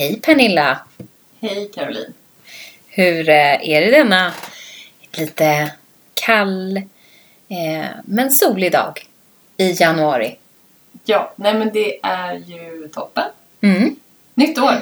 Hej 0.00 0.20
Pernilla! 0.20 0.78
Hej 1.40 1.70
Caroline. 1.74 2.12
Hur 2.88 3.28
eh, 3.28 3.68
är 3.70 3.80
det 3.80 3.90
denna 3.90 4.32
lite 5.12 5.72
kall 6.14 6.76
eh, 7.48 7.86
men 8.04 8.30
solig 8.30 8.72
dag 8.72 9.06
i 9.56 9.72
januari? 9.80 10.36
Ja, 11.04 11.32
nej 11.36 11.54
men 11.54 11.70
det 11.72 11.98
är 12.02 12.34
ju 12.34 12.88
toppen. 12.94 13.24
Mm. 13.60 13.96
Nytt 14.34 14.58
år, 14.58 14.74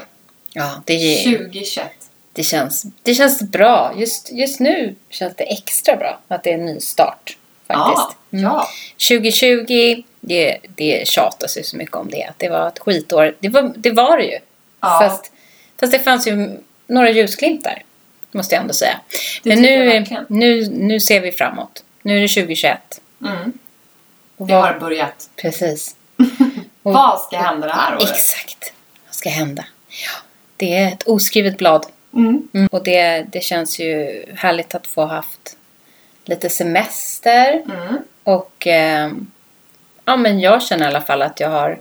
Ja, 0.53 0.83
det, 0.85 0.93
är- 0.95 1.39
2021. 1.39 1.87
det, 2.33 2.43
känns, 2.43 2.85
det 3.03 3.15
känns 3.15 3.43
bra. 3.43 3.93
Just, 3.97 4.33
just 4.33 4.61
nu 4.61 4.95
känns 5.11 5.37
det 5.37 5.45
extra 5.45 5.97
bra 5.97 6.21
att 6.29 6.45
det 6.45 6.51
är 6.51 6.55
en 6.55 6.67
ny 6.67 6.81
start. 6.81 7.37
Faktiskt. 7.67 7.97
Ja, 7.97 8.15
Mm. 8.33 8.45
ja. 8.45 8.67
2020, 9.09 10.03
det, 10.21 10.59
det 10.77 11.09
tjatas 11.09 11.59
ju 11.59 11.63
så 11.63 11.77
mycket 11.77 11.97
om 11.97 12.11
det. 12.11 12.25
Att 12.25 12.39
det 12.39 12.49
var 12.49 12.69
ett 12.69 12.79
skitår. 12.79 13.35
Det 13.41 13.49
var 13.49 13.73
det, 13.77 13.91
var 13.91 14.17
det 14.19 14.25
ju. 14.25 14.39
Ja. 14.81 14.99
Fast, 15.03 15.33
fast 15.81 15.93
det 15.93 15.99
fanns 15.99 16.27
ju 16.29 16.59
några 16.87 17.11
ljusglimtar. 17.11 17.83
Måste 18.33 18.55
jag 18.55 18.63
ändå 18.63 18.75
säga. 18.75 19.01
Det 19.43 19.49
Men 19.51 19.63
nu, 19.63 20.05
nu, 20.29 20.69
nu 20.71 21.01
ser 21.01 21.21
vi 21.21 21.33
framåt. 21.33 21.85
Nu 22.03 22.17
är 22.17 22.21
det 22.23 22.29
2021. 22.29 23.01
Mm, 23.27 23.53
Och 24.37 24.47
det 24.47 24.55
vad- 24.55 24.63
har 24.65 24.79
börjat. 24.81 25.31
Precis. 25.37 25.97
Och- 26.83 26.93
Vad 26.93 27.21
ska 27.21 27.39
hända 27.39 27.67
det 27.67 27.73
här 27.73 27.97
året? 27.97 28.11
Exakt. 28.11 28.73
Vad 29.07 29.15
ska 29.15 29.31
hända? 29.31 29.65
Ja, 29.89 30.23
det 30.57 30.75
är 30.79 30.89
ett 30.89 31.03
oskrivet 31.03 31.59
blad. 31.59 31.87
Mm. 32.15 32.49
Mm. 32.55 32.69
Och 32.73 32.85
det, 32.85 33.23
det 33.33 33.41
känns 33.41 33.79
ju 33.81 34.25
härligt 34.37 34.75
att 34.75 34.87
få 34.87 35.05
haft 35.07 35.57
lite 36.25 36.49
semester. 36.51 37.63
Mm. 37.71 37.99
Och 38.25 38.67
ehm, 38.67 39.31
ja, 40.05 40.17
men 40.17 40.41
jag 40.41 40.63
känner 40.63 40.85
i 40.85 40.89
alla 40.89 41.01
fall 41.01 41.23
att 41.23 41.41
jag 41.41 41.49
har 41.51 41.79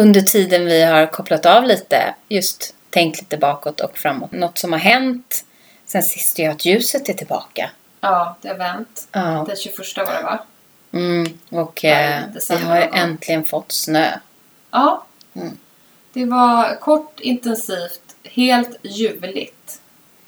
under 0.00 0.20
tiden 0.20 0.64
vi 0.64 0.82
har 0.82 1.06
kopplat 1.06 1.46
av 1.46 1.64
lite 1.64 2.14
just 2.28 2.74
tänkt 2.90 3.20
lite 3.20 3.36
bakåt 3.36 3.80
och 3.80 3.98
framåt. 3.98 4.32
Något 4.32 4.58
som 4.58 4.72
har 4.72 4.78
hänt 4.80 5.44
sen 5.86 6.02
sist 6.02 6.38
är 6.38 6.50
att 6.50 6.64
ljuset 6.64 7.08
är 7.08 7.12
tillbaka. 7.12 7.70
Ja, 8.00 8.36
det 8.40 8.48
har 8.48 8.54
vänt. 8.56 9.08
Ja. 9.12 9.44
Den 9.48 9.56
21 9.56 9.78
var 9.96 10.04
det 10.14 10.22
va? 10.22 10.38
Mm, 10.92 11.38
och 11.48 11.84
eh, 11.84 12.20
vi 12.50 12.56
har 12.56 12.76
ju 12.76 12.82
äntligen 12.82 13.44
fått 13.44 13.72
snö. 13.72 14.10
Ja. 14.70 15.04
Mm. 15.34 15.56
Det 16.12 16.24
var 16.24 16.76
kort, 16.80 17.20
intensivt, 17.20 18.00
helt 18.24 18.76
ljuvligt. 18.82 19.80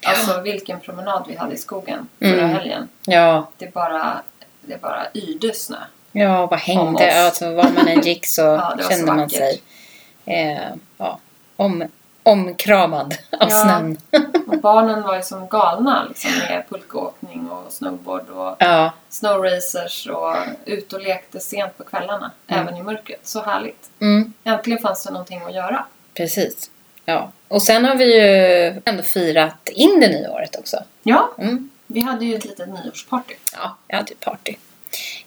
Alltså 0.04 0.40
vilken 0.40 0.80
promenad 0.80 1.24
vi 1.28 1.36
hade 1.36 1.54
i 1.54 1.58
skogen 1.58 2.08
förra 2.18 2.30
Mm. 2.32 2.50
helgen. 2.50 2.88
Ja, 3.06 3.48
Det 3.58 3.74
bara, 3.74 4.22
det 4.60 4.80
bara 4.80 5.06
yrde 5.14 5.54
snö. 5.54 5.76
Ja 6.12 6.40
vad 6.46 6.52
Om 6.52 6.58
hängde? 6.58 7.24
Alltså, 7.24 7.54
var 7.54 7.70
man 7.70 7.88
än 7.88 8.00
gick 8.00 8.26
så 8.26 8.42
Ja, 8.42 8.74
var 8.76 8.82
så 8.82 8.90
kände 8.90 9.12
man 9.12 9.30
sig 9.30 9.62
eh, 10.26 10.58
ja, 10.98 11.18
om, 11.56 11.84
omkramad 12.22 13.14
av 13.30 13.48
Ja. 13.50 13.56
snön. 13.62 13.98
Och 14.46 14.58
barnen 14.58 15.02
var 15.02 15.16
ju 15.16 15.22
som 15.22 15.48
galna 15.48 16.04
liksom, 16.08 16.30
med 16.38 16.64
pulkaåkning 16.68 17.50
och 17.50 17.72
snowboard 17.72 18.28
och 18.30 18.56
Ja, 18.58 18.92
snowracers 19.08 20.06
och 20.06 20.36
ut 20.64 20.92
och 20.92 21.00
lekte 21.00 21.40
sent 21.40 21.78
på 21.78 21.84
kvällarna. 21.84 22.30
Även 22.46 22.76
i 22.76 22.82
mörkret. 22.82 23.20
Så 23.26 23.42
härligt. 23.42 23.90
mm, 24.00 24.32
Äntligen 24.44 24.78
fanns 24.82 25.04
det 25.04 25.10
någonting 25.10 25.42
att 25.42 25.54
göra. 25.54 25.84
precis. 26.14 26.70
Ja. 27.04 27.30
Och 27.48 27.62
sen 27.62 27.84
har 27.84 27.94
vi 27.96 28.04
ju 28.20 28.82
ändå 28.84 29.02
firat 29.02 29.68
in 29.68 30.00
det 30.00 30.08
nya 30.08 30.30
året 30.30 30.56
också. 30.58 30.76
Ja, 31.02 31.30
Mm. 31.38 31.70
vi 31.86 32.00
hade 32.00 32.24
ju 32.24 32.34
ett 32.36 32.44
litet 32.44 32.68
nyårsparty. 32.68 33.34
Ja, 33.56 33.76
jag 33.88 33.96
hade 33.96 34.12
ett 34.12 34.20
party. 34.20 34.54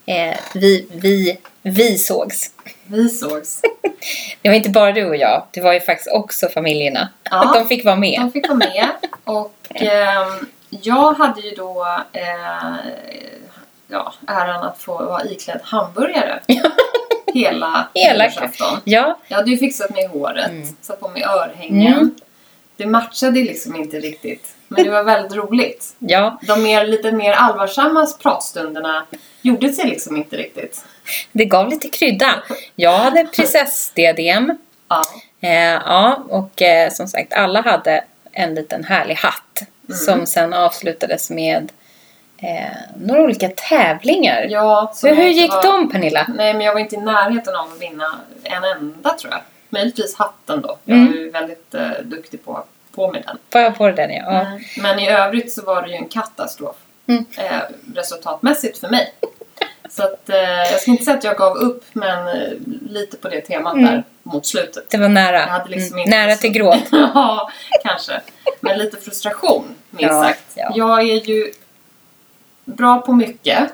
Eh, 0.06 0.36
vi, 0.54 0.88
vi, 0.92 1.38
vi 1.62 1.98
sågs. 1.98 2.52
Vi 2.88 3.10
sågs. 3.10 3.62
Det 4.42 4.50
var 4.50 4.56
inte 4.56 4.70
bara 4.70 4.92
du 4.92 5.06
och 5.06 5.16
jag. 5.16 5.46
Det 5.52 5.62
var 5.62 5.74
ju 5.74 5.80
faktiskt 5.80 6.12
också 6.12 6.48
familjerna. 6.50 7.10
Ja. 7.32 7.52
De 7.56 7.68
fick 7.68 7.86
vara 7.86 7.96
med. 7.96 8.20
De 8.20 8.32
fick 8.32 8.48
vara 8.48 8.58
med. 8.58 8.90
Och 9.24 9.54
ehm, 9.70 10.48
jag 10.70 11.14
hade 11.14 11.42
ju 11.42 11.52
då 11.52 11.88
eh, 12.14 12.76
ja, 13.88 14.14
äran 14.28 14.64
att 14.64 14.78
få 14.82 14.92
vara 15.06 15.24
iklädd 15.26 15.60
hamburgare. 15.64 16.40
Hela 17.34 17.88
Hela 17.94 18.24
nyårsafton. 18.24 18.80
Ja, 18.84 19.20
Jag 19.28 19.38
hade 19.38 19.52
ju 19.52 19.58
fixat 19.58 19.90
mig 19.90 20.08
håret, 20.08 20.50
Mm. 20.50 20.68
satt 20.82 21.00
på 21.00 21.08
mig 21.08 21.24
örhängen. 21.24 21.94
Mm. 21.94 22.16
Det 22.78 22.86
matchade 22.86 23.40
liksom 23.40 23.76
inte 23.76 24.00
riktigt. 24.00 24.56
Men 24.68 24.84
det 24.84 24.90
var 24.90 25.04
väldigt 25.04 25.34
roligt. 25.36 25.96
ja. 26.00 26.40
De 26.48 26.64
mer, 26.64 26.86
lite 26.86 27.12
mer 27.12 27.32
allvarsamma 27.34 28.08
pratstunderna 28.24 29.06
gjorde 29.42 29.70
sig 29.74 29.86
liksom 29.86 30.16
inte 30.18 30.38
riktigt. 30.38 30.86
Det 31.32 31.46
gav 31.46 31.70
lite 31.70 31.90
krydda. 31.90 32.44
Jag 32.76 32.98
hade 32.98 33.26
prinsessdiadem. 33.36 34.58
Ja. 34.88 35.02
Eh, 35.42 35.52
ja, 35.86 36.24
och 36.30 36.62
eh, 36.62 36.92
som 36.92 37.08
sagt, 37.08 37.34
alla 37.34 37.62
hade 37.62 38.04
en 38.32 38.56
liten 38.56 38.84
härlig 38.84 39.16
hatt. 39.16 39.62
Mm. 39.90 39.98
Som 39.98 40.26
sen 40.26 40.54
avslutades 40.54 41.30
med 41.30 41.72
eh, 42.38 42.78
några 42.98 43.22
olika 43.22 43.50
tävlingar. 43.50 44.48
ja 44.50 44.94
hur, 45.04 45.28
gick 45.30 45.52
var- 45.52 45.64
de, 45.64 45.92
Pernilla? 45.92 46.26
Nej, 46.36 46.54
men 46.54 46.66
jag 46.66 46.74
var 46.74 46.80
inte 46.80 46.96
i 46.96 47.00
närheten 47.00 47.56
av 47.56 47.72
att 47.72 47.82
vinna 47.82 48.20
en 48.44 48.64
enda 48.64 49.14
tror 49.14 49.34
jag. 49.34 49.42
Möjligtvis 49.76 50.16
hatten 50.16 50.62
då. 50.62 50.78
Jag 50.86 50.98
Mm. 50.98 51.14
är 51.14 51.18
ju 51.18 51.30
väldigt 51.30 51.74
eh, 51.74 51.90
duktig 52.04 52.46
på 52.46 52.64
på 52.96 53.12
med 53.12 53.24
den. 53.28 53.38
Får 53.52 53.62
jag 53.62 53.78
på 53.78 53.92
den? 53.92 54.12
Ja. 54.12 54.42
Mm. 54.42 54.60
Men 54.78 55.00
i 55.00 55.10
övrigt 55.10 55.54
så 55.54 55.62
var 55.66 55.82
det 55.82 55.88
ju 55.90 55.96
en 55.96 56.08
katastrof. 56.10 56.76
Mm. 57.08 57.26
Eh, 57.38 57.60
resultatmässigt 57.96 58.78
för 58.78 58.90
mig. 58.90 59.14
Så 59.90 60.04
att 60.04 60.30
eh, 60.30 60.38
jag 60.72 60.82
ska 60.82 60.92
inte 60.92 61.04
säga 61.06 61.18
att 61.18 61.24
jag 61.24 61.38
gav 61.38 61.58
upp 61.58 61.84
men 61.94 62.28
eh, 62.28 62.52
lite 62.90 63.18
på 63.18 63.30
det 63.30 63.42
temat 63.42 63.74
Mm. 63.74 63.86
där 63.86 64.04
mot 64.24 64.46
slutet. 64.46 64.90
Det 64.90 64.98
var 64.98 65.10
nära. 65.10 65.40
Jag 65.40 65.48
hade 65.48 65.70
liksom 65.70 65.94
Mm. 65.94 66.00
inte 66.00 66.18
Nära 66.18 66.36
så- 66.36 66.42
till 66.42 66.52
gråt. 66.52 66.84
ja, 66.92 67.52
kanske. 67.84 68.22
Men 68.60 68.78
lite 68.78 68.98
frustration, 68.98 69.66
minst 69.90 70.14
Ja, 70.14 70.24
sagt. 70.24 70.44
ja. 70.56 70.72
Jag 70.76 71.00
är 71.00 71.30
ju 71.30 71.52
bra 72.66 73.02
på 73.02 73.14
mycket, 73.14 73.70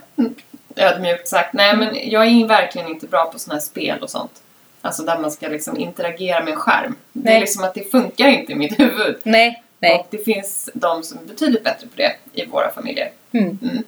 ödmjukt 0.75 1.27
sagt. 1.27 1.53
Nej, 1.53 1.75
men 1.77 2.09
jag 2.09 2.25
är 2.27 2.47
verkligen 2.47 2.87
inte 2.87 3.07
bra 3.07 3.25
på 3.25 3.39
sådana 3.39 3.55
här 3.59 3.65
spel 3.65 3.99
och 4.03 4.09
sånt. 4.09 4.41
Alltså 4.81 5.03
där 5.03 5.17
man 5.19 5.31
ska 5.31 5.47
liksom 5.47 5.77
interagera 5.79 6.43
med 6.43 6.53
en 6.53 6.59
skärm. 6.59 6.95
Det 7.13 7.19
Nej. 7.29 7.35
är 7.35 7.39
liksom 7.39 7.63
att 7.63 7.73
det 7.73 7.91
funkar 7.91 8.27
inte 8.27 8.51
i 8.51 8.55
mitt 8.55 8.79
huvud. 8.79 9.15
Nej, 9.23 9.63
nej. 9.79 9.95
Och 9.99 10.07
det 10.09 10.17
finns 10.17 10.69
de 10.73 11.03
som 11.03 11.17
är 11.17 11.23
betydligt 11.23 11.63
bättre 11.63 11.87
på 11.87 11.93
det 11.95 12.11
i 12.33 12.45
våra 12.45 12.71
familjer. 12.71 13.09
Mm. 13.31 13.59
Mm. 13.63 13.83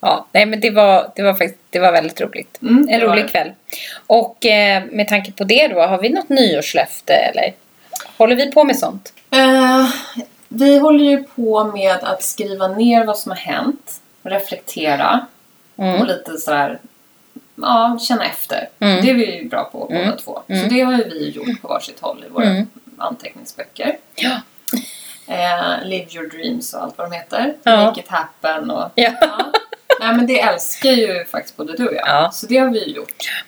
Ja, 0.00 0.26
nej 0.32 0.46
men 0.46 0.60
det 0.60 0.70
var, 0.70 1.12
det 1.16 1.22
var 1.22 1.32
faktiskt 1.34 1.58
det 1.70 1.78
var 1.78 1.92
väldigt 1.92 2.20
roligt. 2.20 2.58
Mm, 2.62 2.86
det 2.86 2.92
En 2.92 3.00
rolig 3.00 3.24
det. 3.24 3.28
kväll. 3.28 3.52
Och 4.06 4.46
eh, 4.46 4.82
med 4.90 5.08
tanke 5.08 5.32
på 5.32 5.44
det 5.44 5.68
då, 5.68 5.80
har 5.80 5.98
vi 5.98 6.08
något 6.08 6.28
nyårslöfte 6.28 7.12
eller? 7.12 7.52
Håller 8.18 8.36
vi 8.36 8.52
på 8.52 8.64
med 8.64 8.78
sånt? 8.78 9.12
Eh, 9.30 9.86
vi 10.48 10.78
håller 10.78 11.04
ju 11.04 11.22
på 11.22 11.64
med 11.64 11.96
att 12.02 12.22
skriva 12.22 12.68
ner 12.68 13.04
vad 13.04 13.18
som 13.18 13.30
har 13.30 13.36
hänt, 13.38 14.00
reflektera 14.22 15.26
och 15.76 15.84
Mm. 15.84 16.06
lite 16.06 16.36
sådär, 16.38 16.78
ja, 17.54 17.98
känna 18.00 18.24
efter. 18.24 18.68
Mm. 18.78 19.04
Det 19.04 19.10
är 19.10 19.14
vi 19.14 19.36
ju 19.36 19.48
bra 19.48 19.64
på 19.64 19.78
båda 19.78 20.00
Mm. 20.02 20.16
två. 20.16 20.42
Mm. 20.48 20.62
Så 20.62 20.68
det 20.74 20.80
har 20.80 20.92
ju 20.92 21.04
vi 21.04 21.30
gjort 21.30 21.62
på 21.62 21.68
varsitt 21.68 22.00
håll 22.00 22.24
i 22.26 22.30
våra 22.30 22.44
Mm. 22.44 22.66
anteckningsböcker. 22.98 23.96
Ja. 24.14 24.40
Eh, 25.26 25.84
Live 25.84 26.06
your 26.14 26.28
dreams 26.30 26.74
och 26.74 26.82
allt 26.82 26.98
vad 26.98 27.10
de 27.10 27.16
heter. 27.16 27.54
Ja. 27.62 27.76
Make 27.86 28.00
it 28.00 28.08
happen 28.08 28.70
och... 28.70 28.90
Ja. 28.94 29.10
Ja. 29.20 29.52
Nej 30.00 30.14
men 30.16 30.26
det 30.26 30.40
älskar 30.40 30.90
ju 30.90 31.24
faktiskt 31.24 31.56
både 31.56 31.72
du 31.76 31.88
och 31.88 31.94
jag. 31.94 32.08
Ja. 32.08 32.30
Så 32.32 32.46
det 32.46 32.56
har 32.58 32.68
vi 32.70 32.84
ju 32.88 32.94
gjort. 32.94 33.44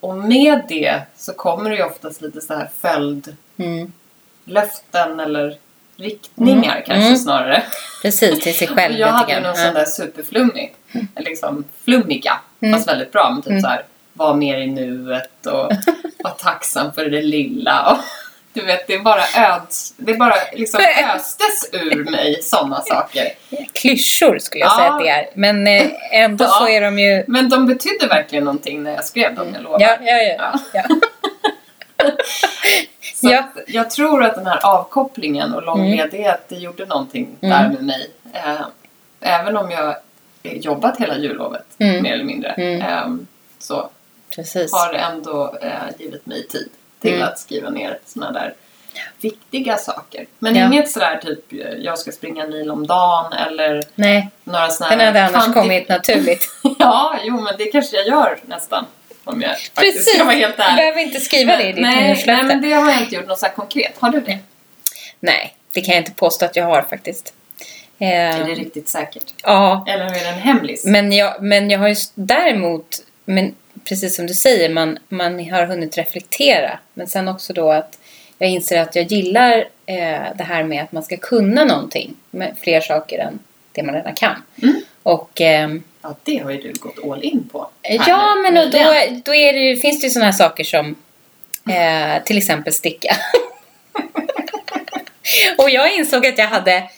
Och 0.00 0.16
med 0.16 0.62
det 0.68 1.00
så 1.16 1.32
kommer 1.32 1.70
det 1.70 1.76
ju 1.76 1.82
oftast 1.84 2.22
lite 2.22 2.40
så 2.40 2.54
här 2.54 2.70
följdlöften 2.80 5.10
Mm. 5.12 5.20
eller 5.20 5.56
riktningar 5.96 6.72
Mm. 6.72 6.82
kanske 6.86 7.06
Mm. 7.06 7.16
snarare. 7.16 7.62
Precis, 8.02 8.40
till 8.44 8.54
sig 8.54 8.68
själv 8.68 8.98
jag 8.98 9.08
hade 9.08 9.34
ju 9.34 9.40
någon 9.40 9.56
sån 9.56 9.74
där 9.74 9.84
superflummig, 9.84 10.74
liksom 11.16 11.64
flummiga, 11.84 12.40
Mm. 12.62 12.74
fast 12.74 12.88
väldigt 12.88 13.12
bra. 13.12 13.30
Men 13.30 13.42
typ 13.42 13.50
Mm. 13.50 13.60
så 13.62 13.68
här, 13.68 13.84
var 14.12 14.34
mer 14.34 14.58
i 14.58 14.66
nuet 14.66 15.46
och 15.46 15.70
var 16.24 16.30
tacksam 16.38 16.92
för 16.92 17.04
det 17.04 17.22
lilla. 17.22 17.90
Och 17.92 17.98
Du 18.52 18.64
vet, 18.64 18.86
det 18.86 18.94
är 18.94 18.98
bara 18.98 19.22
öds, 19.36 19.94
det 19.96 20.12
är 20.12 20.16
bara 20.16 20.34
liksom 20.52 20.80
östes 21.14 21.68
ur 21.72 22.10
mig 22.10 22.42
sådana 22.42 22.80
saker. 22.80 23.28
Klyschor 23.72 24.38
skulle 24.38 24.64
jag 24.64 24.72
Ja. 24.72 24.76
säga 24.76 24.90
att 24.92 25.00
det 25.00 25.08
är. 25.08 25.26
Men 25.34 25.66
eh, 25.66 25.86
ändå 26.12 26.44
Ja. 26.44 26.48
så 26.48 26.68
är 26.68 26.80
de 26.80 26.98
ju... 26.98 27.24
Men 27.26 27.48
de 27.48 27.66
betydde 27.66 28.06
verkligen 28.06 28.44
någonting 28.44 28.82
när 28.82 28.94
jag 28.94 29.04
skrev 29.04 29.34
dem, 29.34 29.46
jag 29.54 29.62
lovar. 29.62 29.80
Ja, 29.80 29.96
ja, 30.00 30.16
ja. 30.22 30.52
Ja. 30.74 30.82
Så 33.14 33.28
Ja. 33.30 33.44
jag 33.66 33.90
tror 33.90 34.24
att 34.24 34.34
den 34.34 34.46
här 34.46 34.66
avkopplingen 34.66 35.54
och 35.54 35.62
lång 35.62 35.92
Mm. 35.92 36.08
det 36.48 36.56
gjorde 36.56 36.86
någonting 36.86 37.28
Mm. 37.40 37.58
där 37.62 37.68
med 37.68 37.82
mig. 37.84 38.10
Eh, 38.32 38.60
även 39.20 39.56
om 39.56 39.70
jag 39.70 39.96
jobbat 40.42 41.00
hela 41.00 41.18
jullovet, 41.18 41.66
Mm. 41.78 42.02
mer 42.02 42.12
eller 42.12 42.24
mindre, 42.24 42.50
Mm. 42.50 42.80
eh, 42.82 43.08
så 43.58 43.90
Precis. 44.36 44.72
har 44.72 44.92
ändå 44.94 45.58
eh, 45.62 45.70
givit 45.98 46.26
mig 46.26 46.46
tid 46.46 46.68
till 47.00 47.14
Mm. 47.14 47.28
att 47.28 47.38
skriva 47.38 47.70
ner 47.70 47.98
såna 48.06 48.32
där 48.32 48.54
viktiga 49.20 49.76
saker. 49.76 50.26
Men 50.38 50.54
Ja. 50.56 50.66
inget 50.66 50.90
sådär 50.90 51.20
typ, 51.24 51.52
eh, 51.52 51.58
jag 51.78 51.98
ska 51.98 52.12
springa 52.12 52.44
en 52.44 52.50
mil 52.50 52.70
om 52.70 52.86
dagen 52.86 53.32
eller 53.32 53.82
Nej, 53.94 54.28
några 54.44 54.68
såna 54.68 54.90
den 54.90 55.00
hade 55.00 55.24
annars 55.26 55.54
kommit 55.54 55.88
naturligt. 55.88 56.50
Ja, 56.78 57.16
jo 57.24 57.40
men 57.40 57.54
det 57.58 57.64
kanske 57.66 57.96
jag 57.96 58.06
gör 58.06 58.38
nästan. 58.46 58.84
Om 59.24 59.42
jag 59.42 59.56
Precis! 59.74 60.14
ska 60.14 60.24
vara 60.24 60.34
helt 60.34 60.56
Du 60.56 60.62
ärlig. 60.62 60.76
behöver 60.76 61.00
inte 61.00 61.20
skriva 61.20 61.56
det 61.56 61.62
i 61.62 61.72
ditt 61.72 61.82
nej, 61.82 62.24
nej, 62.26 62.44
men 62.44 62.62
det 62.62 62.72
har 62.72 62.90
jag 62.90 63.00
inte 63.02 63.14
gjort 63.14 63.26
något 63.28 63.38
så 63.38 63.46
konkret. 63.56 63.92
Har 63.98 64.10
du 64.10 64.20
det? 64.20 64.38
Nej, 65.20 65.56
det 65.74 65.80
kan 65.80 65.94
jag 65.94 66.00
inte 66.00 66.12
påstå 66.12 66.44
att 66.44 66.56
jag 66.56 66.64
har 66.64 66.82
faktiskt. 66.82 67.34
Eh, 68.00 68.08
Är 68.40 68.44
det 68.44 68.54
riktigt 68.54 68.88
säkert? 68.88 69.34
ja, 69.42 69.84
Eller 69.88 70.04
är 70.04 70.10
det 70.10 70.28
en 70.28 70.40
hemlis? 70.40 70.84
men 70.84 71.12
jag, 71.12 71.42
men 71.42 71.70
jag 71.70 71.78
har 71.78 71.88
ju 71.88 71.94
däremot, 72.14 72.96
men 73.24 73.54
precis 73.84 74.16
som 74.16 74.26
du 74.26 74.34
säger, 74.34 74.68
man, 74.68 74.98
man 75.08 75.50
har 75.50 75.66
hunnit 75.66 75.98
reflektera. 75.98 76.78
Men 76.94 77.06
sen 77.06 77.28
också 77.28 77.52
då 77.52 77.70
att 77.72 77.98
jag 78.38 78.50
inser 78.50 78.80
att 78.80 78.96
jag 78.96 79.04
gillar 79.12 79.58
eh, 79.86 80.22
det 80.36 80.44
här 80.48 80.62
med 80.64 80.82
att 80.82 80.92
man 80.92 81.02
ska 81.02 81.16
kunna 81.16 81.64
någonting. 81.64 82.14
Med 82.30 82.54
fler 82.60 82.80
saker 82.80 83.18
än 83.18 83.38
det 83.72 83.82
man 83.82 83.94
redan 83.94 84.14
kan. 84.14 84.42
Mm. 84.62 84.74
Och 85.02 85.40
ehm, 85.40 85.82
Ja, 86.02 86.16
det 86.22 86.36
har 86.36 86.50
ju 86.50 86.56
du 86.56 86.72
gått 86.72 87.12
all 87.12 87.22
in 87.24 87.48
på. 87.52 87.70
här 87.82 88.04
Ja, 88.08 88.34
nu, 88.34 88.42
men 88.42 88.54
då, 88.54 88.78
då 89.24 89.34
är 89.34 89.52
det 89.52 89.58
ju, 89.58 89.76
finns 89.76 90.00
det 90.00 90.06
ju 90.06 90.10
sådana 90.10 90.30
här 90.30 90.38
saker 90.38 90.64
som 90.64 90.94
eh, 91.70 92.22
till 92.24 92.38
exempel 92.38 92.72
sticka. 92.72 93.16
och 95.58 95.70
jag 95.70 95.94
insåg 95.94 96.26
att 96.26 96.38
jag 96.38 96.46
hade 96.46 96.90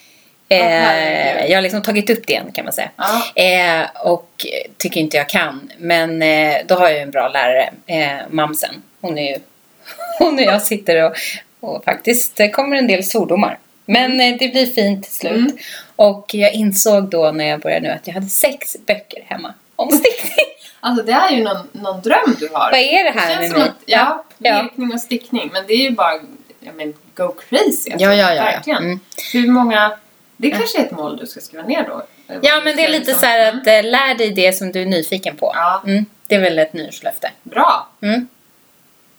eh, 0.53 1.47
jag 1.47 1.57
har 1.57 1.63
liksom 1.63 1.83
tagit 1.83 2.11
upp 2.11 2.27
det 2.27 2.33
igen 2.33 2.53
kan 2.55 2.65
man 2.65 2.73
säga. 2.73 2.91
Ja, 2.97 3.43
Eh, 3.43 3.87
och 4.05 4.47
tycker 4.79 5.01
inte 5.01 5.17
jag 5.17 5.29
kan. 5.29 5.71
Men 5.79 6.23
eh, 6.23 6.57
då 6.67 6.75
har 6.75 6.89
jag 6.89 7.01
en 7.01 7.11
bra 7.11 7.29
lärare, 7.29 7.71
eh, 7.87 8.17
Mamsen. 8.31 8.83
Hon 9.01 9.19
är 9.19 9.33
ju, 9.33 9.39
hon 10.19 10.35
och 10.35 10.41
jag 10.41 10.63
sitter 10.63 11.05
och, 11.05 11.17
och 11.61 11.85
faktiskt 11.85 12.37
det 12.37 12.51
kommer 12.51 12.77
en 12.77 12.87
del 12.87 13.05
svordomar. 13.05 13.59
Men 13.87 14.21
eh, 14.21 14.37
det 14.39 14.49
blir 14.49 14.67
fint 14.67 15.05
till 15.05 15.13
slut. 15.13 15.33
Mm. 15.33 15.57
Och 15.97 16.31
jag 16.35 16.53
insåg 16.55 17.11
då 17.11 17.31
när 17.31 17.45
jag 17.45 17.61
började 17.61 17.89
nu 17.89 17.95
att 17.95 18.07
jag 18.07 18.15
hade 18.15 18.27
sex 18.29 18.77
böcker 18.87 19.23
hemma 19.27 19.55
om 19.77 19.91
stickning. 19.91 20.47
alltså 20.81 21.05
det 21.05 21.13
är 21.13 21.31
ju 21.31 21.43
någon, 21.43 21.69
någon 21.73 22.01
dröm 22.01 22.37
du 22.39 22.49
har. 22.53 22.71
Vad 22.71 22.81
är 22.81 23.05
det 23.05 23.21
här 23.21 23.29
känns 23.29 23.41
med 23.41 23.51
som 23.51 23.63
att, 23.63 23.83
ja, 23.87 24.25
Ja. 24.39 24.63
virkning 24.63 24.93
och 24.93 25.01
stickning. 25.01 25.51
Men 25.53 25.67
det 25.67 25.73
är 25.73 25.83
ju 25.83 25.91
bara, 25.91 26.13
jag 26.61 26.75
men, 26.75 26.95
go 27.15 27.35
crazy. 27.49 27.91
Alltså, 27.93 28.07
Ja, 28.07 28.15
ja, 28.15 28.15
ja, 28.15 28.35
ja. 28.35 28.43
Verkligen. 28.45 28.83
Mm. 28.85 29.01
Hur 29.33 29.49
många, 29.49 29.93
det 30.43 30.51
kanske 30.51 30.79
är 30.79 30.83
ett 30.85 30.91
mål 30.91 31.17
du 31.17 31.27
ska 31.27 31.41
skriva 31.41 31.63
ner 31.65 31.85
då? 31.89 32.03
Ja, 32.43 32.61
men 32.65 32.77
det 32.77 32.85
är 32.85 32.89
lite 32.89 33.15
så 33.15 33.27
här 33.27 33.49
att 33.49 33.67
eh, 33.67 33.83
lär 33.91 34.15
dig 34.15 34.31
det 34.31 34.53
som 34.53 34.73
du 34.73 34.83
är 34.83 34.87
nyfiken 34.87 35.37
på. 35.37 35.53
Ja, 35.55 35.83
Mm, 35.87 36.07
det 36.27 36.35
är 36.35 36.41
väl 36.41 36.59
ett 36.59 36.73
nyårslöfte. 36.73 37.31
bra. 37.43 37.89
Mm. 38.03 38.29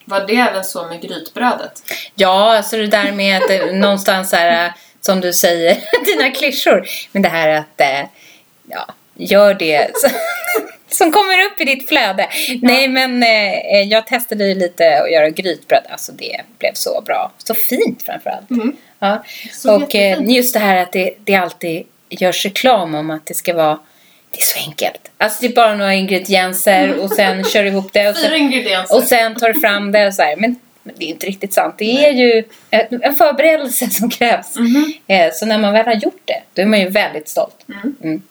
Var 0.05 0.19
det 0.27 0.35
även 0.35 0.63
så 0.63 0.85
med 0.87 1.01
grytbrödet? 1.01 1.81
Ja, 2.15 2.57
alltså 2.57 2.77
det 2.77 2.87
där 2.87 3.11
med 3.11 3.43
att 3.43 3.49
eh, 3.49 3.65
någonstans 3.65 4.29
så 4.29 4.35
här, 4.35 4.65
eh, 4.65 4.71
som 5.01 5.21
du 5.21 5.33
säger, 5.33 5.77
dina 6.05 6.31
klyschor. 6.31 6.87
Men 7.11 7.21
det 7.21 7.29
här 7.29 7.49
att, 7.49 7.81
eh, 7.81 8.05
ja, 8.69 8.85
gör 9.15 9.53
det 9.53 9.91
som 10.93 11.11
kommer 11.11 11.45
upp 11.45 11.61
i 11.61 11.65
ditt 11.65 11.87
flöde. 11.89 12.27
Nej, 12.61 12.87
men 12.87 13.23
eh, 13.23 13.81
jag 13.89 14.07
testade 14.07 14.47
ju 14.47 14.55
lite 14.55 15.01
att 15.03 15.11
göra 15.11 15.29
grytbröd. 15.29 15.83
Alltså 15.89 16.11
det 16.11 16.41
blev 16.59 16.73
så 16.73 17.01
bra. 17.05 17.31
Så 17.37 17.53
fint 17.53 18.03
framförallt. 18.03 18.51
Mm. 18.51 18.75
Ja. 18.99 19.23
Så 19.51 19.75
Och 19.75 19.95
eh, 19.95 20.09
jättefint. 20.09 20.31
just 20.31 20.53
det 20.53 20.59
här 20.59 20.75
att 20.77 20.91
det, 20.91 21.13
det 21.23 21.35
alltid 21.35 21.83
görs 22.09 22.45
reklam 22.45 22.95
om 22.95 23.09
att 23.11 23.25
det 23.25 23.33
ska 23.33 23.53
vara 23.53 23.79
det 24.31 24.39
är 24.39 24.43
så 24.43 24.59
enkelt. 24.69 25.11
Alltså 25.17 25.37
det 25.41 25.47
är 25.47 25.55
bara 25.55 25.75
några 25.75 25.93
ingredienser 25.93 26.99
och 26.99 27.11
sen 27.11 27.43
kör 27.53 27.63
du 27.63 27.69
ihop 27.69 27.93
det. 27.93 28.09
Och 28.09 28.15
sen, 28.17 28.85
och 28.89 29.03
sen 29.03 29.35
tar 29.35 29.53
du 29.53 29.59
fram 29.59 29.91
det 29.91 30.07
och 30.07 30.13
så 30.13 30.21
här. 30.21 30.35
Men, 30.35 30.55
men 30.83 30.95
det 30.97 31.05
är 31.05 31.09
inte 31.09 31.25
riktigt 31.25 31.53
sant. 31.53 31.75
Det 31.77 32.05
är 32.05 32.11
ju 32.11 32.43
en 33.01 33.15
förberedelse 33.15 33.89
som 33.89 34.09
krävs. 34.09 34.55
Mhm. 34.55 34.93
Eh, 35.07 35.31
Så 35.33 35.45
när 35.45 35.57
man 35.57 35.73
väl 35.73 35.85
har 35.85 35.93
gjort 35.93 36.21
det, 36.25 36.41
då 36.53 36.61
är 36.61 36.65
man 36.65 36.79
ju 36.79 36.89
väldigt 36.89 37.29
stolt. 37.29 37.65
Mm. 38.03 38.21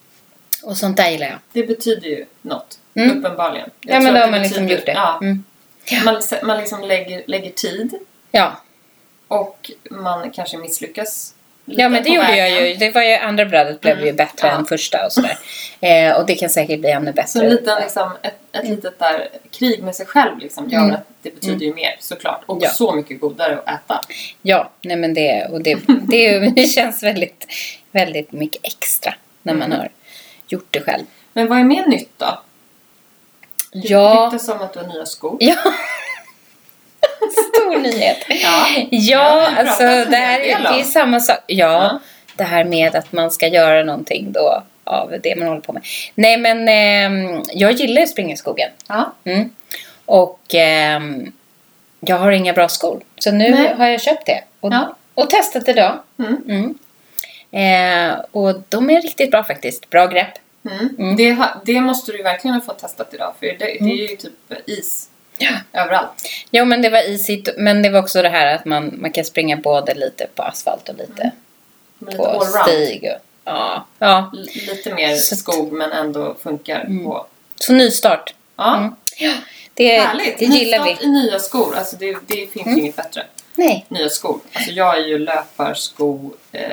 Och 0.63 0.77
sånt 0.77 0.97
där 0.97 1.11
gillar 1.11 1.27
jag. 1.27 1.39
Det 1.53 1.63
betyder 1.67 2.09
ju 2.09 2.25
något. 2.43 2.79
Mm. 2.95 3.19
Uppenbarligen. 3.19 3.71
Jag 3.81 3.97
Ja, 3.97 4.01
men 4.01 4.15
då 4.15 4.21
har 4.21 4.31
man 4.31 4.43
liksom 4.43 4.63
betyder- 4.67 4.77
gjort 4.77 4.87
det. 4.87 4.93
Ja, 4.93 5.19
Mm. 5.23 5.45
man, 6.05 6.23
man 6.43 6.59
liksom 6.59 6.81
lägger, 6.83 7.23
lägger 7.27 7.51
tid 7.51 7.95
Ja. 8.31 8.53
och 9.29 9.71
man 9.91 10.31
kanske 10.31 10.57
misslyckas 10.57 11.35
lite 11.65 11.83
ja, 11.83 11.89
men 11.89 12.03
det 12.03 12.09
gjorde 12.11 12.27
vägen. 12.27 12.55
jag 12.55 12.69
ju. 12.69 12.75
Det 12.75 12.91
var 12.91 13.03
ju 13.03 13.15
andra 13.15 13.45
brödet 13.45 13.81
blev 13.81 13.93
Mm. 13.97 14.07
ju 14.07 14.13
bättre 14.13 14.49
Ja. 14.49 14.55
än 14.55 14.65
första 14.67 15.07
och 15.07 15.13
sådär. 15.13 15.39
Eh, 15.81 16.13
och 16.17 16.27
det 16.27 16.35
kan 16.35 16.51
säkert 16.51 16.81
bli 16.81 16.91
ännu 16.91 17.13
bättre. 17.13 17.29
Så 17.29 17.43
en 17.43 17.51
liten, 17.51 17.81
liksom, 17.83 18.11
ett, 18.23 18.35
ett 18.53 18.69
litet 18.69 18.99
där 18.99 19.29
krig 19.51 19.83
med 19.83 19.95
sig 19.97 20.07
själv 20.07 20.39
liksom, 20.39 20.69
gör 20.71 20.79
Mm. 20.81 20.95
att 20.95 21.07
det 21.23 21.31
betyder 21.35 21.67
ju 21.67 21.75
mer 21.75 21.97
såklart. 22.01 22.43
Och 22.47 22.59
Ja. 22.63 22.69
så 22.71 22.93
mycket 22.93 23.21
godare 23.21 23.59
att 23.65 23.69
äta. 23.85 24.01
Ja, 24.43 24.71
nej 24.83 24.97
men 24.97 25.15
det, 25.15 25.47
och 25.51 25.61
det, 25.61 25.79
det, 26.09 26.39
det 26.57 26.67
känns 26.67 27.03
väldigt, 27.03 27.47
väldigt 27.91 28.33
mycket 28.33 28.61
extra 28.67 29.15
när 29.43 29.55
man 29.55 29.63
Mm. 29.73 29.79
har 29.79 29.89
gjort 30.53 30.67
det 30.71 30.81
själv. 30.81 31.05
Men 31.33 31.49
vad 31.49 31.59
är 31.59 31.65
mer 31.65 31.87
nytt 31.87 32.11
då? 32.19 32.39
Det 33.73 33.79
Ja, 33.89 34.31
ryktas 34.33 34.49
om 34.49 34.61
att 34.63 34.73
du 34.73 34.79
har 34.79 34.87
nya 34.87 35.07
skor. 35.07 35.37
ja. 35.41 35.55
Stor 37.55 37.79
nyhet. 37.79 38.19
Ja. 38.29 38.67
Ja, 38.77 38.87
Ja, 38.91 39.49
alltså 39.57 39.85
det 40.11 40.17
här 40.17 40.41
det 40.41 40.81
är 40.81 40.85
samma 40.85 41.21
sak. 41.21 41.39
Ja, 41.47 41.55
Ja. 41.83 41.99
det 42.37 42.45
här 42.45 42.65
med 42.65 42.97
att 42.97 43.13
man 43.13 43.31
ska 43.31 43.47
göra 43.49 43.85
någonting 43.85 44.33
då 44.33 44.63
av 44.85 45.15
det 45.23 45.37
man 45.37 45.49
håller 45.49 45.61
på 45.61 45.73
med. 45.73 45.83
Nej 46.15 46.37
men 46.37 46.69
ehm, 46.69 47.43
jag 47.53 47.73
gillar 47.73 48.03
att 48.03 48.09
springa 48.09 48.35
i 48.35 48.37
skogen. 48.37 48.69
Ja. 48.89 49.13
Mm. 49.25 49.51
Och 50.07 50.41
ehm, 50.55 51.33
jag 52.01 52.17
har 52.17 52.31
inga 52.33 52.53
bra 52.53 52.69
skor. 52.69 53.01
Så 53.19 53.33
nu 53.33 53.51
Nej. 53.51 53.75
har 53.75 53.87
jag 53.89 54.01
köpt 54.01 54.27
det. 54.27 54.45
Och, 54.61 54.73
Ja. 54.73 54.97
och 55.15 55.31
testat 55.31 55.69
idag. 55.69 55.99
Mm. 56.19 56.37
Mm. 56.49 56.79
Eh, 57.53 58.21
och 58.31 58.55
de 58.69 58.91
är 58.91 59.03
riktigt 59.03 59.31
bra 59.31 59.45
faktiskt. 59.45 59.91
Bra 59.91 60.07
grepp. 60.07 60.33
Mm. 60.71 60.89
Mm. 60.99 61.17
Det, 61.17 61.47
det 61.65 61.81
måste 61.81 62.13
du 62.13 62.23
verkligen 62.23 62.55
ha 62.55 62.61
fått 62.61 62.79
testat 62.79 63.15
idag. 63.15 63.35
För 63.41 63.47
det, 63.47 63.55
det 63.59 63.79
är 63.79 64.11
ju 64.11 64.17
typ 64.17 64.33
is 64.67 65.09
Ja. 65.39 65.51
överallt. 65.73 66.29
Jo 66.51 66.65
men 66.65 66.83
det 66.83 66.89
var 66.91 67.11
isigt. 67.11 67.49
Men 67.57 67.83
det 67.83 67.91
var 67.91 68.01
också 68.01 68.23
det 68.23 68.29
här 68.29 68.55
att 68.55 68.65
man, 68.65 68.95
man 69.01 69.13
kan 69.13 69.25
springa 69.25 69.57
både 69.57 69.95
lite 69.95 70.27
på 70.35 70.43
asfalt 70.43 70.89
och 70.89 70.95
lite 70.99 71.31
lite 71.99 72.17
på 72.17 72.27
allround. 72.27 72.69
stig. 72.69 73.03
Och, 73.05 73.21
ja, 73.45 73.87
ja. 73.99 74.31
L- 74.35 74.49
Lite 74.69 74.95
mer 74.95 75.17
Så 75.17 75.37
skog 75.37 75.73
men 75.73 75.93
ändå 75.93 76.35
funkar 76.43 76.81
Mm. 76.81 77.05
på. 77.05 77.27
Så 77.57 77.73
nystart. 77.73 78.35
Ja, 78.57 78.77
Mm. 78.77 78.95
Det, 79.75 79.99
härligt. 80.01 80.39
det 80.39 80.45
gillar 80.45 80.85
vi. 80.85 81.05
I 81.07 81.09
nya 81.11 81.39
skor. 81.39 81.75
Alltså 81.77 81.97
det, 81.97 82.17
det 82.27 82.47
finns 82.47 82.67
Mm. 82.67 82.75
ju 82.79 82.83
inget 82.83 82.97
bättre. 82.97 83.27
Nej. 83.55 83.87
Nya 83.89 84.09
skor. 84.09 84.41
Alltså 84.53 84.71
jag 84.71 84.99
är 84.99 85.07
ju 85.07 85.19
löparsko... 85.19 86.31
Eh, 86.53 86.71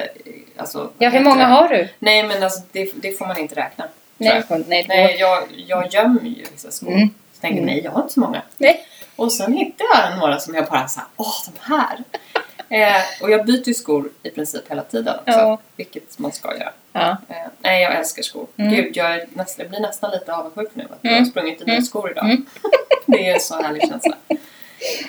alltså, 0.60 0.90
Ja, 0.98 1.10
hur 1.10 1.20
många 1.24 1.46
har 1.46 1.70
du? 1.70 1.90
Nej 2.00 2.24
men 2.24 2.44
alltså 2.44 2.60
det, 2.72 2.92
det 2.96 3.12
får 3.18 3.26
man 3.28 3.38
inte 3.38 3.56
räkna. 3.56 3.88
Nej, 4.18 4.44
jag. 4.50 4.64
nej, 4.68 4.86
Nej, 4.90 5.16
jag, 5.20 5.44
jag 5.68 5.94
gömmer 5.94 6.22
ju 6.22 6.46
vissa 6.52 6.72
skor. 6.72 6.92
Mm. 6.92 7.10
Så 7.34 7.42
tänker 7.42 7.58
jag, 7.58 7.64
Mm. 7.64 7.76
nej 7.76 7.84
jag 7.84 7.92
har 7.92 8.02
inte 8.02 8.14
så 8.14 8.20
många. 8.20 8.42
nej. 8.58 8.86
Och 9.16 9.32
sen 9.34 9.54
hittade 9.54 9.90
jag 9.94 10.18
några 10.20 10.40
som 10.40 10.56
jag 10.56 10.66
bara 10.66 10.88
såhär, 10.88 11.08
åh 11.18 11.34
de 11.46 11.60
här. 11.74 12.04
eh, 12.98 13.02
och 13.22 13.32
jag 13.32 13.46
byter 13.46 13.68
ju 13.68 13.74
skor 13.74 14.10
i 14.24 14.30
princip 14.30 14.72
hela 14.72 14.82
tiden 14.84 15.16
också. 15.16 15.40
Ja. 15.40 15.58
Vilket 15.76 16.20
man 16.20 16.32
ska 16.32 16.58
göra. 16.58 16.72
Ja. 16.94 17.18
Eh, 17.30 17.36
nej 17.60 17.82
jag 17.84 17.96
älskar 17.96 18.24
skor. 18.24 18.48
Mm. 18.58 18.74
Gud 18.74 18.98
jag, 18.98 19.14
är 19.16 19.26
nästan, 19.34 19.64
jag 19.64 19.70
blir 19.70 19.80
nästan 19.80 20.12
lite 20.12 20.34
avundsjuk 20.34 20.70
nu 20.74 20.84
att 20.84 20.98
jag 21.02 21.12
Mm. 21.12 21.24
har 21.24 21.32
sprungit 21.32 21.62
i 21.62 21.66
nya 21.66 21.74
Mm. 21.74 21.86
skor 21.86 22.12
idag. 22.12 22.26
Mm. 22.26 22.46
det 23.06 23.28
är 23.30 23.34
en 23.34 23.40
så 23.40 23.62
härlig 23.62 23.82
känsla. 23.90 24.16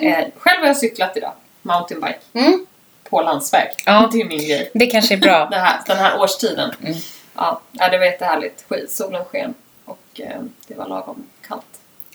Eh, 0.01 0.25
själv 0.37 0.61
har 0.61 0.67
jag 0.67 0.77
cyklat 0.77 1.17
idag. 1.17 1.33
Mountainbike. 1.63 2.19
Mm. 2.33 2.67
På 3.11 3.23
landsväg. 3.23 3.69
Ja. 3.87 4.09
Det 4.13 4.21
är 4.21 4.25
min 4.25 4.39
grej. 4.49 4.71
Det 4.75 4.87
kanske 4.87 5.15
är 5.15 5.19
bra. 5.19 5.47
Den 5.51 5.61
här, 5.61 5.81
den 5.87 5.97
här 5.99 6.21
årstiden. 6.21 6.71
Mm. 6.85 6.95
Ja, 7.37 7.61
det 7.91 7.99
var 7.99 8.05
jättehärligt. 8.05 8.65
Solen 8.89 9.25
sken 9.25 9.55
och 9.85 9.99
eh, 10.21 10.41
det 10.67 10.75
var 10.75 10.89
lagom 10.89 11.27
kallt. 11.49 11.63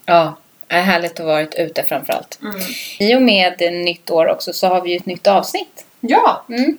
Ja, 0.06 0.36
det 0.68 0.76
är 0.76 0.82
härligt 0.82 1.20
att 1.20 1.26
vara 1.26 1.42
ute 1.42 1.84
framförallt. 1.84 2.40
Mm. 2.42 2.56
I 3.00 3.16
och 3.16 3.22
med 3.22 3.74
nytt 3.74 4.10
år 4.12 4.28
också 4.30 4.54
så 4.54 4.68
har 4.68 4.82
vi 4.82 4.90
ju 4.92 4.98
ett 4.98 5.06
nytt 5.06 5.28
avsnitt. 5.28 5.86
Ja, 6.00 6.46
Mm. 6.50 6.78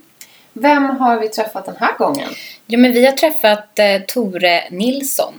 vem 0.52 0.84
har 0.96 1.16
vi 1.20 1.28
träffat 1.28 1.64
den 1.66 1.76
här 1.80 1.96
gången? 1.98 2.28
Jo, 2.66 2.80
men 2.80 2.92
vi 2.92 3.04
har 3.06 3.12
träffat 3.12 3.78
eh, 3.78 4.00
Tore 4.08 4.64
Nilsson. 4.70 5.34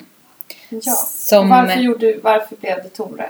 Ja. 0.70 0.94
Som- 1.08 1.50
varför, 1.50 1.80
gjorde, 1.80 2.18
varför 2.24 2.56
blev 2.56 2.84
det 2.84 2.90
Tore? 2.90 3.30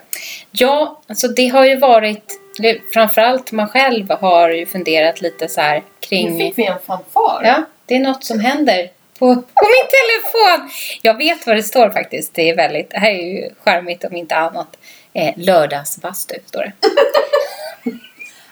Ja, 0.51 1.01
alltså 1.07 1.27
det 1.27 1.47
har 1.47 1.65
ju 1.65 1.75
varit 1.77 2.39
Det, 2.57 2.77
framförallt 2.93 3.51
man 3.51 3.67
själv 3.69 4.11
har 4.11 4.49
ju 4.49 4.65
funderat 4.65 5.21
lite 5.21 5.47
så 5.49 5.61
här 5.61 5.75
Nu 5.75 5.83
kring... 5.99 6.37
fick 6.39 6.57
vi 6.57 6.65
en 6.65 6.79
fanfar. 6.87 7.41
Ja, 7.43 7.63
det 7.85 7.95
är 7.95 7.99
något 7.99 8.23
som 8.23 8.39
händer 8.39 8.89
på, 9.19 9.35
på 9.35 9.65
min 9.65 9.87
telefon. 9.89 10.69
Jag 11.01 11.17
vet 11.17 11.47
vad 11.47 11.55
det 11.55 11.63
står 11.63 11.89
faktiskt. 11.89 12.33
Det 12.33 12.49
är 12.49 12.55
väldigt, 12.55 12.89
det 12.89 12.99
här 12.99 13.09
är 13.11 13.23
ju 13.41 13.49
charmigt 13.63 14.03
om 14.03 14.15
inte 14.15 14.35
annat. 14.35 14.77
Eh, 15.13 15.33
lördagsbastu 15.37 16.35
står 16.45 16.59
det. 16.59 16.71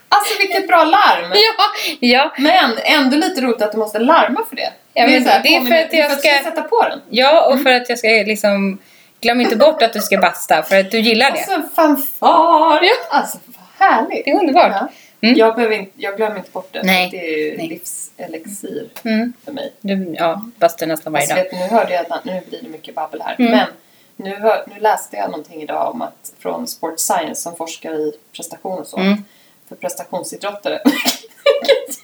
Alltså 0.09 0.38
vilket 0.39 0.67
bra 0.67 0.83
larm! 0.83 1.31
Ja, 1.33 1.63
ja, 2.00 2.33
Men 2.38 2.77
ändå 2.83 3.17
lite 3.17 3.41
roligt 3.41 3.62
att 3.62 3.71
du 3.71 3.77
måste 3.77 4.00
larma 4.00 4.45
för 4.50 4.55
det. 4.55 4.71
Ja, 4.93 5.07
men 5.07 5.24
så 5.24 5.29
här, 5.29 5.43
det 5.43 5.55
är 5.55 5.62
för 5.62 5.75
att 5.75 5.93
jag 5.93 6.19
ska- 6.19 6.43
sätta 6.50 6.62
på 6.62 6.81
den. 6.89 7.01
ja, 7.09 7.45
och 7.45 7.63
för 7.63 7.74
att 7.74 7.89
jag 7.89 7.97
ska 8.00 8.07
liksom... 8.07 8.77
Glöm 9.21 9.41
inte 9.41 9.55
bort 9.55 9.81
att 9.81 9.93
du 9.93 10.00
ska 10.00 10.17
basta 10.17 10.63
för 10.63 10.79
att 10.79 10.91
du 10.91 11.00
gillar 11.00 11.31
det. 11.31 11.38
Alltså 11.38 11.75
fanfar! 11.75 12.79
Ja. 12.81 12.89
Alltså 13.09 13.38
härligt! 13.77 14.25
Det 14.25 14.32
är 14.32 14.39
underbart. 14.39 14.72
Ja. 14.72 14.88
Mm. 15.22 15.38
Jag, 15.38 15.55
behöver 15.55 15.75
inte, 15.75 15.91
jag 15.96 16.17
glömmer 16.17 16.38
inte 16.38 16.51
bort 16.51 16.70
det. 16.72 16.84
Nej. 16.84 17.10
Det 17.12 17.17
är 17.34 17.38
ju 17.51 17.58
Nej. 17.58 17.67
livselixir 17.67 18.89
Mm. 19.03 19.34
för 19.46 19.51
mig. 19.51 19.74
Du, 19.82 20.15
ja, 20.17 20.46
bastar 20.60 20.88
nästan 20.88 21.13
varje 21.13 21.24
Alltså, 21.24 21.36
dag. 21.36 21.44
vet, 21.44 21.51
du, 21.51 21.58
nu 21.58 21.67
hörde 21.67 21.94
jag 21.94 22.05
att 22.10 22.25
nu 22.25 22.41
blir 22.50 22.62
det 22.62 22.70
mycket 22.70 22.96
babbel 22.96 23.22
här. 23.22 23.36
Mm. 23.39 23.51
Men 23.51 23.67
nu, 24.15 24.36
hör, 24.36 24.63
nu 24.67 24.79
läste 24.79 25.17
jag 25.17 25.29
någonting 25.32 25.62
idag 25.62 25.91
om 25.91 26.01
att 26.01 26.34
från 26.39 26.67
Sport 26.67 27.00
Science 27.00 27.41
som 27.41 27.55
forskar 27.55 27.94
i 27.94 28.12
prestation 28.36 28.79
och 28.79 28.88
sånt. 28.88 29.03
Mm. 29.05 29.24
För 29.70 29.75
prestationsidrottare, 29.75 30.82
vilket 30.86 32.00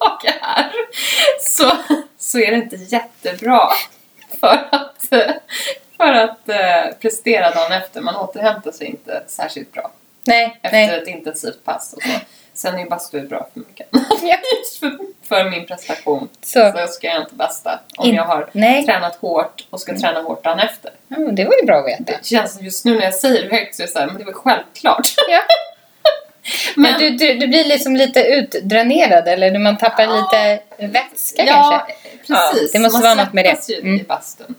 jag 0.00 0.24
är, 0.42 0.70
så, 1.40 1.72
så 2.18 2.38
är 2.38 2.50
det 2.50 2.56
inte 2.56 2.76
jättebra 2.76 3.68
för 4.40 4.68
att, 4.70 5.04
för 5.96 6.12
att 6.12 6.48
eh, 6.48 6.94
prestera 7.00 7.50
dagen 7.50 7.72
efter. 7.72 8.00
Man 8.00 8.16
återhämtar 8.16 8.72
sig 8.72 8.86
inte 8.86 9.24
särskilt 9.26 9.72
bra 9.72 9.90
Nej, 10.26 10.58
efter 10.62 10.76
nej. 10.78 10.98
ett 11.02 11.08
intensivt 11.08 11.64
pass. 11.64 11.92
Och 11.92 12.02
så. 12.02 12.08
Sen 12.54 12.74
är 12.74 12.78
ju 12.78 12.88
bastu 12.88 13.20
bra 13.28 13.48
för 13.54 13.60
mycket. 13.60 13.88
Ja. 14.22 14.36
För, 14.80 14.98
för 15.28 15.50
min 15.50 15.66
prestation 15.66 16.28
Så. 16.42 16.72
så 16.76 16.86
ska 16.86 17.06
jag 17.06 17.20
inte 17.22 17.34
basta 17.34 17.80
om 17.96 18.08
In- 18.08 18.14
jag 18.14 18.24
har 18.24 18.48
Nej. 18.52 18.86
tränat 18.86 19.16
hårt 19.16 19.64
och 19.70 19.80
ska 19.80 19.98
träna 19.98 20.22
hårt 20.22 20.44
dagen 20.44 20.58
efter. 20.60 20.90
Men 21.08 21.34
det 21.34 21.44
var 21.44 21.54
ju 21.60 21.66
bra 21.66 21.76
att 21.78 21.86
veta. 21.86 22.04
Det 22.04 22.24
känns 22.26 22.60
just 22.60 22.84
nu 22.84 22.94
när 22.94 23.02
jag 23.04 23.14
säger 23.14 23.42
det 23.48 23.56
högt 23.56 23.74
så 23.76 23.82
är 23.82 23.86
det 23.86 23.92
så 23.92 23.98
här, 23.98 24.06
men 24.06 24.18
det 24.18 24.24
var 24.24 24.32
självklart. 24.32 25.14
Ja. 25.28 25.40
Men 26.76 26.90
Men, 26.92 27.00
du, 27.00 27.10
du, 27.10 27.34
du 27.34 27.46
blir 27.46 27.64
liksom 27.64 27.96
lite 27.96 28.20
utdränerad 28.24 29.28
eller 29.28 29.58
man 29.58 29.78
tappar 29.78 30.02
Ja. 30.04 30.16
lite 30.32 30.62
vätska 30.92 31.44
ja, 31.44 31.54
kanske? 31.54 31.94
precis. 32.26 32.70
Ja, 32.74 32.78
det 32.78 32.78
måste 32.78 32.98
Man 32.98 33.02
vara 33.02 33.24
något 33.24 33.32
med 33.32 33.44
det. 33.68 33.78
Mm. 33.78 34.00
i 34.00 34.02
bastun. 34.02 34.54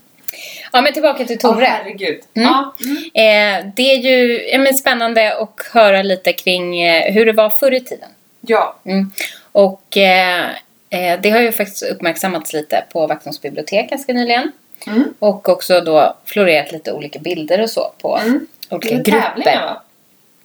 Ja, 0.72 0.82
men 0.82 0.94
tillbaka 0.94 1.26
till 1.26 1.40
Tore. 1.40 1.66
herregud. 1.66 2.20
Mm. 2.34 2.48
Ja, 2.50 2.76
mm. 2.82 2.98
eh, 3.66 3.72
det 3.76 3.92
är 3.92 3.98
ju 3.98 4.48
ja, 4.52 4.58
men 4.58 4.74
spännande 4.74 5.38
att 5.38 5.70
höra 5.74 6.02
lite 6.02 6.34
kring 6.34 6.82
eh, 6.82 7.14
hur 7.14 7.26
det 7.26 7.32
var 7.34 7.50
förr 7.50 7.74
i 7.74 7.80
tiden. 7.82 8.10
ja. 8.42 8.76
Mm. 8.86 9.12
Och 9.52 9.98
eh, 9.98 10.46
eh, 10.90 11.20
det 11.22 11.30
har 11.30 11.40
ju 11.40 11.52
faktiskt 11.52 11.84
uppmärksammats 11.84 12.54
lite 12.54 12.84
på 12.92 13.08
Vaxholms 13.08 13.42
bibliotek 13.42 13.90
ganska 13.90 14.14
nyligen. 14.14 14.52
Mm. 14.88 15.14
Och 15.20 15.50
också 15.50 15.82
då 15.82 16.16
florerat 16.26 16.72
lite 16.72 16.92
olika 16.92 17.20
bilder 17.20 17.62
och 17.62 17.70
så 17.70 17.92
på 18.02 18.18
Mm. 18.18 18.48
olika 18.70 18.96
grupper. 18.96 19.56
va? 19.56 19.82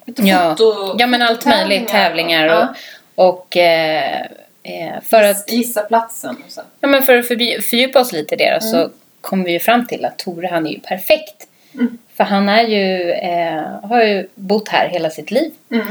Lite 0.06 0.22
Ja. 0.22 0.54
foto- 0.58 0.96
Ja, 0.98 1.06
men 1.06 1.22
allt 1.22 1.46
möjligt. 1.46 1.88
Tävlingar 1.88 2.46
och, 2.46 2.52
Ja. 2.54 2.74
och 3.14 3.56
eh, 3.56 4.20
eh, 4.62 5.00
för 5.10 5.22
att 5.22 5.52
Gissa 5.52 5.80
platsen 5.82 6.36
och 6.46 6.52
så. 6.52 6.60
Ja, 6.80 6.88
men 6.88 7.02
för 7.02 7.18
att 7.18 7.26
fördjupa 7.28 8.00
oss 8.00 8.12
lite 8.12 8.34
i 8.34 8.38
det 8.38 8.54
då, 8.54 8.60
så 8.60 8.76
Mm. 8.76 8.90
Kom 9.20 9.44
vi 9.44 9.52
ju 9.52 9.60
fram 9.60 9.86
till 9.86 10.04
att 10.04 10.18
Tore 10.18 10.48
han 10.48 10.66
är 10.66 10.70
ju 10.70 10.80
perfekt. 10.80 11.46
Mm. 11.74 11.98
För 12.16 12.24
han 12.24 12.48
är 12.48 12.62
ju, 12.68 13.10
eh, 13.12 13.88
har 13.88 14.02
ju 14.02 14.28
bott 14.34 14.68
här 14.68 14.88
hela 14.88 15.10
sitt 15.10 15.30
liv 15.30 15.52
Mm. 15.72 15.86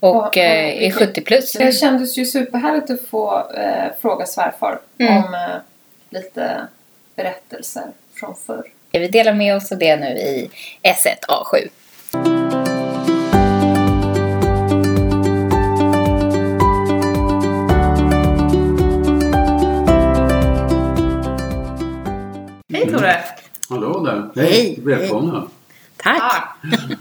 och 0.00 0.16
Ja, 0.16 0.30
ja, 0.34 0.42
eh, 0.42 0.76
är 0.76 0.80
vilket- 0.80 0.98
70 0.98 1.20
plus. 1.20 1.52
Det 1.52 1.72
kändes 1.72 2.18
ju 2.18 2.24
superhärligt 2.24 2.90
att 2.90 3.00
få 3.08 3.50
eh, 3.56 3.92
fråga 4.00 4.26
svärfar 4.26 4.78
Mm. 4.98 5.16
om 5.16 5.34
eh, 5.34 5.40
lite 6.10 6.56
berättelser 7.16 7.82
från 8.14 8.34
förr. 8.46 8.64
Vi 8.92 9.08
delar 9.08 9.32
med 9.34 9.56
oss 9.56 9.72
av 9.72 9.78
det 9.78 9.96
nu 9.96 10.06
i 10.06 10.50
S1A7. 10.82 11.68
Tore! 22.98 23.16
Hallå 23.68 24.00
där! 24.00 24.42
Hej, 24.42 24.78
Välkomna! 24.82 25.46
Tack! 25.96 26.44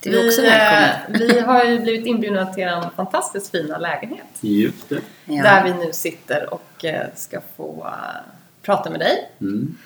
Du 0.00 0.20
är 0.20 0.26
också 0.28 0.40
vi, 0.40 0.46
välkommen. 0.48 1.22
eh, 1.22 1.28
vi 1.28 1.40
har 1.40 1.64
ju 1.64 1.78
blivit 1.78 2.06
inbjudna 2.06 2.46
till 2.46 2.62
en 2.64 2.90
fantastiskt 2.96 3.50
fina 3.50 3.78
lägenhet. 3.78 4.26
Just 4.40 4.88
det. 4.88 5.00
Ja. 5.24 5.42
Där 5.42 5.64
vi 5.64 5.86
nu 5.86 5.92
sitter 5.92 6.54
och 6.54 6.84
eh, 6.84 7.06
ska 7.14 7.40
få 7.56 7.84
eh, 7.86 8.20
prata 8.62 8.90
med 8.90 9.00
dig. 9.00 9.30
Mm. 9.40 9.76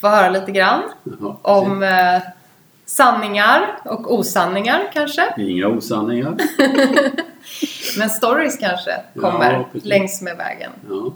Få 0.00 0.08
höra 0.08 0.28
lite 0.30 0.52
grann 0.52 0.82
Jaha, 1.20 1.36
om 1.42 1.82
eh, 1.82 2.20
sanningar 2.86 3.78
och 3.84 4.14
osanningar 4.14 4.90
kanske. 4.92 5.34
Inga 5.38 5.66
osanningar. 5.68 6.36
Men 7.98 8.10
stories 8.10 8.58
kanske 8.58 8.90
Ja, 9.14 9.20
kommer 9.20 9.64
precis. 9.72 9.88
längs 9.88 10.22
med 10.22 10.36
vägen. 10.36 10.70
Ja. 10.88 11.12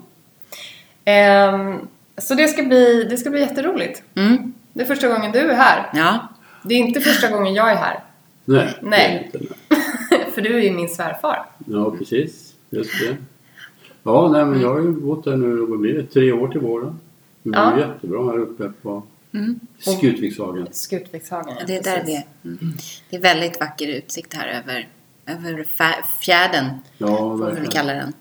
Ehm, 1.04 1.88
så 2.20 2.34
det 2.34 2.48
ska, 2.48 2.62
bli, 2.62 3.04
det 3.10 3.16
ska 3.16 3.30
bli 3.30 3.40
jätteroligt. 3.40 4.02
Mm. 4.14 4.52
Det 4.72 4.82
är 4.82 4.86
första 4.86 5.08
gången 5.08 5.32
du 5.32 5.38
är 5.38 5.54
här. 5.54 5.90
Ja. 5.94 6.28
Det 6.62 6.74
är 6.74 6.78
inte 6.78 7.00
första 7.00 7.28
gången 7.30 7.54
jag 7.54 7.70
är 7.70 7.76
här. 7.76 8.00
Nej, 8.44 8.74
Nej. 8.82 9.30
det 9.32 9.38
är 9.38 9.42
inte 9.44 9.54
det. 9.68 10.30
För 10.34 10.40
du 10.40 10.54
är 10.58 10.62
ju 10.62 10.70
min 10.70 10.88
svärfar. 10.88 11.46
Ja, 11.66 11.90
precis. 11.90 12.54
Just 12.70 12.90
det. 13.00 13.16
Ja, 14.02 14.28
nej, 14.32 14.44
men 14.44 14.60
jag 14.60 14.68
har 14.74 14.80
ju 14.80 14.90
bott 14.90 15.26
här 15.26 15.36
nu, 15.36 15.56
vad 15.66 15.78
blir 15.78 15.94
det, 15.94 16.02
tre 16.06 16.32
år 16.32 16.48
till 16.48 16.60
våren. 16.60 17.00
Det 17.42 17.50
blir 17.50 17.60
Ja. 17.60 17.78
jättebra 17.78 18.24
här 18.24 18.38
uppe 18.38 18.72
på 18.82 19.02
Mm. 19.34 19.60
Skutvikshagen. 19.78 20.66
Skutvikshagen. 20.70 21.56
Det 21.66 21.76
är 21.76 21.82
där 21.82 22.02
det 22.06 22.14
är. 22.16 22.24
Mm. 22.44 22.72
Det 23.10 23.16
är 23.16 23.20
väldigt 23.20 23.60
vacker 23.60 23.88
utsikt 23.88 24.34
här 24.34 24.48
över, 24.48 24.88
över 25.26 25.66
fjärden, 26.20 26.66
Ja, 26.98 27.06
får 27.16 27.34
vi 27.36 27.42
väl 27.44 27.50
verkligen. 27.54 27.70
kalla 27.70 27.92
den. 27.92 28.12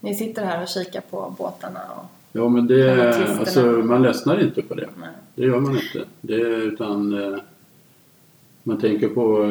Ni 0.00 0.14
sitter 0.14 0.44
här 0.44 0.62
och 0.62 0.68
kikar 0.68 1.00
på 1.00 1.34
båtarna 1.38 1.80
och... 1.96 2.04
Ja, 2.32 2.48
men 2.48 2.66
det, 2.66 3.14
alltså, 3.38 3.62
man 3.62 4.02
ledsnar 4.02 4.42
inte 4.42 4.62
på 4.62 4.74
det. 4.74 4.88
Nej. 5.00 5.08
Det 5.34 5.42
gör 5.42 5.60
man 5.60 5.74
inte. 5.74 6.04
Det, 6.20 6.40
utan 6.42 7.22
eh, 7.22 7.38
man 8.62 8.78
tänker 8.78 9.08
på 9.08 9.44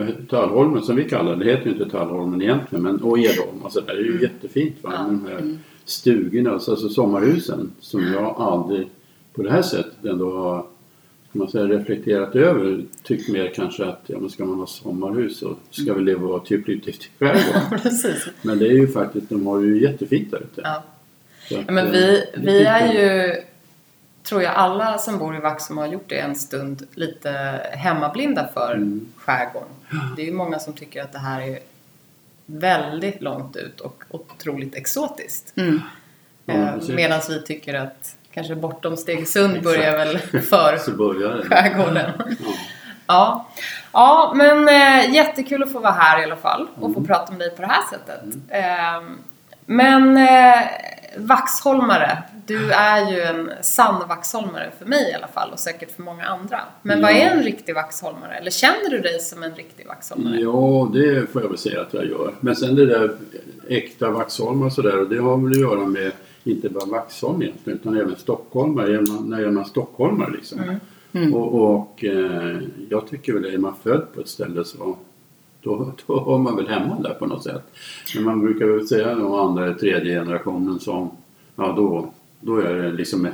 eh, 0.00 0.08
Tallholmen 0.28 0.82
som 0.82 0.96
vi 0.96 1.04
kallar 1.04 1.36
det. 1.36 1.44
Det 1.44 1.50
heter 1.50 1.66
ju 1.66 1.72
inte 1.72 1.90
Tallholmen 1.90 2.42
egentligen. 2.42 2.82
Men, 2.82 3.02
och 3.02 3.18
Edholm 3.18 3.70
sådär. 3.70 3.94
Det 3.94 4.00
är 4.00 4.04
ju 4.04 4.22
jättefint. 4.22 4.76
Va? 4.82 4.90
Ja. 4.92 5.02
De 5.02 5.26
här 5.26 5.58
stugorna, 5.84 6.50
alltså, 6.50 6.70
alltså 6.70 6.88
sommarhusen. 6.88 7.70
Som 7.80 8.12
jag 8.12 8.34
aldrig 8.38 8.88
på 9.34 9.42
det 9.42 9.50
här 9.50 9.62
sättet 9.62 10.04
ändå 10.04 10.38
har 10.38 10.66
man 11.38 11.48
säga, 11.48 11.64
reflekterat 11.64 12.36
över. 12.36 12.84
Tyckt 13.02 13.28
mer 13.28 13.52
kanske 13.54 13.84
att 13.84 14.02
ja, 14.06 14.18
men 14.18 14.30
ska 14.30 14.44
man 14.44 14.58
ha 14.58 14.66
sommarhus 14.66 15.38
så 15.38 15.56
ska 15.70 15.94
vi 15.94 16.04
leva 16.04 16.38
typ 16.38 16.68
lite 16.68 16.90
i 16.90 16.94
skärgården. 17.18 17.92
Men 18.42 18.58
det 18.58 18.66
är 18.66 18.72
ju 18.72 18.88
faktiskt, 18.88 19.28
de 19.28 19.46
har 19.46 19.60
ju 19.60 19.82
jättefint 19.82 20.30
där 20.30 20.38
ute. 20.38 20.60
Ja. 20.64 20.82
Ja, 21.48 21.58
men 21.68 21.90
vi, 21.92 22.30
vi 22.34 22.64
är 22.64 22.92
ju, 22.92 23.34
tror 24.22 24.42
jag, 24.42 24.54
alla 24.54 24.98
som 24.98 25.18
bor 25.18 25.36
i 25.36 25.40
Vaxholm 25.40 25.78
har 25.78 25.86
gjort 25.86 26.08
det 26.08 26.18
en 26.20 26.36
stund 26.36 26.86
lite 26.94 27.30
hemmablinda 27.72 28.48
för 28.54 28.72
Mm. 28.74 29.06
skärgården. 29.16 29.68
Det 30.16 30.22
är 30.22 30.26
ju 30.26 30.32
många 30.32 30.58
som 30.58 30.72
tycker 30.72 31.02
att 31.02 31.12
det 31.12 31.18
här 31.18 31.40
är 31.40 31.58
väldigt 32.46 33.22
långt 33.22 33.56
ut 33.56 33.80
och 33.80 34.04
otroligt 34.10 34.74
exotiskt. 34.74 35.52
Mm. 35.56 35.82
Precis. 36.46 36.88
Medan 36.94 37.20
vi 37.28 37.42
tycker 37.42 37.74
att 37.74 38.16
kanske 38.32 38.54
bortom 38.54 38.96
Stegesund 38.96 39.62
börjar 39.62 39.92
väl 39.98 40.18
för 40.42 40.96
börjar 40.96 41.42
skärgården. 41.48 42.12
Ja. 42.28 42.52
Ja, 43.06 43.46
ja 43.92 44.32
men 44.34 44.68
eh, 44.68 45.14
jättekul 45.14 45.62
att 45.62 45.72
få 45.72 45.78
vara 45.78 45.92
här 45.92 46.20
i 46.20 46.24
alla 46.24 46.36
fall 46.36 46.66
och 46.80 46.94
få 46.94 47.04
prata 47.04 47.32
med 47.32 47.40
dig 47.40 47.50
på 47.50 47.62
det 47.62 47.68
här 47.68 47.82
sättet. 47.90 48.22
Eh, 48.48 49.02
men 49.66 50.16
eh, 50.16 50.62
Vaxholmare, 51.18 52.22
du 52.46 52.70
är 52.72 53.10
ju 53.12 53.20
en 53.20 53.50
sann 53.62 54.08
Vaxholmare 54.08 54.70
för 54.78 54.86
mig 54.86 55.10
i 55.10 55.14
alla 55.14 55.26
fall 55.26 55.50
och 55.52 55.58
säkert 55.58 55.90
för 55.96 56.02
många 56.02 56.24
andra. 56.24 56.60
Men 56.82 57.02
vad 57.02 57.12
Ja. 57.12 57.16
är 57.16 57.30
en 57.30 57.42
riktig 57.42 57.74
Vaxholmare? 57.74 58.32
Eller 58.34 58.50
känner 58.50 58.90
du 58.90 58.98
dig 58.98 59.20
som 59.20 59.42
en 59.42 59.54
riktig 59.54 59.86
Vaxholmare? 59.86 60.36
Ja, 60.40 60.90
det 60.92 61.30
får 61.32 61.42
jag 61.42 61.48
väl 61.48 61.58
säga 61.58 61.80
att 61.80 61.94
jag 61.94 62.06
gör. 62.06 62.32
Men 62.40 62.56
sen 62.56 62.74
det 62.74 62.86
där 62.86 63.10
äkta 63.68 64.10
Vaxholm 64.10 64.62
och 64.62 64.72
sådär, 64.72 65.06
det 65.10 65.18
har 65.18 65.36
väl 65.36 65.50
att 65.50 65.58
göra 65.58 65.86
med 65.86 66.12
inte 66.44 66.68
bara 66.68 66.84
Vaxholm 66.86 67.42
egentligen, 67.42 67.78
utan 67.78 67.96
även 67.96 68.16
stockholmare. 68.16 69.00
När 69.24 69.40
är 69.40 69.50
man 69.50 69.64
stockholmare 69.64 70.30
liksom? 70.30 70.78
Och, 71.34 71.54
och 71.74 72.04
eh, 72.04 72.58
jag 72.88 73.08
tycker 73.08 73.32
väl 73.32 73.54
är 73.54 73.58
man 73.58 73.74
född 73.82 74.06
på 74.14 74.20
ett 74.20 74.28
ställe 74.28 74.64
så 74.64 74.96
då, 75.66 75.92
då 76.06 76.20
har 76.20 76.38
man 76.38 76.56
väl 76.56 76.68
hemma 76.68 77.00
där 77.00 77.14
på 77.14 77.26
något 77.26 77.42
sätt. 77.42 77.62
Men 78.14 78.24
man 78.24 78.40
brukar 78.40 78.66
väl 78.66 78.88
säga 78.88 79.14
de 79.14 79.34
andra 79.34 79.74
tredje 79.74 80.18
generationen 80.18 80.78
som, 80.80 81.10
ja 81.56 81.74
då, 81.76 82.12
då 82.40 82.58
är 82.58 82.74
det 82.74 82.92
liksom 82.92 83.28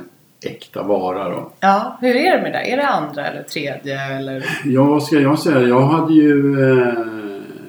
äkta 0.45 0.83
vara 0.83 1.29
då. 1.29 1.51
Ja, 1.59 1.97
hur 2.01 2.15
är 2.15 2.37
det 2.37 2.43
med 2.43 2.51
det? 2.51 2.71
Är 2.71 2.77
det 2.77 2.87
andra 2.87 3.25
eller 3.25 3.43
tredje 3.43 4.17
eller? 4.17 4.45
Ja, 4.65 4.83
vad 4.83 5.03
ska 5.03 5.19
jag 5.19 5.39
säga? 5.39 5.61
Jag 5.61 5.81
hade 5.81 6.13
ju... 6.13 6.61
Eh, 6.71 6.93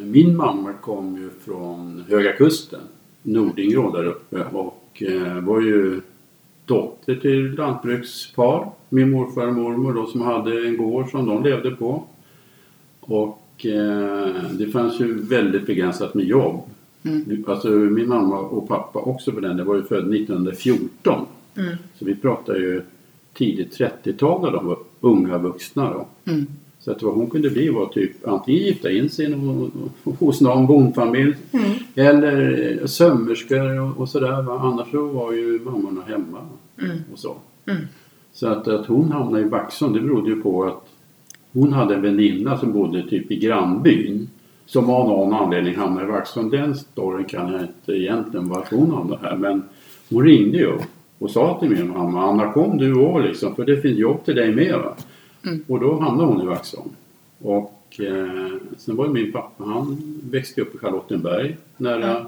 min 0.00 0.37
mamma 0.37 0.73
kom 0.73 1.16
ju 1.16 1.30
från 1.44 2.04
Höga 2.09 2.33
Kusten, 2.33 2.80
Nordingrå 3.23 3.90
där 3.90 4.04
uppe 4.04 4.44
och 4.52 5.02
eh, 5.02 5.40
var 5.40 5.61
ju 5.61 6.00
dotter 6.64 7.14
till 7.14 7.54
lantbrukspar. 7.54 8.71
Min 8.88 9.11
morfar 9.11 9.47
och 9.47 9.54
mormor 9.54 9.92
då 9.92 10.06
som 10.06 10.21
hade 10.21 10.66
en 10.66 10.76
gård 10.76 11.11
som 11.11 11.26
de 11.26 11.42
levde 11.42 11.71
på. 11.71 12.02
Och 13.00 13.44
det 14.59 14.66
fanns 14.73 15.00
ju 15.00 15.18
väldigt 15.23 15.66
begränsat 15.66 16.14
med 16.14 16.25
jobb. 16.25 16.61
Mm. 17.02 17.44
Alltså 17.47 17.68
min 17.68 18.09
mamma 18.09 18.38
och 18.38 18.68
pappa 18.68 18.99
också 18.99 19.33
på 19.33 19.40
den, 19.40 19.56
det 19.56 19.64
var 19.64 19.75
ju 19.76 19.83
född 19.83 20.14
1914. 20.14 21.26
Mm. 21.56 21.75
Så 21.99 22.04
vi 22.04 22.14
pratar 22.14 22.54
ju 22.54 22.83
tidigt 23.35 23.78
30-tal 23.78 24.42
när 24.42 24.50
de 24.50 24.66
var 24.66 24.78
unga 25.00 25.38
vuxna 25.38 25.90
då. 25.92 26.33
Mm. 26.33 26.47
Så 26.78 26.90
att 26.90 27.02
vad 27.02 27.14
hon 27.14 27.30
kunde 27.30 27.50
bli 27.50 27.68
var 27.68 27.87
typ 27.87 28.28
antingen 28.28 28.62
gifta 28.62 28.90
in 28.90 29.11
sig 29.11 29.35
hos 30.04 30.40
någon 30.40 30.66
bondfamilj 30.66 31.37
Mm. 31.52 31.71
eller 31.94 32.73
eh, 32.80 32.87
sömmerskor 32.87 33.80
och, 33.80 33.99
och 34.00 34.09
sådär. 34.09 34.42
va. 34.42 34.59
Annars 34.62 34.90
så 34.90 35.06
var 35.06 35.33
ju 35.33 35.61
mammorna 35.64 36.02
hemma 36.06 36.38
Mm. 36.83 36.97
och 37.12 37.18
så. 37.18 37.37
Mm. 37.66 37.83
Så 38.33 38.47
att, 38.49 38.68
att 38.68 38.87
hon 38.87 39.12
hamnade 39.12 39.44
i 39.44 39.49
Vaxholm 39.49 39.92
det 39.92 40.00
berodde 40.00 40.30
ju 40.30 40.42
på 40.42 40.64
att 40.64 40.84
hon 41.55 41.73
hade 41.73 41.95
en 41.95 42.03
väninna 42.03 42.59
som 42.59 42.73
bodde 42.73 43.03
typ 43.03 43.31
i 43.31 43.37
grannbyn. 43.37 44.29
Som 44.67 44.91
av 44.91 45.09
någon 45.09 45.35
anledning 45.35 45.77
hamnade 45.77 46.07
i 46.07 46.11
Vaxholm. 46.11 46.51
Den 46.51 46.75
storyn 46.75 47.25
kan 47.25 47.53
jag 47.53 47.61
inte 47.61 47.93
egentligen 47.93 48.49
varför 48.49 48.77
hon 48.77 48.91
hamnade 48.91 49.21
här. 49.23 49.37
Men 49.37 49.63
hon 50.11 50.25
ringde 50.25 50.59
ju 50.59 50.79
och 51.19 51.31
sa 51.31 51.59
till 51.61 51.71
min 51.71 51.89
mamma 51.89 52.31
Anna 52.31 52.53
kom 52.53 52.79
du 52.79 52.95
och 52.95 53.23
liksom 53.23 53.55
för 53.55 53.65
det 53.65 53.81
finns 53.81 53.99
jobb 53.99 54.25
till 54.25 54.37
dig 54.37 54.55
med. 54.55 54.81
Mm. 55.45 55.65
Och 55.69 55.81
då 55.81 56.01
hamnade 56.01 56.29
hon 56.29 56.43
i 56.43 56.47
Vaxholm. 56.47 56.91
Och 57.39 58.01
eh, 58.01 58.53
sen 58.79 58.97
var 58.97 59.07
ju 59.07 59.13
min 59.13 59.33
pappa 59.33 59.65
han 59.65 60.21
växte 60.31 60.61
upp 60.61 60.75
i 60.75 60.79
Charlottenberg 60.79 61.57
nära 61.77 62.27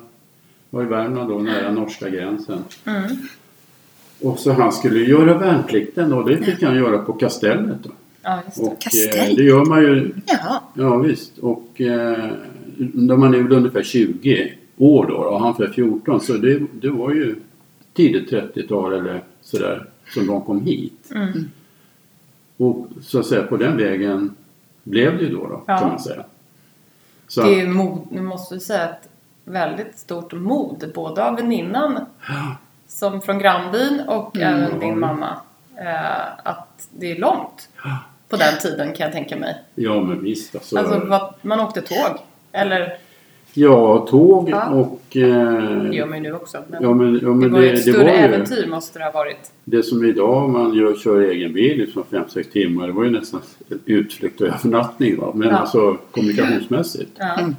var 0.70 0.82
i 0.82 0.86
Värmland 0.86 1.28
då 1.28 1.38
nära 1.38 1.70
norska 1.70 2.08
gränsen. 2.08 2.58
Mm. 2.84 3.10
Och 4.22 4.38
så 4.38 4.52
han 4.52 4.72
skulle 4.72 5.00
göra 5.00 5.38
värnplikten 5.38 6.12
och 6.12 6.28
det 6.28 6.36
fick 6.36 6.62
han 6.62 6.76
göra 6.76 6.98
på 6.98 7.12
kastellet. 7.12 7.78
Då. 7.82 7.90
Ja, 8.28 8.38
just 8.44 8.56
det. 8.56 8.62
Och 8.62 8.80
Kastell? 8.80 9.30
eh, 9.30 9.36
det 9.36 9.42
gör 9.42 9.64
man 9.64 9.82
ju, 9.82 10.14
Jaha. 10.26 10.60
ja 10.74 10.96
visst. 10.96 11.38
Och 11.38 11.80
eh, 11.80 12.30
när 12.78 13.16
man 13.16 13.34
är 13.34 13.38
väl 13.42 13.52
ungefär 13.52 13.82
20 13.82 14.52
år 14.76 15.06
då 15.06 15.14
och 15.16 15.40
han 15.40 15.54
för 15.54 15.68
14 15.68 16.20
så 16.20 16.32
det, 16.32 16.60
det 16.72 16.90
var 16.90 17.10
ju 17.10 17.36
tidigt 17.94 18.30
30-tal 18.32 18.92
eller 18.92 19.22
sådär 19.40 19.86
som 20.14 20.26
de 20.26 20.42
kom 20.42 20.60
hit. 20.66 21.10
Mm. 21.14 21.50
Och 22.56 22.88
så 23.02 23.18
att 23.20 23.26
säga 23.26 23.42
på 23.42 23.56
den 23.56 23.76
vägen 23.76 24.34
blev 24.82 25.16
det 25.18 25.22
ju 25.24 25.30
då, 25.30 25.46
då 25.46 25.62
Ja. 25.66 25.78
kan 25.78 25.88
man 25.88 26.00
säga. 26.00 26.24
Så, 27.28 27.42
Det 27.42 27.54
är 27.54 27.60
ju 27.60 27.68
mod, 27.68 27.98
nu 28.10 28.22
måste 28.22 28.54
jag 28.54 28.62
säga 28.62 28.88
ett 28.88 29.08
väldigt 29.44 29.98
stort 29.98 30.32
mod 30.32 30.90
både 30.94 31.24
av 31.24 31.36
väninnan 31.36 31.98
som 32.88 33.20
från 33.20 33.38
grannbyn 33.38 34.00
och 34.08 34.36
Mm. 34.36 34.54
även 34.62 34.80
din 34.80 34.98
mamma. 35.00 35.36
Eh, 35.76 36.28
att 36.44 36.88
det 36.98 37.12
är 37.12 37.18
långt 37.20 37.68
på 38.28 38.36
den 38.36 38.58
tiden 38.62 38.92
kan 38.92 39.04
jag 39.04 39.12
tänka 39.12 39.36
mig. 39.36 39.54
ja 39.74 40.00
men 40.02 40.22
visst 40.22 40.54
alltså. 40.54 40.78
Alltså 40.78 41.02
vad, 41.06 41.34
man 41.42 41.60
åkte 41.60 41.80
tåg. 41.80 42.18
Eller 42.52 42.92
ja, 43.54 44.06
tåg 44.10 44.48
Ja. 44.50 44.70
och... 44.70 45.16
Eh, 45.16 45.82
det 45.82 45.94
gör 45.96 46.06
man 46.06 46.16
ju 46.18 46.22
nu 46.30 46.32
också. 46.36 46.58
Men 46.68 46.82
ja 46.82 46.94
men, 46.94 47.20
ja, 47.22 47.28
men 47.28 47.40
det 47.40 47.48
var 47.48 47.60
ju 47.60 47.68
ett 47.68 47.74
det 47.84 47.92
större 47.92 48.04
var 48.04 48.10
ju, 48.12 48.18
äventyr 48.18 48.66
måste 48.66 48.98
det 48.98 49.04
ha 49.04 49.12
varit. 49.12 49.50
Det 49.64 49.82
som 49.82 50.04
idag 50.04 50.50
man 50.50 50.74
gör, 50.74 50.94
kör 50.94 51.20
egen 51.20 51.52
bil 51.52 51.78
liksom 51.78 52.02
5-6 52.10 52.42
timmar, 52.52 52.86
det 52.86 52.92
var 52.92 53.04
ju 53.04 53.10
nästan 53.10 53.40
utflykt 53.84 54.40
och 54.40 54.46
övernattning. 54.46 55.16
Va? 55.20 55.32
Men 55.34 55.48
Ja. 55.48 55.56
alltså 55.56 55.96
kommunikationsmässigt 56.10 57.10
Ja. 57.18 57.34
Mm. 57.40 57.56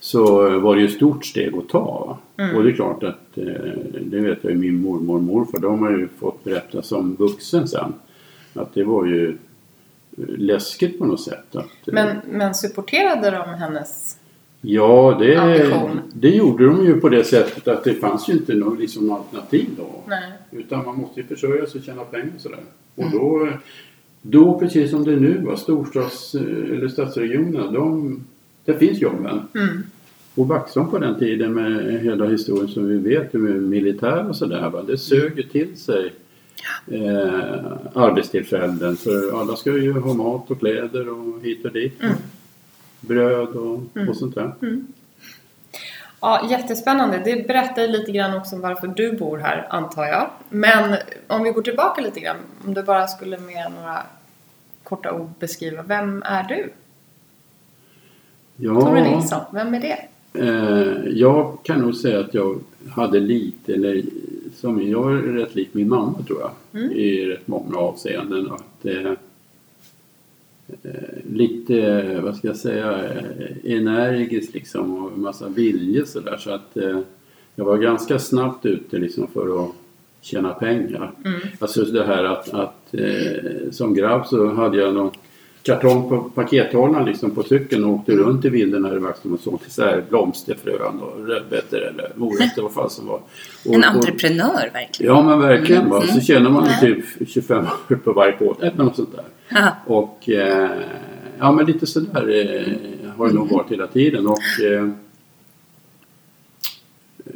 så 0.00 0.48
var 0.58 0.74
det 0.74 0.80
ju 0.82 0.88
ett 0.88 0.94
stort 0.94 1.24
steg 1.24 1.54
att 1.58 1.68
ta. 1.68 2.18
Mm. 2.36 2.56
Och 2.56 2.62
det 2.64 2.70
är 2.70 2.74
klart 2.74 3.02
att, 3.02 3.38
eh, 3.38 3.44
det 4.00 4.20
vet 4.20 4.38
jag 4.42 4.52
ju 4.52 4.58
min 4.58 4.82
mormor 4.82 5.16
och 5.16 5.22
morfar, 5.22 5.58
de 5.58 5.82
har 5.82 5.90
ju 5.90 6.08
fått 6.18 6.44
berätta 6.44 6.82
som 6.82 7.14
vuxen 7.14 7.68
sen. 7.68 7.92
Att 8.54 8.74
det 8.74 8.84
var 8.84 9.04
ju 9.06 9.36
läskigt 10.16 10.98
på 10.98 11.04
något 11.06 11.20
sätt. 11.20 11.56
Att, 11.56 11.88
eh, 11.88 11.94
Men, 11.94 12.16
men 12.30 12.54
supporterade 12.54 13.30
de 13.30 13.48
hennes... 13.48 14.16
ja, 14.60 15.16
det, 15.20 15.36
ambition. 15.36 16.00
det 16.12 16.30
gjorde 16.30 16.66
de 16.66 16.86
ju 16.86 17.00
på 17.00 17.08
det 17.08 17.24
sättet 17.24 17.68
att 17.68 17.84
det 17.84 17.94
fanns 17.94 18.28
ju 18.28 18.32
inte 18.32 18.54
något 18.54 18.78
liksom, 18.78 19.10
alternativ 19.12 19.68
då. 19.76 19.88
Nej. 20.06 20.32
Utan 20.50 20.84
man 20.84 20.96
måste 20.96 21.20
ju 21.20 21.26
försörja 21.26 21.66
sig 21.66 21.78
och 21.78 21.84
tjäna 21.84 22.04
pengar 22.04 22.32
och 22.34 22.40
sådär. 22.40 22.60
Och 22.94 23.10
då, 23.10 23.48
då, 24.22 24.58
precis 24.58 24.90
som 24.90 25.04
det 25.04 25.12
är 25.12 25.16
nu, 25.16 25.56
storstads 25.56 26.34
eller 26.34 26.88
stadsregionerna, 26.88 27.70
de, 27.70 28.20
där 28.64 28.74
finns 28.74 29.00
jobben. 29.00 29.40
Mm. 29.54 29.82
Och 30.34 30.48
Vaxholm 30.48 30.90
på 30.90 30.98
den 30.98 31.18
tiden 31.18 31.54
med 31.54 32.00
hela 32.00 32.26
historien 32.26 32.68
som 32.68 32.88
vi 32.88 32.96
vet 32.96 33.32
med 33.32 33.62
militär 33.62 34.28
och 34.28 34.36
sådär, 34.36 34.84
det 34.86 34.98
sög 34.98 35.36
ju 35.36 35.42
till 35.42 35.76
sig 35.76 36.12
eh, 36.86 37.72
arbetstillfällen. 37.94 38.96
För 38.96 39.40
alla 39.40 39.56
ska 39.56 39.70
ju 39.70 39.92
ha 39.92 40.14
mat 40.14 40.50
och 40.50 40.58
kläder 40.58 41.08
och 41.08 41.42
hit 41.42 41.64
och 41.64 41.72
dit. 41.72 42.02
Mm. 42.02 42.14
Bröd 43.00 43.48
och, 43.48 43.80
och 44.08 44.16
sånt 44.16 44.34
där. 44.34 44.52
Ja, 46.20 46.46
jättespännande. 46.50 47.20
Det 47.24 47.46
berättar 47.46 47.88
lite 47.88 48.12
grann 48.12 48.36
också 48.36 48.56
om 48.56 48.60
varför 48.60 48.86
du 48.86 49.12
bor 49.12 49.38
här, 49.38 49.66
antar 49.70 50.04
jag. 50.04 50.30
Men 50.48 50.96
om 51.26 51.42
vi 51.42 51.50
går 51.50 51.62
tillbaka 51.62 52.00
lite 52.00 52.20
grann. 52.20 52.36
Om 52.66 52.74
du 52.74 52.82
bara 52.82 53.06
skulle 53.06 53.38
med 53.38 53.72
några 53.80 54.02
korta 54.82 55.12
ord 55.12 55.30
beskriva. 55.38 55.82
Vem 55.82 56.22
är 56.22 56.42
du? 56.42 56.72
Ja, 58.56 58.94
Nilsson, 58.94 59.40
vem 59.52 59.74
är 59.74 59.80
det? 59.80 60.06
Eh, 60.38 61.12
jag 61.12 61.58
kan 61.62 61.80
nog 61.80 61.94
säga 61.94 62.20
att 62.20 62.34
jag 62.34 62.60
hade 62.90 63.20
lite, 63.20 63.74
eller 63.74 64.02
som 64.54 64.90
jag 64.90 65.12
är 65.12 65.22
rätt 65.22 65.54
lik 65.54 65.68
min 65.72 65.88
mamma 65.88 66.22
tror 66.26 66.40
jag. 66.40 66.80
Mm. 66.82 66.92
I 66.92 67.26
rätt 67.26 67.48
många 67.48 67.76
avseenden. 67.76 68.50
Att, 68.50 68.86
eh, 68.86 69.12
eh, 70.82 70.92
lite, 71.32 72.20
vad 72.20 72.36
ska 72.36 72.48
jag 72.48 72.56
säga, 72.56 73.04
eh, 73.04 73.72
energisk 73.72 74.54
liksom 74.54 75.04
och 75.04 75.12
en 75.12 75.20
massa 75.20 75.48
vilje 75.48 76.06
sådär. 76.06 76.36
Så 76.36 76.50
att 76.50 76.76
eh, 76.76 77.00
jag 77.54 77.64
var 77.64 77.78
ganska 77.78 78.18
snabbt 78.18 78.66
ute 78.66 78.98
liksom 78.98 79.26
för 79.26 79.64
att 79.64 79.70
tjäna 80.20 80.54
pengar. 80.54 81.12
Mm. 81.24 81.40
Alltså 81.58 81.84
det 81.84 82.04
här 82.04 82.24
att, 82.24 82.54
att 82.54 82.94
eh, 82.94 83.70
som 83.70 83.94
grabb 83.94 84.26
så 84.26 84.46
hade 84.54 84.76
jag 84.76 84.94
någon 84.94 85.10
kartong 85.64 86.08
på 86.08 86.18
pakethållaren 86.34 87.06
liksom 87.06 87.30
på 87.30 87.42
cykeln 87.42 87.84
och 87.84 87.90
åkte 87.90 88.12
runt 88.12 88.44
i 88.44 88.48
vilden 88.48 88.84
här 88.84 88.96
i 88.96 88.98
Vaxholm 88.98 89.34
och 89.34 89.40
såg 89.40 89.62
till 89.62 89.70
så 89.72 90.00
blomsterfrön 90.08 91.00
och 91.00 91.26
rödbetor 91.26 91.78
eller 91.78 92.12
morötter 92.16 92.62
vad 92.62 92.72
fan 92.72 92.90
som 92.90 93.06
var. 93.06 93.20
Och, 93.66 93.74
En 93.74 93.84
entreprenör 93.84 94.70
verkligen. 94.72 95.12
Ja 95.14 95.22
men 95.22 95.38
verkligen 95.40 95.90
va. 95.90 96.00
Så 96.02 96.08
Mm. 96.10 96.20
tjänar 96.20 96.50
man 96.50 96.68
ju 96.82 96.94
typ 96.94 97.28
25 97.28 97.64
öre 97.90 97.96
på 97.98 98.12
varje 98.12 98.36
båt 98.38 98.62
eller 98.62 98.84
något 98.84 98.96
sånt 98.96 99.12
där. 99.16 99.24
Ja. 99.48 99.76
Och 99.86 100.28
eh, 100.28 100.70
ja 101.38 101.52
men 101.52 101.66
lite 101.66 101.86
sådär 101.86 102.28
eh, 102.28 103.10
har 103.16 103.28
det 103.28 103.34
nog 103.34 103.50
varit 103.50 103.72
hela 103.72 103.86
tiden. 103.86 104.26
Och 104.26 104.38
eh, 104.64 104.82
eh, 107.26 107.32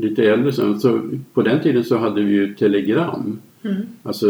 lite 0.00 0.24
äldre 0.24 0.52
sen, 0.52 0.80
så 0.80 1.00
på 1.34 1.42
den 1.42 1.62
tiden 1.62 1.84
så 1.84 1.96
hade 1.98 2.22
vi 2.22 2.32
ju 2.32 2.54
telegram. 2.54 3.40
Mm. 3.62 3.86
Alltså, 4.02 4.26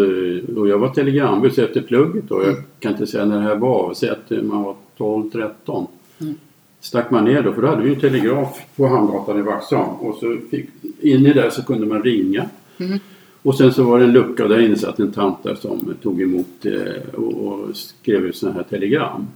och 0.57 0.69
jag 0.69 0.79
var 0.79 0.89
telegrambud 0.89 1.55
så 1.55 1.63
efter 1.63 1.81
plugget 1.81 2.29
då, 2.29 2.43
jag 2.43 2.57
kan 2.79 2.93
inte 2.93 3.07
säga 3.07 3.25
när 3.25 3.37
det 3.37 3.43
här 3.43 3.57
var, 3.57 3.95
säg 3.95 4.09
att 4.11 4.31
man 4.31 4.63
var 4.63 4.77
12-13. 4.99 5.87
Mm. 6.21 6.35
Stack 6.81 7.11
man 7.11 7.25
ner 7.25 7.43
då, 7.43 7.53
för 7.53 7.63
då 7.63 7.69
hade 7.69 7.83
vi 7.83 7.89
ju 7.89 8.01
telegraf 8.01 8.61
på 8.77 8.87
Hamngatan 8.87 9.39
i 9.39 9.43
Vaxholm 9.43 9.91
och 9.91 10.15
så 10.15 10.37
fick, 10.51 10.69
inne 11.01 11.33
där 11.33 11.51
så 11.51 11.63
kunde 11.63 11.87
man 11.87 12.03
ringa. 12.03 12.49
Mm. 12.79 12.99
Och 13.43 13.57
sen 13.57 13.73
så 13.73 13.83
var 13.83 13.99
det 13.99 14.05
en 14.05 14.13
lucka 14.13 14.43
och 14.43 14.49
där 14.49 14.61
inne 14.61 14.77
satt 14.77 14.99
en 14.99 15.13
tant 15.13 15.43
där 15.43 15.55
som 15.55 15.95
tog 16.03 16.23
emot 16.23 16.67
eh, 16.67 17.15
och, 17.15 17.47
och 17.47 17.77
skrev 17.77 18.27
ut 18.27 18.37
sådana 18.37 18.57
här 18.57 18.63
telegram. 18.63 19.27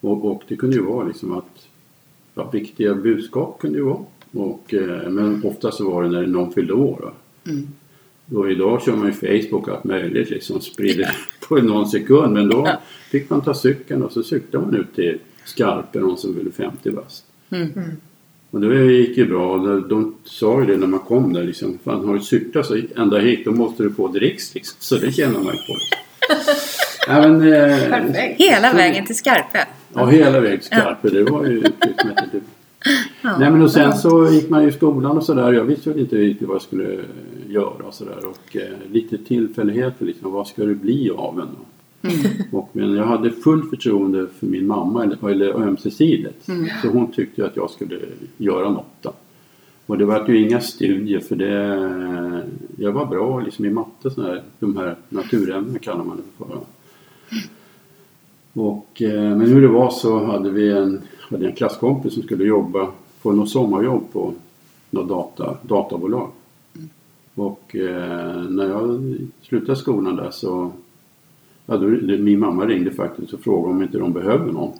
Och, 0.00 0.24
och 0.24 0.42
det 0.48 0.56
kunde 0.56 0.76
ju 0.76 0.82
vara 0.82 1.06
liksom 1.06 1.32
att 1.32 1.66
ja, 2.34 2.50
viktiga 2.50 2.94
budskap 2.94 3.58
kunde 3.60 3.78
ju 3.78 3.84
vara. 3.84 4.04
Och, 4.32 4.74
eh, 4.74 5.10
men 5.10 5.44
ofta 5.44 5.70
så 5.70 5.90
var 5.90 6.02
det 6.02 6.08
när 6.08 6.26
någon 6.26 6.52
fyllde 6.52 6.72
år. 6.72 6.98
Då. 7.00 7.50
Mm. 7.50 7.68
Och 8.32 8.50
idag 8.50 8.82
kör 8.82 8.96
man 8.96 9.06
ju 9.06 9.12
Facebook 9.42 9.68
allt 9.68 9.84
möjligt 9.84 10.30
liksom 10.30 10.60
sprider 10.60 11.16
på 11.48 11.56
någon 11.56 11.86
sekund. 11.88 12.32
Men 12.32 12.48
då 12.48 12.62
Ja. 12.66 12.80
fick 13.10 13.30
man 13.30 13.40
ta 13.40 13.54
cykeln 13.54 14.02
och 14.02 14.12
så 14.12 14.22
cyklade 14.22 14.66
man 14.66 14.74
ut 14.76 14.94
till 14.94 15.18
Skarpe, 15.44 15.98
någon 15.98 16.18
som 16.18 16.34
ville 16.36 16.50
50 16.50 16.90
bast. 16.90 17.24
Mm. 17.50 17.70
Och 18.50 18.60
det 18.60 18.84
gick 18.92 19.16
ju 19.16 19.26
bra. 19.26 19.56
De, 19.88 20.14
sa 20.24 20.60
ju 20.60 20.66
det 20.66 20.76
när 20.76 20.86
man 20.86 21.00
kom 21.00 21.32
där 21.32 21.42
liksom. 21.44 21.78
Fan, 21.84 22.04
har 22.06 22.14
du 22.14 22.20
cyklat 22.20 22.66
så 22.66 22.80
ända 22.96 23.18
hit 23.18 23.44
då 23.44 23.50
måste 23.52 23.82
du 23.82 23.90
få 23.92 24.08
dricks 24.08 24.54
liksom. 24.54 24.76
Så 24.80 24.96
det 24.96 25.12
känner 25.12 25.34
man 25.38 25.42
ju 25.42 25.50
på. 25.50 25.72
Liksom. 25.78 26.54
ja, 27.08 27.28
men, 27.28 27.52
eh. 27.52 27.76
Hela 28.38 28.70
så- 28.70 28.76
vägen 28.76 29.06
till 29.06 29.16
Skarpe. 29.16 29.58
Ja, 29.94 30.06
hela 30.06 30.40
vägen 30.40 30.58
till 30.58 30.66
Skarpe. 30.66 31.08
Det 31.10 31.22
var 31.24 31.44
ju 31.44 31.58
utmärkt. 31.58 32.34
Ja. 33.22 33.38
Nej 33.38 33.50
men 33.50 33.62
och 33.62 33.70
sen 33.70 33.92
så 33.98 34.28
gick 34.30 34.48
man 34.50 34.62
ju 34.62 34.68
i 34.68 34.72
skolan 34.72 35.16
och 35.16 35.24
sådär. 35.24 35.52
Jag 35.52 35.64
visste 35.64 35.90
väl 35.90 35.98
inte 36.00 36.16
riktigt 36.16 36.48
vad 36.48 36.54
jag 36.54 36.62
skulle 36.62 36.98
göra 37.54 37.84
och 37.86 37.94
sådär. 37.94 38.26
Och 38.26 38.56
eh, 38.56 38.92
lite 38.92 39.18
tillfälligheter 39.18 40.04
liksom. 40.06 40.32
Vad 40.32 40.46
ska 40.46 40.64
det 40.64 40.74
bli 40.74 41.10
av 41.10 41.40
en? 41.40 41.48
Och, 42.52 42.70
men 42.72 42.94
jag 42.94 43.06
hade 43.06 43.30
fullt 43.30 43.70
förtroende 43.70 44.26
för 44.38 44.46
min 44.46 44.66
mamma, 44.66 45.04
eller, 45.04 45.28
eller 45.28 45.54
ömsesidigt. 45.54 46.50
Så 46.82 46.88
hon 46.88 47.12
tyckte 47.12 47.46
att 47.46 47.56
jag 47.56 47.70
skulle 47.70 47.98
göra 48.36 48.70
något. 48.70 49.02
Då. 49.02 49.12
Och 49.86 49.98
det 49.98 50.04
var 50.04 50.28
ju 50.28 50.48
inga 50.48 50.60
studier 50.60 51.20
för 51.20 51.36
det... 51.36 51.54
Jag 52.76 52.92
var 52.92 53.06
bra 53.06 53.40
liksom 53.40 53.64
i 53.64 53.70
matte, 53.70 54.10
sån 54.10 54.24
här, 54.24 54.42
de 54.58 54.76
här 54.76 54.96
naturämnena 55.08 55.78
kallar 55.78 56.04
man 56.04 56.16
det 56.16 56.44
för. 56.44 56.58
Och, 58.52 59.02
eh, 59.02 59.36
men 59.36 59.40
hur 59.40 59.62
det 59.62 59.68
var 59.68 59.90
så 59.90 60.24
hade 60.24 60.50
vi 60.50 60.70
en, 60.72 61.00
hade 61.20 61.46
en 61.46 61.52
klasskompis 61.52 62.14
som 62.14 62.22
skulle 62.22 62.44
jobba, 62.44 62.88
få 63.20 63.32
något 63.32 63.50
sommarjobb 63.50 64.12
på 64.12 64.32
något 64.90 65.08
data, 65.08 65.56
databolag. 65.62 66.30
Och 67.34 67.76
eh, 67.76 68.42
när 68.42 68.68
jag 68.68 69.16
slutade 69.42 69.76
skolan 69.78 70.16
där 70.16 70.30
så 70.30 70.72
Ja, 71.66 71.76
då, 71.76 71.86
min 72.18 72.38
mamma 72.38 72.64
ringde 72.66 72.90
faktiskt 72.90 73.32
och 73.32 73.40
frågade 73.40 73.74
om 73.74 73.82
inte 73.82 73.98
de 73.98 74.12
behöver 74.12 74.52
någon. 74.52 74.72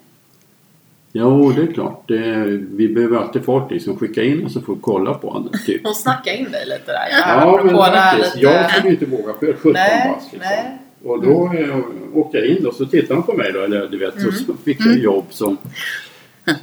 Jo, 1.13 1.53
det 1.53 1.63
är 1.63 1.67
klart. 1.67 2.09
Det, 2.09 2.45
vi 2.73 2.89
behöver 2.89 3.17
alltid 3.17 3.45
folk 3.45 3.71
liksom 3.71 3.97
skicka 3.97 4.23
in 4.23 4.45
och 4.45 4.51
så 4.51 4.61
får 4.61 4.77
kolla 4.81 5.15
på 5.15 5.31
honom. 5.31 5.51
Typ. 5.67 5.81
Hon 5.85 5.95
snackade 5.95 6.37
in 6.37 6.45
dig 6.51 6.65
lite 6.67 6.93
där. 6.93 7.09
Ja, 7.21 7.61
men 7.65 7.77
faktiskt. 7.77 8.35
lite- 8.35 8.47
Jag 8.47 8.71
skulle 8.71 8.91
inte 8.93 9.07
våga 9.07 9.33
för 9.41 9.53
17 9.53 9.73
Nej, 9.73 10.13
bast. 10.15 10.33
Liksom. 10.33 10.51
nej. 10.51 10.79
Och 11.05 11.23
då 11.23 11.53
eh, 11.59 11.79
åkte 12.15 12.39
jag 12.39 12.47
in 12.47 12.67
och 12.67 12.75
så 12.75 12.87
tittade 12.87 13.15
de 13.15 13.23
på 13.23 13.33
mig 13.33 13.53
då. 13.53 13.61
Eller, 13.61 13.89
du 13.89 13.99
vet, 13.99 14.15
så 14.21 14.29
Mm. 14.45 14.57
fick 14.65 14.81
jag 14.81 14.99
jobb 14.99 15.25
som 15.31 15.57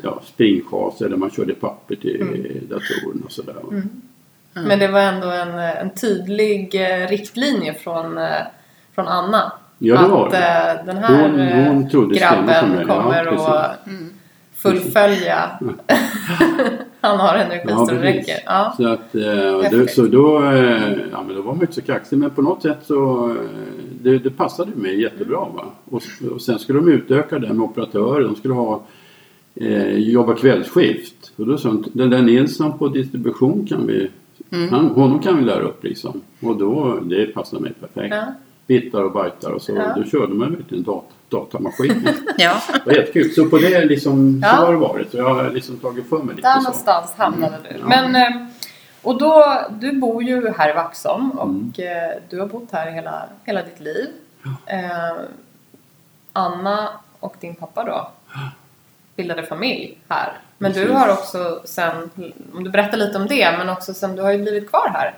ja, 0.03 0.21
springchas 0.25 1.01
eller 1.01 1.17
man 1.17 1.29
körde 1.29 1.53
papper 1.53 1.95
till 1.95 2.21
Mm. 2.21 2.41
datorerna 2.69 3.21
och 3.25 3.31
sådär. 3.31 3.55
Men 4.53 4.79
det 4.79 4.87
var 4.87 4.99
ändå 4.99 5.27
en, 5.27 5.59
en 5.59 5.89
tydlig 5.89 6.75
eh, 6.75 7.07
riktlinje 7.07 7.73
från, 7.73 8.17
eh, 8.17 8.23
från 8.95 9.07
Anna. 9.07 9.51
Ja, 9.77 10.01
det 10.01 10.07
var 10.07 10.25
att 10.25 10.31
det. 10.31 10.79
eh, 10.79 10.85
den 10.85 10.97
här 10.97 11.21
Hon- 11.21 11.89
hon 11.93 12.09
grabben 12.13 12.85
ja, 12.87 12.95
kommer 12.95 13.23
precis. 13.25 13.47
att 13.47 13.79
fullfölja. 14.55 15.49
Han 17.01 17.19
har 17.19 17.35
energi 17.35 17.65
Ja, 17.69 17.85
så 17.85 17.93
det 17.95 18.01
räcker. 18.01 18.35
Ja. 18.45 18.73
Så, 18.77 18.87
att, 18.87 19.11
det, 19.11 19.91
så 19.91 20.01
då, 20.01 20.41
ja, 21.11 21.23
men 21.27 21.35
då 21.35 21.41
var 21.41 21.53
man 21.53 21.61
inte 21.61 21.73
så 21.73 21.81
kaxig 21.81 22.17
men 22.17 22.29
på 22.29 22.41
något 22.41 22.61
sätt 22.61 22.77
så 22.83 23.35
det, 24.01 24.17
det 24.17 24.29
passade 24.29 24.71
mig 24.75 25.01
jättebra. 25.01 25.37
Va? 25.39 25.63
Och, 25.89 26.01
och 26.33 26.41
sen 26.41 26.59
skulle 26.59 26.79
de 26.79 26.89
utöka 26.91 27.39
det 27.39 27.47
med 27.53 27.63
operatörer. 27.63 28.21
De 28.23 28.35
skulle 28.35 28.53
ha 28.53 28.83
eh, 29.55 29.93
jobba 29.97 30.33
kvällsskift. 30.35 31.31
Och 31.35 31.45
då 31.47 31.57
sa 31.57 31.69
de, 31.69 31.85
den 31.93 32.09
där 32.09 32.21
Nilsson 32.21 32.77
på 32.77 32.87
distribution 32.87 33.65
kan 33.69 33.87
vi, 33.87 34.09
han, 34.71 34.85
honom 34.89 35.19
kan 35.19 35.37
vi 35.37 35.43
lära 35.43 35.61
upp 35.61 35.83
liksom. 35.83 36.21
Och 36.41 36.57
då, 36.57 36.99
det 37.03 37.25
passade 37.25 37.61
mig 37.61 37.73
perfekt. 37.73 38.15
Ja. 38.15 38.23
Bittar 38.67 39.03
och 39.03 39.11
bajtar 39.11 39.51
och 39.51 39.61
så. 39.61 39.71
Ja. 39.75 39.93
Då 39.95 40.03
körde 40.03 40.33
man 40.33 40.55
verkligen 40.55 40.83
dat, 40.83 41.03
datamaskin. 41.29 42.07
Ja. 42.37 42.55
det 42.73 42.85
var 42.85 42.93
jättekul. 42.93 43.31
Så 43.31 43.45
på 43.49 43.57
det 43.57 43.85
liksom, 43.85 44.39
Ja. 44.43 44.49
så 44.57 44.65
har 44.65 44.71
det 44.73 44.79
varit. 44.79 45.11
Så 45.11 45.17
jag 45.17 45.33
har 45.33 45.49
liksom 45.49 45.77
tagit 45.77 46.09
för 46.09 46.17
mig 46.23 46.35
lite 46.35 46.47
Där 46.47 46.55
så. 46.55 46.61
någonstans 46.63 47.13
hamnade 47.17 47.57
du. 47.69 47.75
Ja. 47.79 47.85
Men, 47.87 48.15
eh, 48.15 48.47
och 49.01 49.17
då, 49.17 49.53
du 49.79 49.91
bor 49.99 50.23
ju 50.23 50.49
här 50.57 50.69
i 50.69 50.73
Vaxholm 50.73 51.31
och 51.31 51.49
Mm. 51.49 51.71
eh, 51.77 52.17
du 52.29 52.39
har 52.39 52.47
bott 52.47 52.67
här 52.71 52.91
hela, 52.91 53.23
hela 53.43 53.63
ditt 53.63 53.79
liv. 53.79 54.07
Eh, 54.65 55.21
Anna 56.33 56.89
och 57.19 57.35
din 57.39 57.55
pappa 57.55 57.83
då 57.83 58.11
bildade 59.21 59.43
familj 59.43 59.97
här. 60.07 60.33
Men 60.57 60.71
du 60.71 60.79
Precis. 60.79 60.95
har 60.95 61.09
också 61.13 61.61
sen, 61.65 62.09
om 62.53 62.63
du 62.63 62.69
berättar 62.69 62.97
lite 62.97 63.17
om 63.17 63.27
det, 63.27 63.57
men 63.57 63.69
också 63.69 63.93
sen 63.93 64.15
du 64.15 64.21
har 64.21 64.31
ju 64.31 64.41
blivit 64.41 64.69
kvar 64.69 64.89
här. 64.93 65.13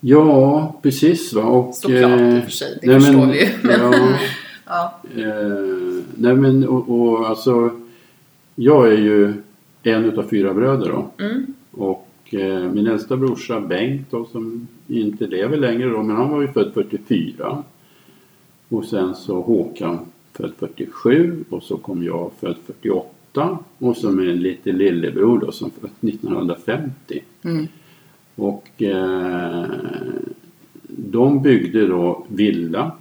Ja, 0.00 0.74
precis. 0.82 1.32
Va? 1.32 1.42
Och, 1.42 1.74
Såklart, 1.74 2.20
i 2.20 2.38
och 2.38 2.44
för 2.44 2.50
sig. 2.50 2.78
Det 2.82 3.00
förstår 3.00 3.26
vi 3.26 3.40
ju. 3.40 3.48
Ja, 3.70 3.92
Ja. 4.66 5.00
eh, 5.16 6.02
nej 6.16 6.34
men 6.34 6.68
och, 6.68 6.88
och 7.00 7.28
alltså 7.28 7.70
Jag 8.54 8.88
är 8.88 8.96
ju 8.98 9.34
en 9.82 10.04
utav 10.04 10.22
fyra 10.22 10.54
bröder 10.54 10.88
då. 10.88 11.24
Mm. 11.24 11.46
Och 11.70 12.08
eh, 12.30 12.62
min 12.62 12.86
äldsta 12.86 13.16
brorsa 13.16 13.60
Bengt 13.60 14.10
då, 14.10 14.24
som 14.24 14.68
inte 14.88 15.26
lever 15.26 15.56
längre 15.56 15.88
då, 15.88 16.02
men 16.02 16.16
han 16.16 16.30
var 16.30 16.40
ju 16.40 16.48
född 16.48 16.70
44. 16.74 17.62
Och 18.68 18.84
sen 18.84 19.14
så 19.14 19.40
Håkan 19.40 19.98
född 20.38 20.52
47 20.58 21.44
och 21.48 21.62
så 21.62 21.76
kom 21.76 22.04
jag 22.04 22.30
född 22.40 22.56
48. 22.66 23.58
Och 23.78 23.96
så 23.96 24.10
med 24.10 24.28
en 24.28 24.42
liten 24.42 24.78
lillebror 24.78 25.38
då 25.38 25.52
som 25.52 25.70
född 25.70 25.90
1950. 26.00 27.22
Mm. 27.42 27.66
Och 28.34 28.82
eh, 28.82 29.66
de 30.88 31.42
byggde 31.42 31.86
då 31.86 32.26
villa 32.28 32.92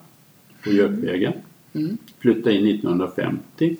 på 0.63 0.69
Gökvägen. 0.69 1.33
Mm. 1.73 1.97
Flyttade 2.19 2.55
in 2.55 2.67
1950. 2.67 3.77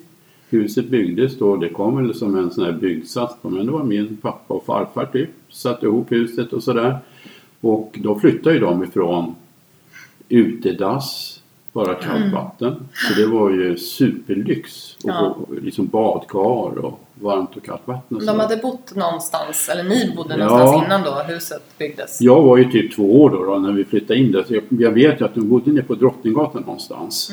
Huset 0.48 0.88
byggdes 0.88 1.38
då, 1.38 1.56
det 1.56 1.68
kom 1.68 1.96
väl 1.96 2.14
som 2.14 2.36
en 2.36 2.50
sån 2.50 2.64
här 2.64 2.72
byggsats 2.72 3.36
på, 3.42 3.50
men 3.50 3.66
det 3.66 3.72
var 3.72 3.84
min 3.84 4.16
pappa 4.16 4.54
och 4.54 4.64
farfar 4.64 5.06
typ. 5.06 5.30
Satte 5.48 5.86
ihop 5.86 6.12
huset 6.12 6.52
och 6.52 6.62
sådär. 6.62 6.98
Och 7.60 7.98
då 8.02 8.18
flyttade 8.18 8.54
ju 8.54 8.60
de 8.60 8.84
ifrån 8.84 9.34
utedass, 10.28 11.37
bara 11.72 11.94
kallt 11.94 12.32
vatten. 12.34 12.74
Så 12.94 13.14
det 13.20 13.26
var 13.26 13.50
ju 13.50 13.76
superlyx. 13.76 14.96
Och, 15.04 15.10
Ja. 15.10 15.36
liksom 15.62 15.86
badkar 15.86 16.78
och 16.84 17.00
varmt 17.14 17.56
och 17.56 17.64
kallt 17.64 17.80
vatten. 17.84 18.16
Och 18.16 18.26
De 18.26 18.40
hade 18.40 18.56
bott 18.56 18.94
någonstans, 18.94 19.68
eller 19.72 19.84
ni 19.84 20.12
bodde 20.16 20.36
Ja. 20.38 20.46
någonstans 20.46 20.84
innan 20.86 21.02
då 21.02 21.22
huset 21.34 21.62
byggdes. 21.78 22.20
Jag 22.20 22.42
var 22.42 22.56
ju 22.56 22.64
typ 22.64 22.94
två 22.96 23.22
år 23.22 23.30
då, 23.30 23.44
då 23.44 23.58
när 23.58 23.72
vi 23.72 23.84
flyttade 23.84 24.18
in 24.20 24.32
där. 24.32 24.44
Så 24.48 24.54
jag, 24.54 24.62
jag 24.68 24.90
vet 24.92 25.20
ju 25.20 25.24
att 25.24 25.34
de 25.34 25.48
bodde 25.48 25.72
nere 25.72 25.82
på 25.84 25.94
Drottninggatan 25.94 26.62
någonstans. 26.62 27.30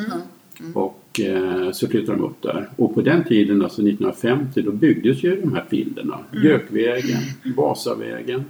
Och 0.74 1.20
eh, 1.20 1.72
så 1.72 1.88
flyttade 1.88 2.18
de 2.18 2.24
upp 2.24 2.42
där. 2.42 2.70
Och 2.76 2.96
på 2.96 3.02
den 3.02 3.24
tiden, 3.24 3.62
alltså 3.64 3.82
1950, 3.82 4.62
då 4.62 4.72
byggdes 4.72 5.24
ju 5.24 5.42
de 5.42 5.54
här 5.54 5.66
filerna. 5.70 6.18
Gökvägen, 6.44 7.20
Vasavägen. 7.58 8.46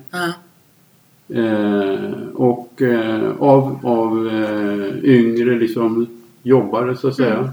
Ja. 1.28 1.40
Eh, 1.42 2.12
och 2.34 2.82
eh, 2.82 3.32
av, 3.40 3.80
av 3.86 4.28
eh, 4.28 5.04
yngre 5.04 5.60
liksom 5.60 6.08
jobbare 6.44 6.96
så 6.98 7.08
att 7.08 7.16
säga. 7.16 7.52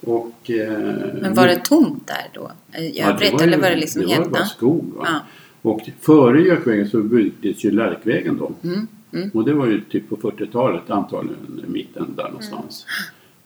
Och, 0.00 0.50
eh, 0.50 0.78
Men 1.22 1.34
var 1.34 1.46
det 1.46 1.64
tomt 1.64 2.06
där 2.06 2.30
då? 2.34 2.50
I 2.78 2.98
Ja, 2.98 3.06
övrigt? 3.12 3.32
ju- 3.32 3.44
eller 3.44 3.58
var 3.58 3.70
det 3.70 3.76
liksom 3.76 4.02
Det 4.02 4.08
var 4.08 4.14
helt... 4.14 4.30
bara 4.30 4.44
skog. 4.44 4.84
Va? 4.96 5.04
Ja. 5.06 5.20
Och 5.62 5.80
före 6.00 6.42
Gökvägen 6.42 6.88
så 6.88 6.98
byggdes 7.02 7.64
ju 7.64 7.70
Lärkvägen 7.70 8.36
då. 8.38 8.52
Mm, 8.68 8.86
mm. 9.12 9.30
Och 9.34 9.44
det 9.44 9.52
var 9.54 9.66
ju 9.66 9.80
typ 9.80 10.08
på 10.08 10.16
40-talet 10.16 10.90
antagligen 10.90 11.64
mitten 11.66 12.06
där 12.16 12.24
någonstans. 12.28 12.86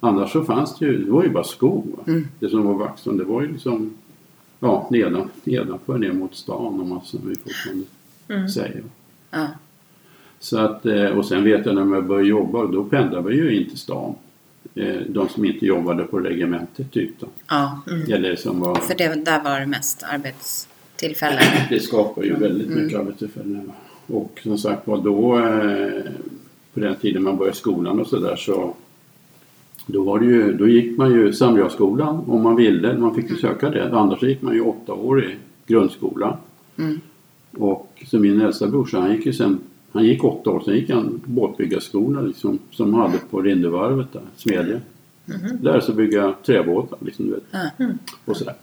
Annars 0.00 0.32
så 0.32 0.44
fanns 0.44 0.78
det 0.78 0.86
ju, 0.86 1.04
det 1.04 1.10
var 1.10 1.22
ju 1.22 1.30
bara 1.30 1.44
skog. 1.44 1.86
Va? 1.96 2.02
Mm. 2.06 2.28
Det 2.38 2.48
som 2.48 2.64
var 2.64 2.74
Vaxholm, 2.74 3.16
det 3.18 3.24
var 3.24 3.42
ju 3.42 3.52
liksom 3.52 3.90
ja, 4.60 4.88
nedan, 4.90 5.30
nedanför 5.44 5.98
ner 5.98 6.12
mot 6.12 6.34
stan 6.34 6.80
om 6.80 6.88
man 6.88 7.00
som 7.04 7.20
vi 7.28 7.34
fortfarande 7.34 7.84
Mm. 8.28 8.48
säger. 8.48 8.82
Ja. 9.32 9.46
Så 10.40 10.58
att, 10.58 10.86
eh, 10.86 11.04
och 11.06 11.26
sen 11.26 11.44
vet 11.44 11.66
jag 11.66 11.74
när 11.74 11.94
jag 11.96 12.06
började 12.06 12.28
jobba, 12.28 12.66
då 12.66 12.84
pendlade 12.84 13.28
vi 13.28 13.36
ju 13.36 13.60
in 13.60 13.68
till 13.68 13.78
stan. 13.78 14.14
Eh, 14.74 14.94
De 15.08 15.28
som 15.28 15.44
inte 15.44 15.66
jobbade 15.66 16.04
på 16.04 16.18
regementet 16.18 16.90
typ 16.92 17.10
då. 17.20 17.26
ja. 17.48 17.82
Eller 18.10 18.36
som 18.36 18.60
var... 18.60 18.74
För 18.74 18.94
det, 18.94 19.24
där 19.24 19.42
var 19.44 19.60
det 19.60 19.66
mest 19.66 20.02
arbetstillfällen. 20.02 21.42
Det 21.70 21.80
skapar 21.80 22.22
ju 22.22 22.34
väldigt 22.36 22.66
Mm. 22.68 22.84
mycket 22.84 22.98
arbetstillfällen. 23.00 23.72
Och 24.06 24.40
som 24.42 24.58
sagt 24.58 24.86
var 24.86 24.98
då, 24.98 25.38
eh, 25.38 26.02
på 26.74 26.80
den 26.80 26.94
tiden 26.96 27.22
man 27.22 27.36
började 27.36 27.56
skolan 27.56 28.00
och 28.00 28.06
sådär 28.06 28.36
så 28.36 28.74
då, 29.86 30.02
var 30.02 30.18
det 30.18 30.26
ju, 30.26 30.52
då 30.56 30.68
gick 30.68 30.98
man 30.98 31.12
ju 31.12 31.32
Samgraskolan 31.32 32.24
om 32.26 32.42
man 32.42 32.56
ville, 32.56 32.98
man 32.98 33.14
fick 33.14 33.30
ju 33.30 33.36
söka 33.36 33.70
det. 33.70 33.90
Annars 33.96 34.22
gick 34.22 34.42
man 34.42 34.54
ju 34.54 34.60
åtta 34.60 34.92
år 34.92 35.24
i 35.24 35.36
grundskola. 35.66 36.38
Mm. 36.78 37.00
Och 37.58 38.02
så 38.06 38.18
min 38.18 38.40
äldsta 38.40 38.66
brorsa 38.66 39.00
han 39.00 39.12
gick 39.12 39.26
ju 39.26 39.32
sen, 39.32 39.60
han 39.92 40.04
gick 40.04 40.24
åtta 40.24 40.50
år, 40.50 40.62
sen 40.64 40.74
gick 40.74 40.90
han 40.90 41.20
båtbyggarskola 41.24 42.20
liksom, 42.20 42.58
som 42.70 42.94
hade 42.94 43.18
på 43.30 43.40
Rindevarvet 43.42 44.12
där, 44.12 44.22
Smedja. 44.36 44.80
Lärde 45.60 45.82
sig 45.82 45.94
bygga 45.94 46.34
träbåtar 46.46 46.98
liksom, 47.00 47.26
du 47.26 47.32
vet. 47.32 47.44
Ja. 47.50 47.86
Och 48.24 48.36
sådär. 48.36 48.54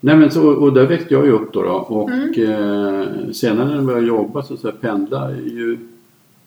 Nej 0.00 0.16
men 0.16 0.30
så, 0.30 0.48
och 0.48 0.72
där 0.72 0.86
växte 0.86 1.14
jag 1.14 1.26
ju 1.26 1.32
upp 1.32 1.52
då, 1.52 1.62
då 1.62 1.70
och 1.70 2.38
eh, 2.38 3.30
senare 3.32 3.68
när 3.68 3.74
jag 3.74 3.84
började 3.84 4.06
jobba 4.06 4.42
så, 4.42 4.56
så 4.56 4.72
pendlade 4.72 5.36
ju 5.36 5.78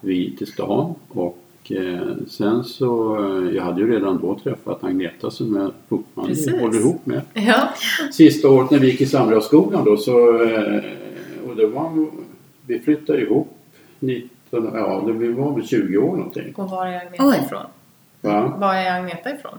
vi 0.01 0.35
till 0.37 0.47
stan 0.47 0.95
och 1.07 1.46
eh, 1.71 2.07
sen 2.29 2.63
så, 2.63 3.17
eh, 3.17 3.55
jag 3.55 3.63
hade 3.63 3.81
ju 3.81 3.91
redan 3.93 4.17
då 4.21 4.39
träffat 4.43 4.83
Agneta 4.83 5.31
som 5.31 5.55
jag 5.55 5.71
fortfarande 5.89 6.33
Precis. 6.35 6.61
håller 6.61 6.79
ihop 6.79 7.05
med. 7.05 7.21
Ja. 7.33 7.69
Sista 8.11 8.49
året 8.49 8.71
när 8.71 8.79
vi 8.79 8.91
gick 8.91 9.01
i 9.01 9.05
Samhällsskolan 9.05 9.85
då 9.85 9.97
så, 9.97 10.43
eh, 10.43 10.81
och 11.49 11.55
det 11.55 11.67
var, 11.67 12.07
vi 12.65 12.79
flyttade 12.79 13.21
ihop 13.21 13.57
19, 13.99 14.29
ja 14.73 15.03
det 15.07 15.29
var 15.33 15.55
väl 15.55 15.67
20 15.67 15.97
år 15.97 16.17
någonting. 16.17 16.53
Och 16.55 16.69
var 16.69 16.87
är 16.87 16.99
Agneta 17.01 17.23
Oj. 17.27 17.41
ifrån? 17.45 17.65
Va? 18.21 18.57
Var 18.59 18.75
är 18.75 18.99
Agneta 18.99 19.29
ifrån? 19.29 19.57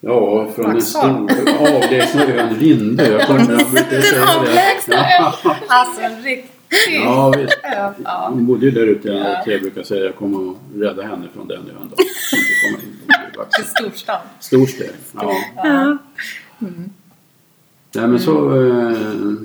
Ja, 0.00 0.48
från 0.54 0.64
en 0.66 0.72
Vaxholm. 0.72 1.28
stor 1.28 1.48
avlägsna 1.76 2.24
ön 2.26 2.54
Linde. 2.58 3.08
Jag 3.08 3.26
kommer 3.26 3.46
brukar 3.46 4.00
säga 4.00 4.24
det. 4.24 4.38
Avlägsna 4.38 4.96
ön. 4.96 5.54
Alltså 5.68 6.00
en 6.02 6.22
riktig 6.22 6.50
Ja, 7.04 7.32
visst. 7.36 7.58
Ja. 8.04 8.30
Hon 8.32 8.46
bodde 8.46 8.66
ju 8.66 8.70
där 8.70 8.86
ute. 8.86 9.08
Ja. 9.08 9.52
Jag 9.52 9.60
brukar 9.60 9.82
säga 9.82 10.00
att 10.00 10.06
jag 10.06 10.16
kommer 10.16 10.50
att 10.50 10.56
rädda 10.74 11.02
henne 11.02 11.24
från 11.34 11.48
den 11.48 11.58
ön 11.58 11.90
då. 11.90 11.96
Till 13.56 13.64
storstan. 13.64 14.20
Storstäd. 14.40 14.90
Ja. 15.14 15.34
Ja. 15.56 15.98
Nej 17.94 18.08
men 18.08 18.18
så, 18.18 18.62
eh, 18.62 18.96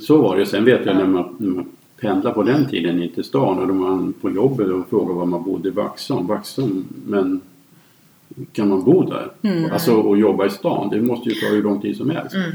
så 0.02 0.22
var 0.22 0.38
det. 0.38 0.46
Sen 0.46 0.66
vet 0.66 0.86
jag 0.86 0.96
när 0.96 1.06
man, 1.06 1.36
när 1.38 1.50
man 1.50 1.66
pendlade 2.02 2.36
på 2.36 2.44
den 2.44 2.70
tiden 2.70 3.04
in 3.04 3.12
till 3.12 3.24
stan 3.24 3.60
och 3.60 3.68
då 3.68 3.74
var 3.74 3.90
man 3.90 4.14
på 4.14 4.32
jobbet 4.32 4.68
och 4.68 4.90
frågade 4.90 5.20
var 5.20 5.26
man 5.26 5.44
bodde 5.44 5.70
i 5.70 5.72
Vaxholm. 5.72 6.28
Vaxholm, 6.28 6.86
men 7.06 7.42
kan 8.52 8.70
man 8.70 8.84
bo 8.84 9.04
där? 9.04 9.32
Alltså 9.72 9.94
och 9.94 10.18
jobba 10.18 10.46
i 10.46 10.50
stan, 10.50 10.90
det 10.90 11.02
måste 11.02 11.30
ju 11.30 11.36
ta 11.36 11.48
hur 11.48 11.64
lång 11.64 11.82
tid 11.82 11.98
som 11.98 12.10
helst. 12.10 12.36
Mm. 12.36 12.52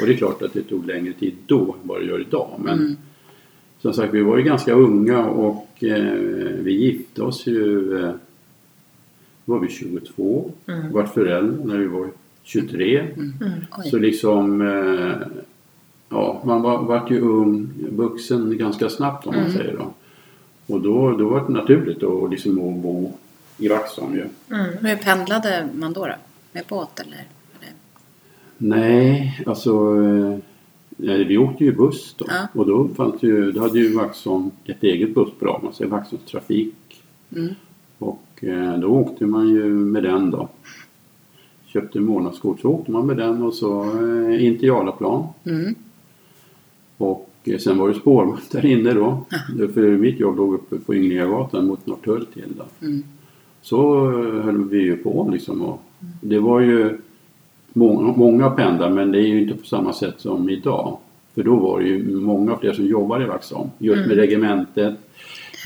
Och 0.00 0.06
det 0.06 0.12
är 0.12 0.16
klart 0.16 0.42
att 0.42 0.52
det 0.52 0.62
tog 0.62 0.86
längre 0.86 1.12
tid 1.12 1.34
då 1.46 1.60
än 1.60 1.88
vad 1.88 2.00
det 2.00 2.06
gör 2.06 2.20
idag. 2.20 2.48
Men 2.58 2.96
som 3.82 3.92
sagt, 3.92 4.14
vi 4.14 4.22
var 4.22 4.36
ju 4.36 4.42
ganska 4.42 4.72
unga 4.72 5.24
och 5.26 5.84
eh, 5.84 6.12
vi 6.58 6.72
gifte 6.72 7.22
oss 7.22 7.46
ju 7.46 7.98
eh, 8.04 8.10
var 9.44 9.58
vi 9.58 9.68
22, 9.68 10.50
Mm. 10.68 10.92
vart 10.92 11.14
föräldrar 11.14 11.64
när 11.66 11.78
vi 11.78 11.86
var 11.86 12.08
23. 12.42 13.06
Oj. 13.78 13.90
Så 13.90 13.98
liksom, 13.98 14.60
eh, 14.62 15.28
ja, 16.08 16.42
man 16.44 16.62
var, 16.62 16.82
vart 16.82 17.10
ju 17.10 17.20
ung, 17.20 17.68
vuxen 17.90 18.58
ganska 18.58 18.88
snabbt 18.88 19.26
om 19.26 19.34
man 19.34 19.44
Mm. 19.44 19.56
säger 19.56 19.76
då. 19.76 19.92
Och 20.74 20.80
då, 20.80 21.10
då 21.16 21.28
var 21.28 21.40
det 21.46 21.52
naturligt 21.52 22.02
att 22.02 22.30
liksom 22.30 22.52
att 22.58 22.82
bo 22.82 23.12
i 23.58 23.68
Vaxholm 23.68 24.14
ju. 24.14 24.24
Hur 24.80 24.96
pendlade 24.96 25.68
man 25.74 25.92
då? 25.92 26.06
då? 26.06 26.14
Med 26.52 26.64
båt 26.68 27.00
eller? 27.00 27.12
eller? 27.60 27.72
Nej, 28.58 29.40
alltså 29.46 29.70
eh, 30.04 30.38
nej, 30.96 31.24
vi 31.24 31.38
åkte 31.38 31.64
ju 31.64 31.72
buss 31.72 32.14
då. 32.18 32.26
Ja. 32.28 32.48
Och 32.52 32.66
då 32.66 32.88
fanns 32.88 33.22
ju, 33.22 33.52
då 33.52 33.60
hade 33.60 33.78
ju 33.78 33.94
Vaxholm 33.94 34.50
ett 34.64 34.82
eget 34.82 35.14
bussbolag, 35.14 35.60
man 35.62 35.72
säger 35.72 35.90
Vaxholms 35.90 36.24
Trafik. 36.24 36.74
Mm. 37.36 37.54
Och 37.98 38.44
eh, 38.44 38.78
då 38.78 38.88
åkte 38.88 39.26
man 39.26 39.48
ju 39.48 39.64
med 39.68 40.02
den 40.02 40.30
då. 40.30 40.48
Köpte 41.66 42.00
månadskort 42.00 42.60
så 42.60 42.68
åkte 42.68 42.90
man 42.90 43.06
med 43.06 43.16
den 43.16 43.42
och 43.42 43.54
så 43.54 43.82
eh, 43.82 44.46
in 44.46 44.58
till 44.58 44.68
Jarlaplan. 44.68 45.24
Mm. 45.44 45.74
Och 46.96 47.30
eh, 47.44 47.58
sen 47.58 47.78
var 47.78 47.88
det 47.88 47.94
spårvagn 47.94 48.40
där 48.50 48.66
inne 48.66 48.92
då. 48.92 49.24
För 49.74 49.96
mitt 49.96 50.20
jobb 50.20 50.36
låg 50.36 50.54
uppe 50.54 50.78
på 50.78 50.94
Ynglingagatan 50.94 51.66
mot 51.66 51.86
Norrtull 51.86 52.26
till 52.26 52.52
då. 52.58 52.86
Mm. 52.86 53.02
Så 53.62 54.10
eh, 54.10 54.44
höll 54.44 54.68
vi 54.68 54.78
ju 54.78 54.96
på 54.96 55.28
liksom. 55.32 55.62
Och 55.62 55.82
det 56.20 56.38
var 56.38 56.60
ju 56.60 56.98
många, 57.72 58.16
många 58.16 58.50
pendlar 58.50 58.90
men 58.90 59.12
det 59.12 59.18
är 59.18 59.26
ju 59.26 59.42
inte 59.42 59.54
på 59.54 59.66
samma 59.66 59.92
sätt 59.92 60.14
som 60.20 60.50
idag. 60.50 60.98
För 61.34 61.42
då 61.42 61.56
var 61.56 61.80
det 61.80 61.86
ju 61.86 62.16
många 62.16 62.56
fler 62.56 62.72
som 62.72 62.86
jobbade 62.86 63.24
i 63.24 63.26
Vaxholm. 63.26 63.70
Just 63.78 64.06
med 64.06 64.16
regementet, 64.16 64.94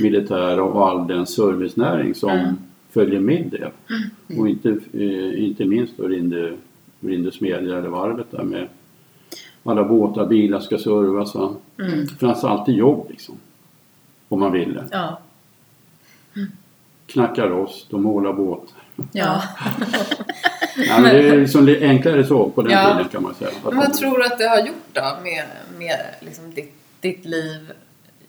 militära 0.03 0.63
och 0.63 0.89
all 0.89 1.07
den 1.07 1.27
servicenäring 1.27 2.15
som 2.15 2.59
följer 2.91 3.21
med 3.21 3.49
det. 3.51 3.71
Och 4.39 4.49
inte, 4.49 4.69
eh, 4.93 5.45
inte 5.45 5.65
minst 5.65 5.97
då 5.97 6.09
Rinde, 6.09 6.53
Rinde 7.01 7.33
smedja 7.33 7.79
eller 7.79 7.89
varvet 7.89 8.27
där 8.31 8.43
med 8.43 8.69
alla 9.63 9.85
båtar, 9.85 10.27
bilar 10.27 10.61
ska 10.61 10.79
servas. 10.79 11.35
Va? 11.35 11.55
Mm. 11.79 12.07
Fanns 12.07 12.45
alltid 12.45 12.75
jobb 12.75 13.07
liksom. 13.11 13.35
Om 14.29 14.41
man 14.41 14.53
ville. 14.53 14.85
Ja. 14.91 15.19
Knacka 17.07 17.47
rost 17.47 17.93
och 17.93 18.01
måla 18.01 18.33
båtar. 18.33 18.83
Ja. 19.13 19.43
Ja, 20.89 20.99
men 21.01 21.15
det 21.15 21.29
är 21.29 21.37
liksom 21.37 21.67
li- 21.67 21.85
enklare 21.85 22.25
så 22.25 22.51
på 22.51 22.63
den 22.63 22.73
Ja. 22.73 22.93
tiden 22.93 23.09
kan 23.09 23.23
man 23.23 23.35
säga. 23.35 23.51
Men 23.65 23.77
vad 23.77 23.95
tror 23.95 24.19
du 24.19 24.25
att 24.25 24.39
det 24.39 24.49
har 24.49 24.59
gjort 24.59 24.85
då 24.93 25.17
med, 25.23 25.45
med 25.79 25.99
liksom 26.21 26.55
ditt, 26.55 26.75
ditt 27.01 27.25
liv? 27.25 27.73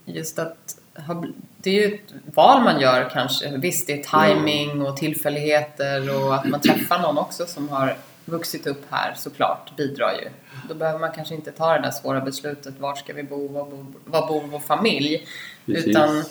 Just 0.06 0.40
att 0.40 0.76
ha, 1.08 1.24
det 1.58 1.70
är 1.70 1.74
ju 1.90 1.96
ett 1.96 2.14
val 2.36 2.64
man 2.64 2.80
gör 2.80 3.10
kanske. 3.14 3.58
Visst, 3.58 3.88
det 3.88 3.94
är 3.94 4.28
timing 4.28 4.82
och 4.82 4.98
tillfälligheter 4.98 6.16
och 6.26 6.36
att 6.36 6.46
man 6.46 6.60
träffar 6.62 7.00
någon 7.00 7.18
också 7.18 7.46
som 7.46 7.70
har 7.70 7.96
vuxit 8.26 8.68
upp 8.68 8.86
här 8.90 9.14
såklart 9.18 9.76
bidrar 9.78 10.12
ju. 10.14 10.30
Då 10.70 10.74
behöver 10.76 11.00
man 11.00 11.12
kanske 11.12 11.36
inte 11.36 11.52
ta 11.52 11.74
det 11.74 11.82
där 11.82 11.92
svåra 11.92 12.22
beslutet. 12.22 12.80
Var 12.80 12.96
ska 12.96 13.14
vi 13.14 13.24
bo? 13.24 13.48
Var 13.48 13.66
bor, 13.66 13.86
var 14.06 14.28
bor 14.28 14.44
vår 14.52 14.60
familj? 14.60 15.28
Precis. 15.66 15.86
Utan 15.88 16.24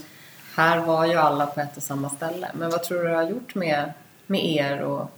här 0.57 0.79
var 0.81 1.07
ju 1.07 1.15
alla 1.15 1.47
på 1.47 1.61
ett 1.61 1.77
och 1.77 1.83
samma 1.83 2.11
ställe. 2.11 2.49
Men 2.55 2.71
vad 2.71 2.83
tror 2.83 3.03
du 3.03 3.09
det 3.09 3.15
har 3.17 3.31
gjort 3.31 3.55
med, 3.55 3.93
med 4.27 4.45
er 4.57 4.83
och, 4.85 5.11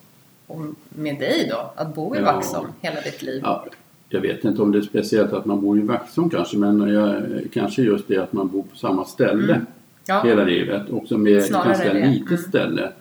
och 0.47 0.61
med 0.89 1.19
dig 1.19 1.49
då? 1.51 1.71
Att 1.77 1.95
bo 1.95 2.15
i 2.17 2.19
Ja. 2.19 2.25
Vaxholm 2.25 2.69
hela 2.81 3.01
ditt 3.01 3.23
liv? 3.23 3.41
Ja, 3.45 3.67
jag 4.09 4.21
vet 4.21 4.45
inte 4.45 4.63
om 4.63 4.73
det 4.73 4.79
är 4.79 4.83
speciellt 4.83 5.33
att 5.33 5.45
man 5.45 5.61
bor 5.61 5.79
i 5.79 5.83
Vaxholm 5.83 6.31
kanske 6.31 6.57
men 6.59 6.89
jag, 6.89 7.23
kanske 7.53 7.83
just 7.83 8.09
det 8.09 8.17
att 8.19 8.33
man 8.33 8.49
bor 8.49 8.63
på 8.63 8.77
samma 8.77 9.05
ställe 9.05 9.53
Mm. 9.55 9.67
Ja. 10.11 10.23
hela 10.25 10.45
livet. 10.45 10.91
Också 10.91 11.19
med 11.19 11.37
ett 11.39 11.47
Snarare 11.47 11.69
ganska 11.69 11.93
det. 11.95 12.07
litet 12.07 12.29
Mm. 12.31 12.43
ställe. 12.43 12.93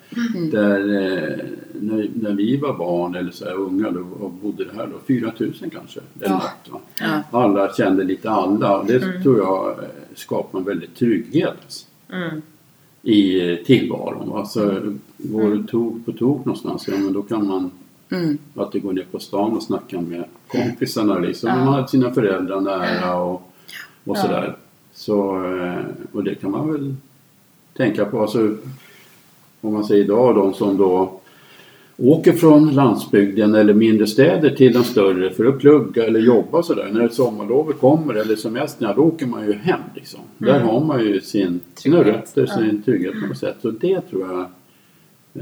Där 0.52 0.80
eh, 0.80 1.36
när, 1.74 2.10
när 2.14 2.32
vi 2.32 2.58
var 2.58 2.74
barn 2.78 3.16
eller 3.16 3.32
så 3.32 3.46
här 3.46 3.54
unga 3.54 3.92
då, 3.92 4.00
och 4.20 4.32
bodde 4.32 4.66
det 4.66 4.76
här 4.76 4.88
då, 4.88 5.00
4000 5.08 5.70
kanske. 5.70 6.00
Eller 6.20 6.28
Ja. 6.30 6.42
något? 6.70 6.82
Ja. 7.32 7.40
Alla 7.40 7.74
kände 7.74 8.04
lite 8.04 8.30
alla 8.30 8.78
och 8.80 8.86
det 8.86 9.04
Mm. 9.04 9.24
tror 9.24 9.38
jag 9.38 9.76
skapar 10.16 10.60
en 10.60 10.66
väldigt 10.66 10.96
trygghet 10.96 11.86
Mm. 12.14 12.42
I 13.12 13.58
tillvaron. 13.66 14.32
Alltså, 14.34 14.62
Mm. 14.72 15.00
går 15.18 15.50
du 15.52 15.64
tok 15.64 16.06
på 16.06 16.12
tok 16.12 16.46
någonstans, 16.46 16.88
ja 16.88 16.98
men 16.98 17.14
då 17.14 17.22
kan 17.22 17.48
man 17.48 17.72
Mm. 18.12 18.38
att 18.56 18.72
det 18.72 18.80
går 18.80 18.94
ner 18.94 19.06
på 19.12 19.20
stan 19.20 19.52
och 19.54 19.64
snackar 19.64 20.02
med 20.02 20.24
kompisarna 20.48 21.20
liksom. 21.20 21.50
Ja. 21.50 21.56
Man 21.56 21.68
har 21.68 21.88
sina 21.88 22.12
föräldrar 22.14 22.62
nära 22.62 23.16
och, 23.16 23.34
och 23.34 23.42
Ja. 24.04 24.16
sådär. 24.16 24.56
Så, 24.94 25.46
eh, 25.56 25.86
och 26.12 26.24
det 26.24 26.36
kan 26.36 26.52
man 26.52 26.72
väl 26.74 26.96
tänka 27.78 28.06
på. 28.06 28.22
Alltså, 28.22 28.56
om 29.62 29.74
man 29.74 29.84
säger 29.84 30.04
idag, 30.04 30.36
de 30.36 30.54
som 30.54 30.78
då 30.78 31.17
åker 31.98 32.34
från 32.34 32.72
landsbygden 32.76 33.56
eller 33.56 33.74
mindre 33.74 34.08
städer 34.08 34.50
till 34.56 34.74
de 34.74 34.84
större 34.84 35.30
för 35.34 35.46
att 35.46 35.60
plugga 35.60 36.06
eller 36.06 36.20
jobba 36.20 36.64
sådär. 36.64 36.90
När 36.92 37.10
sommarlovet 37.10 37.80
kommer 37.80 38.14
eller 38.14 38.36
semestern, 38.36 38.96
då 38.96 39.02
åker 39.02 39.26
man 39.26 39.46
ju 39.46 39.54
hem 39.54 39.80
liksom. 39.96 40.20
Där 40.38 40.60
har 40.60 40.80
man 40.86 41.00
ju 41.00 41.22
sin, 41.22 41.60
sina 41.76 42.04
rötter, 42.04 42.46
Ja. 42.50 42.54
sin 42.58 42.82
trygghet 42.84 43.14
på 43.22 43.28
något 43.28 43.38
sätt. 43.38 43.56
Så 43.62 43.72
det 43.72 44.02
tror 44.02 44.28
jag 44.32 44.40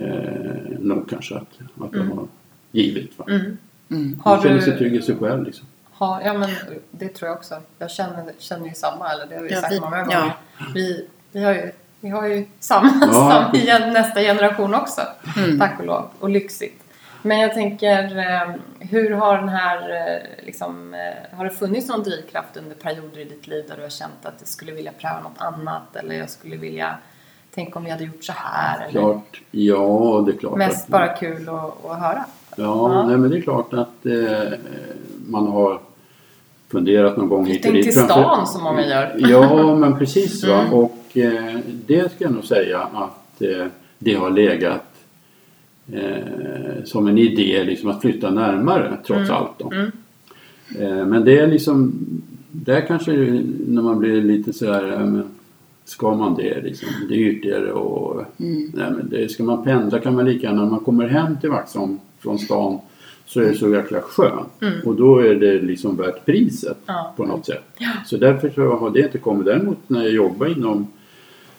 eh, 0.03 0.79
nog 0.79 1.09
kanske 1.09 1.35
att, 1.35 1.47
att 1.81 1.91
det 1.91 1.99
har 1.99 2.27
givit. 2.71 3.19
Va? 3.19 3.25
Mm. 3.29 3.57
Mm. 3.91 4.19
Har 4.23 4.35
Man 4.35 4.43
känner 4.43 4.59
sig 4.61 4.77
trygg 4.77 4.95
i 4.95 5.01
sig 5.01 5.15
själv 5.15 5.43
liksom. 5.43 5.65
Ha, 5.91 6.21
ja 6.23 6.33
men 6.33 6.49
det 6.91 7.07
tror 7.07 7.27
jag 7.29 7.37
också. 7.37 7.55
Jag 7.79 7.91
känner, 7.91 8.23
känner 8.39 8.67
ju 8.67 8.73
samma, 8.73 9.09
eller 9.11 9.25
det 9.29 9.35
har 9.35 9.43
vi 9.43 9.49
Ja, 9.51 9.61
sagt 9.61 9.73
vi- 9.73 9.79
många 9.79 9.97
ja. 9.97 10.03
gånger. 10.03 10.33
Vi, 10.73 11.05
vi, 11.31 11.43
har 11.43 11.53
ju, 11.53 11.71
vi 12.05 12.11
har 12.11 12.27
ju 12.27 12.45
samma 12.59 12.91
Ja. 13.01 13.45
som 13.51 13.59
i 13.59 13.65
gen- 13.65 13.93
nästa 13.93 14.19
generation 14.21 14.73
också. 14.75 15.01
Mm. 15.37 15.59
Tack 15.59 15.79
och 15.79 15.85
lov. 15.85 16.05
Och 16.19 16.29
lyxigt. 16.29 16.81
Men 17.21 17.39
jag 17.39 17.53
tänker, 17.53 18.17
eh, 18.17 18.53
hur 18.79 19.11
har 19.11 19.37
den 19.37 19.49
här, 19.49 19.89
eh, 19.89 20.45
liksom, 20.45 20.93
eh, 20.93 21.37
har 21.37 21.43
det 21.45 21.51
funnits 21.51 21.89
någon 21.89 22.03
drivkraft 22.03 22.57
under 22.57 22.75
perioder 22.75 23.19
i 23.19 23.23
ditt 23.23 23.47
liv 23.47 23.65
där 23.69 23.75
du 23.75 23.81
har 23.81 23.89
känt 23.89 24.25
att 24.25 24.39
du 24.39 24.45
skulle 24.45 24.71
vilja 24.71 24.91
pröva 24.99 25.19
något 25.23 25.37
annat 25.41 25.95
eller 25.95 26.15
jag 26.15 26.29
skulle 26.29 26.55
vilja, 26.55 26.95
tänk 27.55 27.75
om 27.75 27.83
vi 27.83 27.91
hade 27.91 28.03
gjort 28.03 28.23
så 28.23 28.33
här 28.35 28.79
eller 28.81 28.91
Klart, 28.91 29.41
ja 29.51 30.23
det 30.25 30.31
är 30.31 30.37
klart. 30.37 30.57
mest 30.57 30.83
att, 30.85 30.87
bara 30.91 31.07
kul 31.07 31.49
att, 31.49 31.85
att 31.85 31.99
höra? 31.99 32.25
Ja, 32.55 32.63
Ja. 32.93 33.03
Nej, 33.07 33.17
men 33.17 33.29
det 33.31 33.37
är 33.37 33.41
klart 33.41 33.73
att 33.73 34.05
eh, 34.05 34.59
man 35.27 35.47
har 35.47 35.79
funderat 36.71 37.17
någon 37.17 37.29
gång 37.29 37.47
in 37.47 37.61
till 37.61 37.93
Framför- 37.93 38.13
stan 38.13 38.47
som 38.47 38.63
många 38.63 38.85
gör. 38.85 39.15
Ja, 39.17 39.75
men 39.75 39.97
precis 39.99 40.43
va. 40.43 40.59
Mm. 40.61 40.73
Och 40.73 40.91
eh, 41.17 41.59
det 41.87 42.11
ska 42.11 42.23
jag 42.23 42.33
nog 42.33 42.43
säga 42.43 42.79
att 42.79 43.41
eh, 43.41 43.65
det 43.99 44.13
har 44.13 44.29
legat 44.29 44.85
eh, 45.93 46.83
som 46.85 47.07
en 47.07 47.17
idé 47.17 47.63
liksom 47.63 47.89
att 47.89 48.01
flytta 48.01 48.31
närmare 48.31 48.97
trots 49.07 49.29
Mm. 49.29 49.31
allt. 49.35 49.51
Då. 49.59 49.71
Mm. 49.71 51.09
Men 51.09 51.25
det 51.25 51.37
är 51.39 51.47
liksom, 51.47 51.93
där 52.51 52.81
kanske 52.87 53.11
det- 53.11 53.41
när 53.67 53.81
man 53.81 53.99
blir 53.99 54.21
lite 54.21 54.53
så 54.53 54.71
här, 54.73 54.87
ja, 54.87 54.99
men, 54.99 55.23
ska 55.85 56.15
man 56.15 56.35
det 56.35 56.61
liksom? 56.63 56.87
Dyrt 57.09 57.45
är 57.45 57.61
det 57.61 57.71
och 57.71 58.21
Mm. 58.39 58.71
nej, 58.73 58.91
men 58.91 59.09
det, 59.09 59.31
ska 59.31 59.43
man 59.43 59.63
pendla 59.63 59.99
kan 59.99 60.15
man 60.15 60.25
lika 60.25 60.47
gärna, 60.47 60.63
när 60.63 60.71
man 60.71 60.79
kommer 60.79 61.07
hem 61.07 61.37
till 61.41 61.49
Vaxholm 61.49 61.99
från 62.19 62.39
stan 62.39 62.79
så 63.25 63.39
är 63.41 63.45
det 63.45 63.53
så 63.57 63.69
jäkla 63.69 64.01
skönt. 64.01 64.61
Mm. 64.61 64.73
Och 64.85 64.95
då 64.95 65.19
är 65.19 65.35
det 65.35 65.61
liksom 65.61 65.95
värt 65.97 66.25
priset 66.25 66.77
Ja. 66.85 67.13
på 67.17 67.25
något 67.25 67.45
sätt. 67.45 67.63
Så 68.05 68.17
därför 68.17 68.49
så 68.49 68.75
har 68.75 68.89
det 68.89 68.99
inte 68.99 69.17
kommit. 69.17 69.45
Däremot 69.45 69.77
när 69.87 70.01
jag 70.03 70.11
jobbade 70.11 70.51
inom 70.51 70.87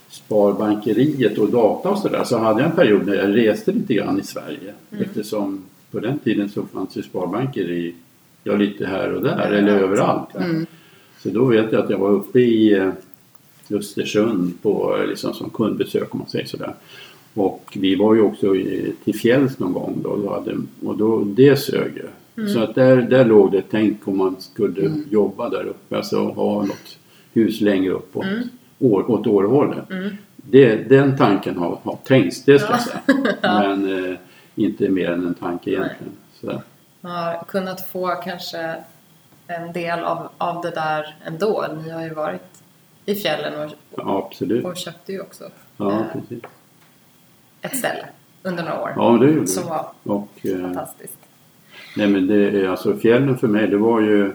Sparbankeriet 0.08 1.38
och 1.38 1.50
data 1.50 1.90
och 1.90 1.98
sådär 1.98 2.24
så 2.24 2.38
hade 2.38 2.60
jag 2.60 2.70
en 2.70 2.76
period 2.76 3.06
när 3.06 3.14
jag 3.14 3.36
reste 3.36 3.72
lite 3.72 3.94
grann 3.94 4.20
i 4.20 4.22
Sverige. 4.22 4.74
Mm. 4.90 5.04
Eftersom 5.04 5.64
på 5.90 6.00
den 6.00 6.18
tiden 6.18 6.48
så 6.48 6.62
fanns 6.62 6.96
ju 6.96 7.02
sparbanker 7.02 7.70
i, 7.70 7.94
ja 8.44 8.56
lite 8.56 8.86
här 8.86 9.12
och 9.12 9.22
där 9.22 9.30
Överallt. 9.30 9.52
eller 9.52 9.78
överallt. 9.78 10.34
va. 10.34 10.40
Mm. 10.40 10.66
Så 11.22 11.28
då 11.28 11.44
vet 11.44 11.72
jag 11.72 11.84
att 11.84 11.90
jag 11.90 11.98
var 11.98 12.10
uppe 12.10 12.40
i 12.40 12.72
eh, 12.74 12.90
Östersund 13.70 14.62
på, 14.62 14.96
liksom 15.08 15.34
som 15.34 15.50
kundbesök 15.50 16.14
om 16.14 16.18
man 16.18 16.28
säger 16.28 16.46
sådär. 16.46 16.74
Och 17.34 17.76
vi 17.80 17.94
var 17.94 18.14
ju 18.14 18.20
också 18.20 18.56
i, 18.56 18.92
till 19.04 19.14
fjälls 19.14 19.58
någon 19.58 19.72
gång 19.72 20.00
då, 20.02 20.16
då 20.16 20.32
hade, 20.32 20.56
och 20.84 20.96
då, 20.98 21.24
det 21.24 21.56
sög 21.56 21.92
ju. 21.96 22.08
Mm. 22.42 22.54
Så 22.54 22.60
att 22.60 22.74
där, 22.74 22.96
där 22.96 23.24
låg 23.24 23.52
det 23.52 23.62
tänk 23.70 24.08
om 24.08 24.18
man 24.18 24.36
skulle 24.38 25.02
jobba 25.10 25.48
där 25.48 25.64
uppe, 25.64 25.96
alltså 25.96 26.24
ha 26.24 26.62
något 26.62 26.98
hus 27.32 27.60
längre 27.60 27.92
uppåt. 27.92 28.24
Mm. 28.24 28.48
År, 28.78 29.10
åt 29.10 29.26
Årehållet. 29.26 29.90
Mm. 29.90 30.16
Det, 30.36 30.76
den 30.76 31.16
tanken 31.16 31.56
har, 31.56 31.78
har 31.82 31.98
tänkts, 32.04 32.44
det 32.44 32.58
ska 32.58 32.70
jag 32.70 32.80
säga. 32.80 33.00
Men 33.42 34.10
eh, 34.10 34.16
inte 34.54 34.88
mer 34.88 35.10
än 35.10 35.26
en 35.26 35.34
tanke 35.34 35.70
egentligen. 35.70 36.12
Så, 36.40 36.62
har 37.02 37.44
kunnat 37.48 37.88
få 37.88 38.08
kanske 38.08 38.76
en 39.46 39.72
del 39.72 39.98
av, 39.98 40.28
av 40.38 40.62
det 40.62 40.70
där 40.70 41.16
ändå. 41.24 41.66
Ni 41.84 41.90
har 41.90 42.02
ju 42.02 42.14
varit 42.14 42.62
i 43.06 43.14
fjällen 43.14 43.60
och, 43.60 43.70
ja, 43.96 44.30
och 44.64 44.76
köpte 44.76 45.12
ju 45.12 45.20
också 45.20 45.44
Ja, 45.76 45.92
eh, 45.92 46.38
ett 47.60 47.76
ställe 47.76 48.06
under 48.42 48.62
några 48.62 48.82
år. 48.82 48.92
Ja, 48.96 49.18
det 49.20 49.32
gjorde 49.32 49.46
som 49.46 49.68
var 49.68 49.86
Och, 50.02 50.28
eh, 50.42 50.60
fantastiskt. 50.60 51.18
Nej 51.96 52.06
men 52.06 52.26
det 52.26 52.60
är 52.60 52.68
alltså 52.68 52.96
fjällen 52.96 53.38
för 53.38 53.48
mig 53.48 53.66
det 53.66 53.76
var 53.76 54.00
ju 54.00 54.32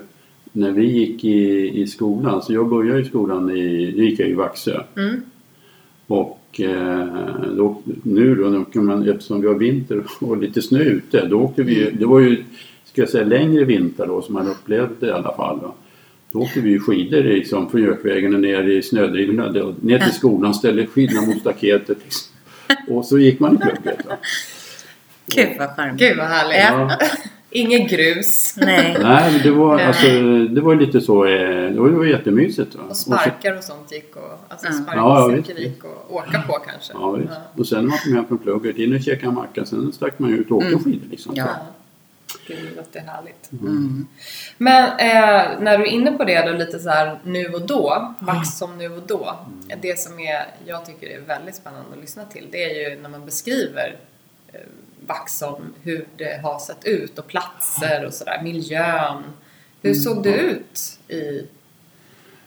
när 0.51 0.71
vi 0.71 0.85
gick 0.85 1.23
i, 1.23 1.71
i 1.81 1.87
skolan, 1.87 2.41
så 2.41 2.53
jag 2.53 2.69
började 2.69 3.01
i 3.01 3.05
skolan 3.05 3.49
i, 3.57 3.93
gick 3.97 4.19
jag 4.19 4.29
i 4.29 4.33
Vaxö. 4.33 4.83
Mm. 4.97 5.21
Och 6.07 6.61
eh, 6.61 7.07
då, 7.57 7.81
nu 8.03 8.35
då 8.35 8.49
då 8.49 8.63
kan 8.63 8.85
man, 8.85 9.09
eftersom 9.09 9.41
vi 9.41 9.47
har 9.47 9.55
vinter 9.55 10.03
och 10.19 10.37
lite 10.37 10.61
snö 10.61 10.79
ute, 10.79 11.25
då 11.25 11.41
åkte 11.41 11.63
vi 11.63 11.81
Mm. 11.81 11.99
det 11.99 12.05
var 12.05 12.19
ju 12.19 12.43
ska 12.83 13.01
jag 13.01 13.09
säga 13.09 13.25
längre 13.25 13.63
vinter 13.65 14.07
då 14.07 14.21
som 14.21 14.33
man 14.33 14.47
upplevde 14.47 15.07
i 15.07 15.11
alla 15.11 15.35
fall. 15.35 15.59
Då, 15.61 15.75
då 16.31 16.39
åkte 16.39 16.59
vi 16.59 16.69
ju 16.69 16.79
skidor 16.79 17.23
liksom, 17.23 17.69
från 17.69 17.81
Gökvägen 17.81 18.33
och 18.33 18.41
ner 18.41 18.63
i 18.63 18.81
snödrivorna, 18.81 19.73
ner 19.81 19.99
till 19.99 20.13
skolan, 20.13 20.53
ställde 20.53 20.87
skidorna 20.87 21.21
mot 21.27 21.39
staketet. 21.39 21.97
Liksom. 22.03 22.31
Och 22.87 23.05
så 23.05 23.19
gick 23.19 23.39
man 23.39 23.55
i 23.55 23.57
plugget. 23.57 24.05
Gud 25.25 25.49
vad 25.59 25.69
charmigt. 25.75 25.99
Gud 25.99 26.17
vad 26.17 26.27
härligt. 26.27 26.99
Ja. 26.99 27.07
Ja. 27.51 27.59
Inget 27.59 27.89
grus. 27.91 28.53
Nej. 28.57 28.97
Nej, 29.01 29.39
det 29.43 29.51
var, 29.51 29.75
Nej. 29.75 29.85
alltså, 29.85 30.07
det 30.55 30.61
var 30.61 30.75
lite 30.75 31.01
så, 31.01 31.25
eh, 31.25 31.71
det 31.71 31.79
var, 31.79 31.89
det 31.89 31.95
var 31.97 32.05
jättemysigt. 32.05 32.75
Va? 32.75 32.83
Och 32.89 32.97
sparkar 32.97 33.57
och 33.57 33.63
sånt 33.63 33.91
gick 33.91 34.15
och 34.15 34.39
alltså 34.47 34.67
Ja. 34.67 34.73
sparkcykel 34.73 35.55
Ja, 35.63 35.69
gick 35.69 35.83
och 35.83 36.15
åka 36.15 36.41
på 36.47 36.53
kanske. 36.53 36.93
Ja, 36.93 37.11
visst. 37.11 37.31
Och 37.57 37.67
sen 37.67 37.77
när 37.83 37.89
man 37.89 37.97
kom 38.03 38.13
hem 38.15 38.27
från 38.27 38.37
plugget, 38.37 38.77
in 38.77 38.95
och 38.95 39.01
käkade 39.01 39.27
en 39.27 39.33
macka, 39.35 39.65
sen 39.65 39.93
stack 39.93 40.19
man 40.19 40.33
ut 40.33 40.51
och 40.51 40.57
åkte 40.57 40.67
Mm. 40.67 40.83
skidor 40.83 41.07
liksom. 41.11 41.35
Ja. 41.35 41.47
Gud, 42.47 42.57
det 42.69 42.75
låter 42.75 42.99
härligt. 42.99 43.51
Mm. 43.51 44.07
Men 44.57 44.83
eh, 44.83 45.59
när 45.61 45.77
du 45.77 45.83
är 45.83 45.87
inne 45.87 46.11
på 46.11 46.23
det 46.23 46.45
då 46.51 46.57
lite 46.57 46.79
så 46.79 46.89
här 46.89 47.19
nu 47.23 47.45
och 47.47 47.61
då, 47.61 48.13
vax 48.19 48.49
som 48.57 48.77
nu 48.77 48.89
och 48.89 49.01
då. 49.07 49.35
Det 49.81 49.99
som 49.99 50.19
är, 50.19 50.45
jag 50.65 50.85
tycker 50.85 51.07
är 51.07 51.21
väldigt 51.21 51.55
spännande 51.55 51.85
att 51.93 52.01
lyssna 52.01 52.25
till 52.25 52.47
det 52.51 52.63
är 52.63 52.89
ju 52.89 53.01
när 53.01 53.09
man 53.09 53.25
beskriver 53.25 53.95
eh, 54.53 54.59
Vaxholm, 55.07 55.63
hur 55.83 56.05
det 56.17 56.41
har 56.43 56.59
sett 56.59 56.85
ut 56.85 57.19
och 57.19 57.27
platser 57.27 58.05
och 58.05 58.13
sådär, 58.13 58.41
miljön. 58.43 59.23
Hur 59.81 59.93
såg 59.93 60.23
det 60.23 60.35
ut 60.37 60.99
i 61.07 61.47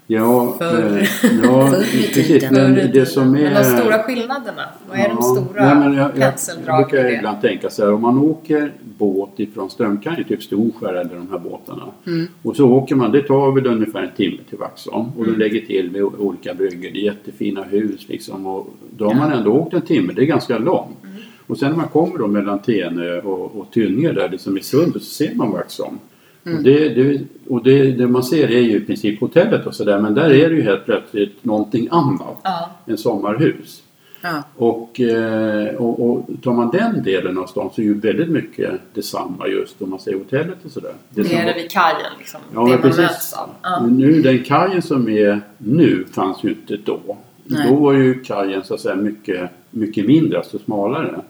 Ja, 0.06 0.54
Förr. 0.58 0.98
eh, 1.00 1.30
ja 1.42 1.70
precis. 1.70 2.12
tiden. 2.28 2.54
Men 2.54 2.90
det 2.92 3.06
som 3.06 3.34
är... 3.34 3.42
Men 3.42 3.54
de 3.54 3.64
stora 3.64 4.02
skillnaderna, 4.02 4.68
vad 4.88 4.98
är 4.98 5.08
de 5.08 5.16
Ja, 5.20 5.22
stora 5.22 5.74
nej, 5.74 5.88
men 5.88 5.94
jag, 5.98 6.10
jag, 6.18 6.32
jag 6.66 6.88
brukar 6.88 7.10
ibland 7.10 7.40
tänka 7.40 7.70
så 7.70 7.84
här, 7.84 7.92
om 7.92 8.02
man 8.02 8.18
åker 8.18 8.72
båt 8.98 9.30
ifrån 9.40 9.70
Strömkajen, 9.70 10.24
typ 10.24 10.42
Storskär 10.42 10.94
eller 10.94 11.14
de 11.14 11.28
här 11.30 11.38
båtarna. 11.38 11.82
Mm. 12.06 12.26
Och 12.42 12.56
så 12.56 12.70
åker 12.70 12.94
man, 12.94 13.12
det 13.12 13.22
tar 13.22 13.52
väl 13.52 13.66
ungefär 13.66 14.02
en 14.02 14.12
timme 14.16 14.38
till 14.48 14.58
Vaxholm. 14.58 15.08
Och 15.16 15.24
Mm. 15.24 15.32
de 15.38 15.44
lägger 15.44 15.66
till 15.66 15.90
med 15.90 16.02
olika 16.02 16.54
bryggor, 16.54 16.90
det 16.92 16.98
är 16.98 17.04
jättefina 17.04 17.62
hus 17.62 18.08
liksom. 18.08 18.46
Och 18.46 18.66
då 18.96 19.06
har 19.06 19.14
man 19.14 19.32
ändå 19.32 19.52
åkt 19.52 19.74
en 19.74 19.82
timme, 19.82 20.12
det 20.12 20.22
är 20.22 20.26
ganska 20.26 20.58
långt. 20.58 20.96
Mm. 21.04 21.13
Och 21.46 21.58
sen 21.58 21.70
när 21.70 21.76
man 21.76 21.88
kommer 21.88 22.18
då 22.18 22.26
mellan 22.26 22.58
Tenö 22.58 23.20
och, 23.20 23.56
och 23.56 23.72
Tynge 23.72 24.12
där 24.12 24.28
liksom 24.28 24.58
i 24.58 24.62
sundet 24.62 25.02
så 25.02 25.14
ser 25.14 25.34
man 25.34 25.52
Vaxholm. 25.52 25.98
Mm. 26.46 26.58
Och, 26.58 26.64
det, 26.64 26.88
det, 26.88 27.20
och 27.48 27.62
det, 27.62 27.92
det 27.92 28.06
man 28.06 28.22
ser 28.22 28.50
är 28.50 28.60
ju 28.60 28.76
i 28.76 28.80
princip 28.80 29.20
hotellet 29.20 29.66
och 29.66 29.74
sådär 29.74 29.98
men 29.98 30.14
där 30.14 30.30
är 30.30 30.50
det 30.50 30.54
ju 30.56 30.62
helt 30.62 30.84
plötsligt 30.84 31.44
någonting 31.44 31.88
annat. 31.90 32.38
Ja, 32.42 32.70
En 32.86 32.98
sommarhus. 32.98 33.82
Ja. 34.24 34.42
Och, 34.56 35.00
eh, 35.00 35.74
och, 35.74 36.10
och 36.10 36.26
tar 36.42 36.52
man 36.52 36.70
den 36.70 37.02
delen 37.02 37.38
av 37.38 37.46
stan 37.46 37.70
så 37.74 37.80
är 37.80 37.84
ju 37.84 38.00
väldigt 38.00 38.28
mycket 38.28 38.72
detsamma 38.94 39.48
just 39.48 39.82
om 39.82 39.90
man 39.90 40.00
säger 40.00 40.18
hotellet 40.18 40.64
och 40.64 40.70
sådär. 40.70 40.92
Det 41.10 41.22
nere 41.22 41.54
vid 41.54 41.70
kajen 41.70 42.12
liksom. 42.18 42.40
Ja, 42.54 42.60
det 42.60 42.68
man 42.68 42.80
precis. 42.80 42.98
möts 42.98 43.32
av. 43.32 43.50
Ja. 43.62 43.80
Men 43.82 43.96
Nu, 43.96 44.22
den 44.22 44.42
kajen 44.42 44.82
som 44.82 45.08
är 45.08 45.40
nu 45.58 46.04
fanns 46.12 46.44
ju 46.44 46.48
inte 46.48 46.76
då. 46.76 47.16
Nej. 47.44 47.68
Då 47.68 47.74
var 47.74 47.92
ju 47.92 48.20
kajen 48.20 48.64
så 48.64 48.74
att 48.74 48.80
säga 48.80 48.96
mycket, 48.96 49.50
mycket 49.70 50.06
mindre, 50.06 50.38
alltså 50.38 50.58
smalare. 50.58 51.20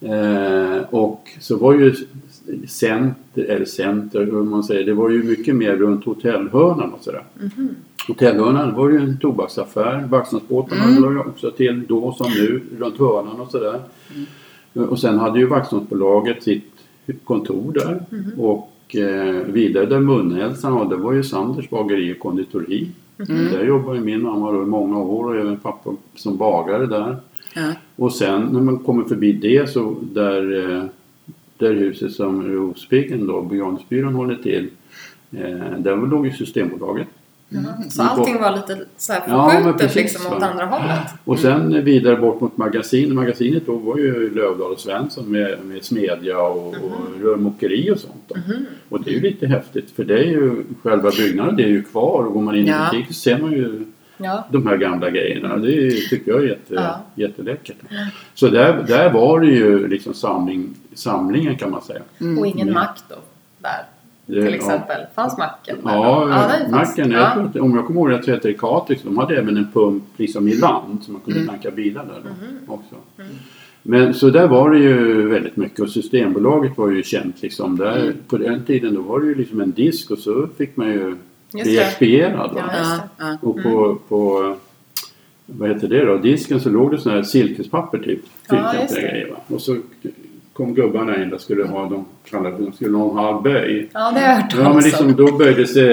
Eh, 0.00 0.82
och 0.90 1.28
så 1.40 1.56
var 1.56 1.72
ju 1.72 1.94
center, 2.68 3.42
eller 3.44 3.64
center, 3.64 4.20
hur 4.24 4.42
man 4.42 4.64
säger, 4.64 4.84
det 4.86 4.94
var 4.94 5.10
ju 5.10 5.22
mycket 5.22 5.56
mer 5.56 5.76
runt 5.76 6.04
hotellhörnan 6.04 6.92
och 6.92 7.02
sådär. 7.04 7.24
Mhm. 7.40 7.68
Hotellhörnan 8.08 8.74
var 8.74 8.88
ju 8.90 8.96
en 8.96 9.18
tobaksaffär. 9.18 10.04
Vaxholmsbåtarna 10.10 10.84
Mm. 10.84 11.02
låg 11.02 11.26
också 11.26 11.50
till 11.50 11.86
då 11.88 12.12
som 12.12 12.26
nu 12.36 12.62
runt 12.78 12.98
hörnan 12.98 13.40
och 13.40 13.50
sådär. 13.50 13.80
Och 14.88 14.98
sen 14.98 15.18
hade 15.18 15.38
ju 15.38 15.46
Vaxholmsbolaget 15.46 16.42
sitt 16.42 16.64
kontor 17.24 17.72
där. 17.72 18.02
Och 18.38 18.96
eh, 18.96 19.44
vidare 19.46 19.86
där 19.86 20.00
munhälsan 20.00 20.74
var, 20.74 20.84
det 20.90 20.96
var 20.96 21.12
ju 21.12 21.22
Sanders 21.22 21.70
bageri 21.70 22.12
och 22.14 22.18
konditori. 22.18 22.88
Där 23.26 23.64
jobbade 23.64 24.00
min 24.00 24.22
mamma 24.22 24.52
då 24.52 24.62
i 24.62 24.66
många 24.66 24.98
år 24.98 25.24
och 25.24 25.36
även 25.36 25.56
pappa 25.56 25.90
som 26.14 26.36
bagare 26.36 26.86
där. 26.86 27.16
Ja. 27.54 27.72
Och 27.96 28.12
sen 28.12 28.42
när 28.42 28.60
man 28.60 28.78
kommer 28.78 29.04
förbi 29.04 29.32
det 29.32 29.70
så 29.70 29.96
där, 30.02 30.72
eh, 30.76 30.84
där 31.58 31.74
huset 31.74 32.12
som 32.12 32.48
Rospiggen 32.48 33.26
då, 33.26 33.42
begravningsbyrån 33.42 34.14
håller 34.14 34.34
till. 34.36 34.68
Eh, 35.32 35.78
där 35.78 36.06
låg 36.06 36.26
ju 36.26 36.32
Systembolaget. 36.32 37.08
Så 37.88 38.02
allting 38.02 38.40
var 38.40 38.56
lite 38.56 38.84
så 38.96 39.12
här 39.12 39.22
Ja, 39.28 39.50
förskjutet 39.50 39.80
precis, 39.80 39.96
liksom 39.96 40.32
åt 40.32 40.40
va. 40.40 40.46
andra 40.46 40.66
hållet. 40.66 40.98
Och 41.24 41.38
sen 41.38 41.84
vidare 41.84 42.16
bort 42.16 42.40
mot 42.40 42.56
magasin. 42.56 43.14
Magasinet 43.14 43.66
då 43.66 43.76
var 43.76 43.96
ju 43.96 44.34
Lövdahl 44.34 44.72
och 44.72 44.80
Svensson 44.80 45.30
med, 45.32 45.58
med 45.64 45.84
smedja 45.84 46.38
och, 46.42 46.66
och 46.68 47.20
rörmokeri 47.22 47.90
och 47.90 47.98
sånt. 47.98 48.22
Då. 48.28 48.34
Och 48.88 49.02
det 49.04 49.10
är 49.10 49.14
ju 49.14 49.20
lite 49.20 49.46
häftigt 49.46 49.90
för 49.90 50.04
det 50.04 50.18
är 50.18 50.24
ju 50.30 50.64
själva 50.82 51.10
byggnaden 51.10 51.56
det 51.56 51.62
är 51.62 51.68
ju 51.68 51.82
kvar 51.82 52.24
och 52.24 52.32
går 52.32 52.42
man 52.42 52.56
in 52.56 52.66
Ja. 52.66 52.74
i 52.86 52.90
butiken 52.90 53.14
så 53.14 53.20
ser 53.20 53.38
man 53.38 53.52
ju 53.52 53.84
Ja. 54.22 54.44
de 54.50 54.66
här 54.66 54.76
gamla 54.76 55.10
grejerna. 55.10 55.56
Det 55.56 55.90
tycker 55.90 56.30
jag 56.32 56.42
är 56.42 56.46
jätte, 56.48 56.74
Ja. 56.74 57.00
jätteläckert. 57.14 57.76
Så 58.34 58.48
där, 58.48 58.84
där 58.88 59.12
var 59.12 59.40
det 59.40 59.46
ju 59.46 59.88
liksom 59.88 60.14
samling, 60.14 60.74
samlingen 60.94 61.56
kan 61.56 61.70
man 61.70 61.82
säga. 61.82 62.00
Och 62.38 62.46
ingen 62.46 62.68
Mm. 62.68 62.74
mack 62.74 62.98
då, 63.08 63.14
där. 63.58 63.70
Det- 64.26 64.44
Till 64.46 64.54
exempel. 64.54 65.00
Fanns 65.14 65.38
macken? 65.38 65.76
Ja, 65.84 66.28
fanns. 66.28 66.70
macken. 66.70 67.10
Jag 67.10 67.20
Ja. 67.20 67.32
tror 67.34 67.44
att, 67.46 67.56
om 67.56 67.74
jag 67.76 67.86
kommer 67.86 68.00
ihåg 68.00 68.10
rätt 68.10 68.24
så 68.24 68.30
hette 68.30 68.48
det 68.48 68.54
Catrix. 68.54 69.02
De 69.02 69.18
hade 69.18 69.36
även 69.36 69.56
en 69.56 69.68
pump 69.72 70.02
liksom 70.16 70.48
i 70.48 70.54
land 70.56 70.98
så 71.02 71.12
man 71.12 71.20
kunde 71.20 71.46
tanka 71.46 71.70
bilar 71.70 72.04
där 72.04 72.20
då 72.66 72.74
också. 72.74 72.94
Men 73.82 74.14
så 74.14 74.30
där 74.30 74.46
var 74.46 74.70
det 74.70 74.78
ju 74.78 75.28
väldigt 75.28 75.56
mycket 75.56 75.80
och 75.80 75.90
Systembolaget 75.90 76.78
var 76.78 76.90
ju 76.90 77.02
känt 77.02 77.42
liksom. 77.42 77.76
Där, 77.78 78.12
På 78.28 78.38
den 78.38 78.64
tiden 78.64 78.94
då 78.94 79.00
var 79.02 79.20
det 79.20 79.26
ju 79.26 79.34
liksom 79.34 79.60
en 79.60 79.70
disk 79.70 80.10
och 80.10 80.18
så 80.18 80.48
fick 80.58 80.76
man 80.76 80.88
ju 80.88 81.16
Just 81.54 81.64
det. 81.70 81.78
expedierad. 81.84 82.54
va. 82.54 82.62
Ja, 82.72 82.72
Ja, 82.76 82.98
det. 83.18 83.24
ja. 83.24 83.38
Och 83.48 83.62
på, 83.62 83.98
på 84.08 84.56
vad 85.46 85.68
heter 85.68 85.88
det 85.88 86.04
då, 86.04 86.16
disken 86.16 86.60
så 86.60 86.68
låg 86.70 86.90
det 86.90 86.98
sån 86.98 87.12
här 87.12 87.22
silkespapper 87.22 87.98
typ. 87.98 88.20
Ja, 88.48 88.54
fyrkantiga 88.56 88.82
just 88.82 88.94
det. 88.94 89.00
grejer 89.00 89.28
va. 89.30 89.36
Och 89.54 89.60
så 89.60 89.76
kom 90.52 90.74
gubbarna 90.74 91.22
in 91.22 91.32
och 91.32 91.40
skulle 91.40 91.64
ha, 91.64 91.86
de 91.88 92.04
kallade 92.30 92.56
det, 92.56 92.62
de 92.64 92.72
skulle 92.72 92.96
ha 92.96 93.10
en 93.10 93.16
halv 93.16 93.42
böj. 93.42 93.88
Ja, 93.92 94.10
det 94.14 94.20
har 94.20 94.28
jag 94.28 94.36
hört 94.36 94.54
Ja 94.58 94.74
men 94.74 94.84
liksom 94.84 95.06
om. 95.06 95.16
då 95.16 95.36
böjde 95.36 95.66
sig 95.66 95.88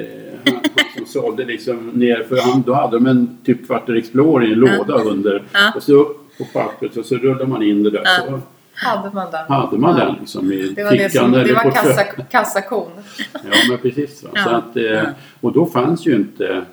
eh, 0.00 0.04
han 0.44 0.54
han 0.54 1.06
som 1.06 1.22
sålde 1.22 1.44
liksom 1.44 1.76
ner 1.94 2.24
för 2.28 2.36
han, 2.36 2.62
då 2.66 2.74
hade 2.74 2.96
de 2.98 3.06
en 3.06 3.38
typ 3.44 3.66
Kvarter 3.66 3.94
Explorer 3.96 4.46
i 4.48 4.52
en 4.52 4.58
låda 4.58 4.94
under. 4.94 5.42
Ja. 5.52 5.72
Och 5.76 5.82
så 5.82 5.92
upp 5.92 6.38
på 6.38 6.44
pappret 6.52 6.96
och 6.96 7.04
så 7.04 7.16
rullade 7.16 7.46
man 7.46 7.62
in 7.62 7.82
det 7.82 7.90
där. 7.90 8.02
Ja. 8.04 8.24
Så 8.28 8.40
Hade 8.82 9.10
man 9.14 9.30
den? 9.30 9.46
hade 9.48 9.78
man 9.78 9.96
den 9.96 10.14
liksom 10.20 10.52
i 10.52 10.62
Det 10.62 10.84
var, 10.84 10.90
det 10.90 10.98
fickan 10.98 11.24
som, 11.24 11.32
det 11.32 11.54
var 11.54 11.70
kassa, 11.70 12.04
kassakon. 12.04 12.90
Ja 13.32 13.40
men 13.68 13.78
precis. 13.78 14.24
Ja. 14.34 14.44
Så 14.44 14.50
att, 14.50 14.76
eh, 14.76 15.08
och 15.40 15.52
då 15.52 15.66
fanns 15.66 16.06
ju 16.06 16.16
inte 16.16 16.64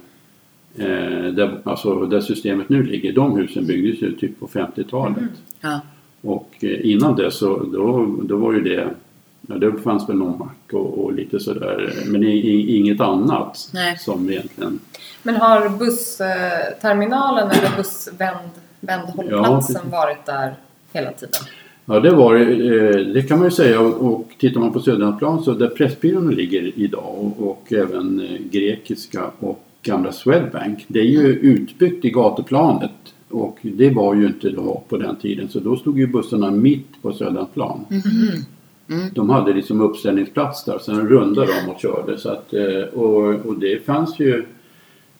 eh, 0.76 1.34
där, 1.34 1.62
alltså, 1.64 2.06
där 2.06 2.22
systemet 2.22 2.70
nu 2.70 2.84
ligger. 2.84 3.14
De 3.14 3.38
husen 3.38 3.66
byggdes 3.66 4.02
ju 4.02 4.16
typ 4.16 4.40
på 4.40 4.48
50-talet. 4.48 5.18
Ja. 5.62 5.82
Och 6.22 6.50
eh, 6.60 6.92
innan 6.92 7.16
det 7.16 7.32
så 7.32 7.58
då, 7.58 8.16
då 8.24 8.38
var 8.38 8.54
ju 8.54 8.62
det 8.62 8.90
Ja, 9.50 9.56
det 9.56 9.82
fanns 9.82 10.10
väl 10.10 10.16
någon 10.16 10.40
mack 10.40 10.74
och, 10.74 11.04
och 11.04 11.14
lite 11.14 11.40
sådär 11.40 11.94
men 12.06 12.24
i, 12.24 12.28
i, 12.28 12.78
inget 12.78 13.02
annat 13.02 13.70
Nej. 13.74 13.98
som 13.98 14.30
egentligen 14.30 14.80
Men 15.24 15.36
har 15.36 15.70
bussterminalen 15.70 17.52
eller 17.52 17.78
bussvändhållplatsen 17.78 19.82
Ja, 19.92 19.98
varit 19.98 20.26
där 20.26 20.56
hela 20.94 21.12
tiden? 21.12 21.42
Ja, 21.90 22.00
det 22.00 22.12
var 22.12 22.36
eh, 22.36 23.06
det 23.14 23.22
kan 23.22 23.38
man 23.40 23.48
ju 23.48 23.52
säga 23.52 23.80
och, 23.82 24.30
tittar 24.38 24.60
man 24.60 24.74
på 24.74 24.80
Söderlandsplan 24.80 25.44
så 25.44 25.54
där 25.54 25.68
Pressbyrån 25.68 26.36
ligger 26.36 26.72
idag 26.76 27.34
och, 27.38 27.74
även 27.74 28.20
eh, 28.20 28.42
grekiska 28.52 29.32
och 29.40 29.64
gamla 29.82 30.12
Swedbank. 30.12 30.86
Det 30.88 31.00
är 31.00 31.04
ju 31.04 31.28
utbyggt 31.28 32.06
i 32.06 32.10
gatuplanet 32.10 32.92
och 33.30 33.58
det 33.62 33.90
var 33.90 34.16
ju 34.16 34.26
inte 34.26 34.50
då 34.50 34.84
på 34.90 34.98
den 34.98 35.16
tiden 35.16 35.50
så 35.50 35.60
då 35.60 35.76
stod 35.76 36.00
ju 36.00 36.08
bussarna 36.08 36.52
mitt 36.52 37.02
på 37.02 37.14
Söderlandsplan. 37.14 37.86
De 39.14 39.30
hade 39.30 39.54
liksom 39.54 39.82
uppställningsplats 39.82 40.66
där 40.66 40.80
sen 40.80 41.10
rundade 41.10 41.48
de 41.48 41.72
och 41.72 41.80
körde 41.80 42.18
så 42.18 42.30
att, 42.30 42.54
eh, 42.54 43.00
och, 43.00 43.46
och 43.46 43.60
det 43.60 43.86
fanns 43.86 44.20
ju 44.20 44.46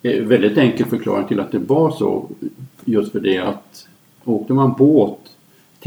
väldigt 0.02 0.58
enkel 0.58 0.86
förklaring 0.86 1.28
till 1.28 1.40
att 1.40 1.52
det 1.52 1.60
var 1.60 1.92
så. 1.92 2.30
Just 2.86 3.12
för 3.12 3.20
det 3.20 3.38
att 3.38 3.88
åkte 4.24 4.54
man 4.54 4.74
båt 4.78 5.20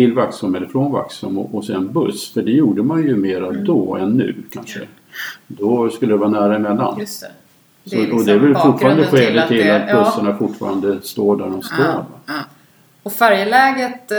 till 0.00 0.14
Vaxholm 0.14 0.54
eller 0.54 0.66
från 0.66 0.92
Vaxholm 0.92 1.38
och, 1.38 1.54
och 1.54 1.64
sen 1.64 1.92
buss. 1.92 2.32
För 2.32 2.42
det 2.42 2.50
gjorde 2.50 2.82
man 2.82 3.02
ju 3.02 3.16
mera 3.16 3.46
Mm. 3.46 3.64
då 3.64 3.96
än 3.96 4.08
nu 4.10 4.34
kanske. 4.50 4.80
Då 5.46 5.90
skulle 5.90 6.12
det 6.12 6.16
vara 6.18 6.28
nära 6.30 6.56
emellan. 6.56 6.98
Just 7.00 7.20
det. 7.22 7.28
Så, 7.90 7.96
Det 7.96 8.02
är 8.02 8.14
och 8.14 8.24
det 8.24 8.32
är 8.32 8.38
väl 8.38 8.48
liksom 8.48 8.72
fortfarande 8.72 9.02
bakgrunden 9.02 9.08
till 9.08 9.26
skälet 9.28 9.42
att 9.42 9.48
till 9.48 9.66
det- 9.66 9.76
att 9.84 9.90
ja. 9.90 10.04
bussarna 10.04 10.36
fortfarande 10.36 11.02
står 11.02 11.36
där 11.36 11.44
de 11.46 11.62
står. 11.62 11.84
Ja, 11.84 12.04
ja. 12.26 12.32
Och 13.02 13.12
färjeläget, 13.12 14.10
eh, 14.12 14.18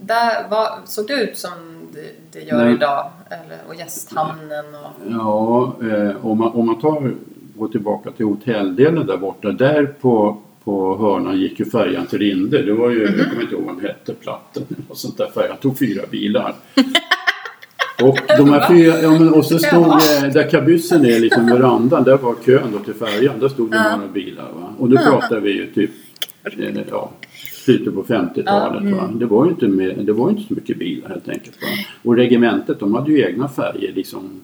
där 0.00 0.48
var, 0.50 0.68
såg 0.84 1.06
det 1.06 1.14
ut 1.14 1.38
som 1.38 1.50
det, 1.92 2.38
det 2.38 2.44
gör 2.44 2.64
Nej. 2.64 2.74
idag? 2.74 3.10
Eller, 3.30 3.58
och 3.68 3.74
gästhamnen 3.74 4.64
och... 4.74 5.10
Ja, 5.10 5.72
eh, 5.88 6.26
om, 6.26 6.38
man, 6.38 6.48
om 6.52 6.66
man 6.66 6.80
tar, 6.80 7.14
går 7.56 7.68
tillbaka 7.68 8.10
till 8.10 8.26
hotelldelen 8.26 9.06
där 9.06 9.16
borta. 9.16 9.52
Där 9.52 9.86
på, 9.86 10.36
på 10.64 10.96
hörnan 10.96 11.40
gick 11.40 11.58
ju 11.60 11.64
färjan 11.64 12.06
till 12.06 12.18
Rinde. 12.18 12.62
Det 12.62 12.72
var 12.72 12.90
ju, 12.90 13.02
jag 13.02 13.30
kommer 13.30 13.42
inte 13.42 13.54
ihåg 13.54 13.64
vad 13.64 13.76
den 13.76 13.86
hette, 13.86 14.14
Platten 14.14 14.62
och 14.88 14.96
sånt 14.96 15.18
där. 15.18 15.30
Färjan 15.34 15.56
tog 15.56 15.78
fyra 15.78 16.02
bilar. 16.10 16.54
Och, 18.02 18.18
de 18.38 18.48
här 18.48 18.68
fyra, 18.68 19.02
ja, 19.02 19.10
men, 19.10 19.34
och 19.34 19.44
så 19.44 19.58
stod 19.58 19.86
eh, 19.86 20.32
där 20.32 20.50
kabyssen 20.50 21.04
är, 21.04 21.20
liksom 21.20 21.46
verandan, 21.46 22.04
där 22.04 22.16
var 22.16 22.34
kön 22.46 22.72
då 22.72 22.78
till 22.78 22.94
färjan. 22.94 23.40
Där 23.40 23.48
stod 23.48 23.70
det 23.70 23.96
några 23.96 24.08
bilar. 24.12 24.44
Va? 24.54 24.74
Och 24.78 24.88
då 24.88 24.96
pratar 24.96 25.40
vi 25.40 25.52
ju 25.52 25.66
typ 25.66 25.90
eh, 26.44 26.76
ja, 26.90 27.10
slutet 27.64 27.94
på 27.94 28.04
50-talet. 28.04 28.94
Va? 28.94 29.10
Det, 29.14 29.26
var 29.26 29.44
ju 29.44 29.50
inte 29.50 29.68
med, 29.68 30.06
det 30.06 30.12
var 30.12 30.30
inte 30.30 30.42
så 30.42 30.54
mycket 30.54 30.78
bilar 30.78 31.08
helt 31.08 31.28
enkelt. 31.28 31.56
Va? 31.62 31.68
Och 32.02 32.16
regementet 32.16 32.80
de 32.80 32.94
hade 32.94 33.12
ju 33.12 33.22
egna 33.22 33.48
färger 33.48 33.92
liksom. 33.92 34.40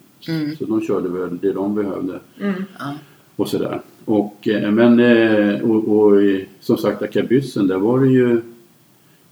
Så 0.59 0.65
de 0.65 0.81
körde 0.81 1.09
väl 1.09 1.39
det 1.39 1.53
de 1.53 1.75
behövde. 1.75 2.19
Ja. 2.39 2.95
Och 3.37 3.49
sådär. 3.49 3.81
Och, 4.11 4.49
eh, 4.49 4.71
men 4.71 5.01
eh, 5.01 5.61
och, 5.61 5.89
och 5.99 6.23
i- 6.23 6.47
som 6.61 6.77
sagt, 6.77 7.01
där 7.01 7.07
kabyssen 7.07 7.67
där 7.67 7.79
var 7.79 8.01
det 8.01 8.09
ju 8.11 8.41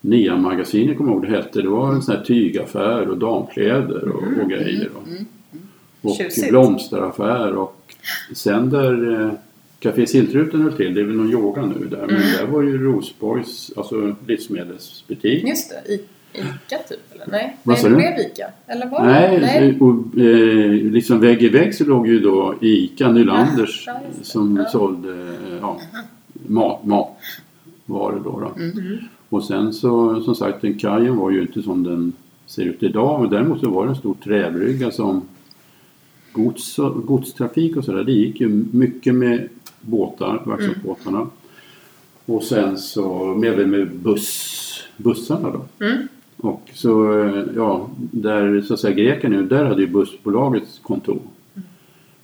Nia-magasinet 0.01 0.97
kommer 0.97 1.11
jag 1.13 1.17
ihåg 1.25 1.31
det 1.31 1.37
hette. 1.37 1.63
Det 1.63 1.69
var 1.69 1.93
en 1.93 2.03
sån 2.03 2.17
här 2.17 2.25
tygaffär 2.25 3.09
och 3.09 3.19
damkläder 3.19 4.09
och, 4.09 4.43
och 4.43 4.51
grejer. 4.51 4.89
Och, 4.95 6.11
och 6.11 6.17
Tjusigt. 6.17 6.49
blomsteraffär 6.51 7.57
och 7.57 7.93
sen 8.35 8.71
där 8.71 9.21
eh, 9.25 9.31
Café 9.81 10.07
Siltruten 10.07 10.61
höll 10.63 10.73
till, 10.73 10.95
det 10.95 11.01
är 11.01 11.05
väl 11.05 11.17
någon 11.17 11.31
yoga 11.33 11.63
nu 11.67 11.87
där. 11.91 12.07
Men 12.07 12.17
där 12.39 12.47
var 12.53 12.63
ju 12.63 12.79
Rosborgs, 12.79 13.73
alltså 13.77 14.17
livsmedelsbutik. 14.27 15.45
Just 15.49 15.71
det, 15.71 15.99
Ica 16.39 16.79
typ 16.89 17.15
eller? 17.15 17.27
Nej, 17.31 17.57
Vad 17.63 17.79
Nej 17.83 17.91
det 17.91 17.97
blev 17.97 18.19
Ica. 18.19 18.47
Eller 18.67 18.87
var 18.87 19.01
det? 19.07 19.13
Nej, 19.13 19.41
Nej. 19.41 19.81
Och, 19.81 20.19
eh, 20.19 20.71
liksom 20.93 21.21
vägg 21.21 21.43
i 21.43 21.49
vägg 21.49 21.75
så 21.75 21.85
låg 21.85 22.09
ju 22.09 22.21
då 22.21 22.55
ICA 22.61 23.09
Nylanders 23.13 23.85
Ja, 23.87 23.93
det. 24.19 24.25
som 24.25 24.57
Ja. 24.57 24.65
sålde 24.69 25.09
eh, 25.13 25.59
ja, 25.61 25.81
mat, 26.47 26.85
matvaror 26.85 28.21
då. 28.25 28.41
då. 28.41 28.63
Mm. 28.63 28.99
Och 29.29 29.45
sen 29.45 29.73
så 29.73 30.21
som 30.23 30.35
sagt 30.35 30.63
den 30.63 30.79
kajen 30.79 31.17
var 31.17 31.31
ju 31.31 31.41
inte 31.41 31.63
som 31.63 31.83
den 31.85 32.13
ser 32.47 32.63
ut 32.63 32.83
idag. 32.83 33.21
Men 33.21 33.31
däremot 33.31 33.61
så 33.61 33.71
var 33.71 33.85
det 33.85 33.91
en 33.91 33.97
stor 33.97 34.15
träbrygga 34.25 34.91
som 34.91 35.23
gods, 36.33 36.77
godstrafik 37.05 37.77
och 37.77 37.85
sådär. 37.85 38.05
Det 38.05 38.13
gick 38.13 38.41
ju 38.41 38.49
mycket 38.73 39.15
med 39.15 39.49
båtar, 39.81 40.43
Vaxholmsbåtarna. 40.47 41.27
Och 42.27 42.43
sen 42.43 42.79
så 42.79 43.25
med, 43.25 43.69
med 43.69 43.89
buss, 43.97 44.85
bussarna 44.97 45.51
då. 45.51 45.85
Mm. 45.87 46.09
Och 46.41 46.63
så, 46.75 47.21
eh, 47.23 47.43
ja, 47.57 47.89
där 47.97 48.61
så 48.61 48.75
att 48.75 48.81
säga 48.81 48.95
greken 48.95 49.33
nu, 49.33 49.43
där 49.43 49.65
hade 49.65 49.81
ju 49.81 49.87
bussbolagets 49.89 50.79
kontor. 50.83 51.19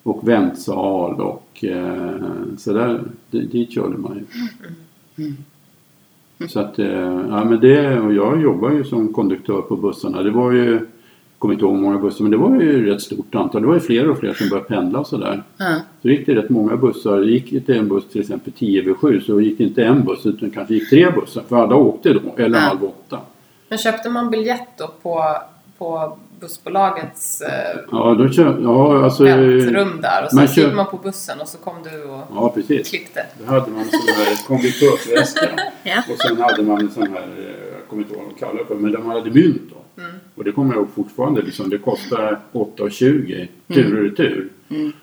Och 0.03 0.29
väntsal 0.29 1.21
och 1.21 1.65
eh, 1.65 2.12
så 2.59 2.73
där, 2.73 3.01
dit 3.31 3.73
körde 3.73 3.97
man 3.99 4.19
ju. 5.17 5.33
Så 6.49 6.61
att, 6.61 6.79
eh, 6.79 6.87
ja 7.29 7.45
men 7.45 7.61
det, 7.61 8.01
och 8.01 8.15
jag 8.15 8.43
jobbar 8.43 8.71
ju 8.71 8.85
som 8.85 9.12
konduktör 9.12 9.61
på 9.61 9.77
bussarna. 9.77 10.23
Det 10.23 10.31
var 10.31 10.53
ju, 10.53 10.71
jag 10.73 10.81
kommer 11.39 11.55
inte 11.55 11.65
ihåg 11.65 11.75
många 11.79 11.99
bussar, 11.99 12.23
men 12.25 12.31
det 12.31 12.37
var 12.37 12.61
ju 12.61 12.93
ett 12.95 13.01
stort 13.03 13.35
antal. 13.35 13.62
Det 13.62 13.69
var 13.69 13.75
ju 13.75 13.81
fler 13.81 14.11
och 14.11 14.19
fler 14.19 14.33
som 14.35 14.49
började 14.49 14.69
pendla 14.69 14.99
och 14.99 15.07
sådär. 15.07 15.43
Ja. 15.59 15.81
Så 16.03 16.09
gick 16.09 16.27
det 16.27 16.35
rätt 16.35 16.51
många 16.51 16.77
bussar. 16.77 17.23
Gick 17.23 17.53
inte 17.53 17.75
en 17.75 17.89
buss 17.89 18.09
till 18.09 18.21
exempel 18.21 18.53
10 18.53 18.83
över 18.83 18.95
7 18.95 19.21
så 19.21 19.41
gick 19.41 19.59
det 19.59 19.65
inte 19.65 19.85
en 19.85 20.05
buss 20.05 20.27
utan 20.27 20.51
kanske 20.51 20.75
gick 20.75 20.91
tre 20.91 21.11
bussar. 21.11 21.43
För 21.49 21.57
alla 21.57 21.75
åkte 21.77 22.12
då, 22.12 22.21
eller 22.37 22.59
Ja. 22.59 22.65
halv 22.65 22.85
åtta. 22.85 23.19
Men 23.69 23.79
köpte 23.79 24.09
man 24.11 24.31
biljett 24.31 24.69
då 24.79 24.91
på, 25.03 25.37
på 25.79 26.19
bussbolagets 26.41 27.41
eh, 27.41 27.79
Ja, 27.93 28.15
då 28.19 28.29
kör, 28.29 28.59
ja 28.62 29.05
alltså... 29.05 29.25
väntrum 29.25 30.01
där 30.01 30.25
och 30.25 30.31
sen 30.31 30.49
så 30.49 30.55
köp- 30.55 30.65
gick 30.67 30.75
man 30.75 30.87
på 30.87 30.97
bussen 30.97 31.41
och 31.41 31.49
så 31.49 31.59
kom 31.59 31.75
du 31.83 32.03
och 32.05 32.21
Ja, 32.35 32.49
precis. 32.55 32.91
klippte? 32.91 33.27
Då 33.39 33.45
hade 33.53 33.71
man 33.71 33.81
en 33.81 33.91
sån 33.91 34.01
här 34.17 34.47
konduktörsväska. 34.47 35.49
Ja. 35.83 36.03
Och 36.12 36.19
sen 36.19 36.41
hade 36.41 36.62
man 36.62 36.81
en 36.81 36.91
sån 36.91 37.03
här, 37.03 37.29
eh, 37.39 37.45
jag 37.79 37.89
kommer 37.89 38.03
inte 38.03 38.15
ihåg 38.15 38.23
vad 38.25 38.35
de 38.35 38.41
kallar 38.41 38.55
det 38.59 38.65
för, 38.65 38.75
men 38.75 38.93
man 39.07 39.17
hade 39.17 39.31
mynt 39.31 39.62
då. 39.71 39.77
Och 40.35 40.45
det 40.45 40.53
kommer 40.53 40.75
jag 40.75 40.81
ihåg 40.81 40.89
fortfarande, 40.95 41.43
liksom, 41.43 41.71
det 41.71 41.79
kostar 41.79 42.39
8,20 42.53 43.47
tur 43.75 43.97
och 43.97 44.03
retur. 44.03 44.49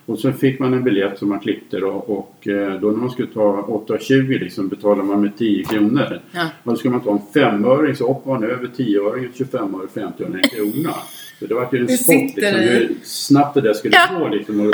Och 0.06 0.20
så 0.20 0.32
fick 0.32 0.60
man 0.60 0.74
en 0.74 0.84
biljett 0.84 1.20
som 1.20 1.30
man 1.30 1.40
klippte 1.40 1.80
då, 1.80 1.88
och 1.90 2.48
eh, 2.48 2.80
då 2.82 2.88
när 2.92 2.98
man 2.98 3.10
skulle 3.10 3.28
ta 3.28 3.66
8,20 3.88 4.40
liksom 4.40 4.68
betalade 4.68 5.04
man 5.04 5.22
med 5.22 5.38
10 5.38 5.64
kronor. 5.64 6.20
Ja. 6.32 6.50
Och 6.64 6.72
då 6.72 6.78
skulle 6.78 6.92
man 6.92 7.02
ta 7.02 7.12
en 7.12 7.20
femöring 7.34 7.96
så 7.96 8.08
hoppade 8.08 8.40
man 8.40 8.50
över 8.50 8.68
10-öring, 8.78 9.30
25 9.36 9.76
öre, 9.76 9.88
50 9.94 10.24
öre, 10.24 10.34
en 10.44 10.50
krona. 10.50 10.94
Så 11.40 11.46
det 11.46 11.54
var 11.54 11.70
ju 11.72 11.80
en 11.80 11.86
Det 11.86 11.98
sport 11.98 12.16
liksom, 12.36 12.60
hur 12.60 12.92
snabbt 13.04 13.54
det 13.54 13.62
där 13.62 13.74
skulle 13.74 13.96
Ja. 14.10 14.20
gå 14.20 14.28
liksom. 14.28 14.60
Och, 14.68 14.74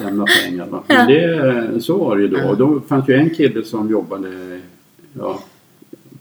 lämna 0.04 0.26
pengar. 0.44 0.66
Va? 0.66 0.82
Men 0.88 1.06
det, 1.06 1.80
så 1.82 1.98
var 1.98 2.16
det 2.16 2.22
ju 2.22 2.28
då. 2.28 2.48
Och 2.48 2.56
då 2.56 2.80
fanns 2.80 3.08
ju 3.08 3.14
en 3.14 3.30
kille 3.30 3.64
som 3.64 3.90
jobbade 3.90 4.60
ja, 5.18 5.40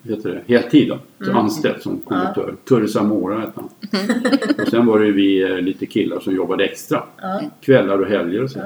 heter 0.10 0.30
det, 0.48 0.54
heltid 0.54 0.90
då, 0.90 0.98
Mm. 1.26 1.38
anställd 1.38 1.82
som 1.82 2.00
konduktör. 2.00 2.56
Kurre 2.68 2.88
Samora 2.88 3.40
hette 3.40 3.52
han. 3.56 3.70
Och 4.62 4.68
sen 4.68 4.86
var 4.86 5.00
det 5.00 5.12
vi 5.12 5.42
eh, 5.44 5.58
lite 5.58 5.86
killar 5.86 6.20
som 6.20 6.36
jobbade 6.36 6.64
extra. 6.66 7.04
Ja. 7.22 7.42
Kvällar 7.62 7.98
och 8.00 8.08
helger 8.08 8.44
och 8.44 8.50
så. 8.52 8.60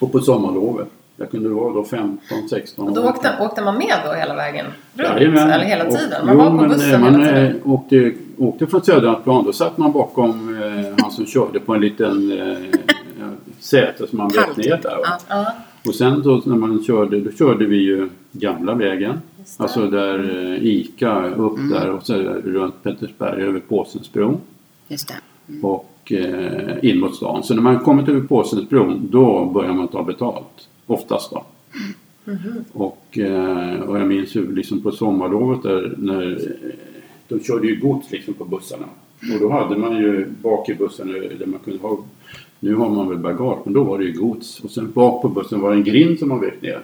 Och 0.00 0.12
på 0.12 0.20
sommarlovet. 0.20 0.88
Jag 1.16 1.30
kunde 1.30 1.48
vara 1.48 1.72
då 1.74 1.84
15, 1.84 2.18
16 2.50 2.88
Och 2.88 2.94
då 2.94 3.00
år. 3.02 3.08
åkte, 3.08 3.28
åkte 3.40 3.62
man 3.64 3.74
med 3.78 3.94
då 4.04 4.12
hela 4.12 4.34
vägen 4.34 4.66
runt? 4.94 5.08
Jajamän. 5.18 5.50
Eller 5.50 5.64
hela 5.64 5.84
tiden? 5.84 6.26
Man 6.26 6.34
jo, 6.34 6.40
var 6.40 6.50
på 6.50 6.56
men, 6.56 6.68
bussen 6.68 6.94
eh, 6.94 7.00
man, 7.00 7.14
hela 7.20 7.26
tiden? 7.36 7.46
eh, 7.64 7.70
åkte, 7.72 8.12
åkte 8.38 8.66
från 8.66 8.82
Söderhamnsplan. 8.84 9.44
Då 9.44 9.52
satt 9.52 9.78
man 9.78 9.92
bakom 9.92 10.62
eh, 10.62 10.94
han 11.02 11.10
som 11.10 11.26
körde 11.26 11.60
på 11.60 11.74
en 11.74 11.80
liten 11.80 12.32
eh, 12.40 12.56
säte 13.60 14.06
som 14.06 14.18
man 14.18 14.28
vek 14.28 14.56
ner 14.56 14.80
där. 14.82 14.98
Ja. 15.02 15.18
Ja. 15.28 15.52
Och 15.86 15.94
sen 15.94 16.22
då 16.22 16.42
när 16.44 16.56
man 16.56 16.84
körde, 16.84 17.20
då 17.20 17.30
körde 17.30 17.66
vi 17.66 17.76
ju 17.76 18.08
gamla 18.32 18.74
vägen. 18.74 19.20
Just 19.48 19.58
det. 19.58 19.64
Alltså 19.64 19.90
där 19.90 20.18
eh, 20.54 20.66
Ica 20.66 21.28
upp 21.28 21.58
där 21.70 21.90
och 21.90 22.06
så 22.06 22.14
runt 22.44 22.82
Pettersberg 22.82 23.42
över 23.42 23.60
Påsensbron 23.60 24.40
Just 24.88 25.08
det. 25.08 25.60
och 25.62 26.12
eh, 26.12 26.84
in 26.84 27.00
mot 27.00 27.16
stan. 27.16 27.42
Så 27.42 27.54
när 27.54 27.62
man 27.62 27.78
kommit 27.78 28.08
över 28.08 28.20
Påsensbron 28.20 29.08
då 29.10 29.44
börjar 29.44 29.72
man 29.72 29.88
ta 29.88 30.02
betalt. 30.02 30.68
Oftast 30.86 31.30
då. 31.30 31.44
Och, 32.72 33.18
eh, 33.18 33.80
och 33.80 33.98
jag 33.98 34.08
minns 34.08 34.34
ju 34.34 34.54
liksom 34.54 34.80
på 34.82 34.90
sommarlovet 34.90 35.62
där 35.62 35.94
när 35.98 36.54
de 37.28 37.40
körde 37.40 37.66
ju 37.66 37.76
gods 37.76 38.10
liksom 38.10 38.34
på 38.34 38.44
bussarna. 38.44 38.86
Och 39.34 39.40
då 39.40 39.50
hade 39.50 39.76
man 39.76 39.96
ju 39.96 40.26
bak 40.42 40.68
i 40.68 40.74
bussen 40.74 41.08
där 41.38 41.46
man 41.46 41.58
kunde 41.58 41.78
ha 41.78 41.98
nu 42.60 42.74
har 42.74 42.88
man 42.88 43.08
väl 43.08 43.18
bagage, 43.18 43.58
men 43.64 43.74
då 43.74 43.84
var 43.84 43.98
det 43.98 44.04
ju 44.04 44.12
gods. 44.12 44.60
Och 44.60 44.70
sen 44.70 44.92
bak 44.92 45.22
på 45.22 45.28
bussen 45.28 45.60
var 45.60 45.70
det 45.70 45.76
en 45.76 45.84
grind 45.84 46.18
som 46.18 46.28
man 46.28 46.40
vek 46.40 46.62
ner. 46.62 46.80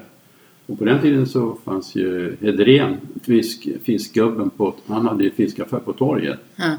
Och 0.66 0.78
på 0.78 0.84
den 0.84 1.00
tiden 1.00 1.26
så 1.26 1.56
fanns 1.64 1.94
ju 1.94 2.36
Hedrén, 2.40 2.96
fisk, 3.22 3.68
fiskgubben, 3.82 4.50
på, 4.50 4.74
han 4.86 5.06
hade 5.06 5.24
ju 5.24 5.30
fiskaffär 5.30 5.78
på 5.78 5.92
torget. 5.92 6.38
Ja. 6.56 6.74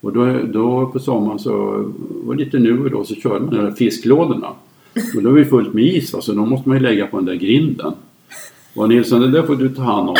Och 0.00 0.12
då, 0.12 0.42
då 0.42 0.86
på 0.86 0.98
sommaren 0.98 1.38
så 1.38 1.52
var 2.24 2.34
det 2.34 2.44
lite 2.44 2.58
nu 2.58 2.84
och 2.84 2.90
då 2.90 3.04
så 3.04 3.14
körde 3.14 3.44
man 3.44 3.54
de 3.54 3.64
där 3.64 3.70
fisklådorna. 3.70 4.48
Och 5.16 5.22
då 5.22 5.30
var 5.30 5.38
det 5.38 5.44
fullt 5.44 5.74
med 5.74 5.84
is 5.84 6.12
va, 6.12 6.20
så 6.20 6.32
då 6.32 6.46
måste 6.46 6.68
man 6.68 6.78
ju 6.78 6.82
lägga 6.82 7.06
på 7.06 7.16
den 7.16 7.26
där 7.26 7.34
grinden. 7.34 7.92
Och 8.74 8.88
Nilsson, 8.88 9.20
det 9.20 9.30
där 9.30 9.42
får 9.42 9.56
du 9.56 9.68
ta 9.68 9.82
hand 9.82 10.08
om. 10.08 10.16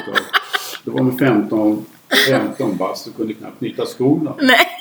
Då 0.85 0.93
var 0.93 1.03
man 1.03 1.19
15, 1.19 1.85
15 2.29 2.77
bast 2.77 3.07
och 3.07 3.17
kunde 3.17 3.35
knappt 3.35 3.59
knyta 3.59 3.87
skorna. 3.87 4.35
Nej. 4.41 4.80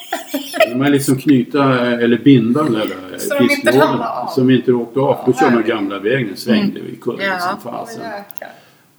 Man 0.76 0.92
liksom 0.92 1.16
knyta 1.18 1.86
eller 1.90 2.18
binda 2.18 2.64
den 2.64 2.74
där 2.74 2.88
Så 3.18 3.34
de 3.34 3.44
inte 3.54 3.84
av. 3.86 4.28
som 4.28 4.50
inte 4.50 4.74
åkte 4.74 5.00
av. 5.00 5.18
Då 5.26 5.34
körde 5.34 5.56
man 5.56 5.64
gamla 5.64 6.00
vägen, 6.00 6.38
svängde 6.38 6.80
vi 6.80 6.92
i 6.92 6.96
kullen 6.96 7.26
Ja. 7.26 7.40
som 7.40 7.72
fasen. 7.72 8.02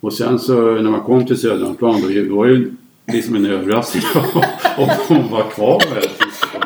Och 0.01 0.13
sen 0.13 0.39
så 0.39 0.61
när 0.61 0.91
man 0.91 1.01
kom 1.01 1.27
till 1.27 1.41
Söderhamnsplan 1.41 2.01
då 2.29 2.35
var 2.37 2.47
det 2.47 2.53
ju 2.53 2.73
liksom 3.13 3.35
en 3.37 3.47
överraskning 3.47 4.03
om 4.77 4.89
de 5.09 5.29
var 5.29 5.43
kvar 5.51 5.83
med 5.95 6.03
fisken. 6.03 6.63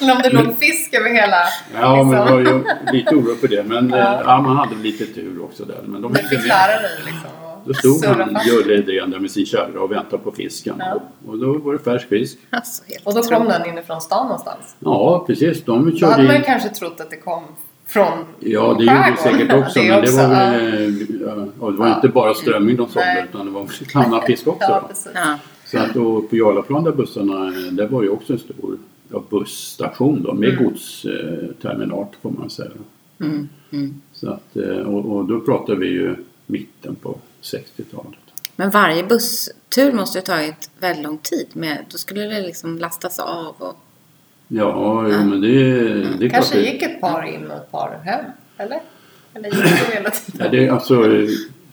Eller 0.00 0.12
om 0.16 0.20
det 0.22 0.30
låg 0.30 0.56
fisk 0.58 0.94
över 0.94 1.10
hela... 1.10 1.36
Ja, 1.80 2.04
men 2.04 2.10
liksom. 2.10 2.26
det 2.26 2.32
var 2.32 2.40
ju 2.40 2.64
lite 2.98 3.14
oro 3.14 3.34
för 3.40 3.48
det. 3.48 3.64
Men 3.64 3.88
Ja. 3.90 3.96
ja. 3.98 4.22
ja, 4.26 4.40
man 4.42 4.56
hade 4.56 4.74
lite 4.82 5.06
tur 5.06 5.42
också 5.44 5.64
där. 5.64 5.80
Men 5.86 6.02
de 6.02 6.14
fick 6.14 6.32
lära 6.46 6.80
dig 6.82 6.90
liksom. 7.06 7.30
Då 7.70 7.74
stod 7.74 7.96
surra 8.00 8.24
han, 8.24 8.36
Hedrén 8.36 9.10
där 9.10 9.18
med 9.18 9.30
sin 9.30 9.46
kärra 9.46 9.80
och 9.80 9.90
väntade 9.92 10.22
på 10.22 10.32
fisken. 10.32 10.76
Ja. 10.78 11.00
Och 11.26 11.38
då 11.38 11.58
var 11.58 11.72
det 11.72 11.78
färsk 11.78 12.08
fisk. 12.08 12.38
Alltså, 12.50 12.82
Och 13.04 13.14
då 13.14 13.22
kom 13.22 13.44
den 13.44 13.68
inifrån 13.68 14.00
stan 14.00 14.26
någonstans. 14.26 14.76
Ja, 14.78 15.24
precis. 15.26 15.64
De 15.64 15.90
Då 15.90 15.96
körde 15.96 16.12
hade 16.12 16.24
man 16.24 16.32
ju 16.32 16.38
in. 16.38 16.44
kanske 16.44 16.68
trott 16.68 17.00
att 17.00 17.10
det 17.10 17.16
kom 17.16 17.42
från 17.86 18.24
Ja, 18.40 18.74
det 18.78 18.84
gjorde 18.84 19.10
det 19.10 19.22
säkert 19.22 19.52
också. 19.52 19.80
Det 19.80 19.88
men 19.88 20.00
det 20.02 20.08
också, 20.08 20.16
var, 20.16 20.34
ja. 20.34 20.50
väl, 20.50 21.06
ja, 21.20 21.46
ja, 21.60 21.70
det 21.70 21.76
var 21.76 21.94
inte 21.94 22.08
bara 22.08 22.34
strömming 22.34 22.76
de 22.76 22.88
sålde 22.88 23.14
Nej. 23.14 23.24
utan 23.28 23.46
det 23.46 23.52
var 23.52 23.60
också 23.60 23.84
kannad 23.88 24.24
fisk 24.24 24.46
också. 24.46 24.68
Ja, 24.68 24.80
då. 24.82 24.88
precis. 24.88 25.12
Ja. 25.14 25.38
Så 25.66 25.78
att 25.78 25.94
då 25.94 26.22
på 26.22 26.36
Jarlaplan 26.36 26.84
där 26.84 26.92
bussarna, 26.92 27.52
det 27.72 27.86
var 27.86 28.02
ju 28.02 28.08
också 28.08 28.32
en 28.32 28.38
stor 28.38 28.78
ja, 29.12 29.22
busstation 29.30 30.22
då 30.22 30.34
med 30.34 30.58
godsterminal 30.58 32.06
får 32.22 32.30
man 32.30 32.50
säga. 32.50 32.70
Mm. 33.20 33.48
Mm. 33.72 34.00
Så 34.12 34.30
att, 34.30 34.56
eh, 34.56 34.78
och, 34.78 35.16
och 35.16 35.24
då 35.24 35.40
pratar 35.40 35.74
vi 35.74 35.86
ju 35.86 36.16
mitten 36.46 36.94
på 36.94 37.16
60-talet. 37.42 38.18
Men 38.56 38.70
varje 38.70 39.02
busstur 39.04 39.92
måste 39.92 40.18
ju 40.18 40.22
tagit 40.22 40.70
väldigt 40.80 41.04
lång 41.04 41.18
tid. 41.18 41.46
Med, 41.52 41.78
då 41.90 41.98
skulle 41.98 42.20
det 42.22 42.40
liksom 42.40 42.78
lastas 42.78 43.18
av 43.18 43.54
och... 43.58 43.76
Ja, 44.48 45.02
jo, 45.08 45.24
men 45.24 45.40
det, 45.40 45.48
det 45.48 46.00
är 46.02 46.18
klart. 46.18 46.30
Kanske 46.32 46.58
det- 46.58 46.64
gick 46.64 46.82
ett 46.82 47.00
par 47.00 47.22
in 47.34 47.50
och 47.50 47.56
ett 47.56 47.70
par 47.70 48.00
hem, 48.04 48.24
eller? 48.56 48.80
Eller 49.34 49.48
gick 49.48 49.58
det 49.88 49.94
hela 49.94 50.10
tiden? 50.10 50.40
Ja, 50.44 50.48
det, 50.50 50.68
alltså, 50.68 51.04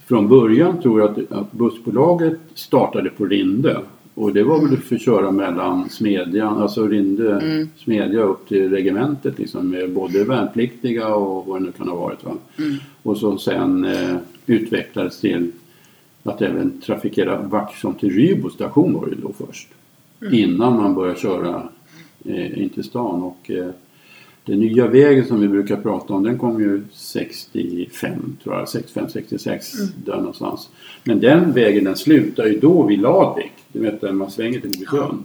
från 0.06 0.28
början 0.28 0.82
tror 0.82 1.00
jag 1.00 1.10
att, 1.10 1.32
att 1.32 1.52
bussbolaget 1.52 2.38
startade 2.54 3.10
på 3.10 3.24
Rinde. 3.26 3.80
Och 4.14 4.32
det 4.32 4.42
var 4.42 4.68
väl 4.68 4.76
för 4.78 4.94
att 4.94 5.02
köra 5.02 5.30
mellan 5.30 5.88
Smedjan, 5.88 6.62
alltså 6.62 6.86
Rinde, 6.86 7.32
Mm. 7.32 7.68
Smedja 7.76 8.20
upp 8.20 8.48
till 8.48 8.70
regementet 8.70 9.38
liksom 9.38 9.70
med 9.70 9.92
både 9.92 10.24
värnpliktiga 10.24 11.06
och 11.14 11.46
vad 11.46 11.60
det 11.60 11.66
nu 11.66 11.72
kan 11.72 11.88
ha 11.88 11.96
varit. 11.96 12.24
Va? 12.24 12.32
Mm. 12.58 12.76
Och 13.02 13.16
så 13.16 13.38
sen 13.38 13.84
eh, 13.84 14.16
utvecklades 14.46 15.20
till 15.20 15.52
att 16.22 16.42
även 16.42 16.80
trafikera 16.80 17.42
Vaxholm 17.42 17.94
till 17.94 18.10
Rydbo 18.10 18.50
station 18.50 18.94
var 18.94 19.06
det 19.06 19.16
då 19.22 19.32
först. 19.46 19.68
Innan 20.32 20.76
man 20.76 20.94
började 20.94 21.20
köra 21.20 21.68
eh, 22.24 22.62
in 22.62 22.68
till 22.68 22.84
stan. 22.84 23.22
Och, 23.22 23.50
eh, 23.50 23.70
den 24.44 24.60
nya 24.60 24.86
vägen 24.86 25.24
som 25.24 25.40
vi 25.40 25.48
brukar 25.48 25.76
prata 25.76 26.14
om 26.14 26.22
den 26.22 26.38
kom 26.38 26.60
ju 26.60 26.82
65 26.92 28.36
tror 28.42 28.54
jag, 28.54 28.68
65, 28.68 29.08
66 29.08 29.72
där 30.04 30.16
någonstans. 30.16 30.68
Men 31.04 31.20
den 31.20 31.52
vägen 31.52 31.84
den 31.84 31.96
slutar 31.96 32.46
ju 32.46 32.58
då 32.58 32.82
vid 32.82 32.98
Ladvik. 32.98 33.52
Du 33.72 33.80
vet 33.80 34.00
där 34.00 34.12
man 34.12 34.30
svänger 34.30 34.60
till 34.60 34.70
Bogesund. 34.70 35.24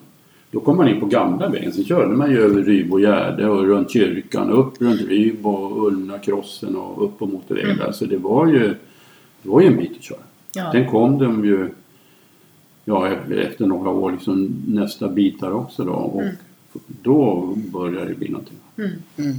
Då 0.52 0.60
kom 0.60 0.78
man 0.78 0.88
in 0.88 1.00
på 1.00 1.06
gamla 1.06 1.50
vägen. 1.50 1.72
Sen 1.72 1.84
körde 1.84 2.16
man 2.16 2.32
ju 2.32 2.42
över 2.42 2.64
Rydbo 2.64 3.00
Gärde 3.00 3.50
och 3.50 3.64
runt 3.66 3.92
kyrkan, 3.92 4.50
upp 4.50 4.82
runt 4.82 5.02
Rydbo 5.02 5.50
och 5.50 5.88
Ullna 5.88 6.20
krossen 6.20 6.76
och 6.76 7.06
upp 7.06 7.20
på 7.20 7.26
motorvägen 7.26 7.78
där. 7.78 7.92
Så 7.92 8.06
det 8.06 8.18
var 8.18 8.48
ju, 8.48 8.68
det 9.42 9.50
var 9.50 9.62
ju 9.62 9.68
en 9.68 9.78
bit 9.78 9.92
att 9.98 10.04
köra. 10.04 10.20
Ja. 10.54 10.72
Sen 10.72 10.90
kom 10.90 11.20
de 11.20 11.46
ju 11.46 11.70
ja, 12.86 13.08
efter 13.36 13.66
några 13.66 13.90
år 13.90 14.12
liksom 14.12 14.64
nästa 14.68 15.08
bitar 15.08 15.52
också 15.52 15.84
då. 15.84 15.94
Och 15.94 16.24
då 16.88 17.54
började 17.56 18.06
det 18.10 18.16
bli 18.16 18.30
någonting. 18.30 18.58
Mm. 18.78 19.36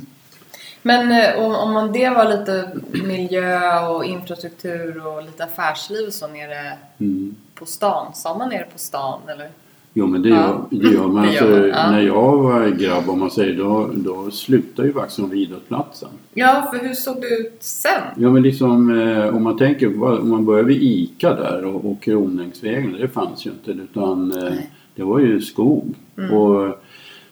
Men 0.83 1.13
eh, 1.13 1.45
om, 1.45 1.55
om 1.55 1.73
man 1.73 1.93
det 1.93 2.11
var 2.11 2.39
lite 2.39 2.71
miljö 3.07 3.87
och 3.89 4.05
infrastruktur 4.05 5.07
och 5.07 5.23
lite 5.23 5.45
affärsliv 5.45 6.07
och 6.07 6.13
så 6.15 6.27
nere 6.27 6.79
Mm. 6.99 7.35
på 7.55 7.67
stan. 7.67 8.15
Sa 8.15 8.39
man 8.39 8.49
nere 8.49 8.67
på 8.73 8.79
stan 8.79 9.21
eller? 9.29 9.51
Jo 9.97 10.07
men 10.07 10.23
det 10.23 10.29
Ja. 10.29 10.37
gör, 10.37 10.81
det 10.81 10.89
gör 10.95 11.07
man. 11.09 11.23
Det 11.23 11.29
Alltså, 11.29 11.45
gör 11.45 11.61
man, 11.61 11.69
ja. 11.69 11.91
När 11.91 12.01
jag 12.03 12.37
var 12.39 12.69
grabb 12.69 13.11
om 13.11 13.19
man 13.21 13.31
säger 13.31 13.57
då, 13.59 13.91
då 13.95 14.31
slutade 14.31 14.89
ju 14.89 14.95
Vaxholm 14.95 15.31
vid 15.31 15.43
idrottsplatsen. 15.43 16.09
Ja, 16.35 16.71
för 16.73 16.87
hur 16.87 16.95
såg 16.95 17.21
det 17.21 17.27
ut 17.29 17.57
sen? 17.61 18.03
Ja 18.17 18.31
men 18.31 18.43
liksom 18.43 19.01
eh, 19.01 19.37
om 19.37 19.43
man 19.43 19.57
tänker 19.57 20.03
om 20.03 20.31
man 20.31 20.45
börjar 20.45 20.65
vid 20.65 20.83
ICA 20.83 21.35
där 21.35 21.65
och, 21.65 21.91
och 21.91 22.03
Kronängsvägen, 22.03 22.97
det 23.01 23.09
fanns 23.09 23.47
ju 23.47 23.51
inte 23.51 23.71
utan 23.71 24.33
eh, 24.47 24.53
det 24.95 25.03
var 25.03 25.19
ju 25.19 25.41
skog. 25.41 25.95
Mm. 26.19 26.31
Och 26.33 26.81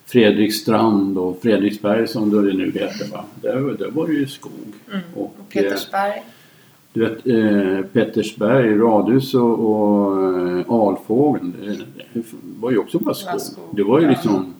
Fredriksstrand 0.05 1.17
och 1.17 1.39
Fredriksberg 1.41 2.07
som 2.07 2.29
det 2.29 2.53
nu 2.53 2.65
heter 2.71 3.11
va. 3.11 3.25
Där, 3.41 3.75
där 3.79 3.89
var 3.91 4.07
det 4.07 4.13
ju 4.13 4.27
skog. 4.27 4.51
Och, 5.15 5.21
Och 5.21 5.55
eh, 5.55 5.61
Petersberg? 5.63 6.23
Du 6.93 6.99
vet 6.99 7.27
eh, 7.27 7.85
Pettersberg, 7.93 8.77
Radhus 8.77 9.33
och, 9.33 9.59
och 9.59 10.17
eh, 10.49 10.71
Alfågeln. 10.71 11.53
Det, 12.13 12.23
var 12.59 12.71
ju 12.71 12.77
också 12.77 12.99
bara 12.99 13.15
var 13.31 13.39
skog. 13.39 13.75
Det 13.75 13.83
var 13.83 13.99
ju 13.99 14.09
liksom 14.09 14.53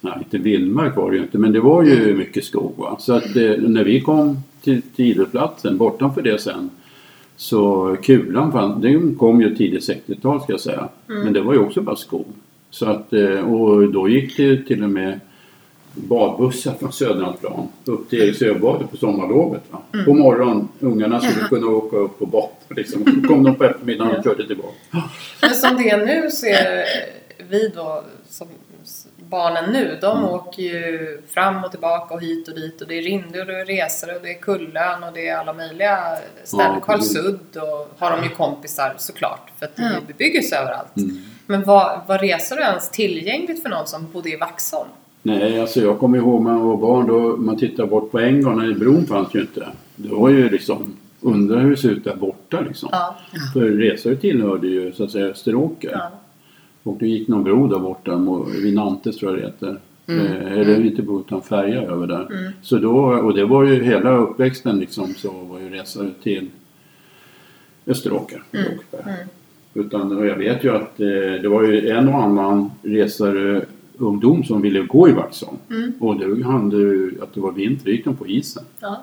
nej 0.00 0.12
inte 0.18 0.38
vildmark 0.38 0.96
var 0.96 1.10
det 1.10 1.16
ju 1.16 1.22
inte 1.22 1.38
men 1.38 1.52
det 1.52 1.60
var 1.60 1.82
ju 1.82 2.14
mycket 2.14 2.44
skog. 2.44 2.74
Va? 2.76 2.96
Så 2.98 3.12
att 3.12 3.36
eh, 3.36 3.56
när 3.58 3.84
vi 3.84 4.00
kom 4.00 4.36
till, 4.62 4.82
idrottsplatsen 4.96 5.78
bortanför 5.78 6.22
det 6.22 6.40
sen 6.40 6.70
så 7.36 7.96
Kulan 8.02 8.52
fann, 8.52 8.80
den 8.80 9.14
kom 9.14 9.40
ju 9.40 9.54
tidigt 9.54 9.88
60-tal 9.88 10.40
ska 10.40 10.52
jag 10.52 10.60
säga. 10.60 10.88
Men 11.06 11.32
det 11.32 11.40
var 11.40 11.52
ju 11.52 11.58
också 11.58 11.80
bara 11.80 11.96
skog. 11.96 12.26
Så 12.70 12.86
att, 12.86 13.12
eh, 13.12 13.52
och 13.52 13.92
då 13.92 14.08
gick 14.08 14.36
det 14.36 14.56
till 14.56 14.82
och 14.82 14.90
med 14.90 15.20
badbussar 15.98 16.74
från 16.74 16.92
Söderlandsplan 16.92 17.68
upp 17.84 18.10
till 18.10 18.22
Eriksöbadet 18.22 18.90
på 18.90 18.96
sommarlovet. 18.96 19.62
Va? 19.70 19.82
På 20.04 20.14
morgonen, 20.14 20.68
ungarna 20.80 21.20
skulle 21.20 21.44
kunna 21.48 21.66
åka 21.66 21.96
upp 21.96 22.22
och 22.22 22.28
bada. 22.28 22.48
Liksom. 22.68 23.04
Så 23.22 23.28
kom 23.28 23.44
de 23.44 23.54
på 23.54 23.64
eftermiddagen 23.64 24.16
och 24.16 24.24
körde 24.24 24.46
tillbaka. 24.46 24.74
Men 25.42 25.54
som 25.54 25.76
det 25.76 25.90
är 25.90 26.06
nu 26.06 26.30
så 26.30 26.46
är 26.46 26.84
vi 27.48 27.68
då 27.68 28.04
som 28.28 28.48
barnen 29.16 29.72
nu, 29.72 29.98
de 30.00 30.24
åker 30.24 30.62
ju 30.62 31.20
fram 31.28 31.64
och 31.64 31.70
tillbaka 31.70 32.14
och 32.14 32.22
hit 32.22 32.48
och 32.48 32.54
dit 32.54 32.80
och 32.80 32.88
det 32.88 32.94
är 32.98 33.02
Rinde 33.02 33.40
och 33.40 33.46
det 33.46 33.60
är 33.60 33.64
resor 33.64 34.14
och 34.16 34.22
det 34.22 34.30
är 34.30 34.40
Kullön 34.40 35.04
och 35.04 35.12
det 35.14 35.28
är 35.28 35.36
alla 35.36 35.52
möjliga 35.52 35.98
ställen. 36.44 36.72
Ja, 36.74 36.80
Karlsudd 36.80 37.56
och 37.56 37.88
har 37.98 38.10
de 38.16 38.22
ju 38.24 38.28
kompisar 38.30 38.94
såklart 38.98 39.50
för 39.58 39.66
att 39.66 39.76
det 39.76 39.82
är 39.82 39.92
Ja. 39.92 40.00
bebyggelse 40.06 40.56
överallt. 40.56 40.96
Mm. 40.96 41.18
Men 41.46 41.64
var, 41.64 42.00
var 42.06 42.18
resor 42.18 42.58
ens 42.60 42.90
tillgängligt 42.90 43.62
för 43.62 43.68
någon 43.70 43.86
som 43.86 44.10
bodde 44.12 44.30
i 44.30 44.36
Vaxholm? 44.36 44.88
Nej, 45.22 45.60
alltså 45.60 45.80
jag 45.80 45.98
kommer 45.98 46.18
ihåg 46.18 46.42
när 46.44 46.52
man 46.52 46.68
var 46.68 46.76
barn 46.76 47.06
då 47.06 47.36
man 47.36 47.56
tittade 47.56 47.88
bort 47.88 48.10
på 48.10 48.18
när 48.18 48.78
bron 48.78 49.06
fanns 49.06 49.34
ju 49.34 49.40
inte. 49.40 49.68
Det 49.96 50.08
var 50.08 50.28
ju 50.28 50.48
liksom, 50.48 50.96
undrar 51.20 51.60
hur 51.60 51.70
det 51.70 51.76
ser 51.76 51.90
ut 51.90 52.04
där 52.04 52.16
borta 52.16 52.60
liksom. 52.60 52.88
Ja. 52.92 53.16
För 53.52 53.60
resor 53.60 54.14
tillhörde 54.14 54.68
ju 54.68 54.92
så 54.92 55.04
att 55.04 55.10
säga 55.10 55.26
Österåker. 55.26 55.90
ja. 55.92 56.10
Och 56.82 56.96
det 56.98 57.06
gick 57.08 57.28
någon 57.28 57.44
bro 57.44 57.66
där 57.66 57.78
borta, 57.78 58.44
vid 58.62 58.74
Nantes 58.74 59.16
tror 59.16 59.30
jag 59.32 59.40
det 59.40 59.46
heter. 59.46 59.80
Eh, 60.06 60.52
eller 60.52 60.84
inte 60.84 61.02
bro 61.02 61.20
utan 61.20 61.42
färja 61.42 61.82
över 61.82 62.06
där. 62.06 62.52
Så 62.62 62.78
då, 62.78 62.96
och 62.98 63.34
det 63.34 63.44
var 63.44 63.64
ju 63.64 63.82
hela 63.82 64.16
uppväxten 64.16 64.78
liksom 64.78 65.14
så 65.14 65.30
var 65.30 65.60
ju 65.60 65.68
resor 65.68 66.10
till 66.22 66.50
Österåker. 67.86 68.42
Åkersberga. 68.52 69.16
Utan 69.74 70.16
och 70.16 70.26
jag 70.26 70.36
vet 70.36 70.64
ju 70.64 70.70
att 70.70 71.00
eh, 71.00 71.42
det 71.42 71.48
var 71.48 71.62
ju 71.62 71.88
en 71.88 72.08
och 72.08 72.22
annan 72.22 72.70
resare 72.82 73.64
ungdom 73.98 74.44
som 74.44 74.60
ville 74.62 74.80
gå 74.80 75.08
i 75.08 75.12
Vaxholm. 75.12 75.56
Och 76.00 76.16
det 76.18 76.44
hände 76.44 76.76
ju 76.76 77.18
att 77.22 77.34
det 77.34 77.40
var 77.40 77.52
vinter, 77.52 77.90
gick 77.90 78.04
de 78.04 78.16
på 78.16 78.26
isen. 78.26 78.64
Ja. 78.80 79.02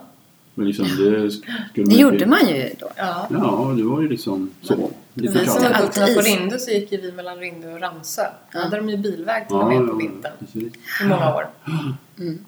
Men 0.58 0.68
liksom 0.68 0.86
det 0.86 1.32
skulle 1.32 1.86
Det 1.88 1.96
gjorde 1.96 2.26
man 2.26 2.39
ju 2.48 2.70
då. 2.80 2.88
ja. 2.98 3.28
Ja, 3.30 3.74
det 3.78 3.84
var 3.84 4.02
ju 4.02 4.10
liksom 4.10 4.50
så. 4.62 4.89
Lite 5.14 5.34
Vi 5.39 5.46
som 5.46 5.64
var 5.64 5.82
vuxna 5.82 6.06
på. 6.08 6.22
Rinde 6.22 6.60
så 6.60 6.72
gick 6.72 6.91
ju 6.91 7.02
vi 7.02 7.12
mellan 7.12 7.38
Rinde 7.38 7.74
och 7.74 7.80
Ramsö. 7.82 8.22
Då 8.22 8.58
Ja. 8.60 8.64
hade 8.64 8.78
de 8.78 8.89
ju 8.89 8.98
bilväg 8.98 9.48
till 9.48 9.56
Ja, 9.58 9.64
och 9.64 9.70
med 9.82 9.88
på 9.89 9.96
vintern. 9.96 10.32
precis. 10.39 10.74
I 11.02 11.08
många 11.08 11.36
år. 11.36 11.48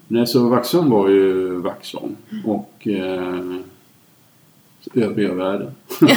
Nej, 0.08 0.26
så 0.26 0.48
Vaxholm 0.48 0.90
var 0.90 1.08
ju 1.08 1.48
Vaxholm 1.60 2.16
och 2.44 2.88
eh, 2.88 3.56
övriga 4.94 5.34
världen. 5.34 5.70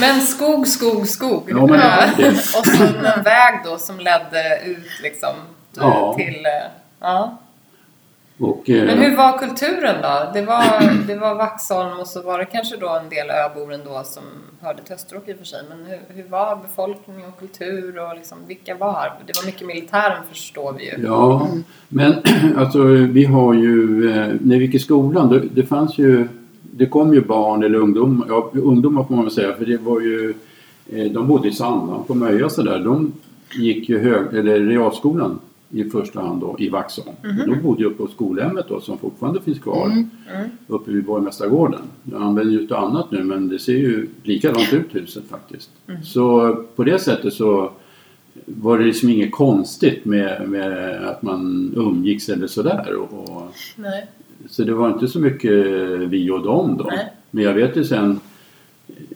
Men 0.00 0.20
skog, 0.20 0.66
skog, 0.66 1.08
skog. 1.08 1.42
Ja, 1.46 1.66
men 1.66 1.80
Ja. 1.80 2.28
Och 2.58 2.66
så 2.66 2.84
en 2.84 3.22
väg 3.22 3.60
då 3.64 3.78
som 3.78 3.98
ledde 3.98 4.60
ut 4.64 5.02
liksom 5.02 5.34
Ja. 5.76 6.14
till... 6.18 6.34
eh, 6.46 6.70
Ja. 7.00 7.38
Och, 8.38 8.70
eh, 8.70 8.84
Men 8.84 8.98
hur 8.98 9.16
var 9.16 9.38
kulturen 9.38 9.94
då? 10.02 10.30
Det 10.34 10.42
var, 10.42 11.06
det 11.06 11.16
var 11.16 11.34
Vaxholm 11.34 12.00
och 12.00 12.06
så 12.06 12.22
var 12.22 12.38
det 12.38 12.44
kanske 12.44 12.76
då 12.76 12.88
en 13.02 13.08
del 13.08 13.30
öbor 13.30 13.72
ändå 13.72 14.02
som 14.04 14.22
hörde 14.60 14.82
till 14.82 14.94
Österåker 14.94 15.30
i 15.32 15.34
och 15.34 15.38
för 15.38 15.44
sig. 15.46 15.62
Men 15.68 15.86
hur, 15.86 15.98
hur 16.22 16.28
var 16.28 16.56
befolkning 16.56 17.24
och 17.26 17.38
kultur 17.38 17.98
och 17.98 18.14
liksom, 18.16 18.38
vilka 18.46 18.74
var? 18.74 19.12
Det 19.26 19.32
var 19.40 19.46
mycket 19.46 19.66
militären 19.66 20.22
förstår 20.28 20.72
vi 20.72 20.84
ju. 20.84 21.04
Ja, 21.06 21.48
men 21.88 22.22
alltså 22.58 22.78
vi 22.84 23.24
har 23.24 23.54
ju, 23.54 24.10
eh, 24.10 24.26
när 24.40 24.56
vi 24.58 24.64
gick 24.64 24.74
i 24.74 24.78
skolan, 24.78 25.28
det, 25.28 25.40
det 25.40 25.66
fanns 25.66 25.98
ju, 25.98 26.28
det 26.76 26.86
kom 26.86 27.14
ju 27.14 27.20
barn 27.20 27.62
eller 27.62 27.78
ungdomar, 27.78 28.26
ja 28.28 28.50
ungdomar 28.52 29.04
får 29.04 29.14
man 29.14 29.24
väl 29.24 29.34
säga, 29.34 29.52
för 29.52 29.66
det 29.66 29.76
var 29.76 30.00
ju, 30.00 30.34
eh, 30.86 31.12
de 31.12 31.28
bodde 31.28 31.48
i 31.48 31.52
Sandhamn 31.52 32.04
på 32.04 32.14
Möja 32.14 32.48
så 32.48 32.62
där. 32.62 32.78
De 32.84 33.12
gick 33.54 33.88
ju 33.88 33.98
hög, 33.98 34.38
eller 34.38 34.60
realskolan 34.60 35.38
i 35.70 35.84
första 35.84 36.20
hand 36.20 36.40
då 36.40 36.56
i 36.58 36.68
Vaxholm. 36.68 37.16
Och 37.22 37.48
De 37.48 37.62
bodde 37.62 37.80
ju 37.82 37.86
uppe 37.86 37.96
på 38.02 38.08
skolhemmet 38.08 38.66
då 38.68 38.80
som 38.80 38.98
fortfarande 38.98 39.40
finns 39.40 39.58
kvar 39.58 40.04
uppe 40.66 40.90
vid 40.90 41.04
Borgmästargården. 41.04 41.80
Jag 42.02 42.22
använder 42.22 42.52
ju 42.52 42.64
ett 42.64 42.72
annat 42.72 43.10
nu 43.10 43.24
men 43.24 43.48
det 43.48 43.58
ser 43.58 43.72
ju 43.72 44.08
likadant 44.22 44.72
ut 44.72 44.94
huset 44.94 45.24
faktiskt. 45.28 45.70
Så 46.04 46.56
på 46.76 46.84
det 46.84 46.98
sättet 46.98 47.34
så 47.34 47.70
var 48.46 48.78
det 48.78 48.84
liksom 48.84 49.08
inget 49.08 49.32
konstigt 49.32 50.04
med, 50.04 50.48
med 50.48 51.04
att 51.08 51.22
man 51.22 51.72
umgicks 51.76 52.28
eller 52.28 52.46
sådär. 52.46 52.94
Och, 52.94 53.12
och, 53.12 53.52
Nej. 53.76 54.06
Så 54.48 54.64
det 54.64 54.74
var 54.74 54.92
inte 54.92 55.08
så 55.08 55.20
mycket 55.20 55.52
vi 56.08 56.30
och 56.30 56.42
dem 56.42 56.76
då. 56.76 56.84
Nej. 56.84 57.12
Men 57.30 57.44
jag 57.44 57.54
vet 57.54 57.76
ju 57.76 57.84
sen 57.84 58.20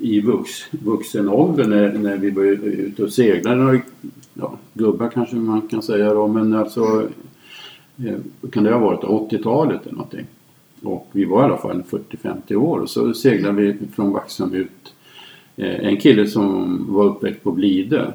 i 0.01 0.21
vux, 0.21 0.51
vuxen 0.71 1.29
ålder 1.29 1.65
när, 1.65 1.93
när 1.93 2.17
vi 2.17 2.31
var 2.31 2.45
ute 2.45 3.03
och 3.03 3.13
seglade, 3.13 3.81
ja, 4.35 4.59
gubbar 4.75 5.09
kanske 5.09 5.37
man 5.37 5.69
kan 5.69 5.83
säga 5.83 6.15
då, 6.15 6.29
men 6.29 6.55
alltså 6.55 7.09
eh, 7.97 8.17
kan 8.53 8.65
det 8.65 8.73
ha 8.73 8.79
varit 8.79 9.01
80-talet 9.33 9.87
eller 9.87 9.97
någonting. 9.97 10.27
Och 10.83 11.09
vi 11.13 11.25
var 11.25 11.41
i 11.41 11.45
alla 11.45 11.57
fall 11.57 11.83
40-50 11.91 12.55
år 12.55 12.79
och 12.79 12.91
så 12.91 13.15
seglade 13.15 13.63
vi 13.63 13.77
från 13.95 14.13
Vaxholm 14.13 14.55
ut 14.55 14.95
eh, 15.57 15.87
en 15.87 15.97
kille 15.97 16.27
som 16.27 16.87
var 16.89 17.05
uppväxt 17.05 17.43
på 17.43 17.53
Blidö. 17.53 18.13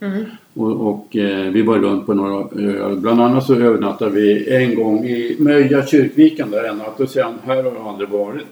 Mm. 0.00 0.24
Och, 0.54 0.88
och 0.88 1.16
eh, 1.16 1.50
vi 1.50 1.62
var 1.62 1.78
runt 1.78 2.06
på 2.06 2.14
några 2.14 2.34
öar. 2.34 2.96
Bland 2.96 3.20
annat 3.20 3.46
så 3.46 3.54
övernattade 3.54 4.10
vi 4.10 4.54
en 4.54 4.74
gång 4.74 5.04
i 5.04 5.36
Möja 5.38 5.86
kyrkviken 5.86 6.50
där 6.50 6.64
en 6.64 6.78
natt 6.78 7.00
och 7.00 7.08
sen 7.08 7.34
här 7.44 7.56
har 7.56 7.72
jag 7.72 7.86
aldrig 7.86 8.08
varit. 8.08 8.46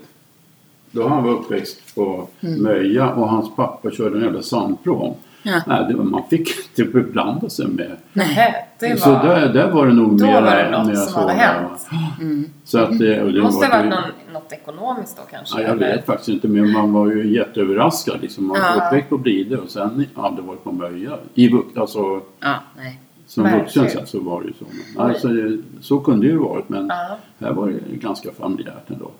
Då 0.90 1.08
han 1.08 1.24
var 1.24 1.32
uppväxt 1.32 1.94
på 1.94 2.28
Möja 2.40 3.10
och 3.10 3.28
hans 3.28 3.56
pappa 3.56 3.90
körde 3.90 4.16
en 4.16 4.24
jävla 4.24 4.42
sandpråm. 4.42 5.14
Ja. 5.42 5.60
Nej, 5.66 5.84
det 5.88 5.94
man 5.96 6.22
fick 6.30 6.48
inte 6.78 6.92
beblanda 6.92 7.48
sig 7.50 7.66
med. 7.68 7.96
Nej, 8.12 8.66
det 8.78 8.88
var... 8.88 8.96
Så 8.96 9.10
där, 9.10 9.52
där 9.52 9.70
var 9.70 9.86
det 9.86 9.92
nog 9.94 10.18
Då 10.18 10.26
mera, 10.26 10.40
var 10.40 10.56
det 10.56 10.70
något 10.70 10.86
mera 10.86 10.96
som 10.96 11.22
hade 11.22 11.32
hänt. 11.32 11.86
Så 12.64 12.78
att, 12.78 12.90
eh, 12.90 12.96
det 12.98 13.32
Det 13.32 13.42
måste 13.42 13.66
ha 13.66 13.72
var, 13.72 13.78
varit 13.78 13.90
någon, 13.90 14.32
något 14.32 14.52
ekonomiskt 14.52 15.16
då 15.16 15.22
kanske? 15.30 15.60
Ja, 15.60 15.68
jag 15.68 15.76
eller? 15.76 15.96
vet 15.96 16.06
faktiskt 16.06 16.28
inte 16.28 16.48
men 16.48 16.72
man 16.72 16.92
var 16.92 17.06
ju 17.06 17.34
jätteöverraskad. 17.34 18.20
Liksom. 18.22 18.46
Man 18.46 18.60
var 18.60 18.66
Ja. 18.76 18.86
uppväxt 18.86 19.08
på 19.10 19.18
Blidö 19.18 19.56
och 19.56 19.70
sen 19.70 20.06
hade 20.14 20.42
varit 20.42 20.64
på 20.64 20.72
Möja. 20.72 21.18
I, 21.34 21.50
alltså, 21.76 22.20
Ja, 22.40 22.54
nej. 22.76 23.00
som 23.26 23.42
Verkligen. 23.44 23.64
vuxen 23.64 23.88
sen 23.90 24.06
så 24.06 24.20
var 24.20 24.40
det 24.40 24.46
ju 24.48 24.54
så. 24.58 24.64
Men, 24.96 25.06
alltså, 25.06 25.28
så 25.80 26.00
kunde 26.00 26.26
det 26.26 26.32
ju 26.32 26.38
varit 26.38 26.68
men 26.68 26.86
Ja. 26.88 27.18
här 27.46 27.52
var 27.52 27.68
det 27.68 27.96
ganska 27.96 28.32
familjärt 28.32 28.90
ändå. 28.90 29.10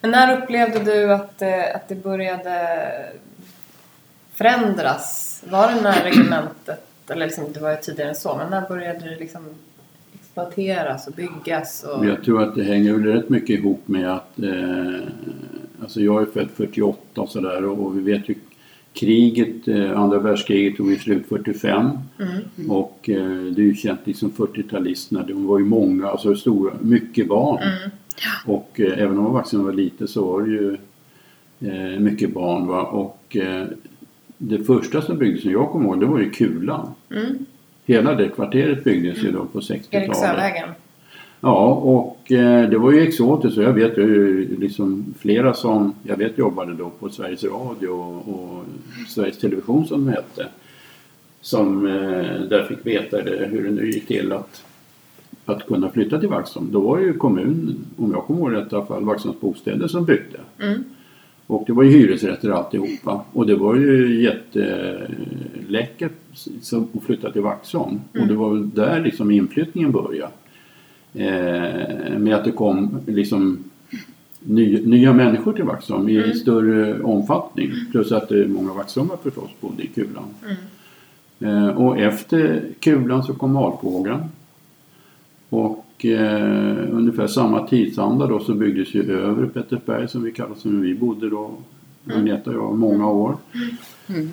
Men 0.00 0.10
när 0.10 0.42
upplevde 0.42 0.78
du 0.84 1.12
att, 1.12 1.42
eh, 1.42 1.48
att 1.74 1.88
det 1.88 2.02
började 2.02 2.50
förändras? 4.34 5.42
Var 5.50 5.68
det 5.68 5.80
när 5.80 6.04
regementet, 6.04 6.86
eller 7.08 7.26
liksom, 7.26 7.44
det 7.52 7.60
var 7.60 7.70
ju 7.70 7.76
tidigare 7.76 8.08
än 8.08 8.16
så, 8.16 8.36
men 8.36 8.50
när 8.50 8.68
började 8.68 9.10
det 9.10 9.16
liksom 9.16 9.42
exploateras 10.14 11.06
och 11.06 11.12
byggas? 11.12 11.84
Och... 11.84 12.06
Jag 12.06 12.24
tror 12.24 12.42
att 12.42 12.54
det 12.54 12.62
hänger 12.62 12.92
väl 12.92 13.04
rätt 13.04 13.28
mycket 13.28 13.58
ihop 13.58 13.88
med 13.88 14.14
att 14.14 14.38
eh, 14.38 15.00
alltså 15.82 16.00
jag 16.00 16.22
är 16.22 16.26
född 16.26 16.48
48 16.56 17.20
och 17.20 17.28
sådär 17.28 17.64
och 17.64 17.98
vi 17.98 18.02
vet 18.12 18.28
ju 18.28 18.34
kriget, 18.92 19.68
eh, 19.68 20.00
andra 20.00 20.18
världskriget 20.18 20.76
tog 20.76 20.90
ju 20.90 20.98
slut 20.98 21.26
45 21.28 21.90
Mm. 22.18 22.70
och 22.70 23.08
eh, 23.10 23.42
det 23.54 23.62
är 23.62 23.66
ju 23.66 23.74
känt 23.74 24.00
liksom 24.04 24.30
40-talisterna, 24.30 25.26
de 25.26 25.46
var 25.46 25.58
ju 25.58 25.64
många, 25.64 26.08
alltså 26.08 26.34
stora, 26.36 26.74
mycket 26.80 27.28
barn. 27.28 27.62
Mm. 27.62 27.90
Och 28.46 28.80
eh, 28.80 28.98
även 28.98 29.18
om 29.18 29.32
vaccinen 29.32 29.66
var 29.66 29.72
lite 29.72 30.08
så 30.08 30.24
var 30.24 30.42
det 30.42 30.50
ju 30.50 30.76
eh, 31.60 32.00
mycket 32.00 32.34
barn. 32.34 32.66
Va? 32.66 32.82
Och 32.82 33.36
eh, 33.36 33.66
det 34.38 34.58
första 34.58 35.02
som 35.02 35.18
byggdes 35.18 35.42
som 35.42 35.50
jag 35.50 35.70
kommer 35.70 35.86
ihåg 35.86 36.00
det 36.00 36.06
var 36.06 36.18
ju 36.18 36.30
Kulan. 36.30 36.88
Mm. 37.10 37.46
Hela 37.86 38.14
det 38.14 38.28
kvarteret 38.28 38.84
byggdes 38.84 39.24
ju 39.24 39.32
då 39.32 39.44
på 39.44 39.60
60-talet. 39.60 40.08
Eriksövägen. 40.08 40.68
Ja, 41.40 41.66
och 41.66 42.32
eh, 42.32 42.70
det 42.70 42.78
var 42.78 42.92
ju 42.92 43.00
exotiskt. 43.00 43.58
Och 43.58 43.64
jag 43.64 43.72
vet 43.72 43.98
ju 43.98 44.56
liksom 44.60 45.14
flera 45.18 45.54
som 45.54 45.94
jag 46.02 46.16
vet 46.16 46.38
jobbade 46.38 46.74
då 46.74 46.90
på 46.90 47.08
Sveriges 47.08 47.44
Radio 47.44 47.88
och, 47.88 48.28
och 48.28 48.64
Sveriges 49.08 49.38
Television 49.38 49.86
som 49.86 50.04
det 50.04 50.10
hette. 50.10 50.46
Som 51.40 51.86
eh, 51.86 52.40
där 52.48 52.66
fick 52.68 52.86
veta 52.86 53.22
det, 53.22 53.48
hur 53.50 53.64
det 53.64 53.70
nu 53.70 53.90
gick 53.90 54.06
till 54.06 54.32
att, 54.32 54.64
att 55.44 55.66
kunna 55.66 55.90
flytta 55.90 56.20
till 56.20 56.28
Vaxholm. 56.28 56.68
Då 56.72 56.80
var 56.80 56.98
ju 56.98 57.12
kommunen, 57.12 57.76
om 57.96 58.12
jag 58.12 58.24
kommer 58.24 58.40
ihåg 58.40 58.52
rätt 58.52 58.72
i 58.72 58.76
alla 58.76 58.86
fall, 58.86 59.04
Vaxholms 59.04 59.40
bostäder 59.40 59.88
som 59.88 60.04
byggde. 60.04 60.38
Mm. 60.58 60.84
Och 61.46 61.64
det 61.66 61.72
var 61.72 61.82
ju 61.82 61.90
hyresrätter 61.90 62.50
alltihopa. 62.50 63.24
Och 63.32 63.46
det 63.46 63.56
var 63.56 63.74
ju 63.74 64.22
jätteläckert 64.22 66.12
som- 66.60 66.88
att 66.94 67.02
flytta 67.02 67.30
till 67.32 67.42
Vaxholm. 67.42 68.00
Och 68.20 68.26
det 68.26 68.34
var 68.34 68.50
väl 68.50 68.70
där 68.70 69.00
liksom 69.00 69.30
inflyttningen 69.30 69.92
började. 69.92 70.32
Eh, 71.14 72.18
med 72.18 72.34
att 72.34 72.44
det 72.44 72.52
kom 72.52 72.98
liksom 73.06 73.58
ny, 74.40 74.86
nya 74.86 75.12
människor 75.12 75.52
till 75.52 75.64
Vaxholm 75.64 76.08
i 76.08 76.34
större 76.34 77.02
omfattning. 77.02 77.70
Plus 77.92 78.12
att 78.12 78.28
det 78.28 78.40
är 78.44 78.46
många 78.48 78.72
vaxholmare 78.72 79.18
förstås 79.22 79.50
bodde 79.60 79.82
i 79.82 79.86
Kulan. 79.86 80.24
Eh, 81.40 81.68
och 81.68 81.98
efter 81.98 82.62
Kulan 82.80 83.22
så 83.22 83.34
kom 83.34 83.56
Alpågan. 83.56 84.20
Och 85.48 85.83
eh, 85.98 86.94
ungefär 86.96 87.26
samma 87.26 87.66
tidsanda 87.68 88.26
då 88.26 88.40
så 88.40 88.54
byggdes 88.54 88.94
ju 88.94 89.20
övre 89.20 89.46
Pettersberg 89.46 90.08
som 90.08 90.22
vi 90.22 90.32
kallar 90.32 90.54
som 90.54 90.80
vi 90.80 90.94
bodde 90.94 91.30
då. 91.30 91.50
Agneta 92.14 92.50
och 92.50 92.56
jag 92.56 92.74
många 92.78 93.08
år. 93.08 93.36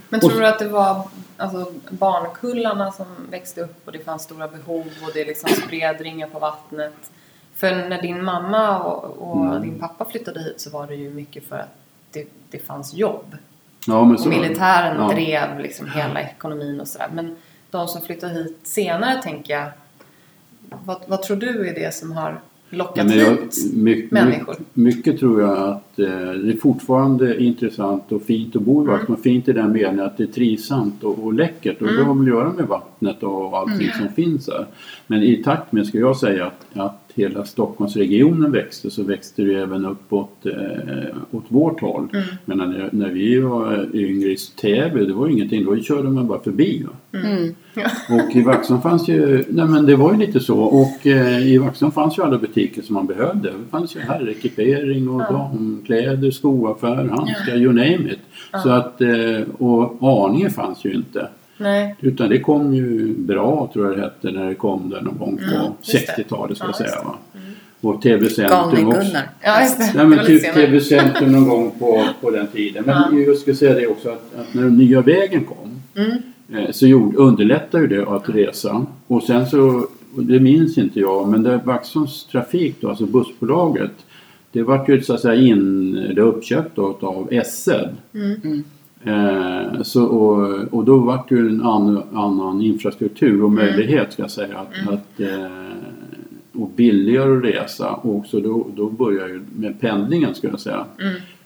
Men 0.09 0.19
tror 0.19 0.39
du 0.39 0.45
att 0.47 0.59
det 0.59 0.67
var 0.67 1.07
alltså, 1.37 1.71
barnkullarna 1.89 2.91
som 2.91 3.05
växte 3.29 3.61
upp 3.61 3.81
och 3.85 3.91
det 3.91 3.99
fanns 3.99 4.23
stora 4.23 4.47
behov 4.47 4.85
och 5.01 5.11
det 5.13 5.25
liksom 5.25 5.49
spred 5.49 6.01
ringar 6.01 6.27
på 6.27 6.39
vattnet? 6.39 7.11
För 7.55 7.89
när 7.89 8.01
din 8.01 8.23
mamma 8.23 8.79
och, 8.79 9.03
och 9.31 9.45
Mm. 9.45 9.61
din 9.61 9.79
pappa 9.79 10.05
flyttade 10.05 10.39
hit 10.39 10.61
så 10.61 10.69
var 10.69 10.87
det 10.87 10.95
ju 10.95 11.09
mycket 11.09 11.47
för 11.47 11.55
att 11.55 11.75
det, 12.11 12.27
det 12.51 12.59
fanns 12.59 12.93
jobb. 12.93 13.37
Ja, 13.87 14.03
men 14.03 14.13
Och 14.13 14.19
så, 14.19 14.29
militären 14.29 14.97
ja. 15.01 15.07
drev 15.15 15.59
liksom 15.59 15.87
hela 15.91 16.21
ekonomin 16.21 16.81
och 16.81 16.87
sådär. 16.87 17.09
Men 17.13 17.35
de 17.71 17.87
som 17.87 18.01
flyttade 18.01 18.33
hit 18.33 18.59
senare 18.63 19.21
tänker 19.21 19.53
jag, 19.53 19.67
vad, 20.85 21.03
vad 21.07 21.23
tror 21.23 21.37
du 21.37 21.69
är 21.69 21.73
det 21.73 21.93
som 21.93 22.11
har 22.11 22.41
lockat 22.69 23.07
men 23.07 23.17
jag, 23.19 23.31
hit 23.31 23.73
mycket, 23.73 24.11
människor? 24.11 24.55
mycket 24.73 25.19
tror 25.19 25.41
jag 25.41 25.57
att 25.57 25.90
eh, 25.99 26.31
det 26.31 26.51
är 26.51 26.57
fortfarande 26.57 27.43
intressant 27.43 28.11
och 28.11 28.21
fint 28.21 28.55
att 28.55 28.61
bo 28.61 28.83
i 28.83 28.87
Vaxholm. 28.87 29.21
Fint 29.21 29.47
i 29.47 29.53
den 29.53 29.71
meningen 29.71 29.99
att 29.99 30.17
det 30.17 30.23
är 30.23 30.27
trivsamt 30.27 31.03
och, 31.03 31.23
och 31.23 31.33
läckert 31.33 31.81
och 31.81 31.87
det 31.87 32.03
har 32.03 32.13
väl 32.13 32.21
att 32.21 32.27
göra 32.27 32.53
med 32.53 32.67
vattnet 32.67 33.23
och 33.23 33.57
allting 33.57 33.89
som 33.97 34.09
finns 34.09 34.49
här. 34.49 34.65
Men 35.07 35.23
i 35.23 35.43
takt 35.43 35.71
med, 35.71 35.87
ska 35.87 35.97
jag 35.97 36.17
säga, 36.17 36.45
att, 36.45 36.77
att 36.77 37.11
hela 37.15 37.45
Stockholmsregionen 37.45 38.51
växte 38.51 38.91
så 38.91 39.03
växte 39.03 39.43
det 39.43 39.55
även 39.55 39.85
uppåt 39.85 40.45
eh, 40.45 41.15
åt 41.31 41.45
vårt 41.47 41.81
håll. 41.81 42.07
Men 42.45 42.57
när, 42.57 42.89
när 42.91 43.09
vi 43.09 43.39
var 43.39 43.89
yngre 43.93 44.29
i 44.29 44.37
Täby, 44.61 45.05
det 45.05 45.13
var 45.13 45.27
ju 45.27 45.33
ingenting, 45.33 45.65
då 45.65 45.77
körde 45.77 46.09
man 46.09 46.27
bara 46.27 46.39
förbi. 46.39 46.83
Va? 46.83 47.19
Mm. 47.19 47.55
Och 48.09 48.35
i 48.35 48.41
Vaxholm 48.41 48.81
fanns 48.81 49.07
ju, 49.07 49.45
nej 49.49 49.65
men 49.65 49.85
det 49.85 49.95
var 49.95 50.13
ju 50.13 50.19
lite 50.19 50.39
så 50.39 50.59
och 50.59 51.07
eh, 51.07 51.47
i 51.47 51.57
Vaxholm 51.57 51.91
fanns 51.91 52.17
ju 52.17 52.23
alla 52.23 52.37
butiker 52.37 52.81
som 52.81 52.93
man 52.93 53.07
behövde. 53.07 53.49
Det 53.49 53.71
fanns 53.71 53.95
ju 53.95 53.99
herrekipering 53.99 55.09
och 55.09 55.21
damkläder, 55.95 56.31
skoaffär, 56.31 56.95
handskar, 57.07 57.55
you 57.55 57.73
name 57.73 58.11
it. 58.11 58.19
Så 58.63 58.69
att, 58.69 59.01
eh, 59.01 59.41
och 59.57 59.97
Arninge 60.01 60.49
fanns 60.49 60.85
ju 60.85 60.93
inte. 60.93 61.27
Nej. 61.57 61.95
Utan 61.99 62.29
det 62.29 62.39
kom 62.39 62.73
ju 62.73 63.13
bra 63.17 63.69
tror 63.73 63.87
jag 63.87 63.97
det 63.97 64.01
hette 64.01 64.31
när 64.31 64.47
det 64.49 64.55
kom 64.55 64.89
där 64.89 65.01
någon 65.01 65.17
gång 65.17 65.37
på 65.37 65.43
det. 65.43 65.97
60-talet 65.97 66.57
ska 66.57 66.67
Ja, 66.67 66.73
jag 66.79 66.89
säga. 66.89 67.03
Va? 67.05 67.15
Och 67.81 68.01
TV 68.01 68.29
Centrum 68.29 68.87
också. 68.87 69.17
Ja, 69.41 69.61
just 69.61 69.77
det. 69.77 69.91
Nej 69.95 70.05
men 70.05 70.19
typ 70.19 70.27
lite 70.29 70.45
senare. 70.45 70.65
TV 70.65 70.81
Centrum 70.81 71.31
någon 71.31 71.49
gång 71.49 71.71
på, 71.79 72.05
på 72.21 72.29
den 72.31 72.47
tiden. 72.47 72.83
Men 72.85 73.23
jag 73.23 73.37
ska 73.37 73.55
säga 73.55 73.73
det 73.73 73.87
också 73.87 74.09
att, 74.09 74.39
att 74.39 74.53
när 74.53 74.63
den 74.63 74.77
nya 74.77 75.01
vägen 75.01 75.43
kom 75.43 75.57
Mm. 75.95 76.11
eh, 76.53 76.71
så 76.71 76.87
gjorde, 76.87 77.17
underlättade 77.17 77.83
ju 77.83 77.87
det 77.89 78.07
att 78.09 78.29
resa. 78.29 78.85
Och 79.07 79.23
sen 79.23 79.45
så, 79.47 79.87
och 80.15 80.23
det 80.23 80.39
minns 80.39 80.77
inte 80.77 80.99
jag, 80.99 81.27
men 81.27 81.43
det 81.43 81.59
Vaxholms 81.65 82.25
trafik 82.25 82.75
då, 82.81 82.89
alltså 82.89 83.05
bussbolaget. 83.05 83.91
Det 84.51 84.63
vart 84.63 84.89
ju 84.89 85.01
så 85.01 85.13
att 85.13 85.21
säga 85.21 85.41
in, 85.41 85.91
det 86.15 86.21
uppköpt 86.21 86.75
då, 86.75 86.97
av 87.01 87.29
SL. 87.45 87.71
Mm. 88.13 88.63
Eh, 89.03 89.81
så, 89.81 90.05
och, 90.05 90.73
och 90.73 90.85
då 90.85 90.97
vart 90.97 91.29
det 91.29 91.35
ju 91.35 91.49
en 91.49 91.61
annan, 91.61 92.03
annan 92.13 92.61
infrastruktur 92.61 93.43
och 93.43 93.51
möjlighet 93.51 94.13
ska 94.13 94.23
jag 94.23 94.31
säga 94.31 94.57
att, 94.57 94.93
att 94.93 95.19
eh, 95.19 95.51
och 96.53 96.69
billigare 96.75 97.37
att 97.37 97.43
resa 97.43 97.89
och 97.89 98.15
också 98.15 98.39
då, 98.39 98.67
då 98.75 98.89
börjar 98.89 99.27
ju 99.27 99.41
med 99.55 99.79
pendlingen 99.79 100.35
ska 100.35 100.47
jag 100.47 100.59
säga 100.59 100.85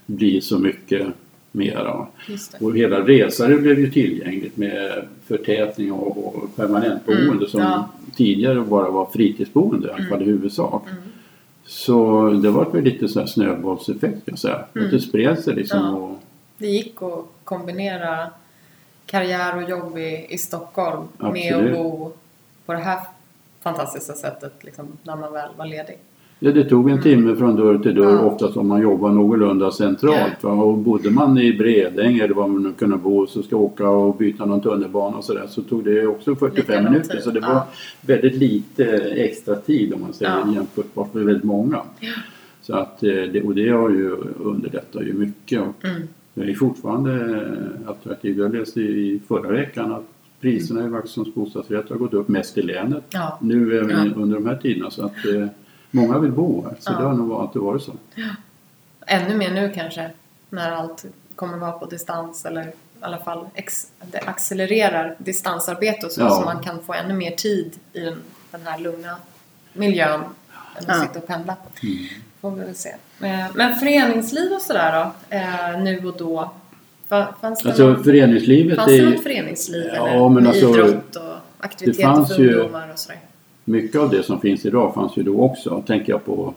bli 0.06 0.42
så 0.42 0.60
mycket 0.60 1.08
mera. 1.52 2.08
Och 2.60 2.78
hela 2.78 3.00
resare 3.00 3.58
blev 3.58 3.80
ju 3.80 3.92
tillgängligt 3.92 4.58
med 4.58 5.06
förtätning 5.28 5.92
och, 5.92 6.36
och 6.36 6.56
permanentboende 6.56 7.48
som 7.48 7.62
ja. 7.62 7.90
tidigare 8.16 8.62
bara 8.62 8.90
var 8.90 9.10
fritidsboende 9.14 9.88
i 9.88 9.92
alla 9.92 10.10
fall 10.10 10.22
i 10.22 10.26
huvudsak. 10.26 10.88
Så 11.66 12.30
det 12.30 12.50
var 12.50 12.66
väl 12.66 12.84
lite 12.84 13.08
så 13.08 13.20
här 13.20 13.28
snöbollseffekt 13.28 14.02
kan 14.02 14.22
jag 14.26 14.40
säga. 14.40 14.56
Att 14.56 14.92
det 14.92 15.00
spred 15.00 15.40
sig 15.40 15.56
liksom. 15.56 15.80
Ja. 15.80 15.92
Och, 15.92 16.20
Det 16.58 16.68
gick 16.68 17.02
att 17.02 17.26
kombinera 17.44 18.30
karriär 19.06 19.56
och 19.56 19.70
jobb 19.70 19.98
i, 19.98 20.26
i 20.30 20.38
Stockholm 20.38 21.08
med 21.18 21.54
Absolut. 21.54 21.72
att 21.72 21.84
bo 21.84 22.12
på 22.66 22.74
det 22.74 22.80
här 22.80 23.00
fantastiska 23.62 24.14
sättet 24.14 24.54
liksom, 24.62 24.98
när 25.04 25.16
man 25.16 25.34
väl 25.34 25.50
var 25.58 25.66
ledig. 25.66 25.98
Ja, 26.40 26.52
det 26.52 26.64
tog 26.64 26.90
en 26.90 27.02
timme 27.02 27.36
från 27.36 27.56
dörr 27.56 27.78
till 27.78 27.96
dörr 27.96 28.12
Ja. 28.14 28.20
oftast 28.20 28.58
om 28.58 28.68
man 28.68 28.82
jobbar 28.82 29.12
någorlunda 29.12 29.72
centralt. 29.72 30.44
Va? 30.44 30.52
Och 30.52 30.78
bodde 30.78 31.10
man 31.12 31.38
i 31.38 31.54
Bredäng 31.54 32.18
eller 32.18 32.34
var 32.34 32.48
man 32.48 32.64
nu 32.64 32.72
kunde 32.72 32.98
bo 32.98 33.28
så 33.28 33.44
ska 33.44 33.56
åka 33.58 33.90
och 33.90 34.16
byta 34.18 34.46
någon 34.46 34.62
tunnelbana 34.62 35.18
och 35.18 35.24
sådär 35.24 35.46
så 35.50 35.62
tog 35.62 35.84
det 35.84 36.08
också 36.08 36.30
Lika 36.32 36.40
45 36.40 36.84
lång 36.84 36.94
minuter. 36.94 37.20
Så 37.20 37.32
det 37.32 37.40
ja. 37.40 37.54
var 37.54 37.62
väldigt 38.02 38.36
lite 38.36 38.86
extra 38.98 39.56
tid 39.56 39.94
om 39.94 40.02
man 40.02 40.14
säger 40.14 40.32
Ja. 40.32 40.54
jämfört 40.54 41.14
med 41.14 41.26
väldigt 41.26 41.44
många. 41.44 41.82
Så 42.62 42.74
att, 42.76 43.04
eh, 43.04 43.10
det, 43.10 43.42
och 43.42 43.56
det 43.56 43.70
har 43.70 43.90
ju 43.90 44.16
underlättat 44.44 45.04
ju 45.04 45.14
mycket. 45.14 45.62
Och 45.62 45.86
Mm. 45.86 46.02
Det 46.34 46.42
är 46.52 46.54
fortfarande 46.54 47.42
attraktivt. 47.86 48.38
Jag 48.38 48.56
läste 48.56 48.82
i 48.82 49.20
förra 49.28 49.52
veckan 49.52 49.92
att 49.92 50.04
priserna 50.42 50.86
i 50.86 50.88
Vaxholms 50.90 51.34
bostadsrätter 51.34 51.90
har 51.90 51.98
gått 52.00 52.14
upp 52.14 52.28
mest 52.28 52.58
i 52.58 52.62
länet 52.62 53.04
Ja. 53.10 53.40
nu 53.42 53.74
Ja. 53.92 54.22
under 54.22 54.36
de 54.36 54.46
här 54.46 54.56
tiderna. 54.56 54.92
Så 54.92 55.06
att 55.06 55.26
eh, 55.36 55.48
många 55.96 56.20
vill 56.20 56.32
bo 56.32 56.64
här. 56.64 56.76
Så 56.80 56.92
Ja. 56.92 56.98
det 56.98 57.04
har 57.06 57.14
nog 57.14 57.32
alltid 57.32 57.62
varit 57.62 57.84
så. 57.84 57.92
Ännu 59.08 59.36
mer 59.36 59.52
nu 59.52 59.72
kanske, 59.76 60.10
när 60.50 60.72
allt 60.72 61.06
kommer 61.36 61.58
vara 61.58 61.72
på 61.72 61.86
distans 61.86 62.46
eller 62.46 62.62
i 62.68 62.72
alla 63.00 63.18
fall 63.18 63.46
ex, 63.56 63.88
det 64.12 64.20
accelererar 64.20 65.16
distansarbete 65.18 66.06
och 66.06 66.12
så, 66.12 66.22
Ja. 66.22 66.30
så 66.30 66.42
man 66.42 66.64
kan 66.64 66.84
få 66.84 66.94
ännu 66.94 67.14
mer 67.14 67.32
tid 67.32 67.74
i 67.94 68.00
den, 68.00 68.22
den 68.52 68.62
här 68.68 68.80
lugna 68.80 69.18
miljön 69.74 70.22
än 70.22 70.26
att 70.78 70.86
Ja. 70.88 71.02
sitta 71.02 71.20
och 71.20 71.28
pendla. 71.28 71.56
Mm. 71.84 71.96
Får 72.42 72.52
vi 72.52 72.66
väl 72.66 72.76
se. 72.76 72.90
Eh, 73.22 73.46
Men 73.54 73.76
föreningsliv 73.80 74.52
och 74.52 74.62
sådär 74.62 74.92
då, 75.30 75.36
eh, 75.38 75.80
nu 75.84 76.06
och 76.08 76.18
då? 76.18 76.52
Fa- 77.10 77.34
Fanns 77.42 77.64
det, 77.64 77.70
Alltså 77.70 77.84
någon, 77.88 78.04
föreningslivet 78.04 78.76
fanns 78.76 78.88
det 78.92 78.98
är 78.98 79.10
något 79.10 79.24
föreningsliv 79.24 79.92
Ja, 79.96 80.08
eller 80.08 80.30
men 80.30 80.44
med 80.44 80.48
alltså, 80.48 80.70
idrott 80.70 81.16
och 81.16 81.34
aktiviteter 81.60 82.24
för 82.26 82.40
ungdomar 82.50 82.90
och 82.94 83.00
sådär? 83.00 83.20
Mycket 83.66 84.02
av 84.02 84.10
det 84.10 84.24
som 84.24 84.42
finns 84.42 84.66
idag 84.66 84.94
fanns 84.94 85.18
ju 85.18 85.24
då 85.24 85.42
också. 85.42 85.84
Tänker 85.88 86.12
jag 86.14 86.26
på 86.26 86.54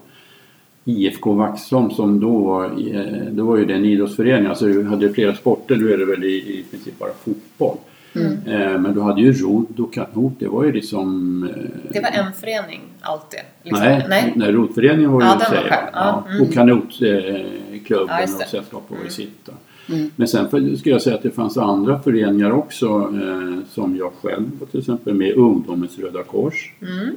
IFK 0.85 1.33
Vaxholm 1.33 1.91
som 1.91 2.21
då 2.21 2.39
var, 2.39 2.65
eh, 2.65 3.33
då 3.33 3.45
var 3.45 3.57
ju 3.57 3.65
det 3.65 3.75
en 3.75 3.85
idrottsförening. 3.85 4.47
Alltså 4.47 4.67
du 4.67 4.85
hade 4.85 5.13
flera 5.13 5.35
sporter, 5.35 5.77
nu 5.77 5.93
är 5.93 5.99
det 5.99 6.05
väl 6.05 6.25
i, 6.25 6.37
i 6.37 6.65
princip 6.71 6.99
bara 6.99 7.11
fotboll. 7.25 7.77
Mm. 8.15 8.33
Eh, 8.47 8.79
men 8.81 8.95
du 8.95 9.01
hade 9.01 9.21
ju 9.23 9.33
rodd 9.33 9.81
och 9.81 9.93
kanot, 9.93 10.33
det 10.39 10.49
var 10.49 10.65
ju 10.65 10.73
liksom... 10.73 11.43
Eh, 11.45 11.91
Det 11.93 12.01
var 12.01 12.11
en 12.27 12.33
förening 12.33 12.81
alltid? 13.01 13.41
Liksom. 13.63 13.85
Nej, 13.85 14.07
Nej. 14.09 14.33
nej 14.37 14.53
roddföreningen 14.53 15.13
var 15.13 15.21
ju 15.23 15.27
Ja, 15.27 15.39
själv. 15.41 15.67
Ja, 15.71 15.77
Ja, 15.93 16.25
mm. 16.31 16.43
Och 16.43 16.53
kanotklubben 16.53 17.47
Ja, 17.89 18.03
och 18.23 18.39
det. 18.39 18.47
sällskapet 18.51 18.91
var 18.91 18.97
ju 18.97 19.01
Mm. 19.01 19.11
sitt. 19.11 19.49
Mm. 19.91 20.11
Men 20.17 20.29
sen 20.29 20.49
för- 20.49 20.77
skulle 20.77 20.95
jag 20.95 21.03
säga 21.03 21.17
att 21.17 21.23
det 21.23 21.31
fanns 21.31 21.57
andra 21.59 21.99
föreningar 22.01 22.51
också 22.51 22.87
eh, 22.89 23.59
som 23.71 23.97
jag 23.97 24.13
själv 24.23 24.51
var 24.61 24.67
till 24.67 24.81
exempel 24.81 25.15
med 25.15 25.35
Ungdomens 25.37 25.99
Röda 25.99 26.23
Kors. 26.23 26.73
Mm. 26.81 27.15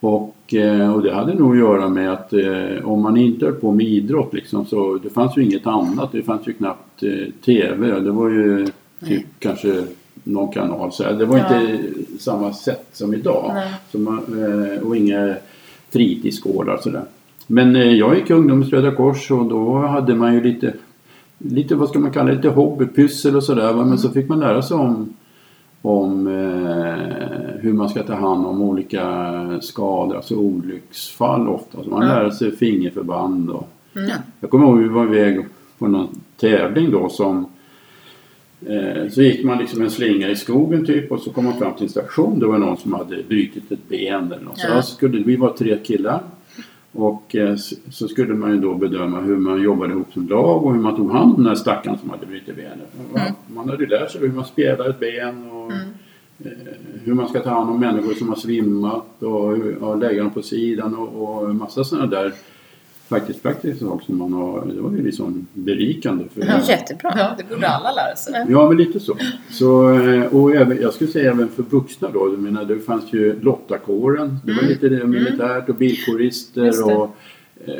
Och, 0.00 0.54
eh, 0.54 0.94
och 0.94 1.02
det 1.02 1.14
hade 1.14 1.34
nog 1.34 1.52
att 1.52 1.58
göra 1.58 1.88
med 1.88 2.12
att 2.12 2.32
eh, 2.32 2.84
om 2.84 3.02
man 3.02 3.16
inte 3.16 3.44
höll 3.44 3.54
på 3.54 3.72
med 3.72 3.86
idrott 3.86 4.34
liksom, 4.34 4.66
så 4.66 4.98
det 5.02 5.10
fanns 5.10 5.36
ju 5.38 5.42
inget 5.44 5.66
annat. 5.66 6.12
Det 6.12 6.22
fanns 6.22 6.48
ju 6.48 6.52
knappt 6.52 7.02
eh, 7.02 7.32
TV. 7.44 8.00
Det 8.00 8.10
var 8.10 8.28
ju 8.30 8.66
typ 9.06 9.26
kanske 9.38 9.84
någon 10.24 10.52
kanal. 10.52 10.92
Så. 10.92 11.12
Det 11.12 11.24
var 11.24 11.38
Ja. 11.38 11.60
inte 11.62 11.84
samma 12.18 12.52
sätt 12.52 12.86
som 12.92 13.14
idag. 13.14 13.62
Så 13.92 13.98
man, 13.98 14.18
eh, 14.18 14.82
och 14.86 14.96
inga 14.96 15.34
fritidsgårdar 15.90 16.78
sådär. 16.82 17.04
Men 17.46 17.76
eh, 17.76 17.92
jag 17.92 18.16
gick 18.18 18.30
i 18.30 18.32
Ungdomens 18.32 18.70
Röda 18.70 18.90
Kors 18.90 19.30
och 19.30 19.44
då 19.46 19.74
hade 19.78 20.14
man 20.14 20.34
ju 20.34 20.40
lite, 20.42 20.72
lite 21.38 21.74
vad 21.74 21.88
ska 21.88 21.98
man 21.98 22.10
kalla 22.10 22.28
det, 22.30 22.34
lite 22.36 22.48
hobbypyssel 22.48 23.36
och 23.36 23.44
sådär. 23.44 23.72
Men 23.74 23.98
så 23.98 24.08
fick 24.10 24.28
man 24.28 24.40
lära 24.40 24.62
sig 24.62 24.76
om 24.76 25.14
om 25.82 26.26
eh, 26.26 27.60
hur 27.60 27.72
man 27.72 27.88
ska 27.88 28.02
ta 28.02 28.14
hand 28.14 28.46
om 28.46 28.62
olika 28.62 29.58
skador, 29.62 30.16
alltså 30.16 30.34
olycksfall 30.34 31.48
ofta. 31.48 31.84
Så 31.84 31.90
man 31.90 32.06
Ja. 32.08 32.14
lärde 32.14 32.32
sig 32.32 32.56
fingerförband 32.56 33.50
och 33.50 33.68
Mm. 33.96 34.10
jag 34.40 34.50
kommer 34.50 34.66
ihåg 34.66 34.78
vi 34.78 34.88
var 34.88 35.04
iväg 35.04 35.46
på 35.78 35.86
någon 35.88 36.08
tävling 36.40 36.90
då 36.90 37.08
som 37.08 37.46
eh, 38.66 39.08
så 39.10 39.22
gick 39.22 39.44
man 39.44 39.58
liksom 39.58 39.82
en 39.82 39.90
slinga 39.90 40.28
i 40.30 40.36
skogen 40.36 40.86
typ 40.86 41.12
och 41.12 41.20
så 41.20 41.30
kom 41.30 41.44
man 41.44 41.54
fram 41.58 41.74
till 41.74 41.82
en 41.82 41.88
station. 41.88 42.38
Det 42.38 42.46
var 42.46 42.58
någon 42.58 42.76
som 42.76 42.92
hade 42.92 43.22
brutit 43.28 43.72
ett 43.72 43.88
ben 43.88 44.32
eller 44.32 44.44
något. 44.44 44.58
Så 44.58 44.82
skulle, 44.82 45.22
vi 45.24 45.36
var 45.36 45.50
tre 45.50 45.76
killar. 45.84 46.20
Och 46.92 47.36
eh, 47.36 47.56
så 47.90 48.08
skulle 48.08 48.34
man 48.34 48.50
ju 48.50 48.60
då 48.60 48.74
bedöma 48.74 49.20
hur 49.20 49.36
man 49.36 49.62
jobbade 49.62 49.92
ihop 49.92 50.12
som 50.12 50.28
lag 50.28 50.64
och 50.64 50.72
hur 50.74 50.80
man 50.80 50.96
tog 50.96 51.12
hand 51.12 51.30
om 51.34 51.36
den 51.36 51.46
här 51.46 51.54
stackaren 51.54 51.98
som 51.98 52.10
hade 52.10 52.26
brutit 52.26 52.56
benet. 52.56 52.94
Mm. 53.14 53.32
Man 53.46 53.68
hade 53.68 53.82
ju 53.84 53.88
lärt 53.90 54.10
sig 54.10 54.20
hur 54.20 54.32
man 54.32 54.44
spelar 54.44 54.88
ett 54.90 55.00
ben 55.00 55.50
och 55.50 55.58
Mm. 55.72 55.88
eh, 56.44 56.72
hur 57.04 57.14
man 57.14 57.28
ska 57.28 57.40
ta 57.40 57.50
hand 57.50 57.70
om 57.70 57.80
människor 57.80 58.14
som 58.14 58.28
har 58.28 58.36
svimmat 58.36 59.22
och, 59.22 59.58
och 59.80 59.98
lägga 59.98 60.22
dem 60.22 60.30
på 60.30 60.42
sidan 60.42 60.94
och, 60.94 61.42
och 61.42 61.54
massa 61.54 61.84
sådana 61.84 62.06
där 62.06 62.32
faktiskt 63.08 63.42
praktiska 63.42 63.84
saker 63.84 64.04
som 64.06 64.16
man 64.18 64.32
har. 64.32 64.66
Det 64.66 64.80
var 64.80 64.90
ju 64.90 65.02
liksom 65.02 65.46
berikande. 65.52 66.24
För 66.34 66.40
är 66.40 66.68
jättebra. 66.68 67.12
Ja, 67.16 67.34
det 67.38 67.54
borde 67.54 67.68
alla 67.68 67.92
lära 67.92 68.16
sig. 68.16 68.46
Ja, 68.48 68.68
men 68.68 68.76
lite 68.78 69.00
så. 69.00 69.16
så 69.50 69.92
eh, 70.00 70.22
och 70.34 70.54
även, 70.54 70.80
jag 70.82 70.94
skulle 70.94 71.10
säga 71.10 71.30
även 71.32 71.48
för 71.48 71.62
vuxna 71.62 72.08
då. 72.12 72.28
Jag 72.32 72.38
menar, 72.38 72.64
det 72.64 72.78
fanns 72.78 73.12
ju 73.12 73.40
Lottakåren. 73.40 74.38
Det 74.44 74.52
var 74.52 74.58
Mm. 74.58 74.70
lite 74.70 74.88
det, 74.88 75.06
militärt 75.06 75.68
och 75.68 75.74
bilkårister 75.74 76.84
och 76.96 77.16
eh, 77.66 77.74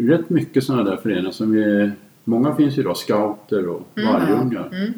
rätt 0.00 0.30
mycket 0.30 0.64
sådana 0.64 0.90
där 0.90 0.96
föreningar 0.96 1.30
som 1.30 1.54
är, 1.58 1.92
Många 2.28 2.54
finns 2.54 2.78
ju 2.78 2.82
då, 2.82 2.94
scouter 2.94 3.68
och 3.68 3.82
Mm. 3.98 4.12
vargungar. 4.12 4.68
Mm. 4.72 4.92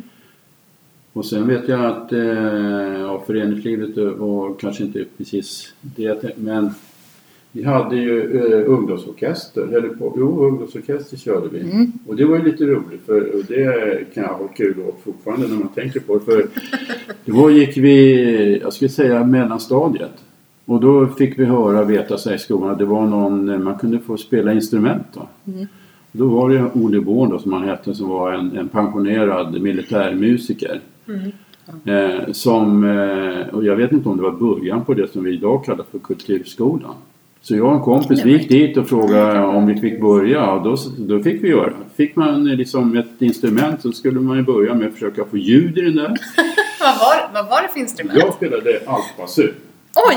Och 1.12 1.24
sen 1.26 1.48
vet 1.48 1.68
jag 1.68 1.84
att 1.84 2.12
eh, 2.12 2.20
ja, 3.00 3.22
föreningslivet 3.26 3.96
och, 3.96 4.06
och 4.48 4.60
kanske 4.60 4.84
inte 4.84 5.04
precis 5.16 5.74
det, 5.80 6.36
men 6.36 6.70
vi 7.52 7.64
hade 7.64 7.96
ju 7.96 8.40
eh, 8.40 8.70
ungdomsorkester, 8.70 9.76
eller 9.76 9.88
på, 9.88 10.14
jo 10.16 10.46
ungdomsorkester 10.46 11.16
körde 11.16 11.48
vi. 11.48 11.60
Mm. 11.60 11.92
Och 12.06 12.16
det 12.16 12.24
var 12.24 12.38
ju 12.38 12.44
lite 12.44 12.64
roligt 12.64 13.06
för 13.06 13.34
och 13.34 13.44
det 13.48 14.14
kan 14.14 14.22
jag 14.22 14.34
ha 14.34 14.48
kul 14.48 14.80
åt 14.88 15.00
fortfarande 15.04 15.48
när 15.48 15.56
man 15.56 15.68
tänker 15.68 16.00
på 16.00 16.14
det. 16.14 16.20
För 16.20 16.46
då 17.24 17.50
gick 17.50 17.76
vi, 17.76 18.58
jag 18.62 18.72
skulle 18.72 18.88
säga 18.88 19.24
mellanstadiet. 19.24 20.24
Och 20.64 20.80
då 20.80 21.06
fick 21.06 21.38
vi 21.38 21.44
höra, 21.44 21.84
veta 21.84 22.18
sig 22.18 22.34
i 22.34 22.38
skolan, 22.38 22.70
att 22.70 22.78
det 22.78 22.84
var 22.84 23.06
någon, 23.06 23.64
man 23.64 23.78
kunde 23.78 23.98
få 23.98 24.16
spela 24.16 24.52
instrument 24.52 25.06
då. 25.12 25.52
Mm. 25.52 25.66
Då 26.12 26.26
var 26.26 26.50
det 26.50 26.70
Olle 26.74 27.00
Born 27.00 27.30
då, 27.30 27.38
som 27.38 27.52
han 27.52 27.68
hette 27.68 27.94
som 27.94 28.08
var 28.08 28.32
en, 28.32 28.56
en 28.56 28.68
pensionerad 28.68 29.62
militärmusiker. 29.62 30.80
Mm. 31.08 31.32
Eh, 31.84 32.32
som, 32.32 32.84
eh, 32.84 33.54
och 33.54 33.64
jag 33.64 33.76
vet 33.76 33.92
inte 33.92 34.08
om 34.08 34.16
det 34.16 34.22
var 34.22 34.30
början 34.30 34.84
på 34.84 34.94
det 34.94 35.12
som 35.12 35.24
vi 35.24 35.34
idag 35.34 35.64
kallar 35.64 35.84
för 35.90 35.98
Kulturskolan. 35.98 36.94
Så 37.48 37.56
jag 37.56 37.66
och 37.66 37.72
en 37.74 37.80
kompis 37.80 38.20
vi 38.24 38.32
gick 38.32 38.48
dit 38.48 38.76
och 38.76 38.88
frågade 38.88 39.40
om 39.44 39.66
vi 39.66 39.80
fick 39.80 40.00
börja 40.00 40.50
och 40.50 40.62
då, 40.62 40.76
då 40.98 41.22
fick 41.22 41.44
vi 41.44 41.48
göra. 41.48 41.72
Fick 41.96 42.16
man 42.16 42.44
liksom 42.44 42.96
ett 42.96 43.22
instrument 43.22 43.82
så 43.82 43.92
skulle 43.92 44.20
man 44.20 44.36
ju 44.36 44.42
börja 44.42 44.74
med 44.74 44.88
att 44.88 44.94
försöka 44.94 45.24
få 45.30 45.36
ljud 45.36 45.78
i 45.78 45.80
den 45.80 45.96
där. 45.96 46.08
Vad, 46.80 46.98
var, 46.98 47.30
vad 47.34 47.50
var 47.50 47.62
det 47.62 47.68
för 47.72 47.80
instrument? 47.80 48.18
Jag 48.18 48.34
spelade 48.34 48.80
altbasun. 48.86 49.54
Oj! 50.08 50.16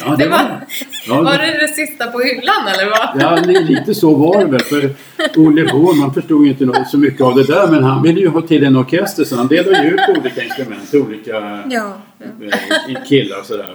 Ja, 0.00 0.16
Det 0.18 0.28
var, 0.28 0.40
ja, 1.08 1.22
var 1.22 1.38
det 1.38 1.58
det 1.60 1.68
sista 1.68 2.06
på 2.06 2.18
hyllan 2.20 2.66
eller 2.74 2.90
vad? 2.90 3.22
Ja, 3.22 3.42
li- 3.46 3.64
lite 3.74 3.94
så 3.94 4.14
var 4.14 4.38
det 4.44 4.50
väl. 4.50 4.60
För 4.60 4.90
Olle 5.36 5.64
Born, 5.72 5.98
man 5.98 6.14
förstod 6.14 6.44
ju 6.46 6.50
inte 6.50 6.84
så 6.90 6.98
mycket 6.98 7.20
av 7.20 7.34
det 7.34 7.44
där. 7.46 7.66
Men 7.68 7.84
han 7.84 8.02
ville 8.02 8.20
ju 8.20 8.28
ha 8.28 8.40
till 8.42 8.64
en 8.64 8.76
orkester 8.76 9.24
så 9.24 9.36
han 9.36 9.46
delade 9.48 9.82
ju 9.84 9.90
ut 9.90 10.00
olika 10.20 10.44
instrument 10.44 10.90
till 10.90 11.00
olika 11.00 11.62
Ja. 11.70 11.92
eh, 12.88 13.04
killar 13.08 13.40
och 13.40 13.46
sådär. 13.46 13.74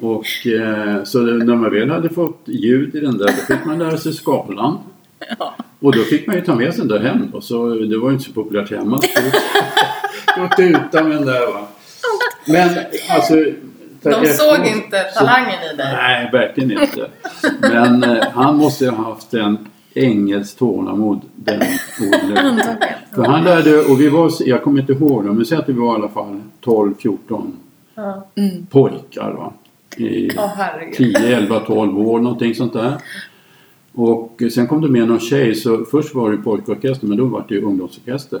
Och 0.00 0.46
eh, 0.46 1.04
så 1.04 1.18
när 1.18 1.56
man 1.56 1.70
väl 1.72 1.90
hade 1.90 2.08
fått 2.08 2.42
ljud 2.46 2.94
i 2.94 3.00
den 3.00 3.18
där, 3.18 3.26
då 3.26 3.54
fick 3.54 3.64
man 3.64 3.78
lära 3.78 3.96
sig 3.96 4.12
skalan. 4.12 4.78
Ja. 5.38 5.54
Och 5.80 5.92
då 5.96 6.02
fick 6.02 6.26
man 6.26 6.36
ju 6.36 6.42
ta 6.42 6.54
med 6.54 6.74
sig 6.74 6.86
den 6.86 7.02
där 7.02 7.08
hem 7.08 7.28
då. 7.32 7.40
Så 7.40 7.68
det 7.74 7.98
var 7.98 8.08
ju 8.08 8.12
inte 8.14 8.24
så 8.24 8.32
populärt 8.32 8.70
hemma. 8.70 8.98
Så 8.98 10.48
tuta 10.56 11.04
med 11.04 11.16
den 11.16 11.26
där 11.26 11.46
va. 11.52 11.66
Men 12.46 12.68
alltså... 13.10 13.34
De 13.34 14.10
efteråt 14.10 14.28
såg 14.36 14.66
inte 14.66 15.04
så- 15.14 15.18
talangen 15.18 15.58
i 15.72 15.76
dig. 15.76 15.92
Nej, 15.92 16.28
verkligen 16.32 16.70
inte. 16.70 17.06
Men 17.60 18.02
eh, 18.04 18.24
han 18.32 18.56
måste 18.56 18.88
ha 18.90 19.04
haft 19.10 19.34
en 19.34 19.58
ängels 19.94 20.54
tålamod, 20.54 21.20
den. 21.34 21.62
Antagligen. 22.00 22.60
För 23.14 23.24
han 23.24 23.44
lärde, 23.44 23.78
och 23.78 24.00
vi 24.00 24.08
var, 24.08 24.30
jag 24.40 24.62
kommer 24.62 24.80
inte 24.80 24.92
ihåg 24.92 25.24
dem, 25.24 25.36
men 25.36 25.44
säg 25.46 25.58
att 25.58 25.68
vi 25.68 25.72
var 25.72 25.92
i 25.92 25.94
alla 25.94 26.08
fall 26.08 26.40
12-14 26.64 27.52
Ja. 27.94 28.26
Mm. 28.34 28.66
pojkar 28.66 29.30
va. 29.32 29.52
I 29.96 30.30
herregud. 30.36 30.94
10, 30.94 31.36
11, 31.36 31.60
12 31.60 31.98
år 31.98 32.18
någonting 32.20 32.54
sånt 32.54 32.72
där. 32.72 32.94
Och 33.92 34.42
sen 34.54 34.66
kom 34.66 34.80
det 34.80 34.88
med 34.88 35.08
någon 35.08 35.20
tjej, 35.20 35.54
så 35.54 35.84
först 35.84 36.14
var 36.14 36.30
det 36.30 36.36
pojkorkester 36.36 37.06
men 37.06 37.16
då 37.16 37.24
var 37.24 37.44
det 37.48 37.54
ju 37.54 37.62
ungdomsorkester. 37.62 38.40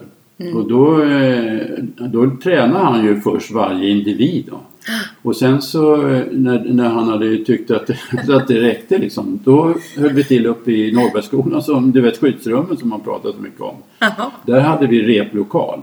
Och 0.54 0.68
då, 0.68 1.02
eh, 1.02 1.84
då 1.98 2.30
tränade 2.42 2.84
han 2.84 3.04
ju 3.04 3.20
först 3.20 3.50
varje 3.50 3.88
individ 3.90 4.44
då. 4.50 4.60
Och 5.22 5.36
sen 5.36 5.62
så 5.62 6.08
eh, 6.08 6.24
när, 6.30 6.64
när 6.64 6.88
han 6.88 7.08
hade 7.08 7.44
tyckt 7.44 7.70
att, 7.70 7.90
att 8.28 8.48
det 8.48 8.60
räckte 8.60 8.98
liksom, 8.98 9.40
då 9.44 9.74
höll 9.96 10.12
vi 10.12 10.24
till 10.24 10.46
uppe 10.46 10.72
i 10.72 10.92
Norrbergsskolan 10.92 11.62
som 11.62 11.92
du 11.92 12.00
vet 12.00 12.20
skyddsrummen 12.20 12.76
som 12.76 12.88
man 12.88 13.00
pratar 13.00 13.32
så 13.32 13.38
mycket 13.38 13.60
om. 13.60 13.74
Jaha. 13.98 14.30
Där 14.46 14.60
hade 14.60 14.86
vi 14.86 15.02
replokal. 15.02 15.82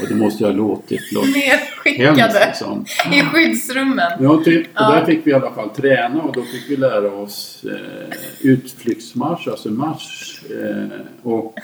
Och 0.00 0.08
det 0.08 0.14
måste 0.14 0.44
ju 0.44 0.50
ha 0.50 0.56
låtit 0.56 1.12
låt, 1.12 1.24
Nedskickade 1.26 2.46
liksom. 2.46 2.84
i 3.12 3.20
skyddsrummen. 3.20 4.12
Ja, 4.20 4.42
typ. 4.44 4.66
Och 4.66 4.92
där 4.92 5.04
fick 5.06 5.26
vi 5.26 5.30
i 5.30 5.34
alla 5.34 5.54
fall 5.54 5.70
träna 5.70 6.22
och 6.22 6.34
då 6.34 6.42
fick 6.42 6.70
vi 6.70 6.76
lära 6.76 7.12
oss 7.12 7.64
eh, 7.70 8.16
utflyktsmarsch, 8.40 9.48
alltså 9.48 9.70
marsch. 9.70 10.42
Eh, 10.50 11.00
och 11.22 11.54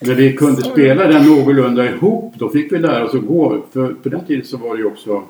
när 0.00 0.14
vi 0.14 0.32
kunde 0.32 0.62
spela 0.62 1.06
den 1.06 1.26
någorlunda 1.26 1.86
ihop 1.90 2.34
då 2.38 2.48
fick 2.48 2.72
vi 2.72 2.78
lära 2.78 3.04
oss 3.04 3.14
att 3.14 3.26
gå. 3.26 3.64
För 3.72 3.92
på 3.94 4.08
den 4.08 4.24
tiden 4.24 4.44
så 4.44 4.56
var 4.56 4.74
det 4.76 4.80
ju 4.80 4.86
också 4.86 5.22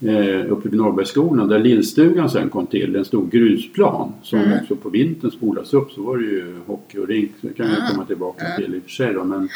eh, 0.00 0.52
uppe 0.52 0.68
vid 0.68 0.78
Norrbergsskolan 0.78 1.48
där 1.48 1.58
Lillstugan 1.58 2.30
sen 2.30 2.48
kom 2.48 2.66
till, 2.66 2.96
en 2.96 3.04
stor 3.04 3.26
grusplan 3.30 4.12
som 4.22 4.38
Mm. 4.38 4.58
också 4.62 4.76
på 4.76 4.88
vintern 4.88 5.30
spolas 5.30 5.74
upp. 5.74 5.90
Så 5.92 6.02
var 6.02 6.16
det 6.18 6.24
ju 6.24 6.56
hockey 6.66 6.98
och 6.98 7.08
rink, 7.08 7.30
det 7.40 7.52
kan 7.56 7.66
vi 7.66 7.74
komma 7.92 8.04
tillbaka 8.04 8.44
till 8.56 8.74
i 8.74 8.78
och 8.78 8.82
för 8.82 8.90
sig 8.90 9.12
då. 9.12 9.24
Men 9.24 9.48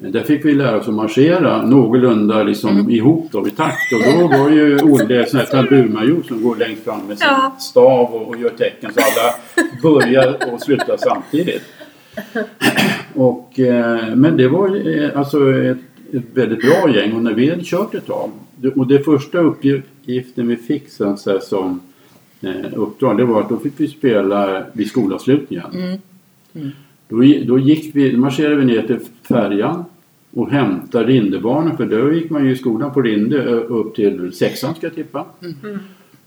Där 0.00 0.22
fick 0.22 0.44
vi 0.44 0.54
lära 0.54 0.76
oss 0.80 0.88
att 0.88 0.94
marschera 0.94 1.66
någorlunda 1.66 2.42
liksom 2.42 2.90
ihop 2.90 3.28
då 3.32 3.46
i 3.46 3.50
takt. 3.50 3.92
Och 3.92 4.20
då 4.20 4.28
var 4.38 4.50
ju 4.50 4.78
Olle 4.82 5.26
sån 5.26 5.40
här 5.40 5.46
tamburmajor 5.46 6.22
som 6.22 6.42
går 6.42 6.56
längst 6.56 6.84
fram 6.84 7.00
med 7.08 7.18
sin 7.18 7.26
Ja. 7.30 7.56
stav 7.58 8.14
och, 8.14 8.28
och 8.28 8.36
gör 8.40 8.48
tecken 8.50 8.90
så 8.94 9.00
alla 9.00 9.34
börjar 9.82 10.36
och 10.52 10.60
slutar 10.60 10.96
samtidigt. 10.98 11.62
Och, 13.14 13.58
eh, 13.60 14.14
men 14.16 14.36
det 14.36 14.48
var 14.48 14.96
eh, 14.98 15.18
alltså 15.18 15.54
ett, 15.54 15.78
ett 16.12 16.24
väldigt 16.34 16.60
bra 16.60 16.94
gäng 16.96 17.12
och 17.12 17.22
när 17.22 17.32
vi 17.32 17.50
hade 17.50 17.62
kört 17.64 17.94
ett 17.94 18.06
tag 18.06 18.30
och 18.76 18.86
det 18.86 18.98
första 18.98 19.38
uppgiften 19.38 20.48
vi 20.48 20.56
fick 20.56 20.88
sen 20.88 21.16
så 21.18 21.30
här, 21.30 21.38
som 21.38 21.80
eh, 22.40 22.50
uppdrag 22.74 23.16
det 23.16 23.24
var 23.24 23.40
att 23.40 23.48
då 23.48 23.56
fick 23.58 23.72
vi 23.76 23.88
spela 23.88 24.64
vid 24.72 24.88
skolavslutningen. 24.88 25.66
Då, 25.72 26.60
gi- 26.60 26.70
då 27.46 27.58
gick 27.58 27.96
vi, 27.96 28.16
marscherade 28.16 28.56
vi 28.56 28.64
ner 28.64 28.82
till 28.82 28.98
färjan 29.28 29.84
och 30.34 30.50
hämtade 30.50 31.06
Rindebarnen 31.06 31.76
för 31.76 31.86
då 31.86 32.12
gick 32.12 32.30
man 32.30 32.44
ju 32.44 32.52
i 32.52 32.56
skolan 32.56 32.92
på 32.94 33.02
Rinde 33.02 33.44
upp 33.54 33.94
till 33.94 34.32
sexan 34.32 34.74
ska 34.74 34.86
jag 34.86 34.94
tippa. 34.94 35.26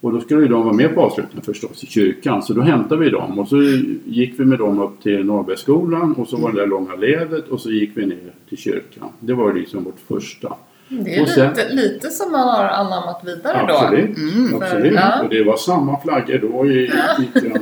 Och 0.02 0.12
då 0.14 0.20
skulle 0.20 0.42
ju 0.42 0.48
de 0.48 0.64
vara 0.64 0.74
med 0.74 0.96
på 0.96 1.02
avslutningen 1.02 1.44
förstås 1.46 1.84
i 1.84 1.88
kyrkan. 1.88 2.44
Så 2.44 2.54
då 2.54 2.62
hämtade 2.62 3.04
vi 3.04 3.10
dem 3.10 3.40
och 3.40 3.48
så 3.48 3.62
gick 4.06 4.40
vi 4.40 4.46
med 4.46 4.60
dem 4.60 4.80
upp 4.80 5.02
till 5.02 5.26
Norrbergsskolan 5.26 6.14
och 6.14 6.28
så 6.28 6.38
var 6.38 6.52
det 6.52 6.60
där 6.60 6.68
långa 6.68 6.96
ledet 6.96 7.48
och 7.48 7.60
så 7.60 7.72
gick 7.72 7.92
vi 7.94 8.06
ner 8.06 8.32
till 8.50 8.58
kyrkan. 8.58 9.10
Det 9.20 9.34
var 9.34 9.54
liksom 9.54 9.84
vårt 9.84 10.00
första. 10.08 10.56
Det 10.90 11.16
är 11.16 11.26
sen- 11.26 11.50
lite, 11.50 11.70
lite 11.74 12.10
som 12.10 12.32
man 12.32 12.48
har 12.48 12.64
anammat 12.64 13.22
vidare 13.26 13.66
då. 13.68 13.74
Absolut. 13.74 14.18
Absolut. 14.62 14.94
Ja. 14.94 15.22
Och 15.24 15.30
det 15.30 15.44
var 15.44 15.58
samma 15.58 16.00
flaggor 16.00 16.38
då 16.52 16.66
i, 16.68 16.84
i 16.84 16.90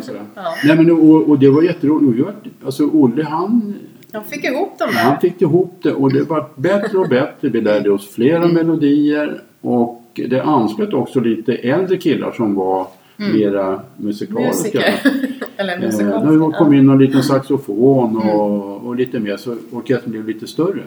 sådär. 0.04 0.22
Ja. 0.36 0.56
Nej 0.66 0.76
men 0.78 0.92
och, 0.92 1.30
och 1.30 1.40
det 1.40 1.50
var 1.50 1.62
jätteroligt. 1.64 2.28
Alltså 2.66 2.84
Olle 2.84 3.24
han 3.24 3.76
Jag 4.12 4.26
fick 4.26 4.44
ihop 4.44 4.80
dem 4.80 4.90
Han 4.94 5.12
där. 5.14 5.20
fick 5.22 5.42
ihop 5.42 5.80
det 5.84 5.92
och 5.94 6.14
det 6.14 6.30
var 6.30 6.46
bättre 6.56 6.98
och 6.98 7.10
bättre. 7.10 7.50
Vi 7.50 7.62
lärde 7.62 7.92
oss 7.92 8.10
flera 8.10 8.48
melodier 8.48 9.42
och 9.62 10.00
det 10.30 10.40
anslöt 10.42 10.94
också 10.94 11.20
lite 11.20 11.54
äldre 11.54 11.98
killar 11.98 12.32
som 12.32 12.56
var 12.56 12.88
mera 13.18 13.82
musikaliska. 13.98 14.80
Eller 15.58 15.74
Eh, 15.74 15.80
musikaliska. 15.82 16.32
det 16.32 16.58
kom 16.58 16.74
in 16.74 16.86
någon 16.86 17.00
liten 17.00 17.24
saxofon 17.24 18.18
och, 18.18 18.88
och 18.88 18.96
lite 18.96 19.20
mer 19.20 19.38
så 19.38 19.56
orkestern 19.72 20.12
blev 20.12 20.28
lite 20.28 20.48
större. 20.48 20.82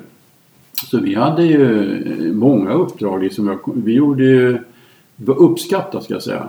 Så 0.91 0.99
vi 1.01 1.15
hade 1.15 1.43
ju 1.45 1.83
eh, 2.27 2.33
många 2.33 2.73
uppdrag. 2.73 3.23
Liksom. 3.23 3.47
Jag- 3.47 3.73
Vi 3.85 3.93
gjorde 3.93 4.25
ju, 4.25 4.59
uppskattat 5.27 6.05
ska 6.05 6.15
jag 6.15 6.23
säga. 6.23 6.47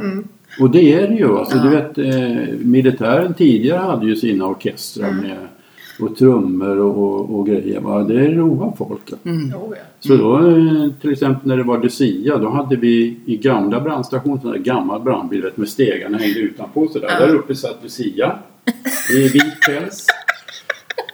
Och 0.59 0.69
det 0.71 0.93
är 0.93 1.07
det 1.07 1.15
ju. 1.15 1.37
Alltså, 1.37 1.57
du 1.57 1.69
vet, 1.69 1.97
eh, 1.97 2.55
militären 2.59 3.33
tidigare 3.33 3.77
hade 3.81 4.05
ju 4.05 4.15
sina 4.15 4.45
orkestrar 4.47 5.11
med 5.11 5.37
och 5.99 6.15
trummor 6.17 6.77
och, 6.77 6.97
och, 6.97 7.39
och 7.39 7.47
grejer. 7.47 7.79
Va? 7.79 8.03
Det 8.03 8.31
roar 8.31 8.73
folk. 8.77 9.01
Ja. 9.11 9.17
Så 9.99 10.15
då 10.17 10.37
eh, 10.47 10.89
till 11.01 11.11
exempel 11.11 11.47
när 11.47 11.57
det 11.57 11.63
var 11.63 11.83
Lucia 11.83 12.37
då 12.37 12.49
hade 12.49 12.75
vi 12.75 13.17
i 13.25 13.37
gamla 13.37 13.79
brandstationen 13.81 14.39
sån 14.41 14.51
där 14.51 14.57
gammal 14.59 15.01
brandbil 15.01 15.49
med 15.55 15.67
stegarna 15.69 16.17
hängde 16.17 16.39
utanpå 16.39 16.87
sådär. 16.87 17.07
Där 17.19 17.35
uppe 17.35 17.55
satt 17.55 17.79
Lucia 17.83 18.35
i 19.17 19.27
vit 19.27 19.43
päls. 19.67 20.07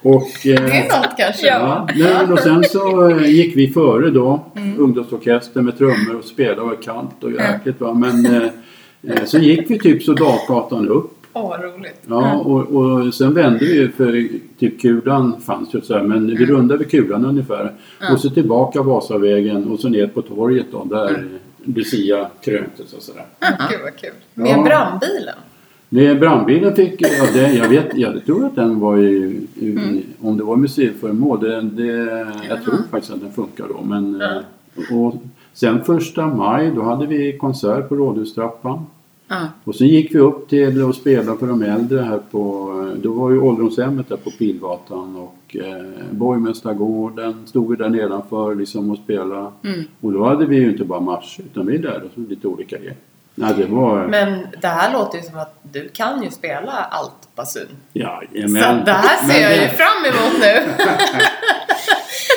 Och, 0.03 0.23
Det 0.43 0.53
eh, 0.53 0.75
är 0.93 1.01
något 1.01 1.17
kanske. 1.17 1.47
Ja, 1.47 1.87
nej, 1.95 2.13
men 2.21 2.33
och 2.33 2.39
sen 2.39 2.63
så 2.63 3.09
eh, 3.09 3.25
gick 3.29 3.57
vi 3.57 3.67
före 3.67 4.09
då, 4.09 4.45
Mm. 4.55 4.79
ungdomsorkester 4.79 5.61
med 5.61 5.77
trummor 5.77 6.15
och 6.19 6.25
spelade 6.25 6.61
och 6.61 6.69
det 6.69 6.75
kallt 6.85 7.23
och 7.23 7.31
jäkligt 7.31 7.81
va. 7.81 7.93
Men 7.93 8.25
eh, 8.25 8.41
eh, 9.07 9.23
så 9.25 9.37
gick 9.37 9.69
vi 9.71 9.79
typ 9.79 10.03
Soldatgatan 10.03 10.87
upp. 10.89 11.11
Åh, 11.33 11.49
vad 11.49 11.63
roligt. 11.63 12.01
Ja, 12.07 12.33
och, 12.33 12.61
och 12.75 13.13
sen 13.13 13.33
vände 13.33 13.59
vi 13.59 13.87
för 13.97 14.27
typ 14.59 14.81
kulan 14.81 15.41
fanns 15.41 15.75
ju 15.75 15.81
så 15.81 15.93
här, 15.93 16.03
men 16.03 16.27
vi 16.27 16.45
rundade 16.45 16.77
vid 16.79 16.91
kulan 16.91 17.25
ungefär. 17.25 17.71
Och 18.11 18.19
så 18.19 18.29
tillbaka 18.29 18.81
Vasavägen 18.81 19.67
och 19.67 19.79
så 19.79 19.89
ner 19.89 20.07
på 20.07 20.21
torget 20.21 20.65
då 20.71 20.83
där 20.83 21.25
Lucia 21.63 22.27
kröntes 22.41 22.93
och 22.93 23.01
sådär. 23.03 23.25
Gud 23.69 23.79
vad 23.83 23.95
kul. 23.97 24.09
Med 24.33 24.47
Ja. 24.57 24.63
brandbilen. 24.63 25.35
Det 25.93 26.15
brandbilen 26.15 26.75
fick, 26.75 27.01
ja, 27.01 27.25
det, 27.33 27.53
jag 27.53 27.69
vet, 27.69 27.97
jag 27.97 28.25
tror 28.25 28.45
att 28.45 28.55
den 28.55 28.79
var 28.79 28.97
i, 28.97 29.47
i 29.55 30.03
om 30.21 30.37
det 30.37 30.43
var 30.43 30.55
museiföremål, 30.55 31.39
det, 31.39 31.61
det, 31.61 32.27
jag 32.49 32.63
tror 32.63 32.77
faktiskt 32.91 33.13
att 33.13 33.21
den 33.21 33.31
funkar 33.31 33.67
då. 33.67 33.83
Men, 33.85 34.21
eh, 34.21 34.97
och 34.97 35.15
sen 35.53 35.83
första 35.83 36.27
maj 36.27 36.71
då 36.75 36.81
hade 36.81 37.07
vi 37.07 37.37
konsert 37.37 37.89
på 37.89 37.95
Rådhustrappan. 37.95 38.85
Ja. 39.27 39.47
Och 39.63 39.75
så 39.75 39.85
gick 39.85 40.15
vi 40.15 40.19
upp 40.19 40.49
till 40.49 40.81
och 40.81 40.95
spelade 40.95 41.37
för 41.37 41.47
de 41.47 41.61
äldre 41.61 42.01
här 42.01 42.19
på, 42.31 42.69
då 43.01 43.11
var 43.13 43.31
ju 43.31 43.39
ålderdomshemmet 43.39 44.09
där 44.09 44.17
på 44.17 44.31
Pilgatan 44.31 45.15
och 45.15 45.55
eh, 45.55 45.85
Borgmästargården 46.11 47.33
stod 47.45 47.69
vi 47.69 47.75
där 47.75 47.89
nedanför 47.89 48.55
liksom 48.55 48.91
och 48.91 48.97
spelade. 48.97 49.51
Och 50.01 50.11
då 50.11 50.23
hade 50.23 50.45
vi 50.45 50.55
ju 50.55 50.69
inte 50.69 50.83
bara 50.83 50.99
match 50.99 51.39
utan 51.39 51.65
vi 51.65 51.77
lärde 51.77 52.05
oss 52.05 52.29
lite 52.29 52.47
olika 52.47 52.77
grejer. 52.77 52.95
Nej, 53.35 53.53
det 53.57 53.65
var... 53.65 54.07
Men 54.07 54.47
det 54.61 54.67
här 54.67 54.93
låter 54.93 55.17
ju 55.17 55.23
som 55.23 55.37
att 55.39 55.59
du 55.71 55.89
kan 55.93 56.23
ju 56.23 56.29
spela 56.31 56.71
allt 56.71 57.35
basun. 57.35 57.67
Ja, 57.93 58.23
Så 58.31 58.37
det 58.85 58.91
här 58.91 59.17
ser 59.17 59.27
men 59.27 59.41
jag 59.41 59.53
ju 59.55 59.59
det- 59.61 59.69
fram 59.69 60.05
emot 60.05 60.39
nu. 60.41 60.73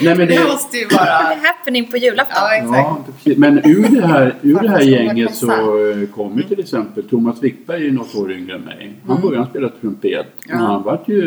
Nej, 0.03 0.14
men 0.16 0.26
Det 0.28 0.34
det, 0.36 0.44
måste 0.44 0.76
ju 0.76 0.86
vara... 0.86 1.05
Det 1.05 1.11
är 1.34 1.47
happening 1.47 1.90
på 1.90 1.97
julafton. 1.97 2.36
Ja, 2.40 2.55
exakt. 2.55 3.11
ja, 3.24 3.34
men 3.36 3.59
ur 3.64 4.01
det 4.01 4.07
här, 4.07 4.34
ur 4.42 4.61
det 4.61 4.68
här 4.68 4.80
gänget 4.80 5.34
så 5.34 5.47
konsert. 5.47 6.03
eh, 6.09 6.14
kom 6.14 6.36
ju 6.36 6.42
till 6.42 6.61
exempel 6.61 7.09
Thomas 7.09 7.42
Wickberg 7.42 7.86
är 7.86 7.92
något 7.92 8.14
år 8.14 8.32
yngre 8.32 8.55
än 8.55 8.61
mig. 8.61 8.92
Han 9.09 9.20
började 9.20 9.47
spela 9.51 9.68
trumpet. 9.68 10.26
Men 10.49 10.59
Ja. 10.59 10.66
han 10.66 10.82
var 10.82 11.01
ju 11.07 11.22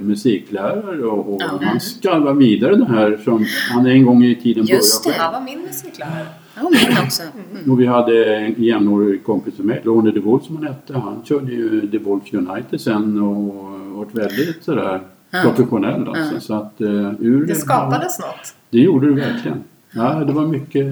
musiklärare 0.00 1.02
och, 1.06 1.34
och 1.34 1.40
Ja. 1.42 1.58
han 1.62 1.80
skalvade 1.80 2.38
vidare 2.38 2.76
det 2.76 2.86
här 2.86 3.20
som 3.24 3.46
han 3.72 3.86
en 3.86 4.04
gång 4.04 4.24
i 4.24 4.34
tiden 4.36 4.64
Just 4.64 5.04
började 5.04 5.18
det. 5.18 5.22
själv. 5.22 5.32
Han 5.32 5.44
var 5.44 5.50
min 5.56 5.62
musiklärare. 5.66 6.26
Ja, 6.56 6.62
min 6.70 7.04
också. 7.04 7.22
Mm. 7.22 7.70
Och 7.72 7.80
vi 7.80 7.86
hade 7.86 8.36
en 8.36 8.54
jämnårig 8.62 9.24
kompis 9.24 9.58
med 9.58 9.66
mig, 9.66 9.80
Ronny 9.84 10.10
de 10.10 10.20
Wolf 10.20 10.44
som 10.44 10.56
han 10.56 10.66
hette. 10.66 10.98
Han 10.98 11.24
körde 11.24 11.52
ju 11.52 11.88
The 11.90 11.98
Wolf 11.98 12.34
United 12.34 12.80
sen 12.80 13.22
och 13.22 13.54
varit 13.96 14.14
väldigt 14.14 14.64
sådär 14.64 15.00
professionell 15.42 16.08
alltså. 16.08 16.40
Så 16.40 16.54
att 16.54 16.72
uh, 16.80 17.12
ur 17.20 17.46
Det 17.46 17.54
skapades 17.54 18.18
något. 18.18 18.54
Det 18.70 18.78
gjorde 18.78 19.06
det 19.06 19.12
verkligen. 19.14 19.58
Ja, 19.94 20.14
det 20.24 20.32
var 20.32 20.46
mycket, 20.46 20.86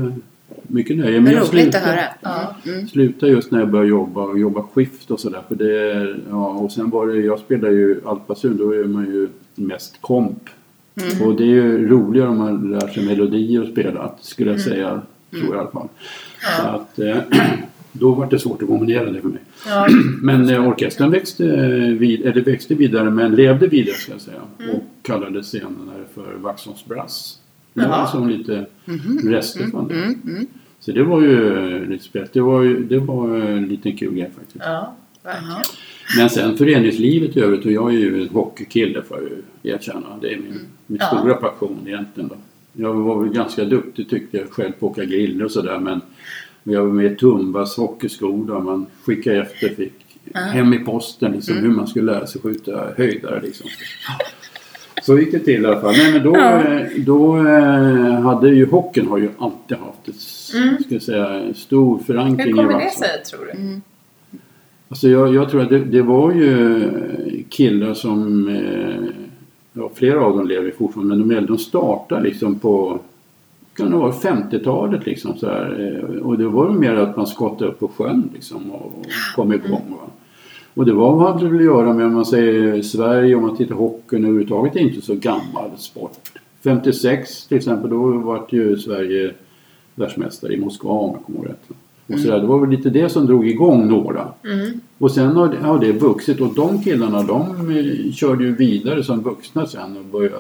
mycket 0.62 0.96
nöje. 0.96 1.16
Jag 1.16 1.26
roligt 1.26 1.46
slutade- 1.46 1.76
att 1.78 1.82
höra. 1.90 2.00
Ja. 2.20 2.54
Mm. 2.72 2.86
slutade 2.86 3.32
just 3.32 3.50
när 3.50 3.58
jag 3.58 3.70
började 3.70 3.88
jobba 3.90 4.22
och 4.22 4.38
jobba 4.38 4.62
skift 4.62 5.10
och 5.10 5.20
sådär. 5.20 5.42
För 5.48 5.54
det, 5.54 6.16
ja, 6.30 6.48
och 6.48 6.72
sen 6.72 6.90
var 6.90 7.06
det, 7.06 7.16
jag 7.20 7.38
spelade 7.38 7.74
ju 7.74 8.00
altbasun, 8.06 8.56
då 8.56 8.70
är 8.74 8.84
man 8.84 9.04
ju 9.06 9.28
mest 9.54 9.98
komp. 10.00 10.42
Mm. 11.02 11.28
Och 11.28 11.36
det 11.36 11.42
är 11.44 11.46
ju 11.46 11.88
roligare 11.88 12.28
om 12.28 12.38
man 12.38 12.70
lär 12.70 12.86
sig 12.88 13.06
melodier 13.06 13.62
och 13.62 13.68
spela, 13.68 14.12
skulle 14.20 14.50
Mm. 14.50 14.60
jag 14.60 14.72
säga. 14.72 15.02
Tror 15.40 15.54
jag 15.54 15.60
alla 15.60 15.70
fall. 15.70 15.88
Så 16.60 16.62
att, 16.68 16.98
eh, 16.98 17.16
då 17.92 18.14
var 18.14 18.26
det 18.30 18.38
svårt 18.38 18.62
att 18.62 18.68
kombinera 18.68 19.10
det 19.10 19.20
för 19.20 19.28
mig. 19.28 19.40
Ja. 19.66 19.88
Men 20.22 20.48
eh, 20.48 20.68
orkestern 20.68 21.10
växte, 21.10 21.44
vid, 21.98 22.26
eller 22.26 22.42
växte 22.42 22.74
vidare, 22.74 23.10
men 23.10 23.34
levde 23.34 23.66
vidare 23.66 23.94
ska 23.94 24.12
jag 24.12 24.20
säga. 24.20 24.40
Mm. 24.58 24.70
Och 24.76 24.82
kallades 25.02 25.50
senare 25.50 26.04
för 26.14 26.34
Vaxholms 26.34 26.84
Brass. 26.84 27.38
Det 27.74 27.86
var 27.86 28.06
som 28.06 28.28
lite 28.28 28.66
rester 29.24 29.66
från 29.66 29.88
det. 29.88 29.94
Mm. 29.94 30.20
Mm. 30.26 30.46
Så 30.80 30.92
det 30.92 31.02
var 31.02 31.20
ju 31.20 31.58
eh, 31.76 31.88
lite 31.88 32.04
spett. 32.04 32.32
Det 32.32 32.40
var 32.40 32.62
ju 32.62 32.84
det 32.84 32.98
var 32.98 33.36
en 33.36 33.68
liten 33.68 33.96
kul 33.96 34.14
grej 34.14 34.30
faktiskt. 34.36 34.64
ja, 34.64 34.94
verkligen. 35.22 35.56
Men 36.18 36.30
sen 36.30 36.56
föreningslivet 36.56 37.36
i 37.36 37.40
övrigt 37.40 37.66
och 37.66 37.72
jag 37.72 37.88
är 37.94 37.98
ju 37.98 38.22
en 38.22 38.28
hockeykille 38.28 39.02
får 39.02 39.18
jag 39.18 39.26
ju 39.30 39.72
erkänna. 39.74 40.06
Det 40.20 40.32
är 40.32 40.36
min, 40.36 40.58
min 40.86 40.98
Ja. 41.00 41.18
stora 41.18 41.34
passion 41.34 41.78
egentligen 41.86 42.28
då. 42.28 42.36
Jag 42.72 42.94
var 42.94 43.22
väl 43.22 43.32
ganska 43.32 43.64
duktig 43.64 44.10
tyckte 44.10 44.36
jag 44.36 44.50
själv 44.50 44.72
på 44.72 44.86
att 44.86 44.92
åka 44.92 45.04
griller 45.04 45.44
och 45.44 45.50
sådär 45.50 45.78
men 45.78 46.00
jag 46.62 46.84
var 46.84 46.92
med 46.92 47.12
i 47.12 47.16
Tumbas 47.16 47.76
hockeyskola. 47.76 48.60
Man 48.60 48.86
skickade 49.04 49.36
efter, 49.42 49.68
fick 49.68 49.92
hem 50.34 50.74
i 50.74 50.78
posten 50.78 51.32
liksom 51.32 51.56
hur 51.56 51.68
man 51.70 51.86
skulle 51.86 52.12
lära 52.12 52.26
sig 52.26 52.40
skjuta 52.40 52.88
höjdare 52.96 53.40
liksom. 53.42 53.66
Så 55.02 55.18
gick 55.18 55.32
det 55.32 55.38
till 55.38 55.62
i 55.62 55.66
alla 55.66 55.80
fall. 55.80 55.92
Nej, 55.96 56.12
men 56.12 56.22
då, 56.24 56.36
Ja. 56.36 56.62
eh, 56.64 56.86
då 56.98 57.36
eh, 57.48 58.20
hade 58.20 58.48
ju 58.48 58.66
hockeyn 58.66 59.08
har 59.08 59.18
ju 59.18 59.28
alltid 59.38 59.76
haft 59.78 60.08
ett, 60.08 60.20
ska 60.84 60.94
jag 60.94 61.02
säga, 61.02 61.54
stor 61.54 61.98
förankring 61.98 62.46
Hur 62.46 62.62
kommer 62.62 62.84
det 62.84 62.90
sig 62.90 63.08
tror 63.30 63.46
du? 63.52 63.80
Alltså 64.88 65.08
jag, 65.08 65.34
jag 65.34 65.50
tror 65.50 65.62
att 65.62 65.68
det, 65.68 65.78
det 65.78 66.02
var 66.02 66.32
ju 66.32 66.90
killar 67.48 67.94
som, 67.94 68.48
eh, 68.48 69.21
ja 69.72 69.90
flera 69.94 70.24
av 70.24 70.36
dem 70.36 70.46
lever 70.48 70.70
fortfarande, 70.70 71.16
men 71.16 71.28
de 71.28 71.34
äldre 71.34 71.52
de 71.52 71.58
startade 71.58 72.22
liksom 72.22 72.58
på, 72.58 72.98
kan 73.76 73.90
det 73.90 73.96
vara 73.96 74.12
50-talet 74.12 75.06
liksom 75.06 75.36
så 75.36 75.46
här. 75.46 75.98
eh, 76.14 76.20
Och 76.22 76.38
det 76.38 76.46
var 76.46 76.70
mer 76.70 76.94
att 76.94 77.16
man 77.16 77.26
skottade 77.26 77.70
upp 77.70 77.80
på 77.80 77.88
sjön 77.88 78.30
liksom 78.34 78.70
och, 78.70 78.92
kom 79.36 79.52
igång. 79.52 79.82
Va? 79.90 80.10
Och 80.74 80.86
det 80.86 80.92
var, 80.92 81.16
vad 81.16 81.40
det 81.40 81.56
att 81.56 81.64
göra 81.64 81.92
med 81.92 82.06
om 82.06 82.14
man 82.14 82.26
säger 82.26 82.82
Sverige, 82.82 83.34
om 83.34 83.42
man 83.42 83.56
tittar 83.56 83.74
hockeyn 83.74 84.24
överhuvudtaget, 84.24 84.76
är 84.76 84.80
inte 84.80 85.00
så 85.00 85.14
gammal 85.14 85.70
sport. 85.76 86.18
56 86.64 87.46
till 87.46 87.56
exempel, 87.56 87.90
då 87.90 88.06
var 88.18 88.46
ju 88.50 88.76
Sverige 88.76 89.34
världsmästare 89.94 90.52
i 90.52 90.60
Moskva 90.60 90.90
om 90.90 91.10
jag 91.10 91.24
kommer 91.24 91.38
ihåg 91.38 91.48
rätt. 91.48 91.68
Och 92.06 92.18
så 92.18 92.28
där, 92.28 92.40
det 92.40 92.46
var 92.46 92.60
väl 92.60 92.70
lite 92.70 92.90
det 92.90 93.08
som 93.08 93.26
drog 93.26 93.48
igång 93.48 93.88
några. 93.88 94.28
Och 94.98 95.10
sen 95.10 95.36
har 95.36 95.48
det, 95.48 95.56
har 95.56 95.78
det 95.78 95.92
vuxit 95.92 96.40
och 96.40 96.54
de 96.54 96.82
killarna 96.82 97.22
de 97.22 97.40
eh, 97.40 98.12
körde 98.12 98.44
ju 98.44 98.54
vidare 98.54 99.02
som 99.04 99.22
vuxna 99.22 99.66
sen 99.66 99.96
och 99.96 100.04
började 100.04 100.36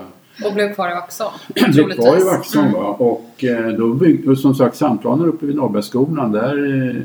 Och 0.46 0.54
blev 0.54 0.74
kvar 0.74 0.90
i 0.90 0.94
Vaxholm? 0.94 1.32
blev 1.54 1.72
kvar 1.72 1.86
i 1.86 1.94
troligtvis. 1.94 2.26
Vaxholm 2.26 2.72
va? 2.72 2.96
och 2.98 3.44
eh, 3.44 3.68
då 3.68 3.94
byggde, 3.94 4.36
som 4.36 4.54
sagt 4.54 4.76
Sandplanen 4.76 5.26
uppe 5.26 5.46
vid 5.46 5.56
Norrbergsskolan 5.56 6.32
där 6.32 6.88
eh, 6.88 6.96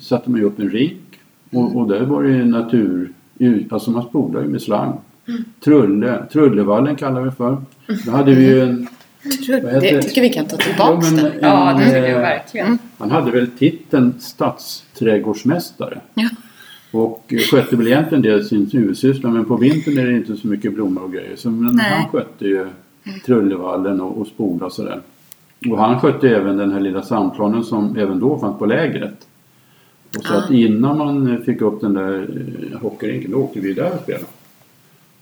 satte 0.00 0.30
man 0.30 0.40
ju 0.40 0.46
upp 0.46 0.58
en 0.58 0.70
rink 0.70 1.20
och, 1.52 1.76
och 1.76 1.88
där 1.88 2.04
var 2.04 2.22
det 2.22 2.44
natur, 2.44 3.12
alltså 3.70 3.90
man 3.90 4.02
spolade 4.02 4.44
ju 4.44 4.50
med 4.50 4.62
slang. 4.62 5.00
Trulle, 5.64 6.26
Trullevallen 6.32 6.96
kallar 6.96 7.22
vi 7.22 7.30
för. 7.30 7.56
Då 8.06 8.10
hade 8.12 8.34
vi 8.34 8.44
ju 8.44 8.60
en 8.60 8.86
Heter 9.24 9.80
Det 9.80 10.02
tycker 10.02 10.20
vi 10.20 10.28
kan 10.28 10.46
ta 10.46 10.56
Ja, 10.56 10.64
tillbaks 10.64 11.10
men 11.10 11.24
den. 11.24 11.32
Ja, 11.40 11.70
en, 11.70 11.76
det 11.78 11.84
tycker 11.84 11.98
jag 12.02 12.10
eh, 12.10 12.18
verkligen. 12.20 12.78
Han 12.98 13.10
hade 13.10 13.30
väl 13.30 13.46
titeln 13.58 14.14
stadsträdgårdsmästare. 14.20 16.00
Ja. 16.14 16.28
Och 16.90 17.24
eh, 17.32 17.38
skötte 17.38 17.76
väl 17.76 17.86
egentligen 17.86 18.22
det 18.22 18.44
sin 18.44 18.70
huvudsyssla 18.72 19.30
men 19.30 19.44
på 19.44 19.56
vintern 19.56 19.98
är 19.98 20.06
det 20.06 20.16
inte 20.16 20.36
så 20.36 20.46
mycket 20.48 20.74
blommor 20.74 21.02
och 21.02 21.12
grejer. 21.12 21.36
Så, 21.36 21.50
men 21.50 21.76
Nej. 21.76 21.86
han 21.90 22.08
skötte 22.08 22.44
ju 22.44 22.66
Trullevallen 23.26 24.00
och, 24.00 24.18
och 24.20 24.26
spola 24.26 24.66
och 24.66 24.72
sådär. 24.72 25.00
Och 25.70 25.78
han 25.78 26.00
skötte 26.00 26.28
även 26.28 26.56
den 26.56 26.72
här 26.72 26.80
lilla 26.80 27.02
sandplanen 27.02 27.64
som 27.64 27.96
även 27.96 28.20
då 28.20 28.38
fanns 28.38 28.58
på 28.58 28.66
lägret. 28.66 29.26
Och 30.18 30.24
så 30.24 30.34
Ah. 30.34 30.38
att 30.38 30.50
innan 30.50 30.98
man 30.98 31.32
eh, 31.34 31.40
fick 31.40 31.60
upp 31.60 31.80
den 31.80 31.94
där 31.94 32.28
eh, 32.72 32.78
hockeyrinken 32.80 33.30
då 33.30 33.38
åkte 33.38 33.60
vi 33.60 33.72
där 33.72 33.92
och 33.94 34.00
spelade. 34.02 34.24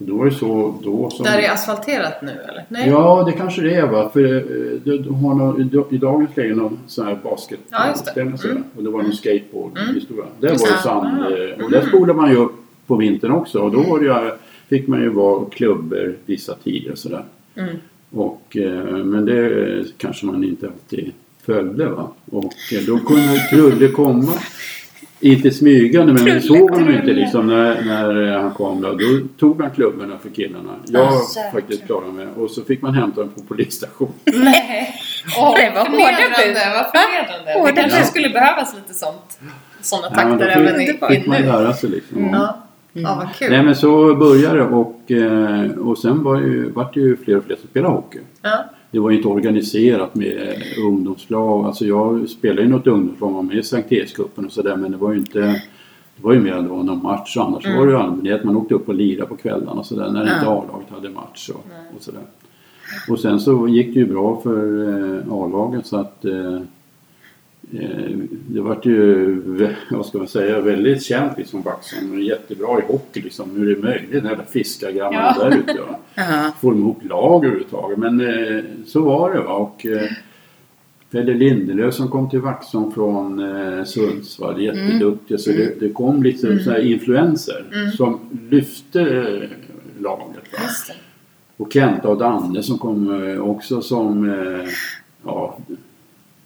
Då 0.06 0.16
var 0.16 0.24
det 0.24 0.30
så 0.34 0.74
då 0.82 1.10
som... 1.10 1.24
Där 1.24 1.38
är 1.38 1.50
asfalterat 1.52 2.22
nu 2.22 2.30
eller? 2.30 2.64
Nej? 2.68 2.88
Ja, 2.88 3.22
det 3.26 3.32
kanske 3.32 3.62
det 3.62 3.74
är 3.74 3.86
va. 3.86 4.10
För 4.12 4.36
eh, 4.36 4.42
du 4.84 5.10
har 5.10 5.34
någon, 5.34 5.86
i 5.90 5.98
dagens 5.98 6.36
läge 6.36 6.54
någon 6.54 6.78
sån 6.86 7.06
här 7.06 7.18
basket 7.24 7.60
Ja, 7.70 7.94
det. 8.14 8.20
Mm. 8.20 8.64
Och 8.76 8.82
det 8.82 8.90
var 8.90 9.02
någon 9.02 9.12
skateboard 9.12 9.78
Mm. 9.78 9.94
Där 10.40 10.48
var 10.48 10.56
det 10.66 10.72
det. 10.72 10.78
sand. 10.82 11.22
Ah. 11.22 11.30
eh, 11.30 11.64
Och 11.64 11.70
där 11.70 11.86
spolade 11.88 12.14
man 12.20 12.30
ju 12.30 12.36
upp 12.36 12.52
på 12.86 12.96
vintern 12.96 13.30
också. 13.32 13.58
Och 13.58 13.70
då 13.70 13.80
var 13.82 13.98
det 14.00 14.04
ju, 14.06 14.30
fick 14.68 14.88
man 14.88 15.00
ju 15.00 15.08
vara 15.08 15.44
klubbor 15.44 16.16
vissa 16.26 16.54
tider 16.54 16.92
och 16.92 16.98
sådär. 16.98 17.24
Mm. 17.54 17.76
Och, 18.10 18.56
eh, 18.56 18.96
men 19.04 19.24
det 19.24 19.84
kanske 19.96 20.26
man 20.26 20.44
inte 20.44 20.66
alltid 20.66 21.12
följde 21.42 21.88
va. 21.88 22.08
Och 22.30 22.52
då 22.86 22.98
kunde 22.98 23.38
Trulle 23.50 23.88
komma. 23.88 24.32
Inte 25.22 25.50
smygande 25.50 26.12
men 26.12 26.24
vi 26.24 26.40
såg 26.40 26.70
honom 26.70 26.90
inte 26.94 27.12
liksom 27.12 27.46
när, 27.46 27.84
när 27.84 28.32
eh, 28.32 28.40
han 28.40 28.50
kom. 28.50 28.80
Då, 28.80 28.90
då 28.92 29.26
tog 29.38 29.62
han 29.62 29.70
klubborna 29.70 30.18
för 30.18 30.28
killarna. 30.30 30.74
Jag 30.86 31.02
jäklar. 31.02 31.52
faktiskt 31.52 31.86
klarat 31.86 32.14
mig. 32.14 32.26
Och 32.36 32.50
så 32.50 32.64
fick 32.64 32.82
man 32.82 32.94
hämta 32.94 33.20
dem 33.20 33.30
på 33.34 33.40
polisstation. 33.40 34.12
Nej! 34.24 34.94
Åh, 35.38 35.54
Det 35.56 35.70
var 35.74 35.80
hårda 35.80 36.44
bud. 36.44 36.56
vad 36.74 36.86
förnedrande. 36.92 37.72
Det 37.72 37.80
kanske 37.80 38.04
skulle 38.04 38.28
behövas 38.28 38.74
lite 38.74 38.94
sånt. 38.94 39.40
Sådana 39.80 40.14
takter 40.14 40.48
även 40.48 40.80
i, 40.80 40.86
fick, 40.86 41.26
man 41.26 41.40
nu. 41.40 41.46
lära 41.46 41.72
sig 41.72 41.90
liksom. 41.90 42.30
Ja. 42.32 42.58
ja, 42.92 43.14
vad 43.24 43.34
kul. 43.34 43.50
Nej 43.50 43.62
men 43.62 43.76
så 43.76 44.14
började 44.14 44.58
det 44.58 44.64
och, 44.64 45.10
eh, 45.10 45.70
och 45.70 45.98
sen 45.98 46.22
var 46.22 46.36
det 46.40 46.46
ju, 46.46 46.70
vart 46.70 46.94
det 46.94 47.00
ju 47.00 47.16
fler 47.16 47.36
och 47.36 47.44
fler 47.44 47.56
som 47.56 47.68
spelade 47.68 47.94
hockey. 47.94 48.18
Ja. 48.42 48.64
Det 48.92 48.98
var 48.98 49.10
ju 49.10 49.16
inte 49.16 49.28
organiserat 49.28 50.14
med 50.14 50.62
ungdomslag. 50.86 51.64
Alltså 51.66 51.84
jag 51.86 52.28
spelade 52.28 52.62
ju 52.62 52.68
något 52.68 52.86
ungdomslag, 52.86 53.30
var 53.32 53.42
med 53.42 53.56
i 53.56 53.62
Sankt 53.62 53.92
Erikscupen 53.92 54.46
och 54.46 54.52
sådär 54.52 54.76
men 54.76 54.90
det 54.90 54.96
var 54.96 55.12
ju 55.12 55.18
inte 55.18 55.40
det 56.16 56.22
var 56.22 56.32
ju 56.32 56.40
mer 56.40 56.52
än 56.52 56.62
det 56.64 56.68
var 56.70 56.82
någon 56.82 57.02
match 57.02 57.36
annars 57.36 57.66
Mm. 57.66 57.78
var 57.78 57.86
det 57.86 57.92
ju 57.92 57.98
allmänhet. 57.98 58.44
Man 58.44 58.56
åkte 58.56 58.74
upp 58.74 58.88
och 58.88 58.94
lirade 58.94 59.28
på 59.28 59.36
kvällarna 59.36 59.70
och 59.80 59.86
sådär 59.86 60.10
när 60.10 60.22
inte 60.22 60.32
Ja. 60.42 60.64
A-laget 60.68 60.90
hade 60.90 61.08
match 61.10 61.50
och, 61.54 61.66
och 61.96 62.02
sådär. 62.02 62.20
Och 63.10 63.18
sen 63.20 63.40
så 63.40 63.68
gick 63.68 63.94
det 63.94 64.00
ju 64.00 64.06
bra 64.06 64.40
för 64.42 64.88
eh, 64.88 65.32
A-laget 65.32 65.86
så 65.86 65.96
att 65.96 66.24
eh, 66.24 66.60
det 68.46 68.60
vart 68.60 68.86
ju, 68.86 69.34
vad 69.90 70.06
ska 70.06 70.18
man 70.18 70.28
säga, 70.28 70.60
väldigt 70.60 71.02
känt 71.02 71.38
liksom 71.38 71.62
Vaxholm. 71.62 72.20
Jättebra 72.22 72.78
i 72.78 72.92
hockey 72.92 73.20
liksom. 73.22 73.50
Hur 73.56 73.70
är 73.70 73.74
det 73.76 73.82
möjligt? 73.82 74.12
Den 74.12 74.24
jävla 74.24 74.44
fiskargrabbarna 74.44 75.34
Ja. 75.40 75.44
där 75.48 75.56
ute. 75.58 75.72
Ja 76.14 76.52
får 76.60 76.70
de 76.70 76.80
ihop 76.80 77.04
lag 77.04 77.44
överhuvudtaget. 77.44 77.98
Men 77.98 78.20
eh, 78.20 78.64
så 78.86 79.00
var 79.02 79.34
det 79.34 79.40
va. 79.40 79.52
Och 79.54 79.86
eh, 79.86 80.10
Pelle 81.10 81.34
Lindelöf 81.34 81.94
som 81.94 82.08
kom 82.08 82.30
till 82.30 82.40
Vaxholm 82.40 82.92
från 82.92 83.38
eh, 83.78 83.84
Sundsvall, 83.84 84.62
jätteduktig. 84.62 85.40
Så 85.40 85.50
det, 85.50 85.80
det 85.80 85.88
kom 85.88 86.22
lite 86.22 86.46
Mm. 86.46 86.60
så 86.60 86.70
här 86.70 86.78
influenser 86.92 87.64
som 87.96 88.20
lyfte 88.50 89.00
eh, 89.00 89.48
laget. 90.02 90.52
Va? 90.52 90.94
Och 91.56 91.72
Kenta 91.72 92.08
och 92.08 92.18
Danne 92.18 92.62
som 92.62 92.78
kom 92.78 93.24
eh, 93.24 93.38
också 93.40 93.82
som 93.82 94.30
eh, 94.30 94.68
ja, 95.24 95.58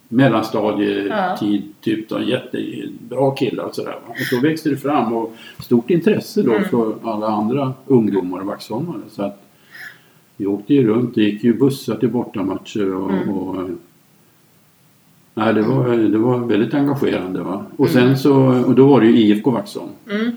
mellanstadietid, 0.09 1.63
typ 1.81 2.09
då, 2.09 2.23
jättebra 2.23 3.31
killar 3.31 3.65
och 3.65 3.75
sådär. 3.75 3.97
Och 4.09 4.17
så 4.17 4.41
växte 4.41 4.69
det 4.69 4.77
fram 4.77 5.13
och 5.13 5.37
stort 5.59 5.91
intresse 5.91 6.43
då 6.43 6.61
för 6.61 6.95
alla 7.03 7.27
andra 7.27 7.75
ungdomar 7.87 8.41
och 8.41 8.47
vaxholmare. 8.47 9.01
Så 9.11 9.23
att 9.23 9.43
vi 10.37 10.47
åkte 10.47 10.75
ju 10.75 10.87
runt, 10.87 11.15
det 11.15 11.23
gick 11.23 11.45
ju 11.45 11.55
bussar 11.55 11.97
till 11.97 12.09
bortamatcher 12.09 12.95
och, 12.95 13.11
och 13.29 13.57
eh, 13.57 13.69
Nej, 15.39 15.55
det 15.55 15.63
var, 15.63 15.97
det 15.97 16.19
var 16.19 16.39
väldigt 16.39 16.75
engagerande. 16.75 17.43
Va? 17.43 17.65
Och 17.77 17.89
sen 17.89 18.19
så, 18.19 18.35
och 18.67 18.75
då 18.75 18.87
var 18.87 19.01
det 19.01 19.07
ju 19.07 19.17
IFK 19.17 19.51
Vaxholm. 19.51 19.91
Mm. 20.11 20.33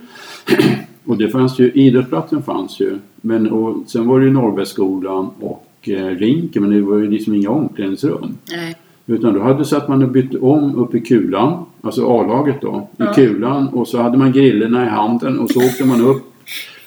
Och 1.05 1.17
det 1.17 1.29
fanns 1.29 1.59
ju, 1.59 1.71
idrottsplatsen 1.71 2.43
fanns 2.43 2.79
ju. 2.79 2.97
Men 3.15 3.51
och 3.51 3.89
sen 3.89 4.07
var 4.07 4.19
det 4.19 4.25
ju 4.25 4.31
Norrbergsskolan 4.31 5.29
och 5.39 5.89
eh, 5.89 6.05
Rinken 6.05 6.61
men 6.61 6.71
det 6.71 6.81
var 6.81 6.97
ju 6.97 7.09
liksom 7.09 7.33
inga 7.33 7.49
omklädningsrum. 7.49 8.37
Nej. 8.51 8.75
Utan 9.09 9.33
då 9.33 9.39
hade 9.41 9.65
satt 9.65 9.87
man 9.87 10.03
och 10.03 10.09
bytte 10.09 10.37
om 10.37 10.75
uppe 10.75 10.97
i 10.97 11.01
kulan, 11.01 11.65
alltså 11.81 12.07
A-laget 12.19 12.61
då, 12.61 12.87
Ja. 12.97 13.11
i 13.11 13.13
kulan 13.15 13.67
och 13.67 13.87
så 13.87 14.01
hade 14.01 14.17
man 14.17 14.31
grillorna 14.31 14.85
i 14.85 14.89
handen 14.89 15.39
och 15.39 15.49
så 15.51 15.59
åkte 15.59 15.85
man 15.85 16.01
upp 16.05 16.23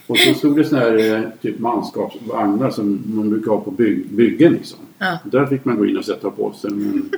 och 0.06 0.18
så 0.18 0.34
stod 0.34 0.56
det 0.56 0.64
sådana 0.64 0.86
här 0.86 1.14
eh, 1.16 1.20
typ 1.42 1.58
manskapsvagnar 1.58 2.70
som 2.70 3.02
man 3.04 3.30
brukar 3.30 3.50
ha 3.50 3.60
på 3.60 3.70
byg- 3.70 4.04
byggen 4.10 4.52
liksom. 4.52 4.78
Ja. 4.98 5.18
Där 5.24 5.46
fick 5.46 5.64
man 5.64 5.76
gå 5.78 5.86
in 5.86 5.96
och 5.98 6.04
sätta 6.04 6.30
på 6.30 6.52
sig. 6.52 6.70
Men, 6.70 7.10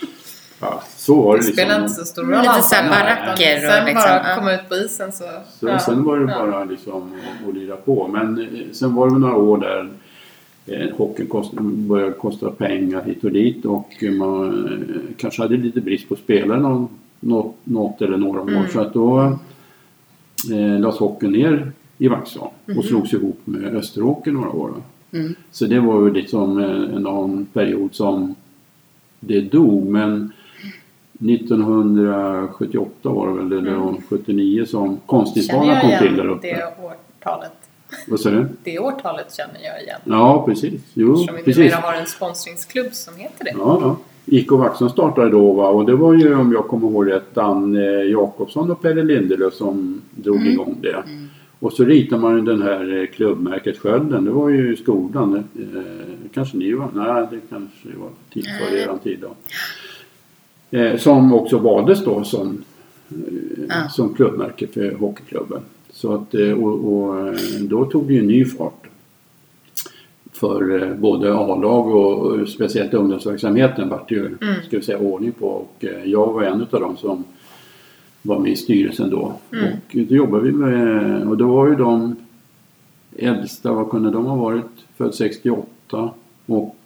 ja, 0.60 0.82
så 0.96 1.22
var 1.22 1.32
det 1.36 1.42
Det 1.42 1.46
liksom. 1.46 1.52
spelar 1.64 1.80
inte 1.82 1.94
så 1.94 2.04
stor 2.04 2.22
roll. 2.22 2.30
Lite 2.30 2.50
antar 2.50 2.60
så 2.62 2.74
här 2.74 2.82
jag. 2.84 2.90
baracker 2.92 3.56
och 3.56 3.72
Sen 3.72 3.84
liksom, 3.84 4.02
bara 4.08 4.28
ja. 4.30 4.36
komma 4.36 4.54
ut 4.54 4.68
på 4.68 4.74
isen 4.74 5.12
så... 5.12 5.24
Så 5.60 5.66
ja. 5.68 5.78
Sen 5.78 6.04
var 6.04 6.18
det 6.18 6.32
Ja. 6.32 6.38
bara 6.46 6.64
liksom 6.64 7.12
att, 7.48 7.54
lira 7.54 7.76
på. 7.76 8.08
Men 8.12 8.38
eh, 8.38 8.44
sen 8.72 8.94
var 8.94 9.10
det 9.10 9.18
några 9.18 9.36
år 9.36 9.58
där 9.58 9.88
eh, 10.70 10.96
hockeyn 10.96 11.26
kost, 11.26 11.52
började 11.60 12.12
kosta 12.12 12.50
pengar 12.50 13.02
hit 13.04 13.24
och 13.24 13.32
dit 13.32 13.64
och 13.64 13.94
man 14.18 14.64
eh, 14.66 15.00
kanske 15.16 15.42
hade 15.42 15.56
lite 15.56 15.80
brist 15.80 16.08
på 16.08 16.16
spelare 16.16 16.60
någon, 16.60 16.88
något, 17.20 17.54
något 17.64 18.02
eller 18.02 18.16
några 18.16 18.40
år. 18.40 18.48
Mm. 18.50 18.68
Så 18.68 18.80
att 18.80 18.94
då 18.94 19.18
eh, 20.52 20.80
lades 20.80 20.98
hockeyn 20.98 21.32
ner 21.32 21.72
i 21.98 22.08
Vaxholm 22.08 22.50
Mhm. 22.66 22.78
och 22.78 22.84
slogs 22.84 23.12
ihop 23.12 23.40
med 23.44 23.76
Österåker 23.76 24.32
några 24.32 24.50
år. 24.50 24.70
Mm. 25.12 25.34
Så 25.50 25.66
det 25.66 25.80
var 25.80 26.02
ju 26.02 26.12
liksom 26.12 26.58
eh, 26.60 27.00
någon 27.00 27.46
period 27.46 27.94
som 27.94 28.34
det 29.20 29.40
dog. 29.40 29.86
Men 29.86 30.32
1978 31.20 33.08
var 33.08 33.28
det 33.28 33.34
väl, 33.34 33.52
eller 33.52 33.72
Mm. 33.76 33.94
79 34.08 34.64
som 34.66 34.88
jag 34.90 35.80
kom 35.80 35.98
till 36.08 36.16
där 36.16 36.28
uppe. 36.28 36.46
det 36.46 36.64
årtalet. 36.84 37.52
Vad 38.10 38.20
sa 38.20 38.30
du? 38.30 38.46
Det 38.64 38.78
årtalet 38.78 39.34
känner 39.34 39.60
jag 39.64 39.82
igen. 39.82 40.00
Ja, 40.04 40.42
precis. 40.46 40.80
Jo, 40.94 41.14
Eftersom 41.14 41.36
vi 41.36 41.42
precis. 41.42 41.58
numera 41.58 41.76
har 41.80 41.94
en 41.94 42.06
sponsringsklubb 42.06 42.92
som 42.92 43.16
heter 43.16 43.44
det. 43.44 43.50
Ja, 43.58 43.78
ja. 43.82 43.96
IK 44.26 44.50
Vaxholm 44.50 44.90
startade 44.90 45.30
då 45.30 45.52
va? 45.52 45.68
och 45.68 45.86
det 45.86 45.94
var 45.96 46.14
ju 46.14 46.34
om 46.34 46.52
jag 46.52 46.68
kommer 46.68 46.90
ihåg 46.90 47.10
rätt 47.10 47.34
Danne 47.34 47.80
Jakobsson 48.04 48.70
och 48.70 48.82
Pelle 48.82 49.02
Lindelöf 49.02 49.54
som 49.54 50.00
drog 50.10 50.46
igång 50.46 50.76
det. 50.82 51.02
Och 51.60 51.72
så 51.72 51.84
ritade 51.84 52.22
man 52.22 52.36
ju 52.36 52.40
den 52.42 52.62
här 52.62 53.00
eh, 53.00 53.06
klubbmärket 53.06 53.78
Skölden. 53.78 54.24
Det 54.24 54.30
var 54.30 54.48
ju 54.48 54.76
skolan. 54.76 55.34
Eh, 55.36 55.82
kanske 56.34 56.56
ni 56.56 56.72
var? 56.72 56.88
Nej, 56.94 57.26
det 57.30 57.40
kanske 57.50 57.88
var 58.00 58.08
tid 58.32 58.44
före 58.58 58.70
Nej. 58.70 58.82
eran 58.82 58.98
tid 58.98 59.18
då. 59.20 59.34
Eh, 60.78 60.96
som 60.96 61.34
också 61.34 61.58
valdes 61.58 62.04
då 62.04 62.24
som, 62.24 62.64
eh, 63.10 63.16
Ja. 63.68 63.88
som 63.88 64.14
klubbmärke 64.14 64.66
för 64.66 64.94
hockeyklubben. 64.94 65.60
Så 65.98 66.14
att, 66.14 66.34
eh, 66.34 66.52
och, 66.52 66.92
och 66.92 67.28
eh, 67.28 67.34
då 67.60 67.84
tog 67.84 68.06
det 68.06 68.14
ju 68.14 68.22
ny 68.22 68.44
fart 68.44 68.86
för 70.32 70.82
eh, 70.82 70.94
både 70.94 71.34
A-lag 71.34 71.94
och 71.94 72.48
speciellt 72.48 72.94
ungdomsverksamheten 72.94 73.88
vart 73.88 74.10
ju, 74.10 74.36
ska 74.66 74.76
vi 74.76 74.82
säga, 74.82 74.98
ordning 74.98 75.32
på. 75.32 75.46
Och 75.46 75.84
jag 76.04 76.32
var 76.32 76.42
en 76.42 76.66
av 76.70 76.80
dem 76.80 76.96
som 76.96 77.24
var 78.22 78.38
med 78.38 78.52
i 78.52 78.56
styrelsen 78.56 79.10
då. 79.10 79.32
Och 79.50 79.96
då 80.08 80.14
jobbade 80.14 80.44
vi 80.44 80.52
med, 80.52 81.28
och 81.28 81.36
då 81.36 81.46
var 81.46 81.68
ju 81.68 81.74
de 81.74 82.16
äldsta, 83.16 83.72
vad 83.72 83.90
kunde 83.90 84.10
de 84.10 84.26
ha 84.26 84.36
varit, 84.36 84.86
född 84.96 85.14
68 85.14 86.10
och 86.46 86.76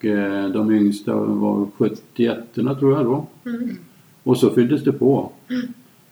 de 0.52 0.70
yngsta 0.70 1.14
var 1.14 1.66
71 1.76 2.38
tror 2.54 2.92
jag 2.92 3.04
då. 3.04 3.26
Och 4.22 4.38
så 4.38 4.50
fylldes 4.50 4.84
det 4.84 4.92
på. 4.92 5.32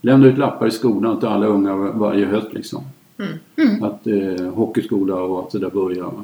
Lämnade 0.01 0.32
ut 0.32 0.38
lappar 0.38 0.66
i 0.66 0.70
skolan 0.70 1.18
till 1.18 1.28
alla 1.28 1.46
unga 1.46 1.76
var- 1.76 1.92
varje 1.92 2.26
höst 2.26 2.48
liksom. 2.53 2.82
Att 3.82 4.07
eh, 4.07 4.46
hockeyskola 4.55 5.14
och 5.14 5.38
allt 5.38 5.51
det 5.53 5.59
där. 5.59 5.76
Och 5.76 6.20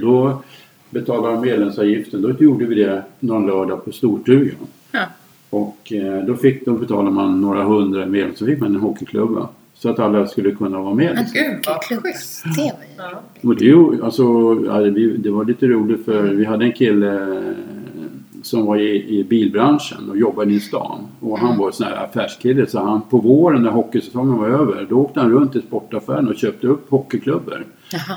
då 0.00 0.42
betalade 0.90 1.34
de 1.34 1.40
medlemsavgiften. 1.40 2.22
Då 2.22 2.30
gjorde 2.30 2.64
vi 2.64 2.74
det 2.74 3.02
någon 3.20 3.46
lördag 3.46 3.84
på 3.84 3.92
Storstugan. 3.92 4.54
Ja. 4.92 5.00
Och 5.50 5.92
eh, 5.92 6.24
då, 6.24 6.34
fick, 6.36 6.64
då 6.64 6.72
betalade 6.72 7.10
man 7.10 7.40
några 7.40 7.64
hundra 7.64 8.06
medlem 8.06 8.34
så 8.36 8.46
fick 8.46 8.60
man 8.60 8.74
en 8.74 8.80
hockeyklubb. 8.80 9.30
va. 9.30 9.48
Så 9.74 9.88
att 9.90 9.98
alla 9.98 10.26
skulle 10.26 10.50
kunna 10.50 10.80
vara 10.80 10.94
med. 10.94 11.16
Liksom. 11.18 11.26
Gud 11.34 11.64
vad 11.66 12.02
schysst. 12.02 12.44
Det 12.56 12.72
var 12.98 13.10
ju. 13.42 13.48
Och 13.48 13.56
det, 13.56 13.64
ju- 13.64 14.02
alltså, 14.04 14.54
det 15.18 15.30
var 15.30 15.44
lite 15.44 15.66
roligt 15.66 16.04
för 16.04 16.22
vi 16.22 16.44
hade 16.44 16.64
en 16.64 16.72
kille 16.72 17.14
som 18.42 18.66
var 18.66 18.76
i, 18.76 19.18
i 19.18 19.24
bilbranschen 19.24 20.10
och 20.10 20.18
jobbade 20.18 20.52
i 20.52 20.60
stan. 20.60 20.98
Och 21.20 21.38
han 21.38 21.58
var 21.58 21.66
en 21.66 21.72
sån 21.72 21.86
här 21.86 22.04
affärskille 22.04 22.66
så 22.66 22.78
han 22.78 23.00
på 23.02 23.18
våren 23.18 23.62
när 23.62 23.70
hockeysäsongen 23.70 24.38
var 24.38 24.48
över 24.48 24.86
då 24.90 24.96
åkte 24.96 25.20
han 25.20 25.30
runt 25.30 25.56
i 25.56 25.60
sportaffären 25.60 26.28
och 26.28 26.36
köpte 26.36 26.66
upp 26.66 26.90
hockeyklubbor. 26.90 27.64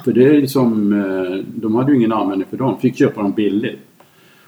För 0.05 0.11
det 0.11 0.23
är 0.25 0.33
liksom, 0.33 0.93
eh, 0.93 1.45
de 1.61 1.75
hade 1.75 1.91
ju 1.91 1.97
ingen 1.97 2.11
användning 2.11 2.47
för 2.49 2.57
dem, 2.57 2.79
fick 2.79 2.97
köpa 2.97 3.21
dem 3.21 3.31
billigt. 3.31 3.79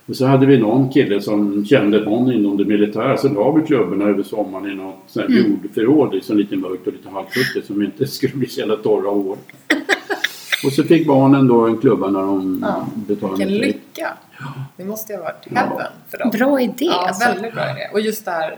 Och 0.07 0.15
så 0.15 0.25
hade 0.25 0.45
vi 0.45 0.57
någon 0.57 0.89
kille 0.89 1.21
som 1.21 1.65
kände 1.65 2.05
någon 2.05 2.31
inom 2.31 2.57
det 2.57 2.65
militära 2.65 3.17
så 3.17 3.29
la 3.29 3.51
vi 3.51 3.61
klubborna 3.61 4.05
över 4.05 4.23
sommaren 4.23 4.71
i 4.71 4.75
något 4.75 4.95
sånt 5.07 5.29
här 5.29 5.37
jordförråd, 5.37 6.13
liksom 6.13 6.37
lite 6.37 6.55
mörkt 6.55 6.87
och 6.87 6.93
lite 6.93 7.09
halvfuktigt 7.09 7.67
som 7.67 7.81
inte 7.81 8.07
skulle 8.07 8.33
bli 8.33 8.47
så 8.47 8.59
jävla 8.59 8.75
torra 8.75 9.09
hår. 9.09 9.37
Och 10.65 10.71
så 10.71 10.83
fick 10.83 11.07
barnen 11.07 11.47
då 11.47 11.67
en 11.67 11.77
klubba 11.77 12.09
när 12.09 12.21
de 12.21 12.59
Ja, 12.61 12.87
betalade 13.07 13.45
Vilken 13.45 13.57
lycka. 13.57 14.07
Det 14.77 14.83
måste 14.85 15.13
ju 15.13 15.19
ha 15.19 15.23
varit 15.25 15.47
heaven 15.55 15.91
för 16.09 16.17
dem. 16.17 16.29
Bra 16.29 16.61
idé 16.61 16.85
Ja, 16.85 17.07
alltså. 17.07 17.29
väldigt 17.29 17.53
bra 17.53 17.71
idé. 17.71 17.89
Och 17.93 17.99
just 17.99 18.25
det 18.25 18.31
här, 18.31 18.57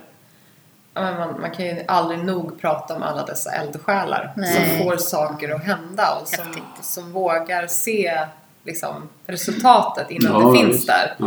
man, 0.94 1.42
man 1.42 1.52
kan 1.52 1.66
ju 1.66 1.84
aldrig 1.88 2.20
nog 2.26 2.62
prata 2.62 2.96
om 2.96 3.04
alla 3.04 3.26
dessa 3.26 3.52
eldsjälar 3.52 4.34
Nej. 4.38 4.54
som 4.78 4.86
får 4.86 4.98
saker 4.98 5.50
att 5.56 5.64
hända 5.64 6.18
och 6.22 6.28
som, 6.28 6.46
som 6.82 7.12
vågar 7.12 7.68
se 7.68 8.20
liksom, 8.64 9.10
resultatet 9.28 10.12
innan 10.12 10.42
Ja, 10.42 10.48
det 10.52 10.58
finns 10.60 10.76
visst. 10.76 10.88
där. 10.88 11.16
Ja. 11.18 11.26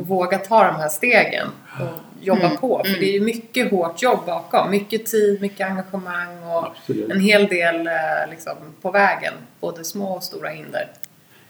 Och 0.00 0.06
våga 0.06 0.38
ta 0.38 0.64
de 0.64 0.76
här 0.76 0.88
stegen 0.88 1.48
och 1.80 1.86
jobba 2.22 2.44
Mm. 2.46 2.56
på. 2.56 2.82
För 2.84 3.00
det 3.00 3.06
är 3.08 3.12
ju 3.12 3.20
mycket 3.20 3.70
hårt 3.70 4.02
jobb 4.02 4.18
bakom. 4.26 4.70
Mycket 4.70 5.06
tid, 5.06 5.40
mycket 5.40 5.66
engagemang 5.66 6.42
och 6.42 6.66
Absolut. 6.66 7.10
en 7.10 7.20
hel 7.20 7.46
del 7.46 7.86
eh, 7.86 7.92
liksom, 8.30 8.54
på 8.82 8.90
vägen. 8.90 9.32
Både 9.60 9.84
små 9.84 10.12
och 10.12 10.22
stora 10.22 10.48
hinder. 10.48 10.88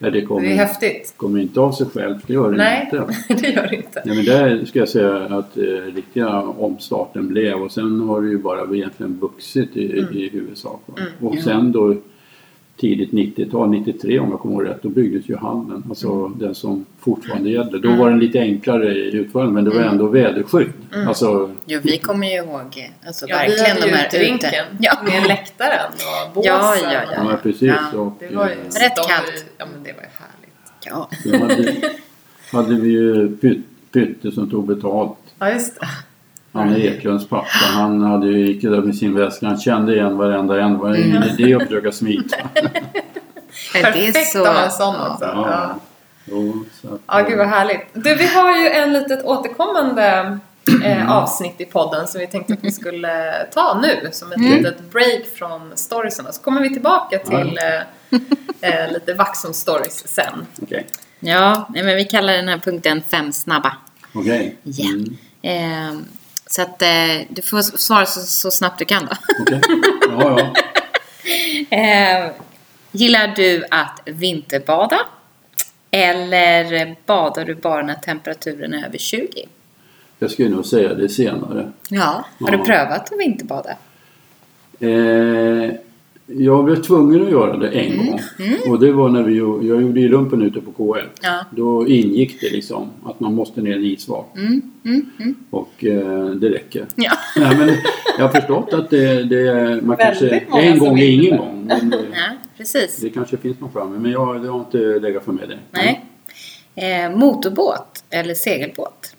Ja, 0.03 0.11
det 0.11 0.23
kommer, 0.23 0.41
Det 0.41 0.53
är 0.53 0.57
häftigt. 0.57 1.15
kommer 1.17 1.41
inte 1.41 1.61
av 1.61 1.73
sig 1.73 1.87
självt, 1.87 2.23
det 2.27 2.33
gör 2.33 2.51
det 2.51 2.57
Nej, 2.57 2.85
inte. 2.93 3.07
det 3.43 3.49
gör 3.49 3.67
det 3.67 3.77
inte. 3.77 4.03
Nej, 4.05 4.17
men 4.17 4.25
där 4.25 4.65
ska 4.65 4.79
jag 4.79 4.89
säga 4.89 5.17
att 5.17 5.57
eh, 5.57 5.63
riktiga 5.95 6.41
omstarten 6.43 7.29
blev 7.29 7.55
och 7.63 7.73
sen 7.73 8.01
har 8.01 8.23
det 8.23 8.29
ju 8.29 8.39
bara 8.39 8.77
egentligen 8.77 9.19
vuxit 9.21 9.77
i, 9.77 9.99
Mm. 9.99 10.17
i 10.17 10.29
huvudsak. 10.29 10.81
va. 10.87 10.95
Och 11.21 11.39
sen 11.39 11.73
då 11.73 11.97
tidigt 12.81 13.11
90-tal, 13.13 13.71
93 13.71 14.19
om 14.19 14.31
jag 14.31 14.41
kommer 14.41 14.55
ihåg 14.55 14.65
rätt, 14.67 14.83
då 14.83 14.89
byggdes 14.89 15.29
ju 15.29 15.37
hallen. 15.37 15.85
Alltså 15.89 16.09
Mm. 16.13 16.39
den 16.39 16.55
som 16.55 16.85
fortfarande 17.01 17.51
gäller. 17.51 17.79
Då 17.79 17.91
var 17.93 18.11
den 18.11 18.19
lite 18.19 18.39
enklare 18.41 18.95
i 18.95 19.17
utförande 19.17 19.53
men 19.53 19.65
det 19.65 19.71
Mm. 19.71 19.83
var 19.83 19.91
ändå 19.91 20.07
väderskydd. 20.07 20.73
Alltså, 21.07 21.51
Jo, 21.67 21.81
vi 21.83 21.99
kommer 21.99 22.27
ju 22.27 22.35
ihåg 22.37 22.91
alltså, 23.07 23.27
Ja, 23.29 23.39
vi 23.47 23.55
verkligen 23.55 23.91
de 23.91 23.97
här 23.97 24.07
utrinken 24.07 24.49
ute. 24.49 24.65
Ja. 24.81 24.93
med 25.05 25.29
läktaren 25.29 25.93
och 25.93 26.35
båsen. 26.35 26.53
Ja, 26.55 26.77
ja, 26.77 26.91
ja. 26.93 27.31
ja, 27.31 27.37
precis. 27.43 27.63
Ja. 27.93 27.99
Och, 28.01 28.13
Det 28.19 28.35
var 28.37 28.47
ju 28.49 28.53
eh, 28.53 28.59
Rätt 28.59 28.97
kallt. 29.09 29.45
Ja, 29.59 29.67
men 29.75 29.83
det 29.85 29.93
var 29.93 30.03
ju 30.03 30.09
härligt. 30.19 30.55
Ja. 30.85 31.09
Då 31.25 31.39
hade, 31.39 31.77
hade 32.53 32.81
vi 32.81 32.89
ju 32.91 33.29
Py- 33.29 33.63
Pytte 33.93 34.33
som 34.33 34.51
tog 34.51 34.67
betalt. 34.67 35.19
Ja, 35.39 35.51
just 35.53 35.81
det. 35.81 35.87
Anna 36.53 36.79
Eklunds 36.79 37.29
pappa, 37.29 37.47
han 37.75 38.03
hade 38.03 38.27
ju 38.27 38.47
gick 38.47 38.63
där 38.63 38.83
med 38.83 38.97
sin 38.97 39.15
väska. 39.15 39.47
Han 39.47 39.61
kände 39.61 39.95
igen 39.95 40.17
varenda 40.17 40.61
en. 40.61 40.73
Det 40.73 40.79
var 40.79 40.95
ingen 40.95 41.23
idé 41.23 41.55
att 41.55 41.63
försöka 41.63 41.93
smita. 41.93 42.37
Perfekt 43.73 44.37
att 44.37 44.47
ha 44.47 44.65
en 44.65 44.71
sån 44.71 44.95
också. 44.95 45.25
Ja. 45.25 45.51
Ja. 45.51 45.75
Jo, 46.25 46.65
så 46.83 46.95
att, 46.95 47.01
Ja, 47.07 47.21
gud 47.29 47.39
vad 47.39 47.49
härligt. 47.49 47.87
Du, 47.93 48.15
vi 48.15 48.27
har 48.27 48.57
ju 48.59 48.69
en 48.69 48.93
litet 48.93 49.25
återkommande 49.25 50.39
eh, 50.85 51.13
avsnitt 51.13 51.61
i 51.61 51.65
podden 51.65 52.07
som 52.07 52.21
vi 52.21 52.27
tänkte 52.27 52.53
att 52.53 52.65
vi 52.65 52.73
skulle 52.73 53.33
ta 53.55 53.81
nu 53.83 54.09
som 54.13 54.33
ett 54.33 54.41
litet 54.41 54.91
break 54.91 55.27
från 55.39 55.73
storiesarna. 55.75 56.33
Så 56.33 56.43
kommer 56.43 56.61
vi 56.61 56.73
tillbaka 56.73 57.19
till 57.19 57.59
eh, 57.59 58.81
eh, 58.85 58.93
lite 58.93 59.15
Vaxholm-stories 59.15 60.07
sen. 60.07 60.47
Okej. 60.63 60.87
Ja, 61.21 61.69
nej, 61.75 61.85
men 61.85 61.97
vi 61.97 62.05
kallar 62.05 62.33
den 62.33 62.49
här 62.49 62.59
punkten 62.59 63.03
fem 63.11 63.33
snabba. 63.33 63.73
Okej. 64.13 64.57
Ja. 64.63 64.85
Mm. 65.43 66.05
Så 66.51 66.63
att 66.63 66.83
eh, 66.83 66.89
du 67.29 67.43
får 67.43 67.63
svara 67.63 68.07
så, 68.07 68.21
så 68.21 68.51
snabbt 68.51 68.79
du 68.79 68.85
kan 68.85 69.07
då. 69.07 69.13
Okej. 69.41 69.61
Ja, 70.09 70.41
ja. 70.41 70.53
Ehm, 71.77 72.31
gillar 72.93 73.29
du 73.37 73.65
att 73.71 74.01
vinterbada? 74.05 74.99
Eller 75.91 76.97
badar 77.07 77.45
du 77.45 77.55
bara 77.55 77.83
när 77.83 77.95
temperaturen 77.95 78.75
är 78.75 78.87
över 78.87 78.99
20? 78.99 79.49
Jag 80.19 80.31
skulle 80.31 80.49
nog 80.49 80.67
säga 80.67 80.95
det 80.95 81.09
senare. 81.09 81.73
Ja. 81.89 82.25
Har 82.41 82.51
du 82.51 82.59
Ja. 82.59 82.65
prövat 82.65 83.13
att 83.13 83.19
vinterbada? 83.21 83.71
Eh, 84.81 85.71
jag 86.39 86.65
blev 86.65 86.77
tvungen 86.83 87.23
att 87.25 87.31
göra 87.31 87.57
det 87.57 87.69
en 87.69 87.93
Mm. 87.93 88.07
gång. 88.07 88.21
Och 88.73 88.81
det 88.81 88.93
var 88.93 89.09
när 89.09 89.23
vi, 89.23 89.37
jag 89.39 89.83
gjorde 89.83 90.01
ju 90.01 90.09
lumpen 90.09 90.43
ute 90.43 90.61
på 90.61 90.71
KL. 90.73 91.07
Ja. 91.23 91.45
Då 91.57 91.89
ingick 91.89 92.41
det 92.41 92.51
liksom 92.51 92.89
att 93.05 93.21
man 93.21 93.35
måste 93.35 93.61
ner 93.63 93.77
i 93.79 93.93
isvak. 93.93 94.27
Mm, 94.37 94.63
mm, 94.85 95.07
mm. 95.19 95.35
Och 95.51 95.85
eh, 95.85 96.27
det 96.27 96.49
räcker. 96.51 96.87
Ja. 96.97 97.13
Nej, 97.37 97.57
men 97.59 97.69
jag 98.19 98.25
har 98.29 98.41
förstått 98.41 98.73
att 98.73 98.91
det, 98.91 99.23
det 99.25 99.79
man 99.83 99.97
kanske, 99.97 100.29
en 100.53 100.79
gång 100.79 100.99
är 100.99 101.07
ingen 101.09 101.31
det. 101.31 101.37
gång. 101.37 101.65
Men, 101.67 101.95
ja, 102.13 102.37
precis. 102.57 102.97
det 102.97 103.09
kanske 103.11 103.37
finns 103.37 103.61
någon 103.61 103.73
framme. 103.73 103.99
Men 103.99 104.11
jag, 104.13 104.45
jag 104.47 104.53
har 104.53 104.61
inte 104.61 104.79
legat 104.79 105.25
för 105.25 105.33
mig 105.33 105.47
det. 105.49 105.59
Nej. 105.71 106.05
Eh, 106.75 107.17
motorbåt 107.17 108.05
eller 108.11 108.35
segelbåt? 108.35 109.15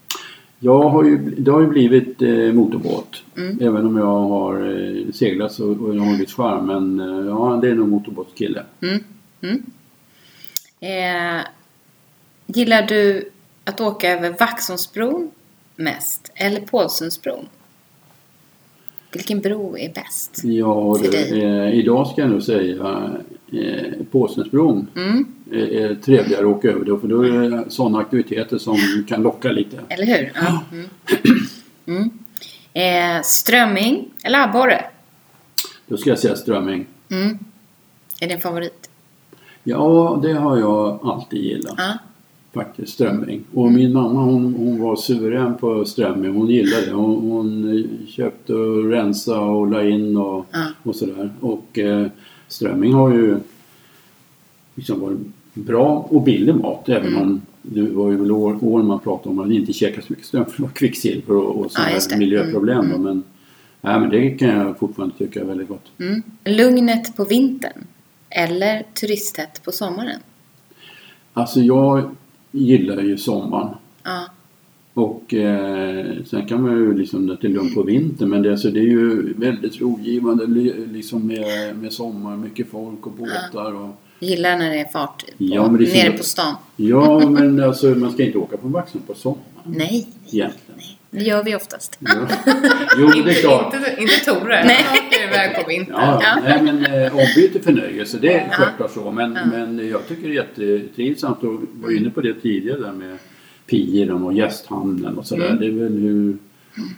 Jag 0.64 0.90
har 0.90 1.04
ju, 1.04 1.18
det 1.18 1.52
har 1.52 1.62
ju 1.62 1.68
blivit 1.68 2.22
eh, 2.22 2.54
motorbåt. 2.54 3.24
Mm. 3.38 3.58
Även 3.62 3.86
om 3.86 3.98
jag 3.98 4.06
har 4.06 4.56
eh, 4.56 5.12
seglat 5.14 5.52
så, 5.54 5.72
och 5.72 5.96
jag 5.96 6.02
har 6.02 6.18
viss 6.18 6.34
charm. 6.34 6.66
Men 6.66 7.00
eh, 7.00 7.28
ja, 7.28 7.60
det 7.62 7.70
är 7.70 7.76
nog 7.76 7.88
motorbåtskille. 7.88 8.64
Mm. 8.82 9.04
Mm. 9.42 9.64
Eh, 10.80 11.46
gillar 12.46 12.82
du 12.82 13.30
att 13.64 13.82
åka 13.82 14.12
över 14.12 14.36
Vaxholmsbron 14.40 15.32
mest 15.76 16.32
eller 16.36 16.62
Pålsundsbron? 16.62 17.46
Vilken 19.14 19.40
bro 19.40 19.78
är 19.78 19.94
bäst? 19.94 20.42
Ja, 20.44 20.96
För 20.96 21.12
dig? 21.12 21.44
eh, 21.44 21.80
idag 21.80 22.08
ska 22.08 22.22
jag 22.22 22.30
nog 22.30 22.44
säga 22.44 23.10
eh, 23.52 24.06
Påsnäsbron 24.12 24.88
Mm, 24.96 25.26
är, 25.52 25.58
är 25.58 25.96
trevligare 25.96 26.42
att 26.50 26.56
åka 26.56 26.70
över 26.72 26.86
då. 26.86 27.00
För 27.00 27.08
då 27.08 27.22
är 27.22 27.50
det 27.50 27.64
sådana 27.68 28.00
aktiviteter 28.00 28.58
som 28.58 28.78
kan 29.08 29.22
locka 29.24 29.52
lite. 29.52 29.80
eller 29.90 30.06
hur? 30.06 30.32
Ja. 30.36 30.64
Mm. 30.72 30.90
Mm. 31.86 32.10
Eh, 32.74 33.22
strömming 33.24 34.06
eller 34.24 34.40
abborre? 34.44 34.86
Då 35.88 35.98
ska 35.98 36.10
jag 36.10 36.20
säga 36.20 36.36
strömming. 36.36 36.86
Mm. 37.10 37.38
Är 38.22 38.28
din 38.28 38.40
favorit? 38.40 38.90
Ja, 39.64 40.20
det 40.24 40.34
har 40.34 40.58
jag 40.60 41.00
alltid 41.04 41.40
gillat. 41.44 41.74
Ja. 41.78 41.94
Faktiskt, 42.54 42.94
strömming. 42.94 43.44
Och 43.54 43.72
min 43.72 43.94
mamma 43.94 44.24
hon, 44.24 44.54
hon 44.56 44.82
var 44.82 44.96
suverän 44.96 45.58
på 45.58 45.86
strömming. 45.86 46.34
Hon 46.36 46.48
gillade 46.48 46.86
det. 46.86 46.92
Hon, 46.92 47.30
hon 47.32 47.78
eh, 47.78 48.08
köpte 48.08 48.54
och 48.54 48.90
rensade 48.90 49.40
och 49.40 49.68
la 49.68 49.84
in 49.84 50.18
och, 50.18 50.46
Ja. 50.52 50.66
och 50.84 50.96
sådär. 50.96 51.30
Och 51.40 51.80
eh, 51.80 52.08
strömming 52.52 52.94
har 52.94 53.12
ju 53.14 53.38
liksom 54.76 55.00
varit 55.00 55.20
bra 55.54 56.08
och 56.10 56.22
billig 56.22 56.56
mat. 56.56 56.90
Även 56.90 57.08
Mm. 57.08 57.22
om 57.22 57.42
det 57.62 57.82
var 57.82 58.12
ju 58.12 58.18
väl 58.18 58.32
år, 58.32 58.64
år 58.64 58.84
man 58.84 59.00
pratade 59.00 59.30
om 59.30 59.40
att 59.40 59.52
inte 59.52 59.74
käka 59.74 60.02
så 60.02 60.08
mycket 60.10 60.26
strömming 60.26 60.50
för 60.50 60.58
det 60.58 60.64
var 60.64 60.70
kvicksilver 60.70 61.36
och, 61.36 61.60
och 61.66 61.72
sådana 61.72 61.92
Ja, 62.10 62.18
miljöproblem. 62.18 62.80
Mm, 62.80 62.92
då. 62.92 62.98
Men, 62.98 63.24
nej, 63.82 64.00
men 64.00 64.10
det 64.10 64.30
kan 64.30 64.50
jag 64.50 64.80
fortfarande 64.80 65.16
tycka 65.18 65.40
är 65.42 65.46
väldigt 65.46 65.68
gott. 65.68 65.92
Mm. 66.00 66.22
Lugnet 66.46 67.16
på 67.18 67.26
vintern 67.26 67.88
eller 68.30 68.84
turisttätt 69.00 69.62
på 69.64 69.72
sommaren? 69.72 70.20
Alltså 71.34 71.60
jag 71.60 72.16
gillar 72.52 73.02
ju 73.02 73.18
sommaren. 73.18 73.76
Ja. 74.04 74.26
Och 74.94 75.34
eh, 75.34 76.06
sen 76.26 76.46
kan 76.48 76.62
man 76.62 76.72
ju 76.78 76.98
liksom 76.98 77.28
det 77.28 77.44
är 77.48 77.50
lugnt 77.50 77.74
på 77.76 77.84
vintern 77.84 78.30
men 78.30 78.42
det, 78.42 78.52
alltså, 78.52 78.70
det 78.72 78.80
är 78.80 78.84
ju 78.84 79.34
väldigt 79.34 79.82
rogivande 79.82 80.46
li- 80.48 80.86
liksom 80.94 81.28
med, 81.28 81.76
med 81.76 81.94
sommar, 81.94 82.38
mycket 82.38 82.68
folk 82.72 83.06
och 83.08 83.12
båtar 83.12 83.74
och 83.74 84.02
Gillar 84.24 84.58
när 84.58 84.70
det 84.70 84.80
är 84.80 84.86
fart 84.92 85.18
på, 85.26 85.32
Ja, 85.38 85.68
men 85.72 85.78
det 85.78 85.84
är 85.84 85.88
så- 85.88 85.98
nere 86.08 86.18
på 86.18 86.24
stan? 86.24 86.56
Ja 86.76 87.30
men 87.30 87.64
alltså 87.64 87.88
man 87.88 88.12
ska 88.12 88.24
inte 88.24 88.38
åka 88.38 88.58
på 88.58 88.68
Vaxholm 88.68 89.04
på 89.08 89.14
sommaren 89.14 89.42
Nej, 89.66 90.08
egentligen. 90.32 90.80
det 91.12 91.24
gör 91.24 91.44
vi 91.44 91.56
oftast. 91.56 91.98
Ja. 92.00 92.12
Jo 93.00 93.08
det 93.08 93.14
är 93.14 93.18
Inte, 93.28 93.34
klart. 93.34 93.74
inte, 93.76 93.96
inte 94.02 94.14
Tore. 94.26 94.66
Nej. 94.66 94.78
Han 94.88 94.98
åker 95.08 95.24
iväg 95.28 95.64
på 95.64 95.70
vintern. 95.70 95.96
Ja, 95.98 96.22
Ja. 96.24 96.38
nej 96.44 96.62
men 96.64 96.86
eh, 96.86 97.12
ombyte 97.14 97.60
förnöjelse 97.60 98.18
det 98.22 98.34
är 98.34 98.48
Ja. 98.50 98.54
självklart 98.56 98.92
så 98.92 99.12
men, 99.12 99.34
men 99.52 99.90
jag 99.90 100.08
tycker 100.08 100.28
det 100.28 100.34
är 100.34 100.78
jättetrivsamt 100.78 101.44
och 101.44 101.62
var 101.74 101.98
inne 101.98 102.10
på 102.10 102.22
det 102.22 102.34
tidigare 102.34 102.80
där 102.80 102.92
med 102.92 103.18
piren 103.72 104.24
och 104.24 104.34
gästhamnen 104.34 105.18
och 105.18 105.26
sådär. 105.26 105.46
Mm. 105.46 105.60
Det 105.60 105.66
är 105.66 105.72
väl 105.72 106.00
hur 106.00 106.38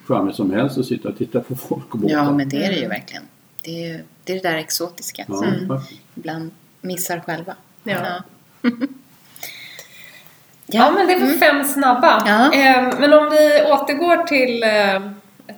charmigt 0.06 0.36
som 0.36 0.52
helst 0.52 0.78
att 0.78 0.86
sitta 0.86 1.10
och 1.10 1.18
titta 1.18 1.40
på 1.40 1.56
folk 1.56 1.94
och 1.94 2.00
båtar. 2.00 2.16
Ja, 2.16 2.34
men 2.34 2.50
det 2.50 2.66
är 2.66 2.72
det 2.72 2.80
ju 2.80 2.88
verkligen. 2.88 3.24
Det 3.62 3.72
är 3.72 3.94
ju 3.94 4.04
det, 4.24 4.34
är 4.34 4.42
det 4.42 4.50
där 4.50 4.58
exotiska 4.58 5.26
Ja, 5.28 5.36
som 5.36 5.80
ibland 6.16 6.52
missar 6.82 7.20
själva. 7.20 7.56
Ja. 7.84 8.22
Ja, 8.62 8.70
Ja, 10.66 10.92
men 10.92 11.08
det 11.08 11.20
var 11.20 11.28
fem 11.28 11.64
snabba. 11.64 12.24
Ja. 12.26 12.54
Eh, 12.54 13.00
men 13.00 13.14
om 13.14 13.30
vi 13.30 13.72
återgår 13.72 14.24
till 14.24 14.64
eh, 14.64 15.12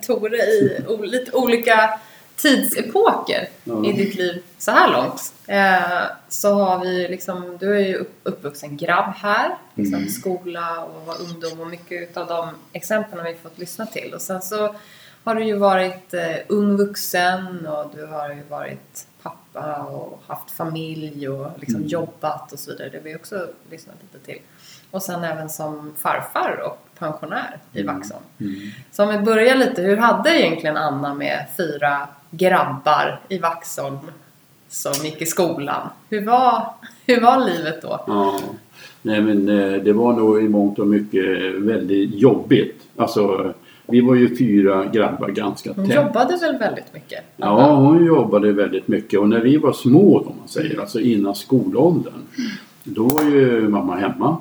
Tore 0.07 0.37
i 0.37 0.83
lite 1.07 1.31
olika 1.31 1.99
tidsepoker 2.35 3.47
Ja. 3.63 3.85
i 3.85 3.91
ditt 3.91 4.15
liv 4.15 4.43
så 4.57 4.71
här 4.71 4.91
långt. 4.91 5.33
Eh, 5.47 6.03
så 6.29 6.53
har 6.53 6.79
vi 6.79 7.07
liksom, 7.07 7.57
du 7.59 7.75
är 7.75 7.79
ju 7.87 7.95
upp- 7.95 8.19
uppvuxen 8.23 8.77
grabb 8.77 9.13
här, 9.17 9.55
liksom 9.75 9.95
Mm. 9.99 10.09
skola 10.09 10.83
och 10.83 11.05
var 11.05 11.15
ungdom 11.21 11.59
och 11.59 11.67
mycket 11.67 12.17
av 12.17 12.27
de 12.27 12.49
exemplen 12.71 13.19
har 13.19 13.31
vi 13.31 13.35
fått 13.35 13.57
lyssna 13.57 13.85
till. 13.85 14.13
Och 14.13 14.21
sen 14.21 14.41
så 14.41 14.75
har 15.23 15.35
du 15.35 15.43
ju 15.43 15.57
varit 15.57 16.13
eh, 16.13 16.35
ung 16.47 16.77
vuxen 16.77 17.67
och 17.67 17.91
du 17.95 18.05
har 18.05 18.29
ju 18.29 18.41
varit 18.49 19.07
pappa 19.21 19.75
och 19.77 20.21
haft 20.27 20.51
familj 20.51 21.29
och 21.29 21.51
liksom 21.59 21.75
Mm. 21.75 21.87
jobbat 21.87 22.51
och 22.53 22.59
så 22.59 22.71
vidare. 22.71 22.89
Det 22.89 22.97
har 22.97 23.03
vi 23.03 23.15
också 23.15 23.47
lyssnat 23.71 23.95
lite 24.01 24.25
till. 24.25 24.39
Och 24.91 25.03
sen 25.03 25.23
även 25.23 25.49
som 25.49 25.93
farfar 25.97 26.61
och 26.65 26.99
pensionär 26.99 27.59
i 27.73 27.83
Vaxholm. 27.83 28.23
Mm. 28.39 28.55
Så 28.91 29.03
om 29.03 29.09
vi 29.09 29.17
börjar 29.19 29.55
lite, 29.55 29.81
hur 29.81 29.97
hade 29.97 30.29
egentligen 30.41 30.77
Anna 30.77 31.13
med 31.13 31.45
fyra 31.57 32.07
grabbar 32.37 33.19
i 33.29 33.37
Vaxholm 33.37 33.97
som 34.69 35.05
gick 35.05 35.21
i 35.21 35.25
skolan? 35.25 35.89
Hur 36.09 36.25
var, 36.25 36.67
hur 37.05 37.21
var 37.21 37.45
livet 37.45 37.81
då? 37.81 38.03
Ja. 38.07 38.39
Nej 39.01 39.21
men 39.21 39.49
eh, 39.49 39.81
det 39.83 39.93
var 39.93 40.13
nog 40.13 40.43
i 40.43 40.49
mångt 40.49 40.79
och 40.79 40.87
mycket 40.87 41.25
väldigt 41.55 42.15
jobbigt. 42.15 42.81
Alltså 42.97 43.53
vi 43.87 44.01
var 44.01 44.15
ju 44.15 44.37
fyra 44.37 44.85
grabbar 44.85 45.27
ganska 45.29 45.73
Hon 45.73 45.87
tätt. 45.87 45.95
jobbade 45.95 46.37
väl 46.37 46.57
väldigt 46.57 46.93
mycket? 46.93 47.19
Ja, 47.37 47.75
hon 47.75 48.05
jobbade 48.05 48.51
väldigt 48.51 48.87
mycket 48.87 49.19
och 49.19 49.29
när 49.29 49.39
vi 49.39 49.57
var 49.57 49.73
små 49.73 50.19
då 50.19 50.29
man 50.39 50.47
säger, 50.47 50.79
alltså 50.79 50.99
innan 50.99 51.35
skolåldern. 51.35 52.13
Då 52.83 53.03
var 53.07 53.23
ju 53.23 53.67
mamma 53.69 53.95
hemma. 53.95 54.37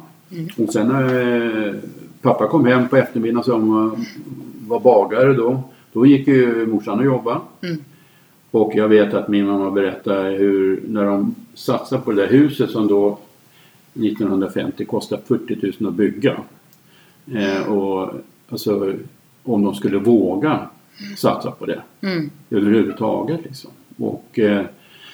Och 0.58 0.72
sen 0.72 0.88
när 0.88 1.66
eh, 1.68 1.74
pappa 2.22 2.46
kom 2.48 2.66
hem 2.66 2.88
på 2.88 2.96
eftermiddagen 2.96 3.44
som 3.44 3.86
eh, 3.92 3.98
var 4.68 4.80
bagare 4.80 5.32
då. 5.32 5.62
Då 5.94 6.06
gick 6.06 6.28
ju 6.28 6.66
morsan 6.66 6.98
och 6.98 7.04
jobbade. 7.04 7.40
Och 8.50 8.72
jag 8.74 8.88
vet 8.88 9.14
att 9.14 9.28
min 9.28 9.46
mamma 9.46 9.70
berättade 9.70 10.30
hur 10.30 10.82
när 10.88 11.04
de 11.04 11.34
satsade 11.54 12.02
på 12.02 12.12
det 12.12 12.22
där 12.22 12.28
huset 12.32 12.70
som 12.70 12.86
då 12.88 13.18
1950 13.94 14.84
kostade 14.84 15.22
40 15.26 15.72
000 15.80 15.88
att 15.90 15.94
bygga. 15.96 16.36
Eh, 17.34 17.72
och 17.72 18.10
alltså 18.48 18.92
om 19.42 19.64
de 19.64 19.74
skulle 19.74 19.98
våga 19.98 20.60
satsa 21.16 21.50
på 21.50 21.66
det 21.66 21.82
Mm. 22.00 22.30
överhuvudtaget. 22.50 23.40
Liksom. 23.44 23.70
Och, 23.96 24.38
eh, 24.38 24.64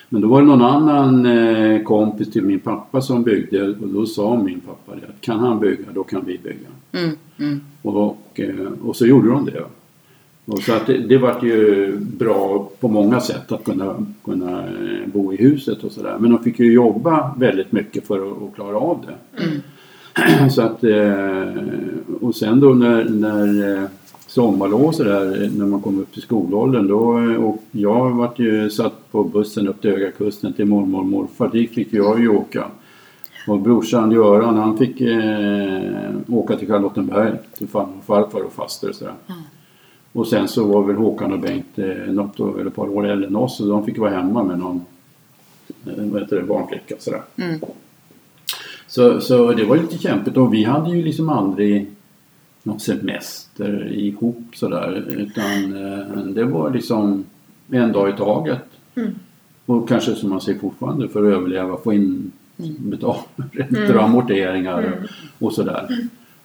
men 0.09 0.23
då 0.23 0.29
var 0.29 0.41
det 0.41 0.47
någon 0.47 0.63
annan 0.63 1.27
eh, 1.27 1.83
kompis 1.83 2.31
till 2.31 2.43
min 2.45 2.61
pappa 2.61 3.01
som 3.01 3.23
byggde 3.23 3.69
och 3.69 3.89
då 3.89 4.07
sa 4.07 4.43
min 4.43 4.61
pappa 4.61 4.95
det 5.01 5.07
att 5.07 5.21
kan 5.21 5.39
han 5.39 5.61
bygga 5.61 5.85
då 5.95 6.05
kan 6.05 6.25
vi 6.25 6.39
bygga. 6.39 6.69
Mm. 7.05 7.17
Mm. 7.39 7.61
Och, 7.83 8.41
eh, 8.41 8.67
och 8.85 8.97
så 8.97 9.07
gjorde 9.07 9.29
de 9.29 9.45
det. 9.45 9.65
Och 10.51 10.63
så 10.63 10.73
att 10.73 10.87
det, 10.87 10.99
det 10.99 11.19
var 11.19 11.39
ju 11.43 11.97
bra 11.97 12.71
på 12.81 12.89
många 12.89 13.21
sätt 13.21 13.53
att 13.53 13.65
kunna, 13.65 14.07
kunna 14.25 14.59
eh, 14.59 15.07
bo 15.13 15.33
i 15.33 15.37
huset 15.37 15.85
och 15.85 15.93
sådär. 15.93 16.17
Men 16.21 16.31
de 16.31 16.43
fick 16.43 16.59
ju 16.59 16.73
jobba 16.73 17.35
väldigt 17.39 17.73
mycket 17.73 18.07
för 18.07 18.31
att, 18.31 18.43
att 18.43 18.55
klara 18.55 18.77
av 18.77 19.07
det. 19.07 20.51
Så 20.51 20.63
att, 20.63 20.85
eh, 20.85 21.45
och 22.21 22.35
sen 22.35 22.61
då 22.61 22.69
när, 22.69 23.05
när 23.05 23.77
eh, 23.77 23.89
sommarlov 24.27 24.95
eh, 25.01 25.51
när 25.57 25.67
man 25.67 25.81
kom 25.81 26.01
upp 26.01 26.13
till 26.13 26.23
skolåldern 26.23 26.89
då 26.89 26.99
och 27.47 27.63
jag 27.71 28.11
vart 28.11 28.39
ju 28.39 28.71
satt 28.71 29.13
på 29.13 29.25
bussen 29.25 29.69
upp 29.69 29.81
till 29.81 29.91
Högakusten 29.91 30.53
till 30.53 30.67
mormor 30.67 30.99
och 31.01 31.07
morfar. 31.07 31.49
Dit 31.53 31.75
fick 31.75 31.93
jag 31.93 32.21
ju 32.21 32.29
åka. 32.29 32.65
Och 33.49 33.61
brorsan 33.61 34.13
Göran 34.13 34.57
han 34.57 34.79
fick 34.79 35.01
eh, 35.01 36.11
åka 36.29 36.57
till 36.57 36.69
Charlottenberg 36.69 37.33
till 37.59 37.69
farmor 37.69 37.95
och 37.99 38.05
farfar 38.05 38.41
och 38.41 38.53
faster 38.53 38.89
och 38.89 38.95
sådär. 38.95 39.15
Och 40.13 40.29
sen 40.29 40.49
så 40.49 40.65
var 40.65 40.83
väl 40.83 40.97
Håkan 40.97 41.33
och 41.33 41.41
Bengt 41.41 41.79
eh, 41.79 42.13
något 42.13 42.41
år, 42.41 42.61
eller 42.61 42.71
ett 42.71 42.77
par 42.77 42.89
år 42.89 43.07
äldre 43.07 43.27
än 43.27 43.37
oss 43.37 43.57
så 43.57 43.67
de 43.67 43.85
fick 43.85 43.99
vara 43.99 44.11
hemma 44.11 44.43
med 44.43 44.59
någon 44.59 44.85
eh, 45.87 46.05
vad 46.05 46.23
heter 46.23 46.37
det, 46.37 46.43
barnflicka 46.43 46.95
sådär. 46.99 47.23
Mm. 47.37 47.61
Så, 48.87 49.21
så 49.21 49.53
det 49.53 49.65
var 49.65 49.77
lite 49.77 49.99
kämpigt 49.99 50.37
och 50.37 50.55
vi 50.55 50.65
hade 50.65 50.91
ju 50.91 51.03
liksom 51.05 51.29
aldrig 51.29 51.91
någon 52.63 52.81
semester 52.81 53.93
ihop 53.93 54.45
sådär 54.55 55.05
utan 55.09 55.77
eh, 55.77 56.25
det 56.25 56.45
var 56.45 56.71
liksom 56.71 57.25
en 57.71 57.93
dag 57.93 58.11
i 58.11 58.13
taget. 58.13 58.65
Och 59.67 59.89
kanske 59.89 60.15
som 60.15 60.31
man 60.31 60.41
säger 60.41 60.59
fortfarande 60.59 61.09
för 61.09 61.25
att 61.25 61.35
överleva 61.35 61.77
få 61.77 61.93
in 61.93 62.33
betalräntor 62.79 63.97
och 63.97 64.03
amorteringar 64.05 65.09
och 65.39 65.53
sådär. 65.53 65.89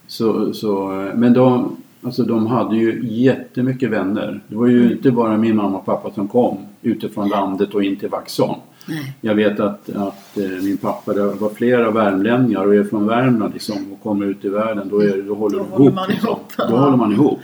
Så, 0.08 0.54
så, 0.54 0.88
men 1.16 1.34
de, 1.34 1.78
alltså 2.06 2.24
de 2.24 2.48
hade 2.48 2.78
ju 2.78 3.00
jättemycket 3.04 3.90
vänner. 3.90 4.42
Det 4.48 4.56
var 4.56 4.68
ju 4.68 4.92
inte 4.92 5.12
bara 5.12 5.38
min 5.38 5.56
mamma 5.56 5.78
och 5.78 5.86
pappa 5.86 6.12
som 6.12 6.28
kom 6.28 6.58
utifrån 6.82 7.30
landet 7.30 7.74
och 7.74 7.84
in 7.84 7.96
till 7.96 8.10
Vaxholm. 8.10 8.60
Nej. 8.88 9.16
Jag 9.22 9.36
vet 9.36 9.60
att, 9.60 9.90
att 9.90 10.38
eh, 10.38 10.64
min 10.64 10.78
pappa, 10.78 11.14
det 11.14 11.24
var 11.24 11.50
flera 11.50 11.92
värmlänningar 11.92 12.66
och 12.68 12.76
är 12.76 12.84
från 12.84 13.08
Värmland 13.08 13.54
liksom, 13.54 13.94
och 13.94 14.04
kommer 14.04 14.26
ut 14.26 14.46
i 14.46 14.50
världen 14.50 14.90
då, 14.90 15.00
är, 15.00 15.22
då 15.28 15.34
håller 15.36 15.58
Då 15.58 15.64
de 15.64 15.70
håller 15.72 15.86
ihop. 15.86 15.96
man 15.96 16.10
liksom. 16.10 16.30
ihop. 16.30 16.54
Då 16.70 16.78
håller 16.78 16.98
man 16.98 17.12
ihop. 17.12 17.40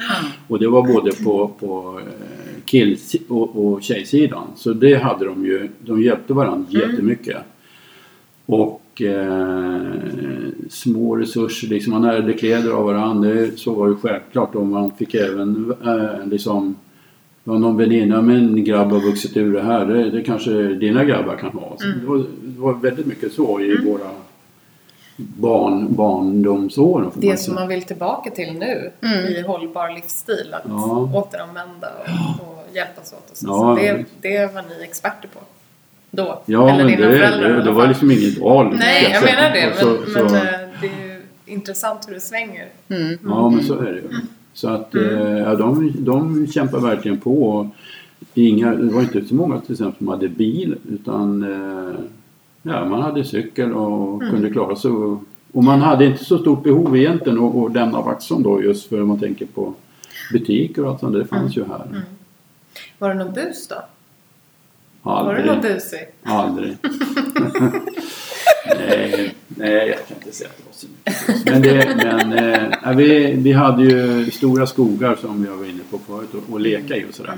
Och 0.47 0.59
det 0.59 0.67
var 0.67 0.93
både 0.93 1.11
på, 1.23 1.47
på 1.59 1.99
eh, 1.99 2.61
kill 2.65 2.97
och, 3.29 3.65
och 3.65 3.83
tjejsidan. 3.83 4.43
Så 4.55 4.73
det 4.73 4.95
hade 4.95 5.25
de 5.25 5.45
ju, 5.45 5.69
de 5.79 6.01
hjälpte 6.01 6.33
varandra 6.33 6.67
jättemycket. 6.69 7.37
Och 8.45 8.80
eh, 9.01 9.81
små 10.69 11.15
resurser, 11.15 11.67
liksom 11.67 11.93
man 11.93 12.03
ärvde 12.05 12.33
kläder 12.33 12.71
av 12.71 12.85
varandra. 12.85 13.29
Det, 13.29 13.59
så 13.59 13.73
var 13.73 13.87
det 13.89 13.95
självklart. 13.95 14.55
Och 14.55 14.65
man 14.65 14.91
fick 14.91 15.13
även 15.13 15.73
eh, 15.85 16.27
liksom 16.27 16.75
Ja, 17.43 17.53
någon 17.57 17.77
väninna 17.77 18.21
med 18.21 18.35
en 18.37 18.63
grabb 18.63 18.91
har 18.91 18.99
vuxit 18.99 19.37
ur 19.37 19.53
det 19.53 19.61
här. 19.61 19.85
Det, 19.85 20.09
det 20.09 20.21
kanske 20.23 20.51
dina 20.63 21.03
grabbar 21.05 21.35
kan 21.35 21.49
ha. 21.49 21.75
Så 21.79 21.87
det, 21.87 22.05
var, 22.05 22.17
det 22.17 22.59
var 22.59 22.73
väldigt 22.73 23.05
mycket 23.05 23.33
så 23.33 23.59
i 23.61 23.77
våra 23.85 24.09
barn, 25.17 25.87
barndomsår. 25.95 26.93
får 27.01 27.01
man 27.01 27.11
Det 27.31 27.37
som 27.37 27.55
man 27.55 27.67
vill 27.67 27.83
tillbaka 27.83 28.29
till 28.31 28.53
nu 28.53 28.91
Mm. 29.01 29.25
i 29.25 29.41
hållbar 29.41 29.95
livsstil. 29.95 30.53
Att 30.53 30.61
Ja. 30.67 31.09
återanvända 31.13 31.87
och, 32.39 32.47
och 32.47 32.75
hjälpas 32.75 33.13
åt. 33.13 33.31
Och 33.31 33.37
så. 33.37 33.45
Ja. 33.47 33.75
så 33.77 33.81
det, 33.81 34.05
det 34.21 34.53
var 34.53 34.61
ni 34.77 34.83
experter 34.83 35.27
på. 35.33 35.39
Då. 36.11 36.41
Ja, 36.45 36.69
Eller 36.69 36.77
men 36.77 36.87
dina 36.87 37.07
det, 37.07 37.17
föräldrar 37.17 37.49
det, 37.49 37.55
alla 37.55 37.63
det 37.65 37.71
var 37.71 37.87
liksom 37.87 38.11
inget 38.11 38.37
val. 38.37 38.75
Nej, 38.79 39.03
ska 39.03 39.13
jag 39.13 39.23
säga. 39.23 39.35
menar 39.35 39.51
det. 39.55 39.75
Så- 39.79 39.97
Men, 40.19 40.29
så- 40.29 40.35
men 40.35 40.47
eh, 40.47 40.69
det 40.81 40.87
är 40.87 41.07
ju 41.07 41.21
intressant 41.45 42.07
hur 42.07 42.13
det 42.13 42.19
svänger. 42.19 42.67
Mm. 42.89 43.17
Ja, 43.25 43.49
men 43.49 43.63
så 43.63 43.79
är 43.79 43.91
det 43.91 43.97
ju. 43.97 44.09
Så 44.53 44.69
att 44.69 44.95
eh, 44.95 45.01
ja, 45.37 45.55
de, 45.55 45.93
de 45.99 46.47
kämpar 46.47 46.79
verkligen 46.79 47.19
på. 47.19 47.69
Inga, 48.33 48.75
det 48.75 48.93
var 48.93 49.01
inte 49.01 49.25
så 49.25 49.35
många 49.35 49.59
till 49.59 49.71
exempel 49.71 49.97
som 49.97 50.07
hade 50.07 50.27
bil 50.29 50.75
utan 50.89 51.43
eh, 51.43 51.95
ja, 52.63 52.85
man 52.85 53.01
hade 53.01 53.23
cykel 53.23 53.73
och 53.73 54.19
kunde 54.21 54.49
klara 54.49 54.75
sig. 54.75 54.91
Och, 54.91 55.23
och 55.53 55.63
man 55.63 55.81
hade 55.81 56.05
inte 56.05 56.23
så 56.25 56.37
stort 56.37 56.63
behov 56.63 56.97
egentligen 56.97 57.43
att, 57.43 57.55
att 57.55 57.73
lämna 57.73 58.01
Vaxholm 58.01 58.43
då 58.43 58.63
just 58.63 58.89
för 58.89 59.01
om 59.01 59.07
man 59.07 59.19
tänker 59.19 59.45
på 59.45 59.73
butiker 60.33 60.83
och 60.85 60.91
allt 60.91 60.99
sånt. 60.99 61.13
Det 61.15 61.25
fanns 61.25 61.57
ju 61.57 61.63
här. 61.63 62.01
Var 62.99 63.09
det 63.09 63.15
någon 63.15 63.33
bus 63.33 63.67
då? 63.67 63.75
Var 65.03 65.19
Aldrig. 65.19 65.45
du 65.45 65.51
någon 65.51 65.61
busig? 65.61 65.99
Aldrig. 66.23 66.77
nej, 68.65 69.35
nej, 69.47 69.87
jag 69.87 70.07
kan 70.07 70.17
inte 70.17 70.31
säga 70.31 70.49
att 70.49 70.57
det 70.57 70.63
var 70.65 70.73
så 70.73 70.87
mycket. 70.87 71.45
Men, 71.45 71.61
det, 71.61 71.95
men 72.03 72.33
eh, 72.83 72.95
vi, 72.95 73.35
vi 73.37 73.51
hade 73.51 73.83
ju 73.83 74.31
stora 74.31 74.67
skogar 74.67 75.15
som 75.15 75.45
jag 75.45 75.57
var 75.57 75.65
inne 75.65 75.83
på 75.91 75.97
förut 75.97 76.29
och, 76.33 76.53
och 76.53 76.59
leka 76.59 76.97
i 76.97 77.05
och 77.09 77.13
sådär. 77.13 77.33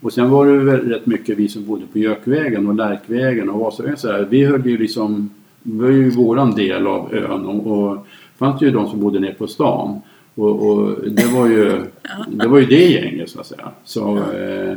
Och 0.00 0.12
sen 0.12 0.30
var 0.30 0.46
det 0.46 0.58
väl 0.58 0.80
rätt 0.80 1.06
mycket 1.06 1.38
vi 1.38 1.48
som 1.48 1.64
bodde 1.64 1.86
på 1.86 1.98
Gökvägen 1.98 2.66
och 2.66 2.74
Lärkvägen 2.74 3.50
och 3.50 3.60
Vasavägen 3.60 3.96
sådär. 3.96 4.26
Vi 4.30 4.44
höll 4.44 4.66
ju 4.66 4.78
liksom, 4.78 5.30
det 5.62 5.82
var 5.82 5.90
ju 5.90 6.10
våran 6.10 6.54
del 6.54 6.86
av 6.86 7.14
ön 7.14 7.46
och, 7.46 7.66
och 7.66 8.06
fanns 8.38 8.62
ju 8.62 8.70
de 8.70 8.88
som 8.88 9.00
bodde 9.00 9.20
nere 9.20 9.34
på 9.34 9.46
stan. 9.46 10.00
Och, 10.34 10.68
och 10.68 10.96
det 11.10 11.26
var 11.26 11.46
ju 11.46 11.84
det 12.28 12.48
var 12.48 12.58
ju 12.58 12.66
det 12.66 12.86
gänget 12.86 13.30
så 13.30 13.40
att 13.40 13.46
säga. 13.46 13.70
Så, 13.84 14.18
eh, 14.18 14.76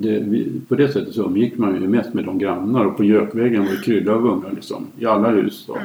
det, 0.00 0.18
vi, 0.18 0.60
på 0.68 0.74
det 0.74 0.88
sättet 0.92 1.14
så 1.14 1.22
umgick 1.24 1.58
man 1.58 1.74
ju 1.82 1.88
mest 1.88 2.14
med 2.14 2.24
de 2.24 2.38
grannar 2.38 2.84
och 2.84 2.96
på 2.96 3.04
Gökvägen 3.04 3.64
var 3.64 3.70
det 3.72 3.82
krydda 3.84 4.12
av 4.12 4.26
ungar 4.26 4.50
liksom, 4.54 4.86
i 4.98 5.06
alla 5.06 5.30
hus. 5.30 5.64
Då. 5.66 5.78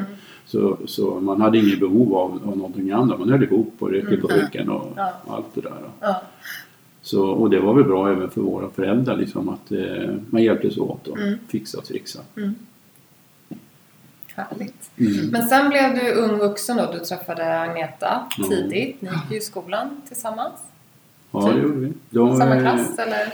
Så, 0.45 0.77
så 0.85 1.19
man 1.19 1.41
hade 1.41 1.57
inget 1.57 1.79
behov 1.79 2.15
av, 2.15 2.31
av 2.45 2.57
någonting 2.57 2.91
annat. 2.91 3.19
Man 3.19 3.29
höll 3.29 3.43
ihop 3.43 3.73
och 3.79 3.89
rök 3.89 4.11
i 4.11 4.17
burken 4.17 4.69
och 4.69 4.93
Ja. 4.95 5.13
allt 5.27 5.45
det 5.53 5.61
där. 5.61 5.71
Ja. 5.99 6.21
Så, 7.01 7.25
och 7.29 7.49
det 7.49 7.59
var 7.59 7.73
väl 7.73 7.83
bra 7.83 8.11
även 8.11 8.29
för 8.29 8.41
våra 8.41 8.69
föräldrar 8.69 9.17
liksom 9.17 9.49
att 9.49 9.71
eh, 9.71 10.09
man 10.29 10.43
hjälptes 10.43 10.77
åt 10.77 11.07
och 11.07 11.17
Mm. 11.19 11.39
fixa 11.47 11.77
och 11.77 11.85
trixa. 11.85 12.19
Härligt. 14.35 14.91
Mm. 14.97 15.27
Men 15.31 15.41
sen 15.41 15.69
blev 15.69 15.95
du 15.95 16.13
ung 16.13 16.37
vuxen 16.39 16.77
då. 16.77 16.91
Du 16.93 16.99
träffade 16.99 17.59
Agneta 17.59 18.27
tidigt. 18.49 19.01
Ni 19.01 19.09
gick 19.09 19.31
ju 19.31 19.37
i 19.37 19.41
skolan 19.41 20.01
tillsammans. 20.07 20.53
Ja, 21.31 21.51
det 21.51 21.61
gjorde 21.61 21.79
vi. 21.79 21.93
De, 22.09 22.37
Samma 22.37 22.55
eh, 22.55 22.61
klass 22.61 22.99
eller? 22.99 23.33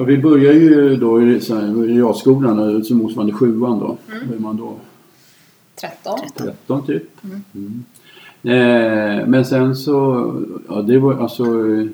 Ja, 0.00 0.04
vi 0.04 0.18
började 0.18 0.58
ju 0.58 0.96
då 0.96 1.22
i 1.22 1.38
realskolan, 1.86 2.58
alltså 2.58 2.94
motsvarande 2.94 3.32
sjuan 3.32 3.78
då. 3.78 3.96
Vad 4.06 4.36
är 4.36 4.40
man 4.40 4.56
då? 4.56 4.76
13? 5.80 6.18
13 6.36 6.86
typ. 6.86 7.02
Mm. 7.54 7.84
Eh, 8.42 9.26
men 9.26 9.44
sen 9.44 9.76
så, 9.76 10.34
ja 10.68 10.82
det 10.82 10.98
var 10.98 11.14
alltså, 11.14 11.44
eh, 11.44 11.86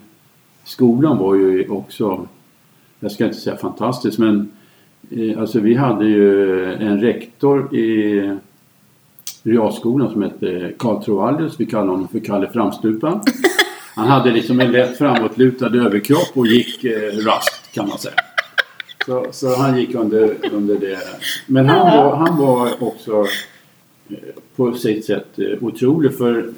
skolan 0.64 1.18
var 1.18 1.34
ju 1.34 1.68
också 1.68 2.28
jag 3.00 3.12
ska 3.12 3.24
inte 3.24 3.36
säga 3.36 3.56
fantastiskt 3.56 4.18
men 4.18 4.48
eh, 5.10 5.40
alltså 5.40 5.60
vi 5.60 5.74
hade 5.74 6.04
ju 6.04 6.64
en 6.74 7.00
rektor 7.00 7.76
i 7.76 8.20
realskolan 9.42 10.12
som 10.12 10.22
hette 10.22 10.72
Karl 10.78 11.02
Trovallius. 11.02 11.60
Vi 11.60 11.66
kallade 11.66 11.90
honom 11.90 12.08
för 12.08 12.18
Kalle 12.18 12.48
Framstupan. 12.52 13.20
Han 13.94 14.08
hade 14.08 14.30
liksom 14.30 14.60
en 14.60 14.72
lätt 14.72 14.98
framåtlutad 14.98 15.66
överkropp 15.66 16.30
och 16.34 16.46
gick 16.46 16.84
eh, 16.84 17.16
raskt 17.26 17.55
kan 17.77 17.89
man 17.89 17.98
säga. 17.98 18.15
Så, 19.07 19.27
så 19.32 19.57
han 19.57 19.81
gick 19.81 19.94
under, 19.94 20.35
under 20.53 20.78
det. 20.78 20.98
Men 21.47 21.66
han 21.66 21.97
var, 21.97 22.16
han 22.16 22.39
var 22.39 22.82
också 22.82 23.24
eh, 24.09 24.16
på 24.57 24.73
sitt 24.73 25.05
sätt 25.05 25.39
eh, 25.39 25.65
otrolig 25.65 26.15
för 26.15 26.51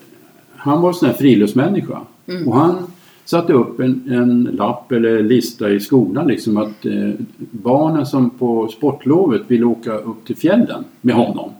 han 0.56 0.82
var 0.82 0.88
en 0.88 0.94
sån 0.94 1.08
här 1.08 1.16
friluftsmänniska. 1.16 2.00
Och 2.46 2.54
han 2.56 2.90
satte 3.24 3.52
upp 3.52 3.80
en, 3.80 4.10
en 4.10 4.44
lapp 4.44 4.92
eller 4.92 5.22
lista 5.22 5.70
i 5.70 5.80
skolan 5.80 6.26
liksom 6.26 6.56
att 6.56 6.86
eh, 6.86 7.10
barnen 7.38 8.06
som 8.06 8.30
på 8.30 8.68
sportlovet 8.68 9.42
ville 9.46 9.64
åka 9.64 9.92
upp 9.92 10.24
till 10.24 10.36
fjällen 10.36 10.84
med 11.00 11.14
honom. 11.14 11.50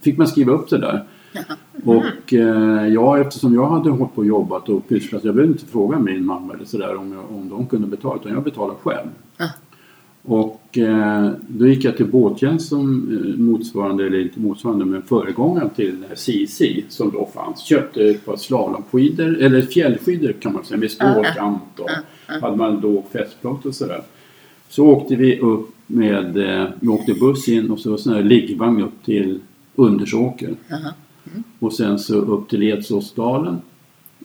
Fick 0.00 0.18
man 0.18 0.26
skriva 0.26 0.52
upp 0.52 0.70
det 0.70 0.78
där. 0.78 1.04
Och 1.84 2.34
eh, 2.34 2.88
ja, 2.88 3.18
eftersom 3.18 3.54
jag 3.54 3.66
hade 3.66 3.90
hållit 3.90 4.14
på 4.14 4.20
och 4.20 4.26
jobbat 4.26 4.68
och 4.68 4.88
pysslat, 4.88 5.24
jag 5.24 5.34
behövde 5.34 5.52
inte 5.52 5.66
fråga 5.66 5.98
min 5.98 6.26
mamma 6.26 6.54
eller 6.54 6.64
sådär 6.64 6.96
om, 6.96 7.12
jag, 7.12 7.24
om 7.36 7.48
de 7.48 7.66
kunde 7.66 7.86
betala, 7.86 8.20
utan 8.20 8.32
jag 8.32 8.42
betalade 8.42 8.78
själv. 8.82 9.08
Ja. 9.36 9.48
Och 10.24 10.78
eh, 10.78 11.30
då 11.48 11.66
gick 11.66 11.84
jag 11.84 11.96
till 11.96 12.06
båttjänst 12.06 12.68
som 12.68 13.08
eh, 13.12 13.40
motsvarande, 13.40 14.06
eller 14.06 14.22
inte 14.22 14.40
motsvarande, 14.40 14.84
men 14.84 15.02
föregångaren 15.02 15.70
till 15.70 16.04
CC 16.14 16.62
som 16.88 17.10
då 17.10 17.28
fanns. 17.34 17.60
Köpte 17.60 18.02
ett 18.02 18.24
par 18.24 18.36
slalomskidor, 18.36 19.38
eller 19.42 19.62
fjällskidor 19.62 20.32
kan 20.32 20.52
man 20.52 20.64
säga, 20.64 20.78
med 20.78 20.90
stålkant 20.90 21.78
och 21.78 21.90
hade 22.26 22.56
man 22.56 22.80
låg 22.80 23.04
fästplåt 23.12 23.66
och 23.66 23.74
sådär. 23.74 24.02
Så 24.68 24.86
åkte 24.86 25.16
vi 25.16 25.38
upp 25.38 25.68
med, 25.86 26.36
eh, 26.36 26.68
vi 26.80 26.88
åkte 26.88 27.14
buss 27.14 27.48
in 27.48 27.70
och 27.70 27.78
så 27.78 27.96
sån 27.96 28.14
här 28.14 28.22
liggvagn 28.22 28.82
upp 28.82 29.04
till 29.04 29.40
Undersåker. 29.74 30.54
Och 31.58 31.72
sen 31.72 31.98
så 31.98 32.14
upp 32.16 32.48
till 32.48 32.62
Edsåsdalen. 32.62 33.56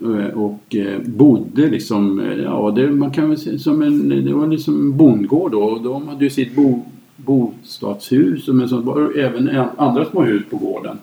Eh, 0.01 0.37
Och 0.37 0.75
eh, 0.75 0.99
bodde 1.05 1.67
liksom, 1.69 2.19
eh, 2.19 2.37
ja 2.43 2.71
det, 2.75 2.91
man 2.91 3.11
kan 3.11 3.29
väl 3.29 3.37
säga 3.37 3.59
som 3.59 3.81
en, 3.81 4.09
det 4.25 4.33
var 4.33 4.47
liksom 4.47 4.75
en 4.75 4.97
bondgård 4.97 5.51
då. 5.51 5.63
Och 5.63 5.81
de 5.81 6.07
hade 6.07 6.23
ju 6.23 6.29
sitt 6.29 6.55
bo, 6.55 6.83
bostadshus 7.15 8.47
men 8.47 8.69
så 8.69 8.77
var 8.77 9.01
det 9.01 9.21
även 9.21 9.47
en- 9.49 9.65
andra 9.77 10.05
små 10.05 10.21
hus 10.21 10.43
på 10.49 10.57
gården. 10.57 10.97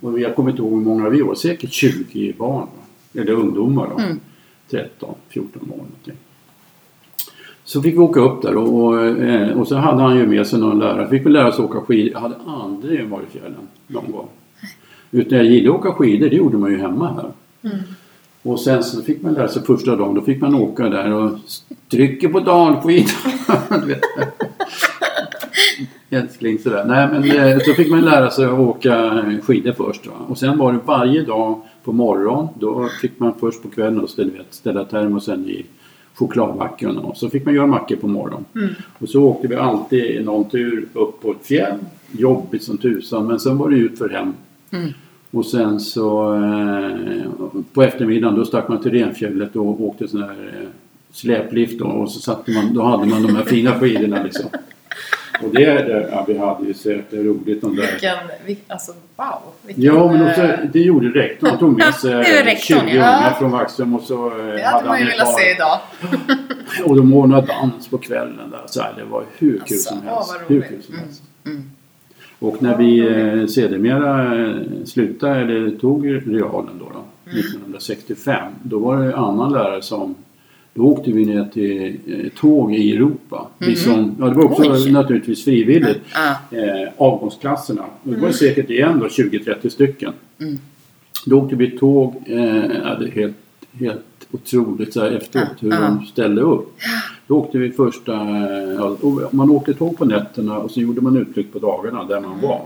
Och 0.00 0.20
jag 0.20 0.36
kommer 0.36 0.50
inte 0.50 0.62
ihåg 0.62 0.72
hur 0.72 0.80
många 0.84 1.08
vi 1.08 1.22
var, 1.22 1.34
säkert 1.34 1.72
20 1.72 2.32
barn. 2.38 2.66
Eller 3.14 3.32
ungdomar 3.32 3.88
då. 3.96 4.02
13, 4.70 5.14
14 5.28 5.62
år 5.62 5.76
någonting. 5.76 6.14
Så 7.64 7.82
fick 7.82 7.94
vi 7.94 7.98
åka 7.98 8.20
upp 8.20 8.42
där 8.42 8.56
och, 8.56 8.74
och, 8.84 9.10
och 9.60 9.68
så 9.68 9.74
hade 9.76 10.02
han 10.02 10.16
ju 10.16 10.26
med 10.26 10.46
sig 10.46 10.60
någon 10.60 10.78
lärare. 10.78 11.08
Fick 11.08 11.26
vi 11.26 11.30
lära 11.30 11.48
oss 11.48 11.58
åka 11.58 11.80
skidor. 11.80 12.12
Jag 12.12 12.20
hade 12.20 12.34
aldrig 12.46 13.08
varit 13.08 13.34
i 13.34 13.38
fjällen 13.38 13.68
någon 13.86 14.12
gång. 14.12 14.28
Utan 15.10 15.38
jag 15.38 15.46
gillade 15.46 15.78
att 15.78 15.80
åka 15.80 15.92
skidor, 15.92 16.28
det 16.28 16.36
gjorde 16.36 16.56
man 16.58 16.70
ju 16.70 16.78
hemma 16.78 17.12
här. 17.12 17.32
Och 18.42 18.60
sen 18.60 18.82
så 18.82 19.02
fick 19.02 19.22
man 19.22 19.34
lära 19.34 19.48
sig 19.48 19.62
första 19.62 19.96
dagen, 19.96 20.14
då 20.14 20.20
fick 20.20 20.40
man 20.40 20.54
åka 20.54 20.88
där 20.88 21.12
och 21.12 21.30
trycker 21.90 22.28
på 22.28 22.40
dalskidan. 22.40 23.94
Älskling 26.10 26.58
sådär. 26.58 26.84
Nej 26.84 27.08
men 27.08 27.30
eh, 27.30 27.58
så 27.58 27.72
fick 27.72 27.90
man 27.90 28.00
lära 28.00 28.30
sig 28.30 28.44
att 28.44 28.58
åka 28.58 29.24
skidor 29.42 29.72
först. 29.72 30.06
Va? 30.06 30.12
Och 30.28 30.38
sen 30.38 30.58
var 30.58 30.72
det 30.72 30.78
varje 30.84 31.22
dag 31.22 31.60
på 31.84 31.92
morgon. 31.92 32.48
Då 32.58 32.88
fick 33.00 33.18
man 33.18 33.34
först 33.40 33.62
på 33.62 33.68
kvällen 33.68 34.00
och 34.00 34.10
ställa, 34.10 34.30
ställa 34.50 34.84
termosen 34.84 35.48
i 35.48 35.66
chokladbacken 36.14 36.98
och 36.98 37.16
så 37.16 37.30
fick 37.30 37.44
man 37.44 37.54
göra 37.54 37.66
mackor 37.66 37.96
på 37.96 38.08
morgonen. 38.08 38.44
Och 38.98 39.08
så 39.08 39.22
åkte 39.22 39.48
vi 39.48 39.56
alltid 39.56 40.24
någon 40.24 40.50
tur 40.50 40.88
upp 40.92 41.22
på 41.22 41.30
ett 41.30 41.46
fjäll. 41.46 41.78
Jobbigt 42.10 42.62
som 42.62 42.78
tusan 42.78 43.26
men 43.26 43.40
sen 43.40 43.58
var 43.58 43.70
det 43.70 43.76
ut 43.76 43.98
för 43.98 44.08
hem. 44.08 44.32
Och 45.30 45.46
sen 45.46 45.80
så 45.80 46.34
eh, 46.34 47.30
på 47.72 47.82
eftermiddagen 47.82 48.36
då 48.36 48.44
stack 48.44 48.68
man 48.68 48.82
till 48.82 48.90
Renfjället 48.90 49.56
och 49.56 49.80
åkte 49.80 50.08
sån 50.08 50.22
här 50.22 50.30
eh, 50.62 50.68
släplift 51.12 51.78
då, 51.78 51.86
och 51.86 52.10
så 52.10 52.20
satte 52.20 52.50
man, 52.50 52.74
då 52.74 52.82
hade 52.82 53.06
man 53.06 53.22
de 53.22 53.36
här 53.36 53.44
fina 53.44 53.80
skidorna 53.80 54.22
liksom. 54.22 54.46
Och 55.42 55.48
det, 55.52 55.64
det 55.64 56.08
ja, 56.12 56.24
vi 56.28 56.38
hade 56.38 56.66
ju 56.66 56.74
så 56.74 56.90
jäkla 56.90 57.18
roligt 57.18 57.60
de 57.60 57.76
där. 57.76 57.90
Vilken, 57.92 58.16
vil, 58.46 58.56
alltså 58.68 58.92
wow. 59.16 59.26
Vilken, 59.62 59.84
Ja 59.84 60.12
men 60.12 60.28
också, 60.28 60.42
eh, 60.42 60.58
det 60.72 60.80
gjorde 60.80 61.08
rektorn. 61.08 61.50
Han 61.50 61.58
tog 61.58 61.78
med 61.78 61.94
sig 62.02 62.14
rektorn, 62.44 62.56
20 62.88 62.96
ja. 62.96 63.18
ungar 63.18 63.34
från 63.38 63.50
Vaxholm 63.50 63.94
och 63.94 64.02
så 64.02 64.26
eh, 64.26 64.46
Det 64.46 64.62
hade 64.62 64.88
man 64.88 64.98
ju 65.00 65.04
velat 65.06 65.34
se 65.34 65.50
idag. 65.50 65.78
Och 66.84 66.96
de 66.96 67.14
ordnade 67.14 67.46
dans 67.46 67.88
på 67.88 67.98
kvällen 67.98 68.50
där. 68.50 68.62
Så 68.66 68.82
här, 68.82 68.94
det 68.96 69.04
var 69.04 69.24
hur 69.38 69.50
kul 69.52 69.60
Alltså, 69.60 69.88
som 69.88 70.02
helst. 70.02 70.32
vad 70.32 70.40
hur 70.48 70.56
roligt. 70.56 70.68
kul 70.68 70.82
som 70.82 70.94
helst. 70.94 71.22
Mm. 71.46 71.70
Och 72.38 72.62
när 72.62 72.76
vi 72.76 72.98
eh, 72.98 73.46
sedermera 73.46 74.34
eh, 74.34 74.56
slutade, 74.84 75.40
eller 75.40 75.70
tog 75.70 76.06
realen 76.06 76.78
då, 76.78 76.84
då 76.92 77.30
1965, 77.38 78.52
då 78.62 78.78
var 78.78 79.02
det 79.02 79.16
annan 79.16 79.52
lärare 79.52 79.82
som 79.82 80.14
då 80.74 80.84
åkte 80.84 81.12
vi 81.12 81.24
ner 81.24 81.44
till 81.44 81.96
eh, 82.06 82.28
tåg 82.40 82.74
i 82.74 82.96
Europa. 82.96 83.48
Vi 83.58 83.76
som, 83.76 84.16
ja, 84.20 84.26
det 84.28 84.34
var 84.34 84.44
också 84.44 84.72
Oj. 84.72 84.92
naturligtvis 84.92 85.44
frivilligt. 85.44 86.00
Ja. 86.14 86.58
Eh, 86.58 86.88
avgångsklasserna. 86.96 87.84
Det 88.02 88.16
var 88.16 88.30
säkert 88.30 88.70
igen 88.70 88.98
då 88.98 89.06
20-30 89.06 89.68
stycken. 89.68 90.12
Då 91.26 91.38
åkte 91.38 91.56
vi 91.56 91.70
tåg. 91.70 92.22
Eh, 92.26 93.10
helt, 93.14 93.36
helt 93.80 94.04
otroligt 94.30 94.92
så 94.92 95.00
här 95.00 95.10
efteråt 95.10 95.48
hur 95.60 95.70
Ja. 95.70 95.80
de 95.80 96.06
ställde 96.06 96.40
upp. 96.42 96.72
Då 97.26 97.36
åkte 97.38 97.58
vi 97.58 97.70
första... 97.72 98.24
man 99.30 99.50
åkte 99.50 99.74
tåg 99.74 99.98
på 99.98 100.04
nätterna 100.04 100.58
och 100.58 100.70
så 100.70 100.80
gjorde 100.80 101.00
man 101.00 101.16
utflykt 101.16 101.52
på 101.52 101.58
dagarna 101.58 102.04
där 102.04 102.20
man 102.20 102.40
var. 102.40 102.60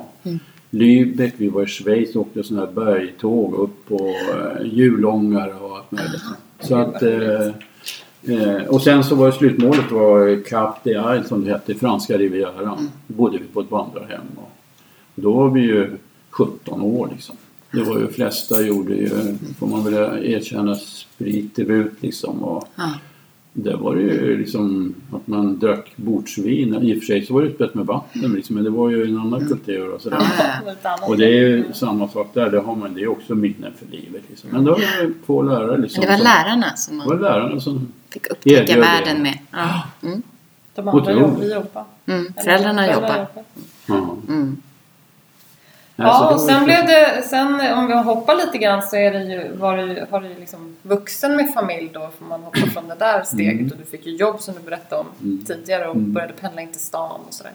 Lübeck, 0.71 1.33
vi 1.37 1.49
var 1.49 1.63
i 1.63 1.67
Schweiz 1.67 2.17
och 2.17 2.23
åkte 2.23 2.43
sådana 2.43 2.67
här 2.67 2.73
bergtåg 2.73 3.55
upp 3.55 3.89
på 3.89 4.09
eh, 4.09 4.67
hjulångar 4.67 5.63
och 5.63 5.77
allt 5.77 5.93
möjligt. 5.93 6.23
Så 6.61 6.77
att... 6.77 7.03
Eh, 7.03 7.51
Eh, 8.25 8.65
och 8.69 8.83
sen 8.83 9.05
så 9.05 9.15
var 9.15 9.27
det 9.27 9.33
slutmålet 9.33 9.91
var 9.91 10.45
Cap 10.45 10.85
d'Isle 10.87 11.23
som 11.23 11.45
det 11.45 11.51
hette, 11.51 11.73
i 11.73 11.75
franska 11.75 12.19
rivieran. 12.19 12.91
Då 13.07 13.15
bodde 13.15 13.39
vi 13.39 13.45
på 13.45 13.61
ett 13.61 13.71
vandrarhem. 13.71 14.21
Och 14.37 14.51
då 15.15 15.33
var 15.33 15.51
vi 15.51 15.61
ju 15.61 15.91
17 16.31 16.81
år 16.83 17.09
liksom. 17.13 17.37
Det 17.73 17.83
var 17.83 17.99
ju 17.99 18.07
de 18.07 18.13
flesta 18.13 18.63
gjorde 18.63 18.95
ju, 18.95 19.09
får 19.59 19.67
man 19.67 19.85
väl 19.85 19.95
erkänna, 20.25 20.75
spritdebut 20.75 21.93
liksom. 22.01 22.43
Och 22.45 22.69
Ja. 22.77 22.91
det 23.53 23.77
var 23.77 23.95
det 23.97 24.03
ju 24.03 24.39
liksom 24.39 24.95
att 25.13 25.27
man 25.27 25.59
drack 25.59 25.93
bordsvin. 25.97 26.75
I 26.83 26.93
och 26.95 26.99
för 26.99 27.07
sig 27.07 27.27
så 27.27 27.35
var 27.35 27.43
det 27.43 27.49
öppet 27.49 27.75
med 27.75 27.87
vatten 27.87 28.33
liksom, 28.33 28.55
men 28.55 28.65
det 28.65 28.71
var 28.71 28.91
ju 28.91 29.05
en 29.05 29.19
annan 29.19 29.49
kultur 29.49 29.89
och 29.89 30.01
sådär. 30.01 30.19
Ja. 30.83 30.99
Och 31.09 31.17
det 31.17 31.25
är 31.27 31.41
ju 31.49 31.65
samma 31.73 32.09
sak 32.09 32.31
där, 32.35 32.51
det 32.51 32.61
har 32.61 32.77
man, 32.77 32.95
det 32.95 33.03
är 33.03 33.09
också 33.09 33.35
minnen 33.35 33.73
för 33.79 33.87
livet 33.97 34.23
liksom. 34.29 34.51
Men 34.53 34.65
då 34.65 34.71
var 34.73 34.79
det 35.07 35.13
två 35.27 35.43
lärare 35.43 35.79
liksom. 35.79 36.05
Men 36.05 36.11
det 36.13 36.17
var 36.19 36.25
lärarna 36.25 36.77
som 36.77 36.99
det 36.99 37.05
var 37.05 37.15
man 37.15 37.23
lärarna 37.23 37.61
som 37.61 37.89
fick 38.11 38.27
upptäcka 38.31 38.81
världen 38.81 39.23
med. 39.23 39.39
Ja. 39.51 39.83
Mm. 40.03 40.23
De 40.75 40.89
andra 40.89 41.03
Otroligt. 41.03 41.21
jobb, 41.21 41.41
vi 41.41 41.53
jobbar. 41.55 41.85
Mm. 42.07 42.33
Föräldrarna 42.45 42.93
jobbar. 42.93 43.27
Ja. 43.87 44.17
Mm. 44.29 44.57
Ja, 45.97 46.35
och 46.35 46.41
sen 46.41 46.65
blev 46.65 46.87
det, 46.87 47.23
sen 47.31 47.61
om 47.79 47.87
vi 47.87 47.95
hoppar 47.95 48.37
lite 48.37 48.59
grann 48.59 48.83
så 48.83 48.97
är 48.97 49.13
det 49.13 49.25
ju, 49.25 49.57
var 49.57 49.77
det 49.77 49.83
ju, 49.83 50.05
har 50.11 50.21
du 50.21 50.29
ju 50.29 50.35
liksom 50.39 50.77
vuxen 50.83 51.37
med 51.37 51.55
familj 51.55 51.91
då, 51.95 52.11
får 52.19 52.27
man 52.27 52.43
hoppa 52.43 52.59
från 52.59 52.89
det 52.89 52.95
där 52.99 53.23
steget 53.23 53.53
Mm. 53.61 53.71
och 53.73 53.79
du 53.79 53.85
fick 53.85 54.07
ju 54.07 54.17
jobb 54.17 54.41
som 54.41 54.55
du 54.55 54.61
berättade 54.61 55.01
om 55.03 55.45
tidigare 55.47 55.89
och 55.89 55.97
började 55.97 56.33
pendla 56.33 56.63
in 56.63 56.73
till 56.73 56.81
stan 56.81 57.21
och 57.29 57.35
sådär. 57.35 57.53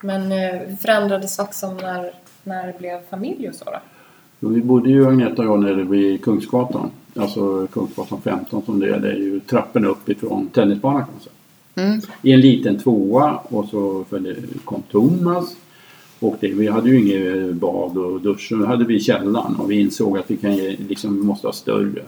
Men 0.00 0.32
eh, 0.32 0.38
hur 0.68 0.76
förändrades 0.76 1.38
Vaxholm 1.38 1.76
när, 1.76 2.12
när 2.44 2.66
det 2.66 2.78
blev 2.78 2.98
familj 3.10 3.48
och 3.48 3.54
så 3.54 3.64
då? 3.64 3.78
Jo, 4.40 4.48
Vi 4.48 4.60
bodde 4.60 4.90
ju 4.90 5.08
Agneta 5.08 5.42
och 5.42 5.48
jag 5.48 5.60
nere 5.60 5.82
vid 5.82 6.24
Kungsgatan. 6.24 6.90
Alltså 7.16 7.66
Kungsgatan 7.66 8.20
15 8.20 8.62
som 8.64 8.80
det 8.80 8.86
är. 8.94 8.98
Det 9.00 9.08
är 9.08 9.16
ju 9.16 9.40
trappen 9.40 9.84
upp 9.84 10.08
ifrån 10.08 10.48
tennisbanan 10.48 11.04
kan 11.04 11.10
man 11.12 11.20
säga. 11.20 11.32
Mm. 11.88 12.00
I 12.22 12.32
en 12.32 12.40
liten 12.40 12.78
tvåa 12.78 13.40
och 13.48 13.68
så 13.68 14.04
följde, 14.10 14.34
kom 14.64 14.82
Thomas. 14.82 15.56
Och 16.20 16.36
det, 16.40 16.48
vi 16.48 16.66
hade 16.66 16.90
ju 16.90 17.00
inget 17.00 17.54
bad 17.54 17.98
och 17.98 18.20
dusch. 18.20 18.48
Så 18.48 18.64
hade 18.66 18.84
vi 18.84 19.00
källaren 19.00 19.56
och 19.56 19.70
vi 19.70 19.80
insåg 19.80 20.18
att 20.18 20.30
vi 20.30 20.36
kan 20.36 20.56
ge, 20.56 20.76
liksom, 20.88 21.16
vi 21.16 21.22
måste 21.26 21.46
ha 21.46 21.52
större. 21.52 22.02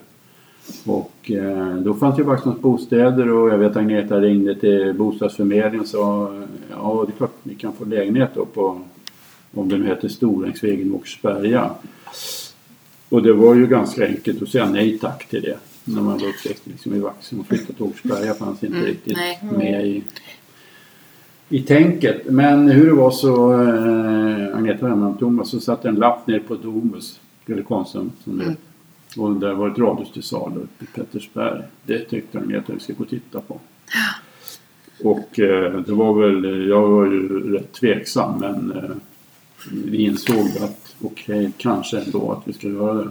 Och 0.85 1.31
eh, 1.31 1.75
då 1.77 1.95
fanns 1.95 2.19
ju 2.19 2.23
Vaxholms 2.23 2.61
bostäder 2.61 3.29
och 3.31 3.51
jag 3.51 3.59
vet 3.59 3.77
Agneta 3.77 4.21
ringde 4.21 4.55
till 4.55 4.95
bostadsförmedlingen 4.95 5.81
och 5.81 5.87
sa 5.87 6.35
ja 6.71 7.05
det 7.07 7.13
är 7.13 7.17
klart 7.17 7.35
ni 7.43 7.55
kan 7.55 7.73
få 7.73 7.85
lägenhet 7.85 8.31
då 8.35 8.45
på 8.45 8.81
om 9.55 9.69
den 9.69 9.87
heter 9.87 10.09
Storängsvägen 10.09 10.95
Åkersberga. 10.95 11.71
Och 13.09 13.23
det 13.23 13.33
var 13.33 13.55
ju 13.55 13.67
ganska 13.67 14.07
enkelt 14.07 14.43
att 14.43 14.49
säga 14.49 14.71
nej 14.71 14.99
tack 14.99 15.29
till 15.29 15.43
det. 15.43 15.57
När 15.85 16.03
man 16.03 16.19
var 16.19 16.29
uppväxt 16.29 16.63
liksom 16.67 16.95
i 16.95 16.99
Vaxholm 16.99 17.41
och 17.41 17.47
flyttade 17.47 17.73
till 17.73 17.85
Åkersberga 17.85 18.35
fanns 18.35 18.65
inte 18.65 18.77
Mm, 18.77 18.89
riktigt 18.89 19.17
nej. 19.17 19.39
med 19.43 19.87
i, 19.87 20.03
i 21.51 21.63
tänket. 21.63 22.27
Men 22.27 22.69
hur 22.69 22.87
det 22.87 22.93
var 22.93 23.11
så, 23.11 23.53
eh, 23.53 24.57
Agneta 24.57 24.97
med 24.97 25.19
Thomas, 25.19 25.51
så 25.51 25.61
satte 25.61 25.89
en 25.89 25.95
lapp 25.95 26.27
ner 26.27 26.39
på 26.39 26.55
Domus, 26.55 27.21
eller 27.47 27.63
Konsum 27.63 28.13
som 28.25 28.39
det 28.39 28.45
Mm. 28.45 28.57
Och 29.17 29.41
där 29.41 29.55
var 29.55 29.69
ett 29.69 29.79
radhus 29.79 30.13
till 30.13 30.23
salu 30.23 30.61
i 30.79 30.87
Pettersberg. 30.87 31.63
Det 31.87 31.99
tyckte 31.99 32.39
Agneta 32.39 32.73
vi 32.73 32.81
skulle 32.81 32.97
gå 32.97 33.05
och 33.05 33.11
titta 33.11 33.41
på. 33.41 33.61
Och 35.05 35.41
eh, 35.41 35.81
det 35.81 35.93
var 35.93 36.15
väl, 36.15 36.69
jag 36.69 36.89
var 36.89 37.07
ju 37.07 37.53
rätt 37.57 37.73
tveksam 37.73 38.41
men 38.41 38.73
eh, 38.77 38.97
vi 39.85 40.03
insåg 40.03 40.47
att 40.63 40.95
okej, 41.03 41.53
kanske 41.57 42.01
ändå 42.01 42.33
att 42.33 42.49
vi 42.49 42.53
ska 42.53 42.69
göra 42.69 42.95
det. 42.95 43.11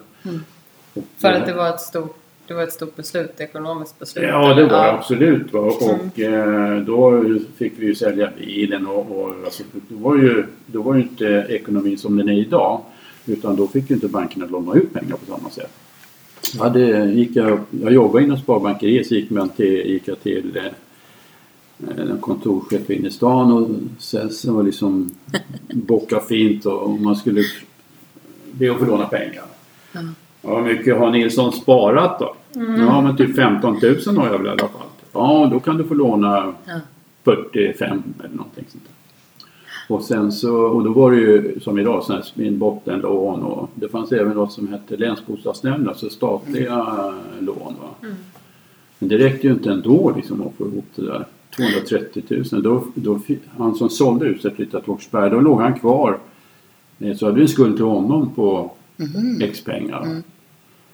Och, 0.93 1.03
För 1.17 1.31
att 1.31 1.45
det 1.45 1.53
var 1.53 1.69
ett 1.69 1.81
stort, 1.81 2.18
det 2.49 2.55
var 2.55 2.63
ett 2.63 2.73
stort 2.73 2.95
beslut, 2.95 3.39
ekonomiskt 3.39 3.99
beslut? 3.99 4.25
Ja, 4.27 4.53
det 4.53 4.63
var 4.63 4.69
det 4.69 4.91
absolut. 4.91 5.53
Va? 5.53 5.59
Och 5.59 6.19
eh, 6.19 6.79
då 6.79 7.23
fick 7.57 7.73
vi 7.75 7.85
ju 7.85 7.95
sälja 7.95 8.29
bilen 8.37 8.87
och, 8.87 9.21
och 9.21 9.35
alltså, 9.45 9.63
då, 9.89 9.95
var 9.95 10.15
ju, 10.15 10.45
då 10.65 10.81
var 10.81 10.95
ju 10.95 11.01
inte 11.01 11.45
ekonomin 11.49 11.97
som 11.97 12.17
den 12.17 12.29
är 12.29 12.33
idag. 12.33 12.81
Utan 13.25 13.55
då 13.55 13.67
fick 13.67 13.89
ju 13.89 13.95
inte 13.95 14.07
bankerna 14.07 14.45
låna 14.45 14.73
ut 14.73 14.93
pengar 14.93 15.15
på 15.15 15.37
samma 15.37 15.49
sätt. 15.49 15.71
Jag, 16.53 16.63
hade, 16.63 17.11
gick 17.11 17.35
jag, 17.35 17.59
jag 17.69 17.93
jobbade 17.93 18.25
inom 18.25 18.37
Sparbankeriet 18.37 19.07
så 19.07 19.15
gick, 19.15 19.29
man 19.29 19.49
till, 19.49 19.91
gick 19.91 20.07
jag 20.07 20.21
till 20.21 20.57
eh, 20.57 21.99
en 21.99 22.17
kontorschef 22.21 22.89
inne 22.89 23.07
i 23.07 23.11
stan 23.11 23.51
och 23.51 23.69
sen 23.99 24.29
så 24.29 24.53
var 24.53 24.63
liksom 24.63 25.15
bocka 25.73 26.19
fint 26.19 26.65
och 26.65 26.89
man 26.89 27.15
skulle 27.15 27.43
be 28.51 28.71
att 28.71 28.79
få 28.79 28.85
låna 28.85 29.05
pengar. 29.05 29.43
Ja, 30.41 30.57
hur 30.57 30.61
mycket 30.61 30.97
har 30.97 31.11
Nilsson 31.11 31.51
sparat 31.51 32.19
då? 32.19 32.35
Ja, 32.53 33.01
men 33.01 33.17
typ 33.17 33.35
15 33.35 33.77
000 34.05 34.17
har 34.17 34.25
jag 34.27 34.37
väl 34.37 34.45
i 34.47 34.49
alla 34.49 34.57
fall. 34.59 34.87
Ja, 35.13 35.49
då 35.51 35.59
kan 35.59 35.77
du 35.77 35.83
få 35.83 35.93
låna 35.93 36.53
Ja. 36.65 36.79
45 37.23 38.03
eller 38.19 38.35
någonting 38.35 38.65
sånt 38.69 38.83
där. 38.83 38.93
Och 39.95 40.03
sen 40.03 40.31
så, 40.31 40.55
och 40.55 40.83
då 40.83 40.93
var 40.93 41.11
det 41.11 41.17
ju 41.17 41.59
som 41.59 41.79
idag 41.79 42.03
sådana 42.03 42.23
här 42.23 42.31
min 42.43 42.59
bottenlån 42.59 43.43
och 43.43 43.69
det 43.75 43.89
fanns 43.89 44.11
även 44.11 44.33
något 44.33 44.51
som 44.51 44.67
hette 44.67 44.97
länsbostadsnämnd, 44.97 45.87
alltså 45.89 46.09
statliga 46.09 46.85
lån. 47.39 47.75
Va? 47.81 48.07
Men 48.99 49.09
det 49.09 49.17
räckte 49.17 49.47
ju 49.47 49.53
inte 49.53 49.71
ändå 49.71 50.13
liksom 50.15 50.41
att 50.41 50.53
få 50.57 50.67
ihop 50.67 50.85
det 50.95 51.05
där. 51.05 51.25
230 51.55 52.23
000. 52.51 52.63
Då, 52.63 52.83
då, 52.95 53.19
han 53.57 53.75
som 53.75 53.89
sålde 53.89 54.25
huset 54.25 54.55
flyttade 54.55 54.83
till 54.83 54.91
Åkersberga, 54.93 55.29
då 55.29 55.39
låg 55.39 55.61
han 55.61 55.79
kvar. 55.79 56.17
Eh, 56.99 57.15
Så 57.17 57.25
hade 57.25 57.35
vi 57.35 57.41
en 57.41 57.47
skuld 57.47 57.75
till 57.75 57.85
honom 57.85 58.29
på 58.35 58.71
X 59.41 59.63
pengar. 59.63 60.21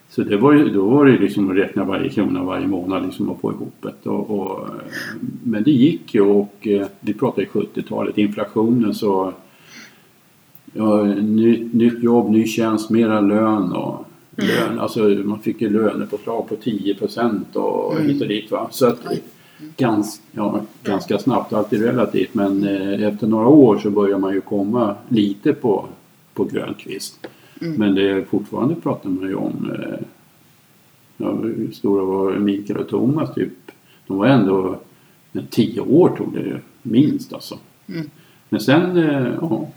Så 0.09 0.23
det 0.23 0.37
var 0.37 0.53
ju, 0.53 0.69
då 0.69 0.89
var 0.89 1.05
det 1.05 1.11
ju 1.11 1.19
liksom 1.19 1.49
att 1.49 1.57
räkna 1.57 1.83
varje 1.83 2.09
krona 2.09 2.43
varje 2.43 2.67
månad 2.67 3.05
liksom 3.05 3.29
att 3.29 3.41
få 3.41 3.51
ihop 3.51 3.75
det. 3.81 4.09
Och, 4.09 4.39
och, 4.39 4.67
men 5.43 5.63
det 5.63 5.71
gick 5.71 6.15
ju 6.15 6.21
och 6.21 6.67
eh, 6.67 6.87
vi 6.99 7.13
pratar 7.13 7.41
ju 7.41 7.47
70-talet, 7.47 8.17
inflationen 8.17 8.93
så 8.93 9.33
ja, 10.73 11.03
ny, 11.03 11.69
nytt 11.73 12.03
jobb, 12.03 12.31
ny 12.31 12.47
tjänst, 12.47 12.89
mera 12.89 13.21
lön 13.21 13.71
och 13.71 14.05
lön, 14.35 14.79
alltså 14.79 14.99
man 14.99 15.39
fick 15.39 15.61
ju 15.61 15.69
lönepåslag 15.69 16.49
på 16.49 16.55
10 16.55 16.95
procent 16.95 17.55
och 17.55 17.99
hit 17.99 18.21
och 18.21 18.27
dit 18.27 18.51
va. 18.51 18.67
Så 18.71 18.87
att 18.87 18.99
gans, 19.77 20.21
ja, 20.31 20.61
ganska 20.83 21.19
snabbt, 21.19 21.53
alltid 21.53 21.81
relativt 21.81 22.33
men 22.33 22.63
eh, 22.63 23.07
efter 23.07 23.27
några 23.27 23.47
år 23.47 23.77
så 23.77 23.89
börjar 23.89 24.17
man 24.17 24.33
ju 24.33 24.41
komma 24.41 24.95
lite 25.09 25.53
på, 25.53 25.85
på 26.33 26.43
grön 26.43 26.73
kvist. 26.73 27.27
Men 27.59 27.95
det 27.95 28.09
är 28.09 28.23
fortfarande 28.23 28.75
pratar 28.75 29.09
man 29.09 29.29
ju 29.29 29.35
om 29.35 29.71
eh, 29.71 29.99
ja, 31.17 31.39
stora 31.73 32.03
var 32.03 32.33
Mikael 32.33 32.79
och 32.79 32.87
Thomas 32.87 33.33
typ. 33.33 33.53
De 34.07 34.17
var 34.17 34.27
ändå, 34.27 34.79
men 35.31 35.47
tio 35.47 35.81
år 35.81 36.09
tog 36.17 36.33
det 36.33 36.59
minst 36.81 37.33
alltså. 37.33 37.57
Men 38.49 38.59
sen, 38.61 38.97
eh, 38.97 39.33
ja. 39.41 39.67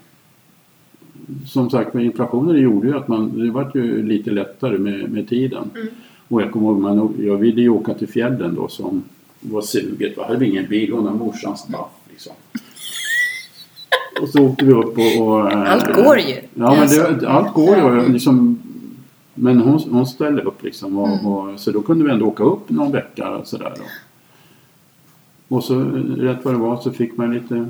Som 1.46 1.70
sagt 1.70 1.94
med 1.94 2.04
inflationen 2.04 2.56
gjorde 2.56 2.88
ju 2.88 2.96
att 2.96 3.08
man, 3.08 3.38
det 3.38 3.50
var 3.50 3.70
ju 3.74 4.06
lite 4.06 4.30
lättare 4.30 4.78
med, 4.78 5.10
med 5.10 5.28
tiden. 5.28 5.70
Och 6.28 6.42
jag 6.42 6.52
kommer 6.52 6.66
ihåg, 6.66 6.80
man, 6.80 7.14
jag 7.18 7.36
ville 7.36 7.60
ju 7.60 7.68
åka 7.68 7.94
till 7.94 8.08
fjällen 8.08 8.54
då 8.54 8.68
som 8.68 9.02
var 9.40 9.62
suget. 9.62 10.12
Jag 10.16 10.24
hade 10.24 10.46
ingen 10.46 10.66
bil, 10.66 10.92
hon 10.92 11.06
hade 11.06 11.18
morsans 11.18 11.68
baff 11.68 11.90
liksom. 12.10 12.32
Och 14.22 14.28
så 14.28 14.42
åkte 14.46 14.64
vi 14.64 14.72
upp 14.72 14.98
och... 14.98 15.28
och 15.28 15.52
eh, 15.52 15.72
Allt 15.72 15.94
går 15.94 16.18
ju. 16.18 16.34
Ja, 16.34 16.40
men 16.54 16.64
Alltså. 16.80 17.12
det, 17.20 17.28
allt 17.28 17.54
går 17.54 17.76
ju. 17.76 18.08
Liksom, 18.12 18.58
men 19.34 19.60
hon, 19.60 19.80
hon 19.90 20.06
ställde 20.06 20.42
upp 20.42 20.62
liksom. 20.62 20.98
Och, 20.98 21.32
och, 21.32 21.60
så 21.60 21.70
då 21.70 21.80
kunde 21.82 22.04
vi 22.04 22.10
ändå 22.10 22.26
åka 22.26 22.44
upp 22.44 22.70
någon 22.70 22.92
vecka 22.92 23.30
och 23.30 23.46
sådär. 23.46 23.72
då. 23.76 23.82
Och 25.56 25.64
så 25.64 25.80
rätt 26.18 26.38
vad 26.44 26.54
det 26.54 26.58
var 26.58 26.76
så 26.76 26.90
fick 26.90 27.16
man 27.16 27.34
lite 27.34 27.66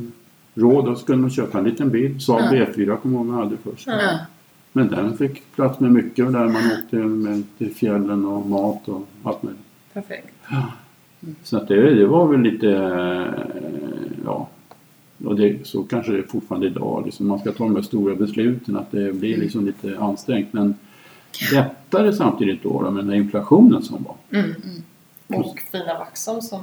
råd 0.55 0.89
och 0.89 0.99
så 0.99 1.07
kunde 1.07 1.21
man 1.21 1.31
köpa 1.31 1.59
en 1.59 1.65
liten 1.65 1.91
bil. 1.91 2.21
Saab 2.21 2.41
B4 2.41 2.97
kommer 2.97 3.17
jag 3.19 3.27
ihåg 3.27 3.35
hade 3.35 3.57
först. 3.57 3.87
Ja. 3.87 4.19
Men 4.73 4.89
den 4.89 5.17
fick 5.17 5.53
plats 5.57 5.81
med 5.81 5.93
mycket 5.93 6.27
och 6.27 6.33
där 6.33 6.45
man 6.49 6.63
åkte 6.79 6.97
med 6.97 7.43
till 7.59 7.75
fjällen 7.75 8.25
och 8.25 8.47
mat 8.47 8.89
och 8.89 9.07
allt 9.23 9.43
möjligt. 9.43 9.63
Perfekt. 9.93 10.35
Så 11.43 11.57
att 11.57 11.69
det, 11.69 11.95
det 11.95 12.07
var 12.07 12.27
väl 12.29 12.41
lite, 12.41 12.69
eh, 12.71 13.45
ja, 14.25 14.49
och 15.25 15.37
det, 15.37 15.67
så 15.67 15.83
kanske 15.83 16.13
det 16.13 16.19
är 16.19 16.23
fortfarande 16.23 16.67
idag. 16.67 17.03
Liksom 17.07 17.29
man 17.29 17.39
ska 17.39 17.53
ta 17.53 17.65
de 17.65 17.77
här 17.77 17.83
stora 17.83 18.15
besluten, 18.15 18.77
att 18.77 18.91
det 18.91 19.13
blir 19.13 19.37
liksom 19.37 19.67
lite 19.67 19.99
ansträngt. 19.99 20.53
Men 20.53 20.75
lättare 21.53 22.13
samtidigt 22.13 22.63
då, 22.63 22.83
då 22.83 22.91
med 22.91 23.05
den 23.05 23.11
här 23.11 23.17
inflationen 23.17 23.83
som 23.83 24.05
var. 24.05 24.17
Och 25.39 25.59
fina 25.73 25.99
Vaxholm 25.99 26.41
som, 26.41 26.63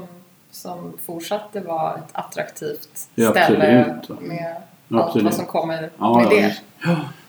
som 0.52 0.94
fortsatte 1.06 1.60
vara 1.60 1.96
ett 1.96 2.10
attraktivt 2.12 3.10
Ja, 3.16 3.32
ställe 3.32 3.86
absolut. 4.00 4.22
med 4.22 4.56
allt 4.92 5.06
Absolut. 5.06 5.26
vad 5.26 5.34
som 5.34 5.46
kommer 5.46 5.90
Ja, 5.98 6.16
med 6.18 6.26
ja, 6.26 6.30
det. 6.30 6.56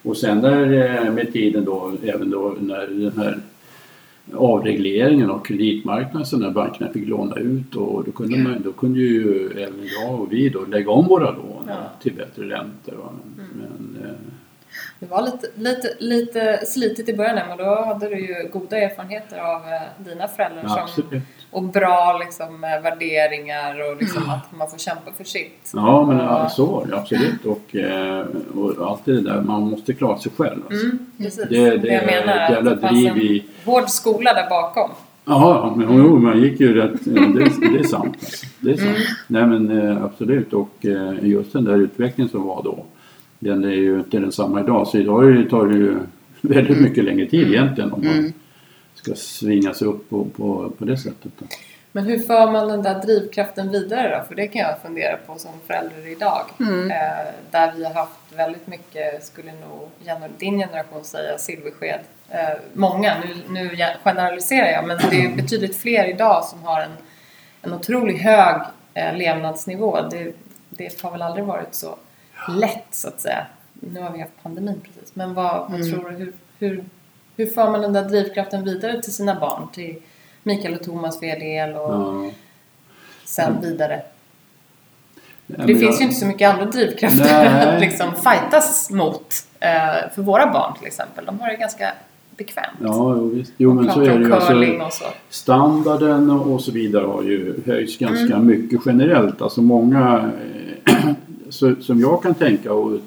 Och 0.09 0.17
sen 0.17 0.41
där 0.41 0.73
eh, 1.07 1.13
med 1.13 1.33
tiden 1.33 1.65
då, 1.65 1.93
även 2.03 2.31
då 2.31 2.57
när 2.61 2.87
den 2.87 3.19
här 3.19 3.41
avregleringen 4.35 5.31
av 5.31 5.39
kreditmarknaden 5.39 6.27
så 6.27 6.39
när 6.39 6.51
bankerna 6.51 6.93
fick 6.93 7.09
låna 7.09 7.35
ut 7.37 7.77
och 7.77 8.05
då 8.05 8.13
kunde, 8.13 8.39
man, 8.39 8.63
då 8.65 8.73
kunde 8.73 9.01
ju 9.01 9.49
även 9.51 9.81
jag 10.01 10.21
och 10.21 10.33
vi 10.33 10.49
då 10.49 10.65
lägga 10.65 10.91
om 10.91 11.07
våra 11.07 11.31
lån 11.31 11.65
Ja. 11.69 11.75
till 12.03 12.13
bättre 12.13 12.43
räntor. 12.49 12.95
Men, 13.37 13.47
men, 13.59 14.03
eh, 14.05 14.11
Det 15.01 15.07
var 15.07 15.23
lite, 15.23 15.47
lite, 15.55 15.89
lite 15.99 16.67
slitigt 16.67 17.09
i 17.09 17.17
början 17.17 17.39
men 17.49 17.59
då 17.59 17.85
hade 17.85 18.09
du 18.09 18.19
ju 18.21 18.49
goda 18.53 18.77
erfarenheter 18.79 19.39
av 19.39 19.61
eh, 19.73 20.05
dina 20.05 20.29
föräldrar 20.29 20.63
som, 20.63 20.79
absolut. 20.79 21.23
och 21.51 21.63
bra 21.63 22.19
liksom, 22.25 22.65
eh, 22.65 22.83
värderingar 22.83 23.91
och 23.91 23.97
liksom 24.01 24.31
att 24.31 24.59
man 24.59 24.71
får 24.71 24.79
kämpa 24.79 25.13
för 25.17 25.25
sitt. 25.25 25.73
Ja, 25.75 26.05
men 26.07 26.17
Och- 26.21 26.25
ja, 26.25 26.49
så 26.49 26.85
det 26.85 26.97
absolut. 26.97 27.45
Och, 27.45 27.77
eh, 27.77 28.27
och 28.55 28.91
allt 28.91 29.05
det 29.05 29.21
där, 29.21 29.41
man 29.41 29.63
måste 29.63 29.93
klara 29.95 30.19
sig 30.19 30.33
själv. 30.37 30.63
Alltså. 30.71 30.85
Mm, 30.87 30.99
precis. 31.19 31.49
Det- 31.49 31.77
det 31.77 31.89
jag 31.89 32.03
är 32.03 32.07
menar. 32.27 32.45
ett 32.45 32.51
jävla 32.51 32.71
att 32.71 32.81
det 32.81 32.89
fanns 32.89 33.01
driv 33.05 33.17
i- 33.19 33.45
hård 33.65 33.89
skola 33.89 34.35
där 34.35 34.49
bakom. 34.51 34.91
Ja, 35.25 35.75
men 35.77 35.97
jo, 35.99 36.19
man 36.19 36.41
gick 36.43 36.61
ju 36.61 36.75
rätt. 36.75 37.01
ja, 37.05 37.13
Det, 37.23 37.69
det 37.73 37.79
är 37.79 37.85
sant. 37.85 38.17
Alltså. 38.21 38.47
Det 38.61 38.71
är 38.71 38.77
sant. 38.77 38.97
Nej 39.27 39.47
men 39.47 39.99
absolut 40.05 40.53
och 40.53 40.71
just 41.23 41.53
den 41.53 41.65
där 41.65 41.75
utvecklingen 41.77 42.31
som 42.31 42.47
var 42.47 42.63
då. 42.63 42.85
Den 43.39 43.65
är 43.65 43.69
ju 43.69 43.99
inte 43.99 44.19
densamma 44.19 44.61
idag. 44.61 44.87
Så 44.87 44.99
idag 44.99 45.51
tar 45.51 45.67
det 45.67 45.75
ju 45.75 45.99
väldigt 46.41 46.81
mycket 46.81 47.05
längre 47.05 47.27
tid 47.27 47.49
egentligen 47.49 47.93
om 47.93 48.05
man 48.05 48.33
ska 48.95 49.15
svinga 49.15 49.75
sig 49.75 49.89
upp 49.89 50.11
på, 50.11 50.25
på, 50.25 50.73
på 50.79 50.85
det 50.85 50.97
sättet. 50.97 51.33
Då. 51.39 51.47
Men 51.93 52.05
hur 52.05 52.19
för 52.19 52.53
man 52.53 52.69
den 52.69 52.83
där 52.83 53.03
drivkraften 53.03 53.71
vidare 53.71 54.19
då? 54.19 54.25
För 54.29 54.35
det 54.35 54.47
kan 54.47 54.61
jag 54.61 54.79
fundera 54.83 55.17
på 55.17 55.39
som 55.39 55.51
förälder 55.67 56.13
idag. 56.13 56.43
Eh, 56.61 57.35
där 57.51 57.73
vi 57.77 57.85
har 57.85 57.95
haft 57.95 58.33
väldigt 58.37 58.67
mycket, 58.67 59.25
skulle 59.25 59.53
nog 59.53 59.89
gener- 60.05 60.31
din 60.39 60.59
generation 60.59 61.05
säga, 61.05 61.39
silversked. 61.39 62.01
Eh, 62.31 62.59
många, 62.73 63.15
nu, 63.25 63.35
nu 63.49 63.77
generaliserar 64.05 64.67
jag, 64.67 64.87
men 64.87 64.99
det 65.11 65.25
är 65.25 65.37
betydligt 65.37 65.77
fler 65.77 66.05
idag 66.05 66.45
som 66.45 66.63
har 66.63 66.81
en, 66.81 66.91
en 67.63 67.73
otroligt 67.73 68.23
hög 68.23 68.63
eh, 68.95 69.17
levnadsnivå. 69.17 70.01
Det, 70.11 70.33
det 70.71 71.03
har 71.03 71.11
väl 71.11 71.23
aldrig 71.23 71.45
varit 71.45 71.75
så 71.75 71.97
lätt 72.49 72.87
så 72.91 73.09
att 73.09 73.21
säga. 73.21 73.47
Nu 73.73 74.01
har 74.01 74.11
vi 74.13 74.21
haft 74.21 74.33
pandemin 74.43 74.81
precis. 74.85 75.15
Men 75.15 75.35
vad, 75.35 75.71
vad 75.71 75.91
tror 75.91 76.11
du, 76.11 76.17
hur, 76.17 76.33
hur, 76.59 76.85
hur 77.37 77.47
för 77.47 77.71
man 77.71 77.81
den 77.81 77.93
där 77.93 78.05
drivkraften 78.05 78.65
vidare 78.65 79.03
till 79.03 79.15
sina 79.15 79.41
barn? 79.41 79.69
Till 79.73 79.97
Mikael 80.43 80.75
och 80.75 80.83
Thomas 80.83 81.19
för 81.19 81.27
del 81.27 81.71
och 81.77 81.93
Ja. 81.95 82.31
sen 83.25 83.61
vidare. 83.63 84.03
Nej, 85.47 85.59
Det 85.59 85.59
men 85.59 85.67
finns 85.67 85.83
jag- 85.83 86.01
ju 86.01 86.05
inte 86.05 86.17
så 86.17 86.27
mycket 86.27 86.51
andra 86.55 86.65
drivkrafter 86.65 87.25
Nej. 87.25 87.49
att 87.75 87.81
liksom 87.81 88.13
fightas 88.13 88.91
mot. 88.91 89.35
Eh, 89.61 90.11
för 90.15 90.23
våra 90.23 90.53
barn 90.53 90.75
till 90.79 90.87
exempel. 90.87 91.25
De 91.25 91.41
har 91.41 91.49
det 91.49 91.57
ganska 91.57 91.93
bekvämt. 92.37 92.77
Ja, 92.81 93.15
jo, 93.17 93.29
visst. 93.29 93.53
Jo 93.57 93.75
men 93.75 93.93
så 93.93 94.01
är 94.01 94.19
det 94.19 94.25
ju. 94.25 94.33
Alltså, 94.35 94.85
och 94.87 94.93
så. 94.93 95.05
standarden 95.31 96.31
och 96.31 96.53
och 96.55 96.61
så 96.61 96.73
vidare 96.73 97.07
har 97.07 97.23
ju 97.23 97.61
höjts 97.67 97.99
ganska 97.99 98.35
Mm. 98.35 98.47
mycket 98.47 98.81
generellt. 98.87 99.43
Alltså 99.43 99.63
många 99.63 100.31
eh, 100.87 101.11
så, 101.57 101.75
som 101.81 102.01
jag 102.01 102.23
kan 102.23 102.35
tänka 102.35 102.73
och 102.73 103.01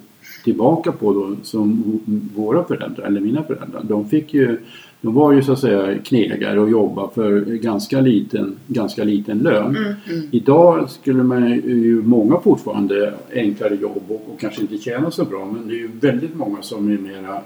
tillbaka 0.44 0.92
på 0.92 1.14
då 1.14 1.36
som 1.44 2.00
våra 2.36 2.64
föräldrar 2.64 3.06
eller 3.06 3.22
mina 3.22 3.44
föräldrar. 3.44 3.82
De 3.84 4.10
fick 4.10 4.34
ju 4.34 4.58
de 5.02 5.14
var 5.14 5.32
ju 5.32 5.42
så 5.42 5.52
att 5.52 5.60
säga 5.60 5.98
knegare 5.98 6.60
och 6.60 6.70
jobba 6.70 7.10
för 7.10 7.42
ganska 7.42 8.02
liten, 8.02 8.56
ganska 8.68 9.04
liten 9.04 9.38
lön. 9.38 9.78
Mm, 9.78 10.22
Idag 10.32 10.90
skulle 10.90 11.24
man 11.24 11.50
ju 11.50 12.02
många 12.06 12.40
fortfarande 12.40 13.14
enklare 13.34 13.76
jobb 13.76 14.04
och, 14.08 14.30
och 14.34 14.40
kanske 14.40 14.62
inte 14.62 14.78
tjäna 14.78 15.12
så 15.12 15.26
bra 15.26 15.46
men 15.46 15.68
det 15.68 15.74
är 15.74 15.78
ju 15.78 15.90
väldigt 16.02 16.36
många 16.36 16.62
som 16.62 16.92
är 16.92 16.98
mera, 16.98 17.42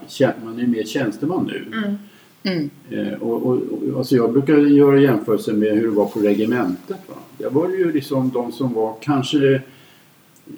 man 0.46 0.60
är 0.60 0.68
mer 0.68 0.84
tjänsteman 0.84 1.52
nu. 1.52 1.78
Mm. 1.78 1.98
Mm. 2.44 2.70
Eh, 2.90 3.14
och, 3.14 3.46
och, 3.46 3.54
och, 3.54 3.98
alltså 3.98 4.16
jag 4.16 4.34
brukar 4.34 4.58
göra 4.58 5.00
jämförelser 5.00 5.54
med 5.54 5.72
hur 5.72 5.82
det 5.82 5.90
var 5.90 6.06
på 6.06 6.20
regementet. 6.20 6.98
Va? 7.08 7.16
det 7.38 7.50
var 7.50 7.70
ju 7.70 7.92
liksom 7.92 8.32
de 8.34 8.52
som 8.52 8.74
var 8.74 8.96
kanske 9.02 9.62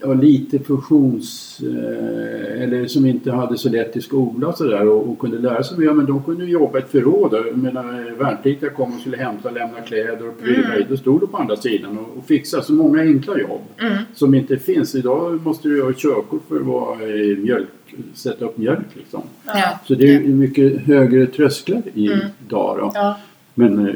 ja, 0.01 0.13
lite 0.13 0.59
funktions... 0.59 1.59
Eh, 1.63 2.61
eller 2.63 2.87
som 2.87 3.05
inte 3.05 3.31
hade 3.31 3.57
så 3.57 3.69
lätt 3.69 3.97
i 3.97 4.01
skolan 4.01 4.49
och 4.49 4.57
sådär 4.57 4.87
och, 4.87 5.09
och 5.09 5.19
kunde 5.19 5.37
lära 5.37 5.63
sig 5.63 5.77
mer. 5.77 5.93
Men 5.93 6.05
de 6.05 6.23
kunde 6.23 6.45
jobba 6.45 6.77
i 6.77 6.81
ett 6.81 6.89
förråd. 6.91 7.33
Jag 7.33 7.57
menar 7.57 8.15
värnpliktiga 8.19 8.69
kom 8.69 8.93
och 8.93 8.99
skulle 8.99 9.17
hämta 9.17 9.49
och 9.49 9.55
lämna 9.55 9.81
kläder 9.81 10.27
och 10.27 10.41
prylar. 10.41 10.75
Mm. 10.75 10.85
Då 10.89 10.97
stod 10.97 11.19
de 11.21 11.27
på 11.27 11.37
andra 11.37 11.55
sidan 11.55 11.97
och, 11.97 12.17
och 12.17 12.25
fixade 12.25 12.63
så 12.63 12.73
många 12.73 13.01
enkla 13.01 13.39
jobb 13.39 13.61
Mm. 13.77 13.97
som 14.13 14.33
inte 14.35 14.57
finns. 14.57 14.95
Idag 14.95 15.39
måste 15.45 15.67
du 15.67 15.83
ha 15.83 15.93
körkort 15.93 16.41
för 16.47 16.55
att 16.55 16.65
vara 16.65 17.03
i 17.07 17.37
mjölk, 17.37 17.67
sätta 18.13 18.45
upp 18.45 18.57
mjölk 18.57 18.85
liksom. 18.93 19.21
Ja. 19.45 19.79
Så 19.87 19.95
det 19.95 20.15
är 20.15 20.19
mycket 20.19 20.81
högre 20.81 21.25
trösklar 21.25 21.81
idag 21.93 22.77
då. 22.77 22.91
Ja. 22.93 23.17
Men 23.53 23.87
eh, 23.87 23.95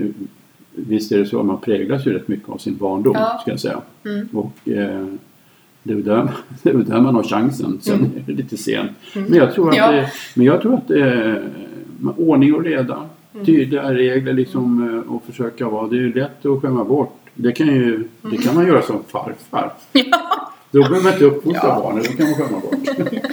visst 0.75 1.11
är 1.11 1.17
det 1.17 1.25
så 1.25 1.39
att 1.39 1.45
man 1.45 1.59
präglas 1.61 2.05
ju 2.07 2.13
rätt 2.13 2.27
mycket 2.27 2.49
av 2.49 2.57
sin 2.57 2.77
barndom 2.77 3.13
Ja. 3.15 3.37
ska 3.41 3.51
jag 3.51 3.59
säga. 3.59 3.81
Mm. 4.05 4.27
Och 4.33 4.69
eh, 4.69 5.05
det 5.83 5.91
är 5.91 5.95
väl 5.95 6.05
där, 6.05 6.31
det 6.63 6.69
är 6.69 6.73
väl 6.73 6.85
där 6.85 7.01
man 7.01 7.15
har 7.15 7.23
chansen. 7.23 7.79
Sen 7.81 8.05
är 8.15 8.23
det 8.25 8.31
lite 8.33 8.57
sent. 8.57 8.91
Men 9.13 9.33
jag 9.33 9.53
tror 9.53 9.69
att, 9.69 9.75
Mm. 9.77 9.95
Ja. 9.95 10.01
det, 10.01 10.09
men 10.35 10.45
jag 10.45 10.61
tror 10.61 10.73
att 10.73 10.87
det 10.87 11.43
ordning 12.17 12.53
och 12.55 12.63
reda. 12.63 12.97
Mm. 13.33 13.45
Tydliga 13.45 13.93
regler 13.93 14.33
liksom 14.33 14.89
eh, 15.07 15.13
och 15.13 15.23
försöka 15.25 15.69
vara. 15.69 15.87
Det 15.87 15.95
är 15.95 15.99
ju 15.99 16.13
lätt 16.13 16.45
att 16.45 16.61
skämma 16.61 16.83
bort. 16.83 17.15
Det 17.35 17.51
kan, 17.51 17.67
ju, 17.67 18.07
det 18.21 18.37
kan 18.37 18.55
man 18.55 18.67
göra 18.67 18.81
som 18.81 19.03
farfar. 19.07 19.73
Då 20.71 20.79
behöver 20.81 21.03
man 21.03 21.13
inte 21.13 21.25
uppfostra 21.25 21.61
Ja. 21.69 21.79
barnen, 21.83 22.03
då 22.03 22.17
kan 22.17 22.25
man 22.29 22.35
skämma 22.35 22.59
bort. 22.59 22.73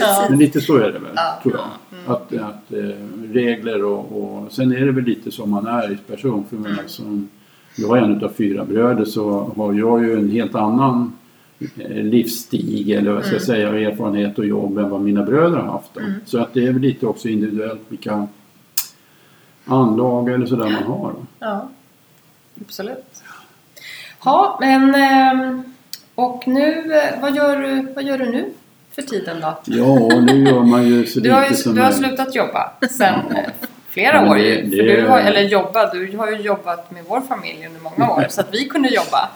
Ja. 0.00 0.26
Men 0.30 0.38
lite 0.38 0.60
så 0.60 0.76
är 0.76 0.80
det 0.86 0.92
väl, 0.98 1.12
Ja. 1.14 1.40
tror 1.42 1.54
jag. 1.56 2.14
Att, 2.14 2.32
att 2.32 2.72
eh, 2.72 3.32
regler 3.32 3.84
och, 3.84 3.98
och 4.22 4.52
sen 4.52 4.72
är 4.72 4.86
det 4.86 4.92
väl 4.92 5.04
lite 5.04 5.30
som 5.30 5.50
man 5.50 5.66
är 5.66 5.92
i 5.92 5.96
person. 5.96 6.44
För 6.50 6.56
mig 6.56 6.74
som 6.86 7.28
jag 7.76 7.98
är 7.98 8.02
en 8.02 8.24
av 8.24 8.28
fyra 8.28 8.64
bröder 8.64 9.04
så 9.04 9.52
har 9.56 9.72
jag 9.72 10.04
ju 10.04 10.18
en 10.18 10.30
helt 10.30 10.54
annan 10.54 11.12
eh, 11.58 11.90
livsstig 11.90 12.90
eller 12.90 13.12
vad 13.12 13.24
ska 13.24 13.32
jag 13.34 13.42
säga, 13.42 13.68
erfarenhet 13.68 14.38
och 14.38 14.46
jobb 14.46 14.78
än 14.78 14.90
vad 14.90 15.00
mina 15.00 15.22
bröder 15.22 15.56
har 15.58 15.72
haft. 15.72 15.94
Då. 15.94 16.00
Så 16.26 16.38
att 16.38 16.54
det 16.54 16.66
är 16.66 16.72
väl 16.72 16.82
lite 16.82 17.06
också 17.06 17.28
individuellt 17.28 17.80
vilka 17.88 18.28
anlag 19.64 20.28
eller 20.28 20.46
sådär 20.46 20.64
man 20.70 20.82
har. 20.82 21.12
Då. 21.12 21.26
Ja, 21.38 21.68
absolut. 22.66 23.22
Ja, 24.24 24.58
men 24.60 24.94
ehm, 24.94 25.62
och 26.14 26.42
nu, 26.48 26.92
eh, 26.94 27.20
vad 27.22 27.36
gör, 27.36 27.56
du, 27.60 27.92
vad 27.94 28.04
gör 28.04 28.18
du 28.18 28.30
nu 28.30 28.50
för 28.94 29.02
tiden 29.02 29.40
då? 29.40 29.58
Ja, 29.64 30.20
nu 30.20 30.44
gör 30.44 30.60
man 30.64 30.88
ju 30.88 31.06
så 31.06 31.20
Du 31.22 31.30
har, 31.32 31.40
lite 31.40 31.54
ju, 31.54 31.60
som 31.60 31.74
du 31.74 31.80
har 31.80 31.88
är- 31.88 31.92
slutat 31.92 32.34
jobba 32.34 32.70
sen 32.90 33.14
Ja. 33.30 33.36
eh, 33.36 33.44
flera 33.88 34.24
Ja, 34.24 34.30
år 34.30 34.34
det- 34.34 34.42
ju. 34.42 34.62
det 34.62 34.76
För 34.76 35.02
du 35.02 35.08
har, 35.08 35.18
eller 35.20 35.42
jobba, 35.42 35.94
du 35.94 36.16
har 36.16 36.30
ju 36.30 36.36
jobbat 36.36 36.90
med 36.90 37.04
vår 37.08 37.20
familj 37.20 37.66
under 37.66 37.80
många 37.80 38.10
år 38.12 38.26
så 38.30 38.40
att 38.40 38.54
vi 38.54 38.64
kunde 38.64 38.88
jobba. 38.88 39.28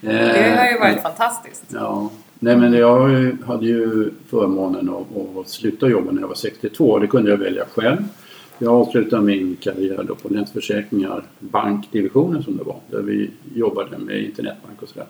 Det 0.00 0.56
har 0.58 0.66
ju 0.66 0.74
Eh, 0.74 0.80
varit 0.80 1.02
fantastiskt. 1.02 1.64
Ja, 1.68 2.10
nej 2.38 2.56
men 2.56 2.72
jag 2.72 3.32
hade 3.46 3.66
ju 3.66 4.10
förmånen 4.26 4.88
att, 4.88 5.38
att 5.38 5.48
sluta 5.48 5.88
jobba 5.88 6.10
när 6.10 6.20
jag 6.20 6.28
var 6.28 6.34
62. 6.34 6.98
Det 6.98 7.06
kunde 7.06 7.30
jag 7.30 7.38
välja 7.38 7.64
själv. 7.74 7.98
Jag 8.58 8.74
avslutade 8.74 9.22
min 9.22 9.56
karriär 9.60 10.04
då 10.08 10.14
på 10.14 10.28
Länsförsäkringar 10.28 11.24
bankdivisionen 11.38 12.42
som 12.42 12.56
det 12.56 12.64
var. 12.64 12.76
Där 12.90 13.02
vi 13.02 13.30
jobbade 13.54 13.98
med 13.98 14.22
internetbank 14.22 14.82
och 14.82 14.88
sådär. 14.88 15.06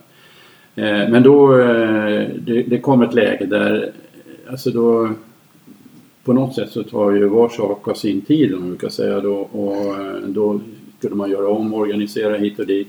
Eh, 0.74 1.10
Men 1.10 1.22
då, 1.22 1.60
eh, 1.60 2.28
det, 2.38 2.62
det 2.62 2.78
kom 2.80 3.02
ett 3.02 3.14
läge 3.14 3.46
där, 3.46 3.82
eh, 3.82 4.52
alltså 4.52 4.70
då 4.70 5.10
på 6.24 6.32
något 6.32 6.54
sätt 6.54 6.70
så 6.70 6.82
tar 6.82 7.10
ju 7.10 7.28
var 7.28 7.48
sak 7.48 7.88
av 7.88 7.94
sin 7.94 8.20
tid 8.20 8.54
om 8.54 8.60
man 8.60 8.68
brukar 8.68 8.88
säga 8.88 9.20
då 9.20 9.34
och 9.34 10.00
eh, 10.00 10.20
då 10.26 10.60
skulle 10.98 11.14
man 11.14 11.30
göra 11.30 11.48
om, 11.48 11.74
organisera 11.74 12.36
hit 12.36 12.58
och 12.58 12.66
dit. 12.66 12.88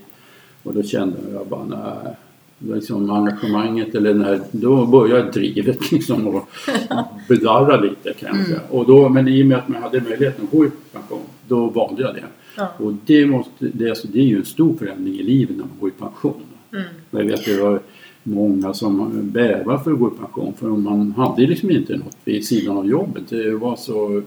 Och 0.64 0.74
då 0.74 0.84
kände 0.84 1.18
jag 1.34 1.48
bara 1.48 1.66
nej, 1.66 2.16
liksom 2.60 3.10
engagemanget 3.10 3.96
eller 3.96 4.14
den 4.14 4.24
här, 4.24 4.42
då 4.52 4.86
började 4.86 5.32
drivet 5.32 5.92
liksom 5.92 6.42
att 6.90 7.28
bedarra 7.28 7.82
lite 7.82 8.14
kan 8.14 8.38
jag 8.38 8.48
säga. 8.48 8.60
Och 8.70 8.88
då, 8.88 9.10
men 9.10 9.28
i 9.28 9.44
och 9.44 9.48
med 9.48 9.58
att 9.58 9.68
man 9.68 9.84
hade 9.84 10.02
möjligheten 10.02 10.46
att 10.46 10.52
gå 10.52 10.66
i 10.66 10.70
pension, 10.94 11.22
då 11.48 11.68
valde 11.68 12.02
jag 12.02 12.16
det. 12.16 12.24
Ja. 12.58 12.74
Och 12.78 12.94
det, 13.06 13.26
måste, 13.26 13.52
det, 13.74 13.90
alltså, 13.90 14.08
det 14.08 14.20
är 14.20 14.26
ju 14.26 14.38
en 14.38 14.46
stor 14.46 14.76
förändring 14.76 15.14
i 15.14 15.24
livet 15.24 15.58
när 15.58 15.64
man 15.64 15.78
går 15.80 15.90
i 15.90 15.92
pension. 15.92 16.42
Mm. 16.72 16.84
Jag 17.12 17.24
vet 17.24 17.46
det 17.46 17.62
var 17.62 17.80
många 18.24 18.74
som 18.74 19.12
bävar 19.24 19.78
för 19.78 19.92
att 19.92 20.00
gå 20.00 20.08
i 20.08 20.18
pension 20.20 20.54
för 20.60 20.68
man 20.68 21.12
hade 21.12 21.42
liksom 21.42 21.72
inte 21.72 21.98
något 21.98 22.18
vid 22.24 22.48
sidan 22.48 22.78
av 22.78 22.88
jobbet. 22.88 23.24
Det 23.30 23.52
var 23.52 23.76
så 23.76 24.22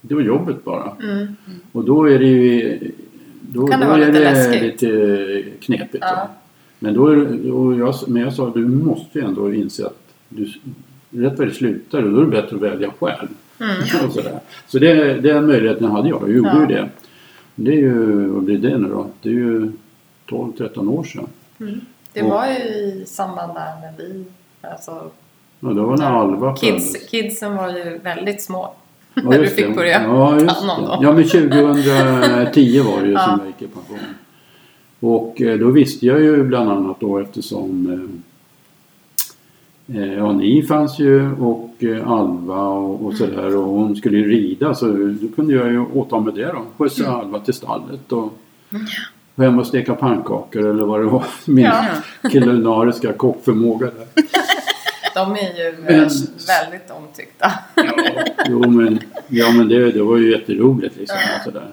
det 0.00 0.14
var 0.14 0.22
jobbet 0.22 0.64
bara. 0.64 0.96
Mm. 1.02 1.26
Och 1.72 1.84
då 1.84 2.04
är 2.04 2.18
det 2.18 2.26
ju 2.26 2.78
då, 3.54 3.66
Kan 3.66 3.80
det 3.80 3.86
då 3.86 3.92
vara 3.92 4.02
är 4.02 4.06
lite 4.06 4.18
det 4.18 4.24
läskigt. 4.32 4.62
lite 4.82 5.42
knepigt. 5.60 5.96
Ja. 6.00 6.28
Men 6.78 6.94
då 6.94 7.06
är 7.06 7.16
det, 7.16 7.50
och 7.52 7.74
jag, 7.74 7.94
men 8.08 8.22
jag 8.22 8.32
sa 8.34 8.50
du 8.54 8.66
måste 8.66 9.18
ju 9.18 9.24
ändå 9.24 9.54
inse 9.54 9.86
att 9.86 9.98
du, 10.28 10.52
rätt 11.10 11.38
vad 11.38 11.48
det 11.48 11.54
slutar 11.54 12.02
och 12.02 12.10
då 12.10 12.20
är 12.20 12.24
det 12.24 12.30
bättre 12.30 12.56
att 12.56 12.62
välja 12.62 12.90
själv. 13.00 13.28
Mm. 13.60 13.76
Och 14.06 14.12
sådär. 14.12 14.38
Så 14.66 14.78
det, 14.78 15.14
den 15.20 15.46
möjligheten 15.46 15.90
hade 15.90 16.08
jag. 16.08 16.22
Jag 16.22 16.30
gjorde 16.32 16.48
Ja. 16.48 16.60
ju 16.60 16.66
det. 16.66 16.88
Det 17.54 17.70
är 17.72 17.76
ju, 17.76 18.26
vad 18.26 18.42
blir 18.42 18.58
det 18.58 18.78
nu 18.78 18.88
då? 18.88 19.06
Det 19.22 19.28
är 19.28 19.32
ju 19.32 19.72
12-13 20.28 20.88
år 20.90 21.04
sedan. 21.04 21.26
Det 22.12 22.22
Och- 22.22 22.30
var 22.30 22.46
ju 22.46 22.54
i 22.54 23.04
samband 23.06 23.54
där 23.54 23.80
när 23.80 23.92
vi, 23.98 24.24
alltså 24.60 25.10
Ja, 25.60 25.68
då 25.68 25.86
var 25.86 25.96
när 25.96 26.04
Alva 26.20 26.56
kids, 26.56 26.92
föddes. 26.92 27.08
kidsen 27.10 27.56
var 27.56 27.68
ju 27.68 27.98
väldigt 27.98 28.42
små. 28.42 28.74
Ja, 29.14 29.22
när 29.30 29.38
du 29.38 29.46
fick 29.46 29.66
det. 29.68 29.74
börja 29.74 30.02
ja, 30.02 30.40
just 30.40 30.60
ta. 30.60 30.98
Ja, 31.02 31.12
men 31.12 31.24
2010 31.24 32.80
var 32.82 33.00
det 33.00 33.08
ju 33.08 33.16
som 33.16 33.38
jag 33.38 33.46
gick 33.46 33.62
i 33.62 33.66
pension. 33.66 33.98
Och 35.00 35.42
eh, 35.42 35.58
då 35.58 35.70
visste 35.70 36.06
jag 36.06 36.20
ju 36.20 36.42
bland 36.44 36.70
annat 36.70 36.96
då 37.00 37.18
eftersom 37.18 37.90
eh, 39.88 39.96
eh, 40.02 40.12
ja, 40.14 40.32
ni 40.32 40.62
fanns 40.62 40.98
ju 40.98 41.32
och 41.32 41.74
eh, 41.78 42.10
Alva 42.10 42.60
och, 42.68 43.06
och 43.06 43.14
sådär 43.14 43.56
och 43.56 43.64
hon 43.64 43.96
skulle 43.96 44.16
ju 44.18 44.28
rida 44.28 44.74
så 44.74 44.86
då 45.20 45.28
kunde 45.36 45.54
jag 45.54 45.72
ju 45.72 45.84
åta 45.94 46.20
mig 46.20 46.32
det 46.34 46.46
då. 46.46 46.62
Skjutsa 46.78 47.04
Mm. 47.06 47.20
Alva 47.20 47.38
till 47.38 47.54
stallet 47.54 48.12
och 48.12 48.32
hem 49.36 49.58
och 49.58 49.66
steka 49.66 49.94
pannkakor 49.94 50.66
eller 50.70 50.84
vad 50.84 51.00
det 51.00 51.06
var. 51.06 51.24
Min 51.46 51.64
Ja. 51.64 51.84
kulinariska 52.30 53.12
kockförmåga 53.12 53.86
där. 53.86 54.24
De 55.14 55.32
är 55.32 55.64
ju 55.64 55.76
Men- 55.82 56.08
väldigt 56.48 56.90
omtyckta. 56.98 57.52
Jo 58.48 58.70
men, 58.70 58.98
ja, 59.28 59.52
men 59.52 59.68
det, 59.68 59.92
det 59.92 60.02
var 60.02 60.16
ju 60.16 60.30
jätteroligt 60.32 60.96
liksom. 60.96 61.16
Och, 61.38 61.44
sådär. 61.44 61.66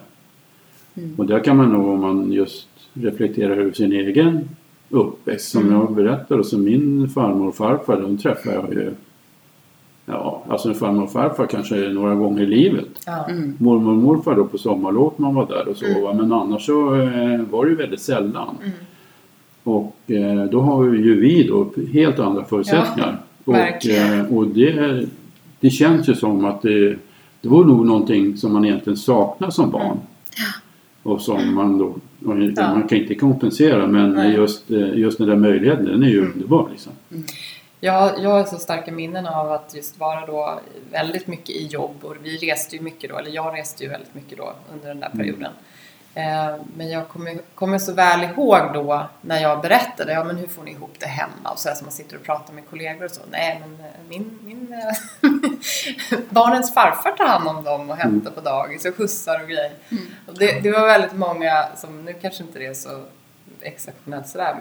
och 1.18 1.26
där 1.26 1.40
kan 1.40 1.58
man 1.58 1.70
nog 1.70 1.88
om 1.88 2.02
man 2.02 2.32
just 2.32 2.68
reflekterar 2.94 3.58
över 3.58 3.72
sin 3.72 3.92
egen 3.92 4.50
uppväxt. 4.90 5.52
Som 5.52 5.72
jag 5.72 5.96
berättade 5.96 6.44
så 6.44 6.58
min 6.58 7.10
farmor 7.10 7.48
och 7.48 7.56
farfar 7.56 8.02
de 8.02 8.18
träffade 8.18 8.56
jag 8.56 8.74
ju 8.74 8.92
Ja, 10.06 10.44
alltså 10.50 10.74
farmor 10.74 11.04
och 11.04 11.12
farfar 11.12 11.46
kanske 11.46 11.76
några 11.76 12.16
gånger 12.16 12.42
i 12.42 12.46
livet. 12.46 12.86
Ja. 13.06 13.26
Mm. 13.30 13.56
Mormor 13.60 13.92
och 13.92 13.98
morfar 13.98 14.36
då 14.36 14.46
på 14.46 14.58
sommarlov 14.58 15.14
man 15.18 15.36
var 15.36 15.48
där 15.48 15.68
och 15.68 15.78
så. 15.78 15.86
va. 16.02 16.14
Men 16.14 16.32
annars 16.34 16.66
så 16.66 16.96
eh, 16.96 17.42
var 17.42 17.66
det 17.66 17.70
ju 17.72 17.78
väldigt 17.78 18.02
sällan. 18.02 18.58
Mm. 18.62 18.72
Och 19.64 19.96
eh, 20.12 20.44
då 20.46 20.62
har 20.62 20.84
ju 20.86 21.20
vi 21.22 21.48
då 21.48 21.72
helt 21.94 22.20
andra 22.20 22.44
förutsättningar. 22.46 23.18
och 23.24 23.31
verkligen. 23.52 24.20
eh, 24.20 24.34
och 24.38 24.48
det, 24.48 25.06
det 25.60 25.70
känns 25.70 26.10
ju 26.10 26.16
som 26.16 26.46
att 26.46 26.62
det, 26.62 26.90
det 27.42 27.50
var 27.50 27.64
nog 27.64 27.86
någonting 27.86 28.38
som 28.38 28.54
man 28.54 28.66
egentligen 28.66 28.98
saknar 28.98 29.50
som 29.50 29.72
barn. 29.72 29.98
Och 31.04 31.22
som 31.22 31.56
man 31.56 31.78
då, 31.78 31.86
och 31.86 32.42
Ja. 32.56 32.74
man 32.74 32.88
kan 32.88 32.98
inte 32.98 33.16
kompensera 33.16 33.88
men 33.88 34.12
Nej. 34.14 34.34
just, 34.34 34.72
eh, 34.72 34.94
just 34.98 35.18
den 35.18 35.28
där 35.28 35.36
möjligheten 35.36 35.86
den 35.86 36.04
är 36.04 36.08
ju 36.08 36.22
underbar 36.26 36.68
liksom. 36.72 36.92
Jag, 37.84 38.12
jag 38.24 38.30
har 38.30 38.44
så 38.44 38.58
starka 38.58 38.92
minnen 38.92 39.26
av 39.26 39.52
att 39.52 39.74
just 39.76 40.00
vara 40.00 40.26
då 40.26 40.60
väldigt 40.92 41.28
mycket 41.28 41.50
i 41.50 41.66
jobb 41.68 41.96
och 42.02 42.16
vi 42.24 42.38
reste 42.38 42.76
ju 42.76 42.82
mycket 42.82 43.10
då, 43.10 43.18
eller 43.18 43.32
jag 43.32 43.58
reste 43.58 43.84
ju 43.84 43.90
väldigt 43.90 44.16
mycket 44.16 44.38
då 44.38 44.54
under 44.74 44.88
den 44.88 45.00
där 45.00 45.10
perioden. 45.10 45.44
Eh, 45.44 45.50
men 46.76 46.90
jag 46.90 47.08
kommer, 47.08 47.38
kommer 47.56 47.80
så 47.80 47.94
väl 47.94 48.24
ihåg 48.24 48.74
då 48.74 49.10
när 49.22 49.42
jag 49.42 49.62
berättade, 49.62 50.14
ja 50.14 50.24
men 50.24 50.38
hur 50.38 50.48
får 50.48 50.64
ni 50.64 50.72
ihop 50.72 50.94
det 51.00 51.06
hemma? 51.06 51.50
Och 51.52 51.60
så 51.60 51.70
här 51.70 51.76
som 51.76 51.86
man 51.86 51.92
sitter 51.92 52.16
och 52.16 52.24
pratar 52.24 52.54
med 52.54 52.70
kollegor 52.70 53.06
och 53.06 53.12
så. 53.12 53.22
Nej 53.32 53.62
men 53.62 53.86
eh, 53.86 53.92
min, 54.10 54.40
min 54.44 54.74
eh, 54.74 56.20
barnens 56.30 56.74
farfar 56.74 57.12
tar 57.12 57.28
hand 57.28 57.48
om 57.48 57.64
dem 57.64 57.90
och 57.90 57.96
hämtar 57.96 58.32
på 58.32 58.42
dagis 58.42 58.86
och 58.86 58.96
skjutsar 58.96 59.42
och 59.42 59.48
grejer. 59.48 59.72
Och 60.28 60.38
det, 60.38 60.60
det 60.60 60.72
var 60.72 60.88
väldigt 60.88 61.14
många 61.14 61.66
som, 61.76 62.06
nu 62.06 62.14
kanske 62.14 62.44
inte 62.44 62.60
det 62.60 62.66
är 62.66 62.74
så 62.74 63.04
exceptionellt 63.62 64.28
sådär 64.28 64.56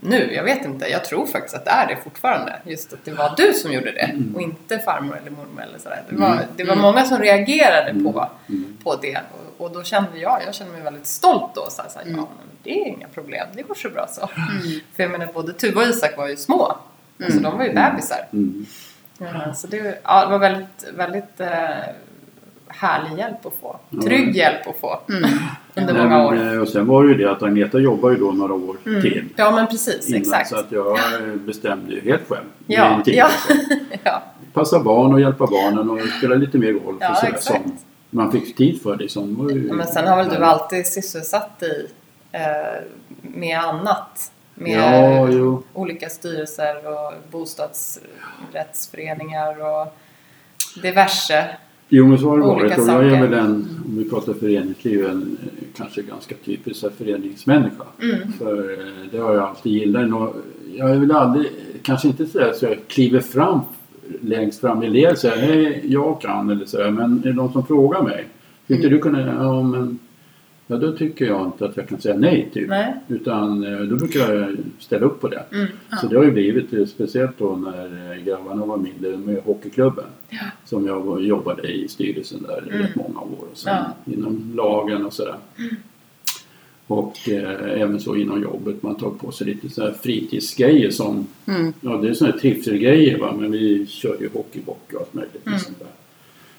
nu, 0.00 0.34
jag 0.34 0.44
vet 0.44 0.64
inte. 0.64 0.86
Jag 0.86 1.04
tror 1.04 1.26
faktiskt 1.26 1.54
att 1.54 1.64
det 1.64 1.70
är 1.70 1.86
det 1.86 1.96
fortfarande. 2.04 2.56
Just 2.64 2.92
att 2.92 3.04
det 3.04 3.10
var 3.10 3.34
du 3.36 3.52
som 3.52 3.72
gjorde 3.72 3.92
det 3.92 4.14
och 4.34 4.40
inte 4.42 4.78
farmor 4.78 5.18
eller 5.18 5.30
mormor 5.30 5.62
eller 5.62 5.78
sådär. 5.78 6.02
Det 6.08 6.16
var, 6.16 6.40
det 6.56 6.64
var 6.64 6.76
många 6.76 7.04
som 7.04 7.18
reagerade 7.18 8.04
på, 8.04 8.30
på 8.84 8.96
det 8.96 9.18
och, 9.32 9.66
och 9.66 9.72
då 9.72 9.82
kände 9.82 10.18
jag, 10.18 10.42
jag 10.46 10.54
kände 10.54 10.72
mig 10.72 10.82
väldigt 10.82 11.06
stolt 11.06 11.54
då. 11.54 11.66
Så 11.70 11.82
här, 11.82 11.88
så 11.88 11.98
här, 11.98 12.06
Ja, 12.16 12.28
det 12.62 12.70
är 12.70 12.86
inga 12.86 13.08
problem, 13.08 13.46
det 13.54 13.62
går 13.62 13.74
så 13.74 13.90
bra 13.90 14.06
så. 14.06 14.26
För 14.96 15.02
jag 15.02 15.10
menar, 15.10 15.26
både 15.32 15.52
Tuva 15.52 15.80
och 15.80 15.88
Isak 15.88 16.16
var 16.16 16.28
ju 16.28 16.36
små. 16.36 16.76
Alltså 17.24 17.40
de 17.40 17.58
var 17.58 17.64
ju 17.64 17.74
bebisar. 17.74 18.26
Mm. 18.32 18.66
Ja, 19.18 19.54
så 19.54 19.66
det, 19.66 20.00
ja, 20.04 20.24
det 20.24 20.30
var 20.30 20.38
väldigt, 20.38 20.84
väldigt 20.96 21.40
eh, 21.40 21.48
härlig 22.68 23.18
hjälp 23.18 23.46
att 23.46 23.54
få. 23.60 23.78
Trygg 24.04 24.36
hjälp 24.36 24.68
att 24.68 24.80
få. 24.80 25.00
Under 25.80 25.94
Nej, 25.94 26.02
många 26.02 26.26
år. 26.26 26.34
men, 26.34 26.54
eh, 26.54 26.60
Och 26.62 26.68
sen 26.68 26.86
var 26.86 27.04
det 27.04 27.10
ju 27.10 27.16
det 27.16 27.30
att 27.30 27.42
Agneta 27.42 27.78
jobbar 27.78 28.10
ju 28.10 28.16
då 28.16 28.32
några 28.32 28.54
år 28.54 28.76
till. 28.84 29.24
Ja 29.36 29.50
men 29.50 29.66
precis, 29.66 30.08
innan, 30.08 30.20
exakt. 30.20 30.48
Så 30.48 30.56
att 30.56 30.72
jag 30.72 30.98
eh, 30.98 31.02
bestämde 31.46 31.94
ju 31.94 32.00
helt 32.00 32.28
själv. 32.28 32.44
Ja, 32.66 33.02
tid. 33.04 33.14
ja. 33.14 33.28
ja. 34.04 34.22
Passa 34.52 34.80
barn 34.80 35.14
och 35.14 35.20
hjälpa 35.20 35.46
barnen 35.46 35.90
och 35.90 36.00
spela 36.18 36.34
lite 36.34 36.58
mer 36.58 36.72
golf 36.72 36.96
Ja, 37.00 37.10
och 37.10 37.16
sådär 37.16 37.32
exakt. 37.32 37.62
som 37.64 37.76
man 38.10 38.32
fick 38.32 38.56
tid 38.56 38.82
för. 38.82 38.96
Liksom. 38.96 39.50
Ja, 39.68 39.74
Men 39.74 39.86
sen 39.86 40.06
har 40.06 40.16
väl 40.16 40.28
du 40.28 40.36
alltid 40.44 40.86
sysselsatt 40.86 41.60
dig 41.60 41.86
eh, 42.32 42.40
med 43.22 43.58
annat? 43.58 44.32
Med 44.54 44.78
Ja, 44.78 45.28
olika 45.72 46.08
styrelser 46.08 46.74
och 46.86 47.12
bostadsrättsföreningar 47.30 49.62
och 49.66 49.96
diverse. 50.82 51.44
Jo 51.88 52.06
men 52.06 52.18
så 52.18 52.28
har 52.28 52.38
det 52.38 52.44
varit 52.44 52.78
och 52.78 52.88
jag 52.88 53.06
är 53.06 53.22
väl 53.22 53.32
en, 53.32 53.66
om 53.86 53.98
vi 53.98 54.10
pratar 54.10 54.32
föreningsliv, 54.32 55.06
en 55.06 55.38
eh, 55.42 55.48
kanske 55.76 56.02
ganska 56.02 56.34
typisk 56.44 56.84
föreningsmänniska. 56.98 57.84
Mm. 58.02 58.32
För 58.32 58.70
eh, 58.70 58.86
det 59.10 59.18
har 59.18 59.34
jag 59.34 59.44
alltid 59.44 59.72
gillat. 59.72 60.34
Jag 60.76 60.96
vill 60.96 61.12
aldrig, 61.12 61.46
kanske 61.82 62.08
inte 62.08 62.26
säga 62.26 62.54
så 62.54 62.64
jag 62.64 62.76
kliver 62.88 63.20
fram 63.20 63.60
längst 64.20 64.60
fram 64.60 64.82
i 64.82 64.90
led 64.90 65.12
och 65.12 65.18
säger 65.18 65.36
hej 65.36 65.80
jag 65.84 66.20
kan 66.20 66.50
eller 66.50 66.64
så 66.64 66.90
men 66.90 67.22
är 67.24 67.28
det 67.28 67.32
någon 67.32 67.52
som 67.52 67.66
frågar 67.66 68.02
mig? 68.02 68.26
Skulle 68.64 68.76
inte 68.76 68.88
du 68.88 68.98
kunna, 68.98 69.34
ja 69.34 69.62
men 69.62 69.98
Ja, 70.70 70.76
då 70.76 70.92
tycker 70.92 71.26
jag 71.26 71.46
inte 71.46 71.64
att 71.64 71.76
jag 71.76 71.88
kan 71.88 72.00
säga 72.00 72.16
nej 72.16 72.50
typ. 72.52 72.68
Nej. 72.68 72.94
Utan 73.08 73.64
eh, 73.64 73.80
då 73.80 73.96
brukar 73.96 74.34
jag 74.34 74.56
ställa 74.78 75.06
upp 75.06 75.20
på 75.20 75.28
det. 75.28 75.44
Mm. 75.52 75.66
Så 76.00 76.06
det 76.06 76.16
har 76.16 76.24
ju 76.24 76.30
blivit, 76.30 76.72
eh, 76.72 76.86
speciellt 76.86 77.38
då 77.38 77.56
när 77.56 78.16
grabbarna 78.24 78.66
var 78.66 78.76
mindre 78.76 79.16
med 79.16 79.42
hockeyklubben. 79.42 80.04
Som 80.64 80.86
jag 80.86 81.22
jobbade 81.22 81.72
i 81.72 81.88
styrelsen 81.88 82.42
där 82.42 82.74
i 82.74 82.82
rätt 82.82 82.96
många 82.96 83.20
år. 83.20 83.46
Och 83.52 83.58
sen 83.58 83.84
inom 84.04 84.52
lagen 84.54 85.06
och 85.06 85.12
sådär. 85.12 85.36
Och 86.86 87.28
eh, 87.28 87.80
även 87.80 88.00
så 88.00 88.16
inom 88.16 88.42
jobbet. 88.42 88.82
Man 88.82 88.94
tar 88.94 89.10
på 89.10 89.32
sig 89.32 89.46
lite 89.46 89.68
så 89.68 89.82
här 89.82 89.92
fritidsgrejer 90.02 90.90
som, 90.90 91.26
ja 91.80 91.96
det 91.96 92.08
är 92.08 92.14
sådana 92.14 92.32
här 92.32 92.40
trivselgrejer 92.40 93.18
va. 93.18 93.34
Men 93.38 93.50
vi 93.50 93.86
kör 93.86 94.16
ju 94.20 94.28
hockeybock 94.34 94.92
och 94.94 95.00
allt 95.00 95.14
möjligt. 95.14 95.46
och 95.54 95.60
sånt 95.60 95.78
där. 95.78 95.88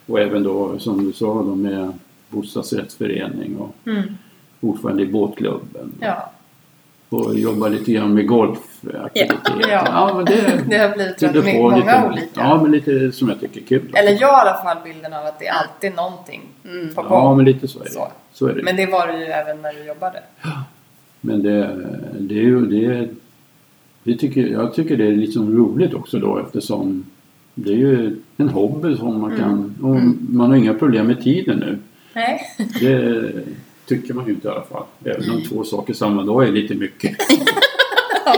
Och 0.05 0.19
även 0.19 0.43
då 0.43 0.79
som 0.79 1.05
du 1.05 1.13
sa 1.13 1.43
då 1.43 1.55
med 1.55 1.93
bostadsrättsförening 2.29 3.57
och 3.57 3.75
Mm. 3.85 4.03
ordförande 4.61 5.03
i 5.03 5.07
båtklubben. 5.07 5.91
Ja, 5.99 6.31
Och 7.09 7.35
jobbar 7.39 7.69
lite 7.69 7.91
grann 7.91 8.13
med 8.13 8.27
golfaktiviteter. 8.27 9.53
Ja. 9.69 9.83
ja 9.85 10.13
men 10.15 10.25
det 10.25 10.63
det 10.69 10.77
har 10.77 10.93
blivit 11.33 11.55
på 11.55 11.61
många 11.61 11.75
lite, 11.77 12.03
olika. 12.09 12.27
Ja 12.41 12.61
men 12.63 12.71
lite 12.71 13.11
som 13.11 13.29
jag 13.29 13.39
tycker 13.39 13.61
är 13.61 13.65
kul. 13.65 13.91
Eller 13.93 14.11
jag 14.21 14.27
har 14.27 14.45
i 14.45 14.49
alla 14.49 14.63
fall 14.63 14.77
bilden 14.83 15.13
av 15.13 15.25
att 15.25 15.39
det 15.39 15.47
är 15.47 15.53
alltid 15.53 15.95
någonting 15.95 16.41
på 16.95 17.01
gång. 17.01 17.11
Ja 17.11 17.35
men 17.35 17.45
lite 17.45 17.67
så 17.67 17.79
är 17.79 17.83
det. 17.83 17.89
Så. 17.89 18.07
Så 18.33 18.47
är 18.47 18.53
det. 18.53 18.63
Men 18.63 18.75
det 18.75 18.85
var 18.85 19.07
det 19.07 19.17
ju 19.19 19.25
även 19.25 19.61
när 19.61 19.73
du 19.73 19.83
jobbade. 19.87 20.19
Men 21.21 21.43
det, 21.43 21.75
det 22.19 22.35
är 22.35 22.43
ju 22.43 22.65
det, 22.65 23.09
det 24.03 24.17
tycker, 24.17 24.47
jag 24.47 24.73
tycker 24.73 24.97
det 24.97 25.07
är 25.07 25.11
liksom 25.15 25.57
roligt 25.57 25.93
också 25.93 26.19
då 26.19 26.37
eftersom 26.37 27.05
det 27.55 27.71
är 27.71 27.75
ju 27.77 28.17
en 28.37 28.49
hobby 28.49 28.97
som 28.97 29.21
man 29.21 29.37
kan 29.37 29.75
och 29.81 29.95
man 30.33 30.49
har 30.49 30.57
inga 30.57 30.73
problem 30.73 31.07
med 31.07 31.23
tiden 31.23 31.57
nu. 31.59 31.77
Nej. 32.13 32.41
Det 32.79 33.43
tycker 33.85 34.13
man 34.13 34.25
ju 34.27 34.33
inte 34.33 34.47
i 34.47 34.51
alla 34.51 34.63
fall. 34.63 34.83
Även 35.05 35.31
om 35.31 35.41
två 35.43 35.63
saker 35.63 35.93
samma 35.93 36.23
dag 36.23 36.47
är 36.47 36.51
lite 36.51 36.75
mycket. 36.75 37.17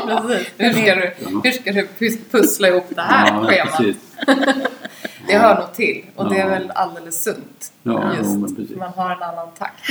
Ja, 0.08 0.24
precis. 0.28 0.48
Hur 0.58 0.74
ska, 0.74 0.96
du, 0.96 1.14
hur 1.44 1.52
ska 1.52 1.72
du 1.72 1.88
pus- 2.00 2.20
pussla 2.32 2.68
ihop 2.68 2.86
det 2.90 3.02
här 3.02 3.28
Ja, 3.28 3.46
schemat? 3.48 3.78
precis. 3.78 3.98
Det 5.28 5.38
hör 5.38 5.56
nog 5.60 5.74
till 5.74 6.06
och 6.16 6.30
det 6.30 6.36
är 6.38 6.40
Ja. 6.40 6.48
väl 6.50 6.72
alldeles 6.76 7.24
sunt. 7.24 7.74
Ja, 7.84 8.16
Just, 8.18 8.58
precis. 8.58 8.78
man 8.78 8.92
har 8.96 9.12
en 9.16 9.24
annan 9.24 9.48
takt. 9.58 9.90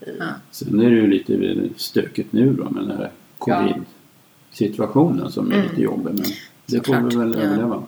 I, 0.00 0.04
Sen 0.50 0.80
är 0.80 0.90
det 0.90 0.96
ju 0.96 1.06
lite 1.06 1.68
stökigt 1.76 2.32
nu 2.32 2.52
då 2.52 2.70
med 2.70 2.82
den 2.88 2.96
här 2.98 3.10
covid-situationen 3.38 5.32
som 5.32 5.52
är 5.52 5.62
lite 5.62 5.82
jobbig. 5.82 6.04
Men 6.14 6.24
det 6.66 6.86
får 6.86 6.94
vi 7.10 7.16
väl 7.16 7.34
ja. 7.34 7.40
överleva. 7.40 7.82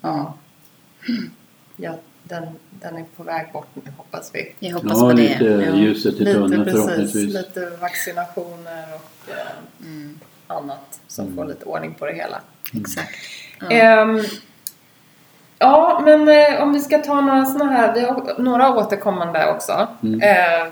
Ja, 0.00 0.34
ja, 1.76 1.98
den, 2.28 2.46
den 2.70 2.96
är 2.96 3.04
på 3.16 3.22
väg 3.22 3.52
bort 3.52 3.68
nu 3.74 3.82
hoppas 3.96 4.30
vi. 4.34 4.54
jag 4.58 4.74
hoppas 4.74 4.92
Ja, 4.94 5.00
på 5.00 5.12
det. 5.12 5.22
lite 5.22 5.44
Ja. 5.44 5.74
ljuset 5.76 6.14
i 6.14 6.24
tunneln 6.24 6.64
förhoppningsvis. 6.64 7.34
lite 7.34 7.70
vaccinationer 7.80 8.84
och 8.94 9.30
eh, 9.32 9.46
Mm. 9.80 10.18
annat 10.46 11.00
som 11.08 11.36
får 11.36 11.44
lite 11.44 11.64
ordning 11.64 11.94
på 11.94 12.06
det 12.06 12.12
hela. 12.14 12.40
Exakt. 12.80 13.14
Ja. 13.60 13.70
Ehm, 13.70 14.20
ja, 15.58 16.00
men 16.04 16.28
eh, 16.28 16.62
om 16.62 16.72
vi 16.72 16.80
ska 16.80 16.98
ta 16.98 17.20
några 17.20 17.44
sådana 17.44 17.72
här, 17.72 17.94
vi 17.94 18.00
har 18.00 18.34
några 18.38 18.74
återkommande 18.76 19.50
också. 19.50 19.88
Mm. 20.02 20.20
Eh, 20.22 20.68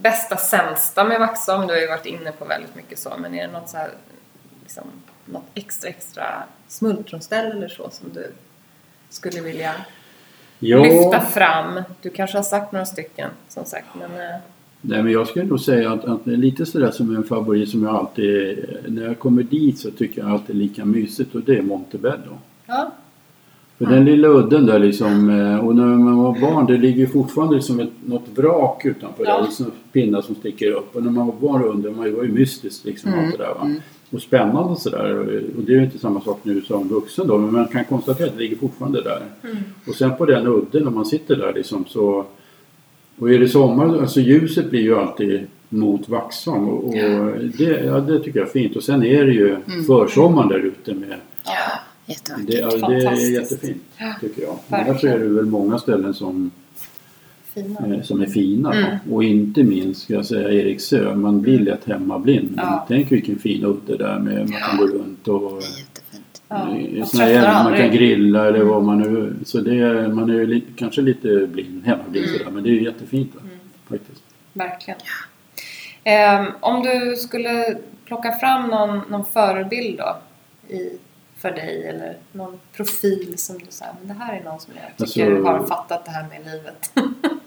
bästa 0.00 0.36
sämsta 0.36 1.04
med 1.04 1.20
Vaxholm, 1.20 1.66
du 1.66 1.72
har 1.74 1.80
ju 1.80 1.86
varit 1.86 2.06
inne 2.06 2.32
på 2.32 2.44
väldigt 2.44 2.74
mycket 2.74 2.98
så, 2.98 3.12
men 3.18 3.34
är 3.34 3.46
det 3.46 3.52
något 3.52 3.68
så 3.68 3.76
här, 3.76 3.90
liksom, 4.62 4.84
något 5.24 5.44
extra 5.54 5.88
extra 5.90 6.42
smultronställe 6.68 7.50
eller 7.50 7.68
så 7.68 7.90
som 7.90 8.12
du 8.12 8.32
skulle 9.10 9.40
vilja 9.40 9.74
lyfta 10.58 11.20
fram? 11.20 11.80
Du 12.02 12.10
kanske 12.10 12.38
har 12.38 12.42
sagt 12.42 12.72
några 12.72 12.86
stycken 12.86 13.30
som 13.48 13.64
sagt, 13.64 13.86
men 13.98 14.10
eh, 14.10 14.36
Nej, 14.80 15.02
men 15.02 15.12
jag 15.12 15.26
skulle 15.28 15.44
nog 15.44 15.60
säga 15.60 15.92
att, 15.92 16.04
att 16.04 16.24
det 16.24 16.32
är 16.32 16.36
lite 16.36 16.66
sådär 16.66 16.90
som 16.90 17.16
en 17.16 17.24
favorit 17.24 17.68
som 17.68 17.82
jag 17.82 17.94
alltid... 17.94 18.64
När 18.88 19.02
jag 19.04 19.18
kommer 19.18 19.42
dit 19.42 19.78
så 19.78 19.90
tycker 19.90 20.20
jag 20.22 20.30
alltid 20.30 20.56
lika 20.56 20.84
mysigt 20.84 21.34
och 21.34 21.40
det 21.40 21.56
är 21.58 21.62
Montebello. 21.62 22.38
ja. 22.66 22.90
För 23.78 23.86
den 23.86 24.04
lilla 24.04 24.28
udden 24.28 24.66
där 24.66 24.78
liksom, 24.78 25.30
eh, 25.30 25.58
och 25.66 25.76
när 25.76 25.84
man 25.86 26.16
var 26.16 26.40
barn, 26.40 26.66
det 26.66 26.76
ligger 26.76 27.06
fortfarande 27.06 27.62
som 27.62 27.80
ett, 27.80 27.90
något 28.06 28.28
vrak 28.34 28.84
utanför 28.84 29.24
Ja. 29.26 29.36
där, 29.36 29.42
liksom 29.44 29.70
pinnar 29.92 30.22
som 30.22 30.34
sticker 30.34 30.70
upp. 30.70 30.96
Och 30.96 31.02
när 31.02 31.10
man 31.10 31.26
var 31.26 31.34
barn 31.34 31.62
undrade 31.64 31.96
man 31.96 32.04
ju, 32.04 32.10
det 32.10 32.16
var 32.16 32.24
ju 32.24 32.32
mystiskt 32.32 32.84
liksom 32.84 33.14
allt 33.14 33.38
det 33.38 33.44
där 33.44 33.54
va. 33.54 33.70
Och 34.14 34.22
spännande 34.22 34.76
sådär. 34.76 35.18
Och 35.56 35.62
det 35.62 35.72
är 35.72 35.76
ju 35.76 35.84
inte 35.84 35.98
samma 35.98 36.20
sak 36.20 36.40
nu 36.42 36.60
som 36.60 36.88
vuxen 36.88 37.26
då, 37.26 37.38
men 37.38 37.52
man 37.52 37.68
kan 37.68 37.84
konstatera 37.84 38.26
att 38.26 38.34
det 38.34 38.42
ligger 38.42 38.56
fortfarande 38.56 39.02
där. 39.02 39.22
Och 39.86 39.94
sen 39.94 40.16
på 40.16 40.26
den 40.26 40.46
udden, 40.46 40.82
när 40.84 40.90
man 40.90 41.06
sitter 41.06 41.36
där 41.36 41.52
liksom 41.54 41.84
så... 41.88 42.24
Och 43.18 43.30
är 43.30 43.38
det 43.38 43.48
sommar, 43.48 43.98
alltså 43.98 44.20
ljuset 44.20 44.70
blir 44.70 44.80
ju 44.82 44.96
alltid 44.96 45.46
mot 45.68 46.08
Vaxholm 46.08 46.68
och, 46.68 46.84
och 46.84 46.92
det, 47.58 47.84
ja, 47.84 48.00
det 48.00 48.20
tycker 48.20 48.38
jag 48.38 48.48
är 48.48 48.52
fint. 48.52 48.76
Och 48.76 48.82
sen 48.82 49.02
är 49.02 49.24
det 49.24 49.32
ju 49.32 49.56
försommaren 49.86 50.48
där 50.48 50.58
ute 50.58 50.94
med 50.94 51.16
Jättevackert. 52.06 52.46
det, 52.46 52.58
ja, 52.58 52.88
det 52.88 53.06
är 53.06 53.32
jättefint 53.32 53.82
tycker 54.20 54.42
jag. 54.42 54.58
Annars 54.68 55.04
är 55.04 55.18
det 55.18 55.28
väl 55.28 55.46
många 55.46 55.78
ställen 55.78 56.14
som, 56.14 56.50
Fina. 57.54 57.94
eh, 57.96 58.02
som 58.02 58.22
är 58.22 58.26
fina. 58.26 58.72
Mm. 58.74 58.96
Och 59.12 59.24
inte 59.24 59.62
minst 59.62 60.02
ska 60.02 60.14
jag 60.14 60.26
säga 60.26 60.48
Eriksö. 60.52 61.14
Man 61.14 61.40
blir 61.42 61.58
lätt 61.58 61.84
hemmablind. 61.84 62.54
Ja. 62.56 62.84
Tänk 62.88 63.12
vilken 63.12 63.38
fin 63.38 63.64
udde 63.64 63.96
där 63.96 64.18
med 64.18 64.50
man 64.50 64.60
kan 64.60 64.76
gå 64.78 64.86
runt 64.86 65.28
och. 65.28 65.62
Ja, 66.48 67.06
såna 67.06 67.24
här, 67.24 67.64
man 67.64 67.76
kan 67.76 67.90
grilla 67.90 68.46
eller 68.48 68.64
vad 68.64 68.82
man 68.84 68.98
nu... 68.98 69.34
Så 69.44 69.60
det, 69.60 69.74
är- 69.78 70.08
man 70.08 70.30
är 70.30 70.34
ju 70.34 70.46
lite, 70.46 70.66
kanske 70.76 71.00
lite 71.00 71.46
blind, 71.46 71.84
hemmablind 71.84 72.26
Mm. 72.26 72.38
sådär. 72.38 72.50
Men 72.50 72.62
det 72.62 72.68
är 72.70 72.72
ju 72.72 72.84
jättefint 72.84 73.34
va? 73.34 73.40
faktiskt. 73.88 74.22
Verkligen. 74.52 75.00
Ehm, 76.04 76.46
om 76.60 76.82
du 76.82 77.16
skulle 77.16 77.76
plocka 78.04 78.32
fram 78.32 78.68
någon, 78.70 79.00
någon 79.10 79.24
förebild 79.24 79.98
då 79.98 80.16
i, 80.74 80.90
för 81.38 81.50
dig 81.50 81.86
eller 81.88 82.16
någon 82.32 82.58
profil 82.76 83.34
som 83.36 83.58
du 83.58 83.64
säger, 83.68 83.92
men 83.98 84.08
det 84.08 84.24
här 84.24 84.40
är 84.40 84.44
någon 84.44 84.60
som 84.60 84.72
jag 84.96 85.08
tycker 85.08 85.30
Alltså- 85.36 85.50
har 85.50 85.66
fattat 85.66 86.04
det 86.04 86.10
här 86.10 86.26
med 86.28 86.52
livet. 86.52 86.90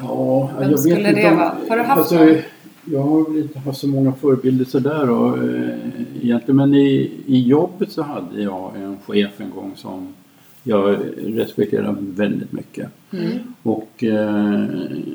Ja, 0.00 0.50
Vem 0.58 0.70
jag 0.70 0.80
skulle 0.80 0.94
vet 0.94 1.08
inte 1.08 1.20
det 1.20 1.30
om, 1.30 1.36
vara? 1.36 1.54
Har 1.68 1.76
du 1.76 1.82
haft 1.82 1.98
alltså, 1.98 2.24
någon? 2.24 2.36
Jag 2.84 3.02
har 3.02 3.30
väl 3.30 3.42
inte 3.42 3.58
haft 3.58 3.80
så 3.80 3.88
många 3.88 4.12
förebilder 4.12 4.64
sådär 4.64 5.10
och, 5.10 5.38
eh, 5.38 5.76
egentligen. 6.22 6.56
Men 6.56 6.74
i, 6.74 7.10
i 7.26 7.40
jobbet 7.42 7.92
så 7.92 8.02
hade 8.02 8.42
jag 8.42 8.72
en 8.76 8.96
chef 9.06 9.40
en 9.40 9.50
gång 9.50 9.72
som 9.76 10.14
jag 10.62 10.98
respekterar 11.16 11.96
väldigt 12.00 12.52
mycket. 12.52 12.88
Mm. 13.10 13.38
Och 13.62 14.04
eh, 14.04 14.64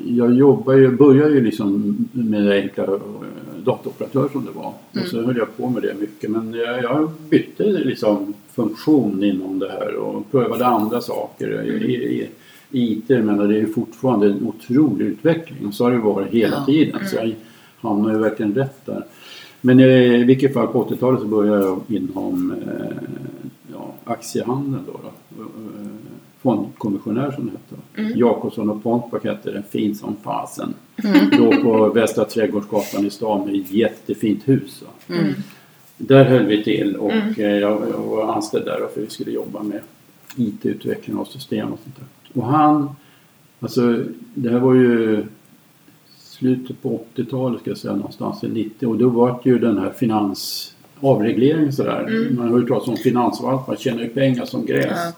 jag 0.06 0.34
jobbar 0.34 0.74
ju, 0.74 0.90
började 0.90 1.34
ju 1.34 1.44
liksom 1.44 1.96
med 2.12 2.50
enkla 2.50 2.84
eh, 2.84 3.00
datoroperatörer 3.64 4.28
som 4.28 4.44
det 4.44 4.50
var. 4.50 4.72
Och 5.02 5.08
så 5.08 5.22
höll 5.22 5.36
jag 5.36 5.56
på 5.56 5.68
med 5.68 5.82
det 5.82 5.94
mycket. 6.00 6.30
Men 6.30 6.54
jag, 6.54 6.82
jag 6.82 7.10
bytte 7.30 7.64
liksom 7.64 8.34
funktion 8.52 9.24
inom 9.24 9.58
det 9.58 9.68
här 9.68 9.94
och 9.94 10.30
prövade 10.30 10.66
andra 10.66 11.00
saker. 11.00 11.62
I, 11.62 11.94
i, 11.94 12.28
IT, 12.74 13.08
men 13.08 13.36
det 13.36 13.44
är 13.44 13.48
ju 13.58 13.72
fortfarande 13.72 14.26
en 14.26 14.46
otrolig 14.46 15.06
utveckling. 15.06 15.72
Så 15.72 15.84
har 15.84 15.90
det 15.92 15.98
varit 15.98 16.32
hela 16.32 16.56
Ja. 16.56 16.64
tiden. 16.64 17.00
Så 17.08 17.16
jag 17.16 17.34
hamnar 17.80 18.12
ju 18.12 18.18
verkligen 18.18 18.54
rätt 18.54 18.86
där. 18.86 19.04
Men 19.60 19.80
i 19.80 20.24
vilket 20.24 20.54
fall 20.54 20.66
på 20.66 20.84
80-talet 20.88 21.20
så 21.20 21.26
började 21.26 21.64
jag 21.64 21.80
inom 21.88 22.50
eh, 22.52 22.96
ja, 23.72 23.94
aktiehandeln 24.04 24.82
då. 24.86 25.00
då. 25.02 25.42
Eh, 25.42 25.88
Fondkommissionär 26.42 27.30
som 27.30 27.46
det 27.46 27.52
hette. 28.02 28.18
Jakobsson 28.18 28.70
och 28.70 28.82
Pontback 28.82 29.24
hette 29.24 29.50
det, 29.50 29.62
fint 29.70 29.96
som 29.96 30.16
fasen. 30.22 30.74
Då 31.38 31.50
på 31.62 31.88
Västra 31.88 32.24
Trädgårdsgatan 32.24 33.06
i 33.06 33.10
stan 33.10 33.46
med 33.46 33.60
ett 33.60 33.72
jättefint 33.72 34.48
hus. 34.48 34.82
va. 34.82 35.14
Där 35.96 36.24
höll 36.24 36.46
vi 36.46 36.64
till 36.64 36.96
och 36.96 37.12
eh, 37.12 37.56
jag, 37.58 37.82
jag 37.92 37.98
var 37.98 38.32
anställd 38.34 38.64
där 38.64 38.80
för 38.94 39.00
vi 39.00 39.06
skulle 39.10 39.30
jobba 39.30 39.62
med 39.62 39.80
IT-utveckling 40.36 41.16
och 41.16 41.26
system 41.26 41.72
och 41.72 41.78
sånt 41.84 41.96
där. 41.96 42.06
Och 42.34 42.46
han, 42.46 42.90
alltså 43.60 43.98
det 44.34 44.50
här 44.50 44.58
var 44.58 44.74
ju 44.74 45.24
slutet 46.16 46.82
på 46.82 47.00
80-talet 47.14 47.60
ska 47.60 47.70
jag 47.70 47.78
säga 47.78 47.96
någonstans 47.96 48.44
i 48.44 48.48
90 48.48 48.88
och 48.88 48.98
då 48.98 49.08
var 49.08 49.40
det 49.42 49.50
ju 49.50 49.58
den 49.58 49.78
här 49.78 49.90
finansavregleringen 49.90 51.72
sådär. 51.72 52.28
Man 52.36 52.48
har 52.48 52.58
ju 52.58 52.66
talat 52.66 52.88
om 52.88 52.96
finansvalpar, 52.96 53.76
tjänar 53.76 54.02
ju 54.02 54.08
pengar 54.08 54.44
som 54.44 54.66
gräs. 54.66 54.98
Ja. 55.04 55.12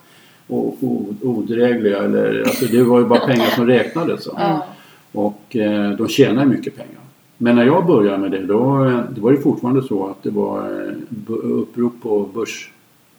Och 0.48 0.76
odrägliga 1.22 1.98
eller 1.98 2.40
alltså 2.40 2.66
det 2.66 2.82
var 2.82 2.98
ju 2.98 3.06
bara 3.06 3.26
pengar 3.26 3.46
som 3.46 3.66
räknades. 3.66 4.24
Så. 4.24 4.30
Ja. 4.38 4.66
Och 5.12 5.56
eh, 5.56 5.90
de 5.90 6.08
tjänar 6.08 6.44
mycket 6.44 6.76
pengar. 6.76 7.00
Men 7.38 7.56
när 7.56 7.64
jag 7.64 7.86
började 7.86 8.18
med 8.18 8.30
det 8.30 8.46
då 8.46 8.84
det 9.10 9.20
var 9.20 9.32
det 9.32 9.38
fortfarande 9.38 9.82
så 9.82 10.06
att 10.06 10.22
det 10.22 10.30
var 10.30 10.58
eh, 10.58 11.34
upprop 11.42 12.02
på 12.02 12.28
börs 12.34 12.70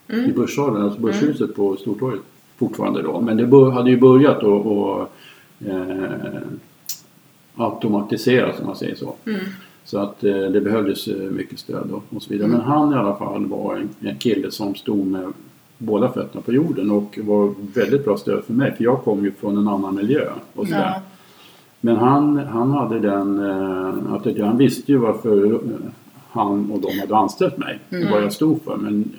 i 0.07 0.31
Börssalen, 0.31 0.81
alltså 0.81 0.99
Börshuset 1.01 1.55
på 1.55 1.75
Stortorget 1.75 2.21
fortfarande 2.57 3.01
då. 3.01 3.21
Men 3.21 3.38
det 3.38 3.71
hade 3.71 3.89
ju 3.89 3.99
börjat 3.99 4.43
att 4.43 5.09
eh, 5.65 6.41
automatiseras 7.55 8.59
om 8.59 8.65
man 8.65 8.75
säger 8.75 8.95
så. 8.95 9.15
Så 9.84 9.97
att 9.97 10.23
eh, 10.23 10.39
det 10.39 10.61
behövdes 10.61 11.07
eh, 11.07 11.31
mycket 11.31 11.59
stöd 11.59 11.91
och, 11.91 12.03
och 12.09 12.21
så 12.23 12.29
vidare. 12.29 12.47
Men 12.47 12.61
han 12.61 12.93
i 12.93 12.95
alla 12.95 13.15
fall 13.15 13.45
var 13.45 13.75
en, 13.75 13.89
en 14.09 14.17
kille 14.17 14.51
som 14.51 14.75
stod 14.75 15.07
med 15.07 15.34
båda 15.77 16.11
fötterna 16.11 16.41
på 16.41 16.53
jorden 16.53 16.91
och 16.91 17.19
var 17.21 17.53
väldigt 17.73 18.05
bra 18.05 18.17
stöd 18.17 18.43
för 18.43 18.53
mig. 18.53 18.75
För 18.75 18.84
jag 18.84 19.03
kom 19.03 19.23
ju 19.23 19.31
från 19.31 19.57
en 19.57 19.67
annan 19.67 19.95
miljö 19.95 20.29
och 20.55 20.67
sådär. 20.67 20.93
Ja. 20.95 21.01
Men 21.81 21.95
han, 21.95 22.38
han 22.38 22.71
hade 22.71 22.99
den, 22.99 23.39
eh, 23.39 24.13
att 24.13 24.38
han 24.39 24.57
visste 24.57 24.91
ju 24.91 24.97
varför 24.97 25.53
eh, 25.53 25.59
han 26.29 26.71
och 26.71 26.81
de 26.81 26.99
hade 26.99 27.17
anställt 27.17 27.57
mig. 27.57 27.79
Vad 28.11 28.23
jag 28.23 28.34
stod 28.34 28.61
för. 28.61 28.77
Men 28.77 29.11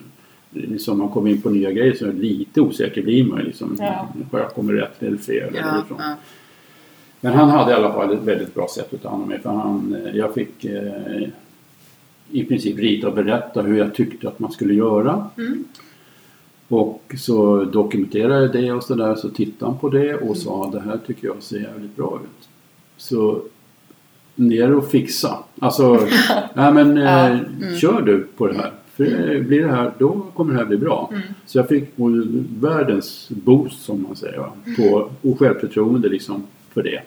liksom 0.51 0.99
man 0.99 1.09
kommer 1.09 1.31
in 1.31 1.43
på 1.43 1.51
nya 1.51 1.71
grejer 1.73 1.95
så 1.95 2.07
är 2.07 2.13
lite 2.13 2.61
osäker 2.61 3.03
blir 3.03 3.25
man 3.25 3.39
liksom. 3.39 3.77
Ja. 3.79 4.09
Har 4.33 4.39
jag 4.39 4.51
kommit 4.55 4.77
rätt 4.83 5.03
eller 5.03 5.17
fel? 5.17 5.49
eller 5.49 5.59
Ja, 5.59 5.83
ifrån. 5.85 5.99
ja. 6.01 6.15
Men 7.21 7.33
han 7.33 7.51
hade 7.51 7.71
i 7.71 7.75
alla 7.75 7.93
fall 7.93 8.13
ett 8.13 8.23
väldigt 8.23 8.55
bra 8.55 8.67
sätt 8.75 8.95
att 8.95 9.03
ta 9.03 9.09
hand 9.09 9.23
om 9.23 9.29
mig. 9.29 9.41
För 9.41 9.51
han, 9.51 9.97
jag 10.15 10.35
fick 10.35 10.65
eh, 10.65 11.29
i 12.31 12.45
princip 12.45 12.79
rita 12.79 13.09
och 13.09 13.15
berätta 13.15 13.63
hur 13.63 13.79
jag 13.79 13.95
tyckte 13.95 14.29
att 14.29 14.39
man 14.39 14.53
skulle 14.53 14.75
göra. 14.75 15.31
Och 16.69 17.15
så 17.19 17.65
dokumenterade 17.65 18.41
jag 18.43 18.53
det 18.53 18.73
och 18.73 18.83
sådär. 18.85 19.15
Så 19.15 19.29
tittade 19.29 19.71
han 19.71 19.81
på 19.81 19.89
det 19.89 20.15
och 20.15 20.37
sa 20.37 20.71
det 20.71 20.81
här 20.81 20.99
tycker 21.07 21.27
jag 21.27 21.43
ser 21.43 21.59
jävligt 21.61 21.97
bra 21.97 22.21
ut. 22.25 22.49
Så 22.97 23.43
ner 24.35 24.75
och 24.75 24.91
fixa. 24.91 25.39
Alltså, 25.59 25.93
nej 26.55 26.73
men 26.73 26.99
eh, 26.99 27.39
kör 27.81 28.03
du 28.03 28.27
på 28.37 28.47
det 28.47 28.55
här. 28.55 28.73
För 28.99 29.35
eh, 29.35 29.43
blir 29.43 29.61
det 29.63 29.71
här, 29.71 29.93
då 29.99 30.27
kommer 30.35 30.53
det 30.53 30.59
här 30.59 30.67
bli 30.67 30.77
bra. 30.77 31.13
Så 31.47 31.59
jag 31.59 31.69
fick 31.69 31.85
världens 32.61 33.29
boost 33.29 33.83
som 33.83 34.03
man 34.03 34.17
säger. 34.17 34.39
va, 34.39 34.53
På, 34.77 35.11
och 35.31 35.39
självförtroende 35.39 36.09
liksom 36.09 36.43
för 36.73 36.83
det. 36.83 37.01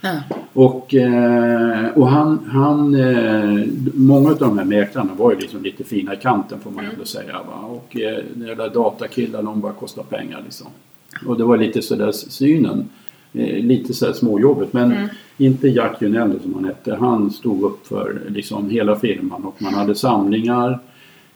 Ja. 0.00 0.20
Och, 0.52 0.94
eh, 0.94 1.88
och 1.94 2.08
han, 2.08 2.38
han 2.46 2.94
eh, 2.94 3.66
många 3.94 4.30
av 4.30 4.38
de 4.38 4.58
här 4.58 4.64
mäklarna 4.64 5.10
var 5.16 5.32
ju 5.32 5.38
liksom 5.38 5.62
lite 5.62 5.84
fina 5.84 6.14
i 6.14 6.16
kanten 6.16 6.60
får 6.60 6.70
man 6.70 6.84
ändå 6.84 7.04
säga. 7.04 7.32
Va? 7.32 7.66
Och 7.66 7.96
de 8.34 8.54
där 8.54 8.70
datakillarna 8.74 9.50
de 9.50 9.60
bara 9.60 9.72
kostar 9.72 10.02
pengar 10.02 10.42
liksom. 10.44 10.66
Och 11.26 11.38
det 11.38 11.44
var 11.44 11.56
lite 11.56 11.82
sådär 11.82 12.12
synen. 12.12 12.88
Lite 13.60 13.94
sådär 13.94 14.12
småjobbigt 14.12 14.72
men 14.72 15.08
inte 15.36 15.68
Jack 15.68 16.02
Junello 16.02 16.38
som 16.42 16.54
han 16.54 16.64
hette. 16.64 16.94
Han 16.94 17.30
stod 17.30 17.62
upp 17.62 17.86
för 17.86 18.20
liksom 18.28 18.70
hela 18.70 18.96
firman 18.96 19.44
och 19.44 19.62
man 19.62 19.74
hade 19.74 19.94
samlingar 19.94 20.80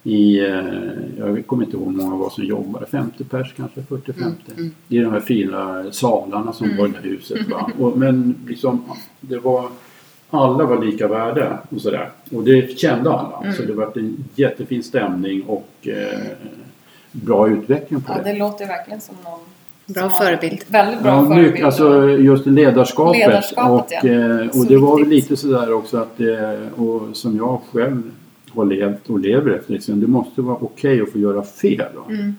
i, 0.09 0.39
eh, 0.41 0.65
jag 1.19 1.47
kommer 1.47 1.65
inte 1.65 1.77
ihåg 1.77 1.87
hur 1.87 1.93
många 2.03 2.17
var 2.17 2.31
som 2.31 2.45
jobbade, 2.45 2.87
50 2.87 3.25
pers 3.25 3.55
kanske, 3.57 3.81
40-50. 3.81 4.71
I 4.89 4.99
de 4.99 5.13
här 5.13 5.21
fina 5.21 5.85
salarna 5.93 6.53
som 6.53 6.77
var 6.77 6.87
i 6.87 6.91
det 6.91 6.97
här 6.97 7.05
huset. 7.05 7.49
Va? 7.49 7.71
Och, 7.79 7.99
men 7.99 8.35
liksom, 8.47 8.85
det 9.21 9.39
var, 9.39 9.69
alla 10.31 10.65
var 10.65 10.85
lika 10.85 11.09
värda 11.09 11.59
och 11.71 11.81
sådär. 11.81 12.11
Och 12.33 12.45
det 12.45 12.79
kände 12.79 13.11
alla. 13.11 13.53
Så 13.53 13.63
det 13.63 13.73
var 13.73 13.99
en 13.99 14.25
jättefin 14.35 14.83
stämning 14.83 15.43
och 15.43 15.89
eh, 15.89 16.19
bra 17.13 17.49
utveckling 17.49 18.01
på 18.01 18.13
Ja, 18.13 18.23
det. 18.23 18.33
det 18.33 18.39
låter 18.39 18.67
verkligen 18.67 19.01
som 19.01 19.15
någon 19.25 19.39
Bra 19.95 20.11
förebild. 20.11 20.65
Väldigt 20.69 21.03
bra 21.03 21.13
Ja, 21.13 21.25
förebild. 21.27 21.51
mycket, 21.51 21.65
alltså 21.67 22.09
just 22.09 22.47
ledarskapet. 22.47 23.19
Ledarskapet, 23.19 24.03
och, 24.05 24.09
ja. 24.09 24.41
eh, 24.41 24.61
och 24.61 24.67
det 24.67 24.77
var 24.77 24.99
väl 24.99 25.09
lite 25.09 25.37
sådär 25.37 25.73
också 25.73 25.97
att 25.99 26.21
eh, 26.21 26.81
och 26.83 27.03
som 27.17 27.37
jag 27.37 27.61
själv 27.73 28.03
har 28.55 28.65
levt 28.65 29.11
och 29.11 29.21
lever 29.21 29.51
efter. 29.51 29.73
Liksom, 29.73 30.01
det 30.01 30.07
måste 30.07 30.43
vara 30.43 30.57
okej 30.61 31.03
att 31.03 31.13
få 31.13 31.19
göra 31.19 31.43
fel. 31.43 31.87
Mm. 32.09 32.35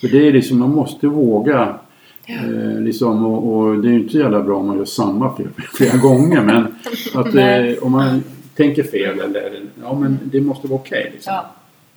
För 0.00 0.08
det 0.08 0.28
är 0.28 0.32
liksom, 0.32 0.58
man 0.58 0.70
måste 0.70 1.06
våga. 1.06 1.78
Eh, 2.26 2.80
liksom, 2.80 3.26
och, 3.26 3.56
och 3.56 3.82
det 3.82 3.88
är 3.88 3.92
ju 3.92 3.98
inte 3.98 4.12
så 4.12 4.18
jävla 4.18 4.42
bra 4.42 4.56
om 4.56 4.66
man 4.66 4.76
gör 4.76 4.84
samma 4.84 5.36
fel 5.36 5.48
flera 5.74 5.96
gånger. 5.96 6.42
Men 6.42 6.66
att 7.14 7.34
eh, 7.34 7.84
om 7.84 7.92
man 7.92 8.22
tänker 8.56 8.82
fel 8.82 9.20
eller 9.20 9.60
ja 9.82 9.94
men 9.94 10.18
det 10.24 10.40
måste 10.40 10.68
vara 10.68 10.80
okej. 10.80 11.10
liksom. 11.12 11.32
Ja, 11.34 11.50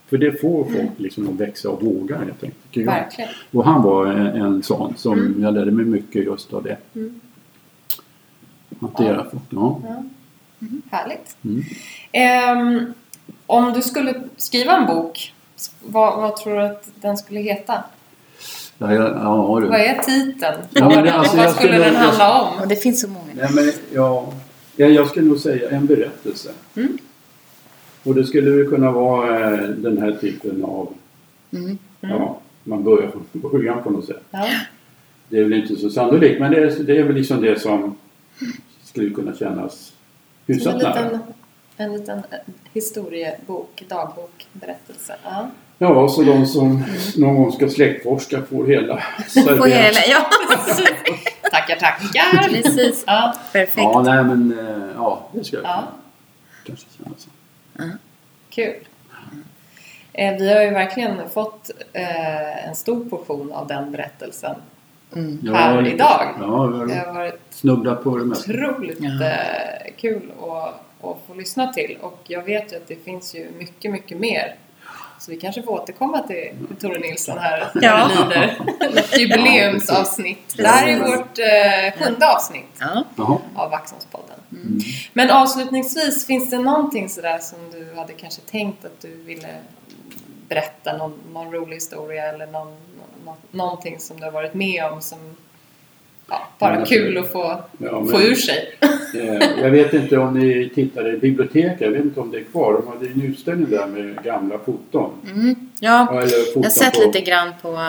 För 0.07 0.17
det 0.17 0.41
får 0.41 0.63
folk 0.63 0.91
liksom 0.97 1.29
att 1.29 1.35
växa 1.39 1.69
och 1.69 1.83
våga 1.83 2.17
helt 2.17 2.43
enkelt. 2.43 2.87
verkligen. 2.87 3.29
Och 3.51 3.65
han 3.65 3.81
var 3.81 4.05
en, 4.07 4.27
en 4.27 4.63
sån 4.63 4.93
som 4.97 5.35
jag 5.41 5.53
lärde 5.53 5.71
mig 5.71 5.85
mycket 5.85 6.25
just 6.25 6.53
av 6.53 6.63
det. 6.63 6.77
Mm. 6.95 7.19
Hantera 8.79 9.25
folk. 9.31 9.43
Ja. 9.49 9.81
Härligt. 10.91 11.37
Mm. 11.45 12.93
Om 13.47 13.73
du 13.73 13.81
skulle 13.81 14.21
skriva 14.37 14.77
en 14.77 14.85
bok, 14.85 15.33
vad, 15.81 16.21
vad 16.21 16.35
tror 16.37 16.55
du 16.55 16.61
att 16.61 16.89
den 17.01 17.17
skulle 17.17 17.39
heta? 17.39 17.83
Ja, 18.77 18.93
ja, 18.93 19.09
ja, 19.09 19.59
du. 19.61 19.67
Vad 19.67 19.79
är 19.79 20.01
titeln? 20.01 20.61
Ja, 20.71 20.89
men 20.89 21.09
alltså, 21.09 21.37
vad 21.37 21.45
jag 21.45 21.55
skulle 21.55 21.73
skulle- 21.73 21.85
den 21.85 21.95
handla 21.95 22.41
om? 22.41 22.59
Och 22.61 22.67
det 22.67 22.75
finns 22.75 23.01
så 23.01 23.07
många. 23.07 23.25
Nej, 23.33 23.49
men, 23.51 23.71
ja, 23.93 24.33
ja, 24.75 24.87
jag 24.87 25.07
skulle 25.07 25.27
nog 25.27 25.39
säga 25.39 25.69
en 25.69 25.85
berättelse. 25.85 26.49
Mm. 26.75 26.97
Och 28.03 28.15
det 28.15 28.23
skulle 28.25 28.65
kunna 28.65 28.91
vara 28.91 29.53
eh, 29.53 29.69
den 29.69 29.97
här 29.97 30.11
typen 30.11 30.63
av... 30.65 30.93
Mm. 31.53 31.77
Ja, 32.01 32.39
man 32.63 32.83
börjar 32.83 33.09
från 33.09 33.25
början 33.51 33.83
på 33.83 33.89
något 33.89 34.05
sätt. 34.05 34.23
Ja. 34.31 34.47
Det 35.29 35.37
är 35.39 35.43
väl 35.43 35.53
inte 35.53 35.75
så 35.75 35.89
sannolikt 35.89 36.39
men 36.39 36.51
det 36.51 36.57
är, 36.57 36.83
det 36.83 36.97
är 36.97 37.03
väl 37.03 37.15
liksom 37.15 37.41
det 37.41 37.59
som 37.61 37.95
skulle 38.83 39.09
kunna 39.09 39.35
kännas 39.35 39.93
hyfsat 40.47 40.77
nära. 40.77 41.19
En 41.77 41.93
liten 41.93 42.17
eh, 42.17 42.37
historiebok, 42.73 43.83
dagbok, 43.89 44.47
berättelse. 44.53 45.15
Ja. 45.23 45.47
Ja, 45.77 46.09
så 46.09 46.21
de 46.23 46.45
som 46.45 46.83
någon 47.17 47.35
gång 47.35 47.51
ska 47.51 47.69
släktforska 47.69 48.41
får 48.49 48.65
hela 48.67 48.95
På 49.57 49.65
hela, 49.65 49.99
ja. 50.09 50.25
Tackar, 51.51 51.75
tackar! 51.75 52.49
Precis. 52.49 53.03
Ja. 53.07 53.33
Perfekt. 53.51 53.77
Ja, 53.77 54.01
nej 54.01 54.23
men 54.23 54.59
eh, 54.59 54.87
ja, 54.95 55.29
det 55.31 55.43
ska 55.43 55.55
jag 55.57 55.65
Ja. 55.65 55.83
kanske 56.65 56.85
känna 56.97 57.15
så. 57.17 57.29
Kul. 58.49 58.75
Eh, 60.13 60.35
vi 60.37 60.53
har 60.53 60.61
ju 60.63 60.69
verkligen 60.69 61.29
fått 61.29 61.71
eh, 61.93 62.67
en 62.69 62.75
stor 62.75 63.05
portion 63.09 63.51
av 63.51 63.67
den 63.67 63.91
berättelsen 63.91 64.55
Mm. 65.15 65.53
här 65.55 65.81
lite- 65.81 65.95
idag. 65.95 66.35
Ja, 66.39 66.65
vi 66.67 66.93
Det 66.93 66.99
har 66.99 67.05
har 67.05 67.13
varit 67.13 67.39
snubblat 67.49 68.03
på 68.03 68.17
det 68.17 68.25
mesta. 68.25 68.51
otroligt 68.51 68.97
Ja. 69.01 69.29
kul 69.97 70.31
att, 70.41 70.81
att 71.11 71.27
få 71.27 71.33
lyssna 71.33 71.73
till 71.73 71.97
och 72.01 72.19
jag 72.23 72.43
vet 72.43 72.73
ju 72.73 72.77
att 72.77 72.87
det 72.87 72.95
finns 73.05 73.35
ju 73.35 73.51
mycket, 73.57 73.91
mycket 73.91 74.17
mer. 74.19 74.55
Så 75.19 75.31
vi 75.31 75.37
kanske 75.37 75.61
får 75.61 75.71
återkomma 75.71 76.19
till 76.27 76.51
Tore 76.81 76.99
Nilsson 76.99 77.37
här 77.37 77.67
när 77.73 77.83
Ja. 77.83 78.07
det 78.07 78.23
lider. 78.23 78.99
Ett 78.99 79.17
jubileumsavsnitt. 79.19 80.53
Det 80.57 80.67
här 80.67 80.87
är 80.87 80.99
vårt 80.99 81.39
eh, 81.39 82.05
sjunde 82.05 82.27
avsnitt 82.27 82.79
Ja. 82.79 83.03
Av 83.55 83.71
Vaxholmspodden. 83.71 84.35
Mm. 84.51 84.79
Men 85.13 85.29
avslutningsvis, 85.31 86.25
finns 86.27 86.49
det 86.49 86.57
någonting 86.59 87.09
sådär 87.09 87.37
som 87.39 87.57
du 87.71 87.95
hade 87.95 88.13
kanske 88.13 88.41
tänkt 88.41 88.85
att 88.85 89.01
du 89.01 89.23
ville 89.23 89.47
berätta? 90.49 90.97
Någon, 90.97 91.19
någon 91.33 91.51
rolig 91.51 91.75
historia 91.75 92.23
eller 92.29 92.47
någon, 92.47 92.75
nå- 93.25 93.37
någonting 93.51 93.99
som 93.99 94.17
du 94.19 94.23
har 94.23 94.31
varit 94.31 94.53
med 94.53 94.83
om 94.91 95.01
som 95.01 95.19
ja, 96.29 96.41
bara 96.59 96.75
Men 96.75 96.85
kul 96.85 97.17
att 97.17 97.31
få, 97.31 97.39
Ja, 97.77 97.99
men- 97.99 98.07
få 98.07 98.21
ur 98.21 98.35
sig? 98.35 98.77
Eh, 99.19 99.49
Jag 99.63 99.71
vet 99.71 99.93
inte 99.93 100.17
om 100.17 100.39
ni 100.39 100.69
tittade 100.75 101.11
i 101.13 101.17
biblioteket, 101.17 101.81
jag 101.81 101.91
vet 101.91 102.03
inte 102.03 102.19
om 102.19 102.31
det 102.31 102.37
är 102.37 102.43
kvar. 102.43 102.73
De 102.73 102.87
hade 102.87 103.07
en 103.11 103.21
utställning 103.21 103.69
där 103.69 103.87
med 103.87 104.23
gamla 104.23 104.57
foton. 104.65 105.11
Mm. 105.33 105.55
ja. 105.79 106.07
Foton 106.09 106.23
Jag 106.55 106.63
har 106.63 106.69
sett 106.69 106.99
lite 107.05 107.21
grann 107.21 107.49
på... 107.61 107.79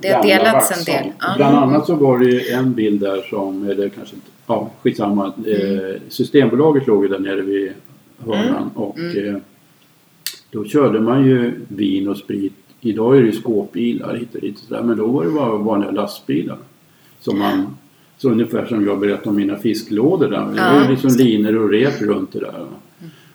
Det 0.00 0.08
har 0.12 0.22
delats 0.22 0.78
en 0.78 0.94
del. 0.94 1.12
Ja. 1.20 1.34
Bland 1.36 1.56
annat 1.56 1.86
så 1.86 1.94
var 1.94 2.18
det 2.18 2.50
en 2.52 2.72
bild 2.74 3.00
där 3.00 3.22
som, 3.30 3.70
eller 3.70 3.88
kanske 3.88 4.14
inte, 4.14 4.26
ja 4.46 4.70
skitsamma. 4.82 5.26
Eh, 5.26 6.00
Systembolaget 6.08 6.86
låg 6.86 7.02
ju 7.02 7.08
där 7.08 7.18
nere 7.18 7.40
vid 7.40 7.72
hörnan 8.26 8.70
och 8.74 8.98
eh, 8.98 9.36
då 10.50 10.64
körde 10.64 11.00
man 11.00 11.26
ju 11.26 11.52
vin 11.68 12.08
och 12.08 12.16
sprit. 12.16 12.52
Idag 12.80 13.16
är 13.16 13.20
det 13.20 13.26
ju 13.26 13.32
skåpbilar 13.32 14.14
hit 14.14 14.34
och 14.34 14.40
dit 14.40 14.54
och 14.58 14.64
sådär, 14.68 14.82
men 14.82 14.96
då 14.96 15.06
var 15.06 15.24
det 15.24 15.30
bara 15.30 15.56
vanliga 15.56 15.90
lastbilar. 15.90 16.58
Som 17.26 17.38
man, 17.38 17.76
så 18.18 18.30
ungefär 18.30 18.66
som 18.66 18.86
jag 18.86 18.98
berättade 18.98 19.28
om 19.28 19.36
mina 19.36 19.56
fisklådor 19.56 20.28
där. 20.28 20.46
Det 20.54 20.74
var 20.74 20.82
ju 20.82 20.90
liksom 20.90 21.10
linor 21.10 21.56
och 21.56 21.70
rep 21.70 22.02
runt 22.02 22.32
det 22.32 22.38
där. 22.38 22.66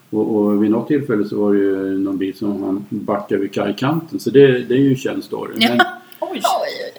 Och, 0.09 0.35
och 0.35 0.63
vid 0.63 0.72
något 0.72 0.88
tillfälle 0.88 1.26
så 1.26 1.41
var 1.41 1.53
det 1.53 1.59
ju 1.59 1.97
någon 1.97 2.18
bil 2.18 2.35
som 2.35 2.63
han 2.63 2.85
backade 2.89 3.41
vid 3.41 3.53
kajkanten. 3.53 4.19
Så 4.19 4.30
det, 4.30 4.59
det 4.59 4.73
är 4.73 4.77
ju 4.77 4.89
en 4.89 4.95
känd 4.95 5.23
story. 5.23 5.53
Men, 5.59 5.80
Oj! 6.19 6.41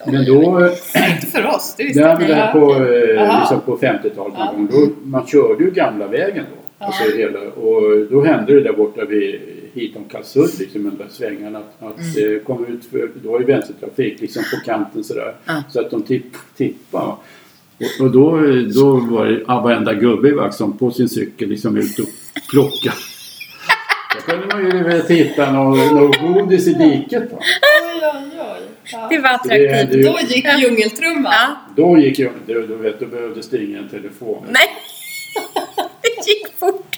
Men 0.06 0.24
då... 0.24 0.70
Inte 1.14 1.26
för 1.26 1.46
oss, 1.46 1.74
det 1.78 1.84
visste 1.84 2.00
jag 2.00 2.12
inte. 2.12 2.26
det 2.26 2.34
här 2.34 2.52
på, 2.52 2.74
eh, 2.74 3.40
liksom 3.40 3.60
på 3.60 3.76
50-talet 3.76 4.34
Ja. 4.36 4.54
Då, 4.70 4.88
man 5.02 5.26
körde 5.26 5.64
ju 5.64 5.70
gamla 5.70 6.06
vägen 6.06 6.44
då. 6.50 6.84
Alltså 6.86 7.16
hela, 7.16 7.40
och 7.40 8.06
då 8.10 8.24
hände 8.24 8.54
det 8.54 8.60
där 8.60 8.72
borta 8.72 9.04
vid 9.04 9.40
hitom 9.74 10.04
Karlsund, 10.04 10.50
liksom 10.58 10.84
de 10.84 10.96
där 11.04 11.08
svängarna, 11.10 11.58
att, 11.58 11.82
att 11.82 11.98
Mm. 11.98 12.12
det 12.14 12.44
kom 12.44 12.66
ut, 12.66 12.84
för, 12.90 13.10
det 13.22 13.28
var 13.28 13.40
ju 13.40 13.46
vänstertrafik 13.46 14.20
liksom 14.20 14.42
på 14.54 14.64
kanten 14.64 15.04
sådär. 15.04 15.34
Ja. 15.44 15.62
Så 15.72 15.80
att 15.80 15.90
de 15.90 16.02
tipp, 16.02 16.36
tippade. 16.56 17.04
Och, 17.06 18.04
och 18.04 18.10
då, 18.10 18.30
då 18.74 18.96
var 18.96 19.26
det 19.26 19.40
ja, 19.48 19.60
varenda 19.60 19.94
gubbe 19.94 20.28
i 20.28 20.32
Vaxholm 20.32 20.78
på 20.78 20.90
sin 20.90 21.08
cykel 21.08 21.48
liksom 21.48 21.76
ut 21.76 21.98
och 21.98 22.06
plocka. 22.50 22.92
Då 24.16 24.32
kunde 24.32 24.46
man 24.46 24.64
ju 24.64 24.72
någon, 25.52 25.78
någon 25.78 26.32
godis 26.34 26.66
i 26.66 26.72
diket. 26.74 27.32
Va? 27.32 27.38
Ja. 28.92 29.06
Det 29.10 29.18
var 29.18 29.28
Det 29.28 29.34
attraktivt. 29.34 30.06
är- 30.06 30.12
Då 30.12 30.18
gick 30.34 30.46
djungeltrumman. 30.60 31.32
Ja. 31.32 31.56
Då 31.76 31.98
gick 31.98 32.18
jag, 32.18 32.32
då, 32.46 32.54
då, 32.68 32.74
vet, 32.76 33.00
då 33.00 33.06
behövdes 33.06 33.50
det 33.50 33.64
ingen 33.64 33.88
telefon. 33.88 34.46
Nej! 34.50 34.68
Det 36.02 36.30
gick 36.30 36.46
fort. 36.58 36.91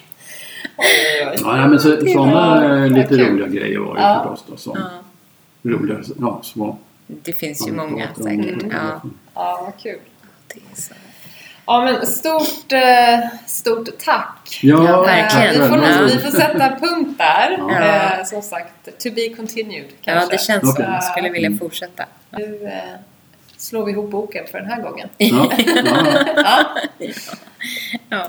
Oj, 0.77 0.85
oj, 1.21 1.27
oj. 1.31 1.37
Ja, 1.41 1.67
men 1.67 1.79
så, 1.79 1.89
Det 1.95 2.13
sådana 2.13 2.75
eh, 2.85 2.87
lite 2.91 3.15
roliga 3.17 3.47
grejer 3.47 3.79
var 3.79 3.95
det 3.95 4.01
Ja. 4.01 4.35
förstås. 4.35 4.45
Då, 4.49 4.57
som 4.57 4.77
Ja. 5.63 5.71
Roliga, 5.71 5.97
ja, 6.19 6.39
små. 6.43 6.77
Det 7.07 7.33
finns 7.33 7.67
ju 7.67 7.71
Ja, 7.75 7.83
många 7.83 8.07
säkert. 8.23 8.63
Ja, 8.71 9.01
Ja, 9.35 9.59
vad 9.65 9.83
kul. 9.83 9.99
det 10.47 10.59
är 10.71 10.81
så. 10.81 10.93
Ja, 11.67 11.83
men 11.83 12.05
stort, 12.07 12.71
eh, 12.73 13.19
stort 13.47 13.87
tack. 14.05 14.59
Ja, 14.63 14.85
Ja, 14.89 15.01
verkligen. 15.01 15.51
Vi 15.63 15.69
får, 15.69 15.77
Ja. 15.77 16.05
vi 16.05 16.19
får 16.19 16.31
sätta 16.31 16.69
punkt 16.79 17.17
där. 17.17 17.57
Ja. 17.59 17.81
Eh, 18.19 18.23
som 18.25 18.41
sagt, 18.41 18.85
to 19.03 19.09
be 19.15 19.29
continued 19.37 19.85
ja, 19.85 20.13
kanske. 20.13 20.31
det 20.35 20.41
känns 20.41 20.61
som 20.61 20.69
Okej. 20.69 20.85
jag 20.93 21.03
skulle 21.03 21.29
vilja 21.29 21.57
fortsätta. 21.59 22.05
Nu 22.37 22.71
slår 23.57 23.85
vi 23.85 23.91
ihop 23.91 24.11
boken 24.11 24.45
för 24.51 24.57
den 24.59 24.67
här 24.69 24.81
gången. 24.81 25.09
Ja, 25.17 25.51
ja. 28.09 28.27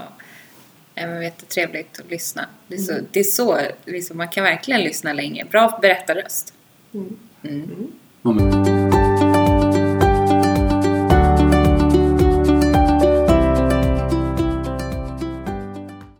Men 0.96 1.20
vet, 1.20 1.38
det 1.38 1.44
är 1.44 1.48
trevligt 1.66 2.00
att 2.00 2.10
lyssna. 2.10 2.46
Det 2.68 2.74
är 2.74 2.78
så, 2.78 2.92
det 3.12 3.20
är 3.20 3.24
så 3.24 3.58
liksom, 3.84 4.16
man 4.16 4.28
kan 4.28 4.44
verkligen 4.44 4.80
lyssna 4.80 5.12
länge. 5.12 5.44
Bra 5.44 5.78
berättarröst. 5.82 6.52
Mm. 6.94 7.16
Mm. 7.42 7.92
Men- 8.22 8.76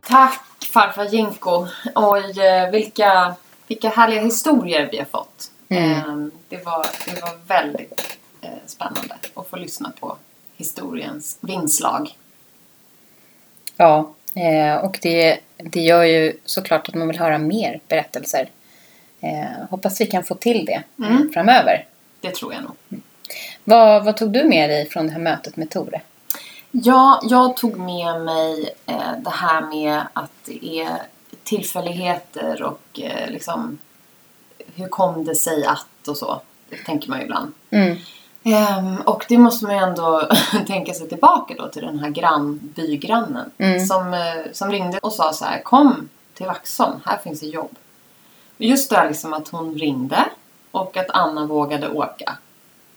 Tack 0.07 0.65
farfar 0.73 1.05
Jinko. 1.05 1.67
Oj, 1.95 2.39
eh, 2.41 2.71
vilka, 2.71 3.35
vilka 3.67 3.89
härliga 3.89 4.21
historier 4.21 4.89
vi 4.91 4.97
har 4.97 5.05
fått. 5.05 5.51
Mm. 5.69 5.91
Eh, 5.91 6.27
Det, 6.49 6.65
var, 6.65 6.85
det 7.05 7.21
var 7.21 7.37
väldigt 7.47 8.17
eh, 8.41 8.49
spännande 8.65 9.15
att 9.33 9.47
få 9.49 9.55
lyssna 9.55 9.91
på 9.99 10.17
historiens 10.57 11.37
vingslag. 11.41 12.17
Ja, 13.77 14.13
eh, 14.35 14.75
och 14.75 14.99
det, 15.01 15.39
det 15.57 15.81
gör 15.81 16.03
ju 16.03 16.33
såklart 16.45 16.89
att 16.89 16.95
man 16.95 17.07
vill 17.07 17.19
höra 17.19 17.37
mer 17.37 17.79
berättelser. 17.87 18.49
Eh, 19.21 19.65
hoppas 19.69 20.01
vi 20.01 20.05
kan 20.05 20.23
få 20.23 20.35
till 20.35 20.65
det 20.65 20.83
eh, 21.03 21.09
Mm. 21.11 21.31
framöver. 21.33 21.85
Det 22.21 22.35
tror 22.35 22.53
jag 22.53 22.63
nog. 22.63 23.01
Vad, 23.63 24.05
vad 24.05 24.17
tog 24.17 24.31
du 24.33 24.43
med 24.43 24.69
dig 24.69 24.89
från 24.89 25.07
det 25.07 25.13
här 25.13 25.19
mötet 25.19 25.57
med 25.57 25.69
Tore? 25.69 26.01
Ja, 26.71 27.21
jag 27.23 27.57
tog 27.57 27.77
med 27.77 28.21
mig 28.21 28.69
eh, 28.85 29.11
det 29.19 29.29
här 29.29 29.61
med 29.61 30.01
att 30.13 30.31
det 30.45 30.79
är 30.79 30.97
tillfälligheter 31.43 32.63
och 32.63 32.99
eh, 32.99 33.29
liksom 33.29 33.77
hur 34.75 34.87
kom 34.87 35.25
det 35.25 35.35
sig 35.35 35.65
att 35.65 36.07
och 36.07 36.17
så. 36.17 36.41
Det 36.69 36.75
tänker 36.85 37.09
man 37.09 37.19
ju 37.19 37.23
ibland. 37.25 37.51
Mm. 37.69 37.97
Ehm, 38.53 39.01
och 39.05 39.25
det 39.29 39.37
måste 39.37 39.65
man 39.65 39.75
ju 39.75 39.81
ändå 39.81 40.29
tänka 40.67 40.93
sig 40.93 41.09
tillbaka 41.09 41.53
då 41.57 41.67
till 41.67 41.81
den 41.85 41.99
här 41.99 42.09
grann, 42.09 42.59
bygrannen 42.75 43.51
Mm. 43.57 43.85
som, 43.85 44.13
eh, 44.13 44.51
som 44.53 44.71
ringde 44.71 44.97
och 44.97 45.13
sa 45.13 45.33
så 45.33 45.45
här 45.45 45.61
Kom 45.61 46.09
till 46.33 46.45
Vaxholm, 46.45 46.99
här 47.05 47.17
finns 47.17 47.39
det 47.39 47.47
jobb. 47.47 47.75
Just 48.57 48.89
det 48.89 48.95
här 48.97 49.07
liksom 49.07 49.33
att 49.33 49.47
hon 49.49 49.75
ringde 49.75 50.25
och 50.71 50.97
att 50.97 51.09
Anna 51.09 51.45
vågade 51.45 51.89
åka 51.89 52.37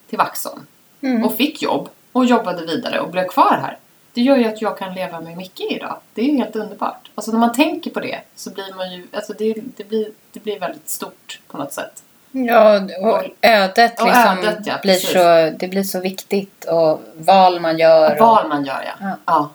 till 0.09 0.18
Vaxholm 0.18 0.66
Mm. 1.02 1.24
och 1.24 1.35
fick 1.36 1.62
jobb 1.62 1.89
och 2.12 2.24
jobbade 2.24 2.66
vidare 2.66 3.01
och 3.01 3.10
blev 3.10 3.28
kvar 3.28 3.59
här. 3.62 3.78
Det 4.12 4.20
gör 4.22 4.36
ju 4.36 4.44
att 4.44 4.62
jag 4.62 4.78
kan 4.78 4.94
leva 4.94 5.20
med 5.20 5.36
Micke 5.36 5.60
idag. 5.70 5.97
Det 6.14 6.22
är 6.22 6.27
ju 6.27 6.36
helt 6.36 6.56
underbart. 6.56 7.10
Alltså 7.14 7.32
när 7.32 7.39
man 7.39 7.52
tänker 7.55 7.90
på 7.90 8.01
det 8.01 8.20
så 8.36 8.51
blir 8.51 8.74
man 8.77 8.93
ju, 8.93 9.06
alltså 9.12 9.32
det, 9.39 9.55
det, 9.77 9.85
blir, 9.89 10.09
det 10.32 10.40
blir 10.40 10.60
väldigt 10.60 10.90
stort 10.90 11.40
på 11.48 11.59
något 11.59 11.72
sätt. 11.72 12.02
Ja, 12.32 12.81
och 13.01 13.24
ödet 13.43 14.01
Och 14.01 14.07
liksom 14.07 14.39
ödet, 14.39 14.59
ja, 14.66 14.74
blir 14.82 14.94
precis. 14.94 15.12
så, 15.12 15.51
det 15.59 15.69
blir 15.69 15.82
så 15.82 16.01
viktigt 16.01 16.65
och 16.65 17.02
val 17.15 17.61
man 17.61 17.78
gör. 17.78 18.12
Och 18.12 18.19
Val 18.19 18.48
man 18.48 18.65
gör 18.65 18.82
ja. 18.86 18.93
Ja. 19.01 19.16
ja. 19.27 19.51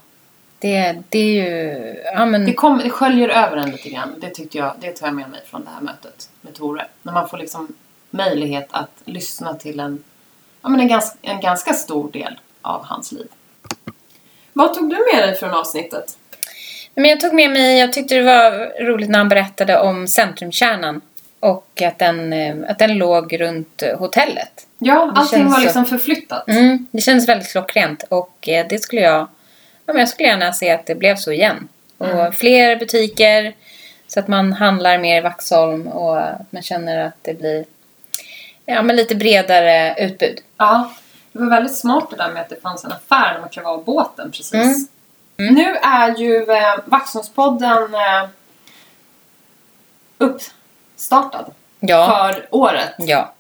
det, 0.60 1.02
det 1.10 1.20
är 1.20 1.44
ju, 1.44 1.96
ja 2.16 2.26
men, 2.26 2.46
Det, 2.46 2.54
kom, 2.54 2.78
det 2.78 2.90
sköljer 2.90 3.30
över 3.30 3.58
en 3.58 3.70
lite 3.70 3.90
grann. 3.90 4.16
Det 4.18 4.30
tyckte 4.30 4.58
jag, 4.58 4.74
det 4.80 4.92
tar 4.92 5.08
jag 5.08 5.16
med 5.16 5.30
mig 5.30 5.42
från 5.46 5.64
det 5.64 5.70
här 5.76 5.82
mötet 5.82 6.30
med 6.42 6.54
Tore. 6.54 6.86
När 7.02 7.14
man 7.14 7.30
får 7.30 7.38
liksom 7.38 7.68
möjlighet 8.10 8.68
att 8.72 8.92
lyssna 9.06 9.54
till 9.54 9.80
en, 9.80 10.04
ja, 10.62 10.70
men 10.70 10.80
en, 10.80 10.88
ganska, 10.88 11.18
en 11.22 11.42
ganska 11.42 11.74
stor 11.74 12.12
del 12.12 12.40
av 12.62 12.86
hans 12.86 13.12
liv. 13.12 13.28
Vad 14.54 14.74
tog 14.74 14.90
du 14.90 14.96
med 15.14 15.24
dig 15.28 15.36
från 15.36 15.52
avsnittet? 15.52 16.18
Men 16.96 17.10
jag 17.10 17.20
tog 17.20 17.34
med 17.34 17.52
mig, 17.52 17.80
jag 17.80 17.94
tyckte 17.94 18.16
det 18.16 18.22
var 18.22 18.84
roligt 18.86 19.10
när 19.10 19.18
han 19.18 19.30
berättade 19.30 19.80
om 19.80 20.08
centrumkärnan. 20.08 21.02
Och 21.46 21.82
att 21.82 22.00
den, 22.00 22.34
eh, 22.34 22.56
att 22.70 22.80
den 22.80 22.98
låg 22.98 23.42
runt 23.42 23.84
hotellet. 24.00 24.68
Ja, 24.80 24.94
Det 25.06 25.20
allting 25.20 25.40
känns 25.40 25.54
var 25.54 25.62
liksom 25.62 25.86
förflyttat. 25.86 26.48
Mm, 26.48 26.88
det 26.92 27.02
kändes 27.02 27.30
väldigt 27.30 27.52
klockrent 27.52 28.04
och 28.10 28.50
eh, 28.50 28.68
det 28.70 28.80
skulle 28.80 29.02
jag, 29.02 29.28
ja, 29.86 29.94
men 29.94 29.98
jag 29.98 30.10
skulle 30.10 30.30
gärna 30.30 30.54
se 30.54 30.72
att 30.72 30.86
det 30.86 30.96
blev 30.96 31.16
så 31.16 31.32
igen. 31.32 31.68
Och 31.98 32.08
Mm. 32.08 32.32
fler 32.32 32.76
butiker 32.76 33.54
så 34.08 34.20
att 34.20 34.28
man 34.28 34.54
handlar 34.54 34.98
mer 34.98 35.18
i 35.18 35.22
Vaxholm 35.22 35.88
och 35.88 36.22
att 36.22 36.52
man 36.52 36.62
känner 36.62 37.06
att 37.08 37.18
det 37.22 37.34
blir 37.34 37.66
ja, 38.66 38.82
men 38.82 38.96
lite 38.96 39.16
bredare 39.16 39.96
utbud. 40.00 40.40
Ja, 40.58 40.92
det 41.32 41.40
var 41.40 41.50
väldigt 41.50 41.78
smart 41.78 42.08
det 42.10 42.16
där 42.18 42.32
med 42.32 42.42
att 42.42 42.50
det 42.50 42.62
fanns 42.62 42.84
en 42.86 42.92
affär 42.92 43.34
när 43.34 43.40
man 43.40 43.50
klev 43.50 43.68
av 43.68 43.84
båten 43.84 44.32
precis. 44.32 44.54
Mm. 45.38 45.54
Nu 45.54 45.76
är 45.76 46.18
ju 46.18 46.52
eh, 46.52 46.76
Vaxholmspodden 46.86 47.94
eh, 47.94 48.28
uppstartad 50.96 51.46
Ja. 51.80 52.08
för 52.34 52.48
året. 52.52 52.94
Ja. 52.98 53.34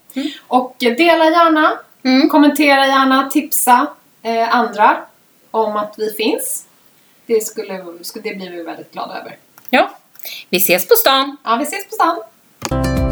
Och 0.47 0.83
eh, 0.83 0.95
dela 0.95 1.25
gärna, 1.25 1.73
Mm. 2.03 2.29
kommentera 2.29 2.87
gärna, 2.87 3.29
tipsa 3.29 3.87
eh, 4.21 4.55
andra 4.55 4.97
om 5.51 5.75
att 5.77 5.93
vi 5.97 6.13
finns. 6.13 6.65
Det, 7.25 7.41
skulle, 7.45 7.83
skulle, 8.01 8.29
det 8.29 8.35
blir 8.35 8.51
vi 8.51 8.63
väldigt 8.63 8.91
glada 8.91 9.19
över. 9.19 9.37
ja. 9.69 9.89
Vi 10.49 10.57
ses 10.57 10.87
på 10.87 10.95
stan. 10.95 11.37
Ja, 11.43 11.55
vi 11.55 11.63
ses 11.63 11.85
på 11.89 11.95
stan. 11.95 13.04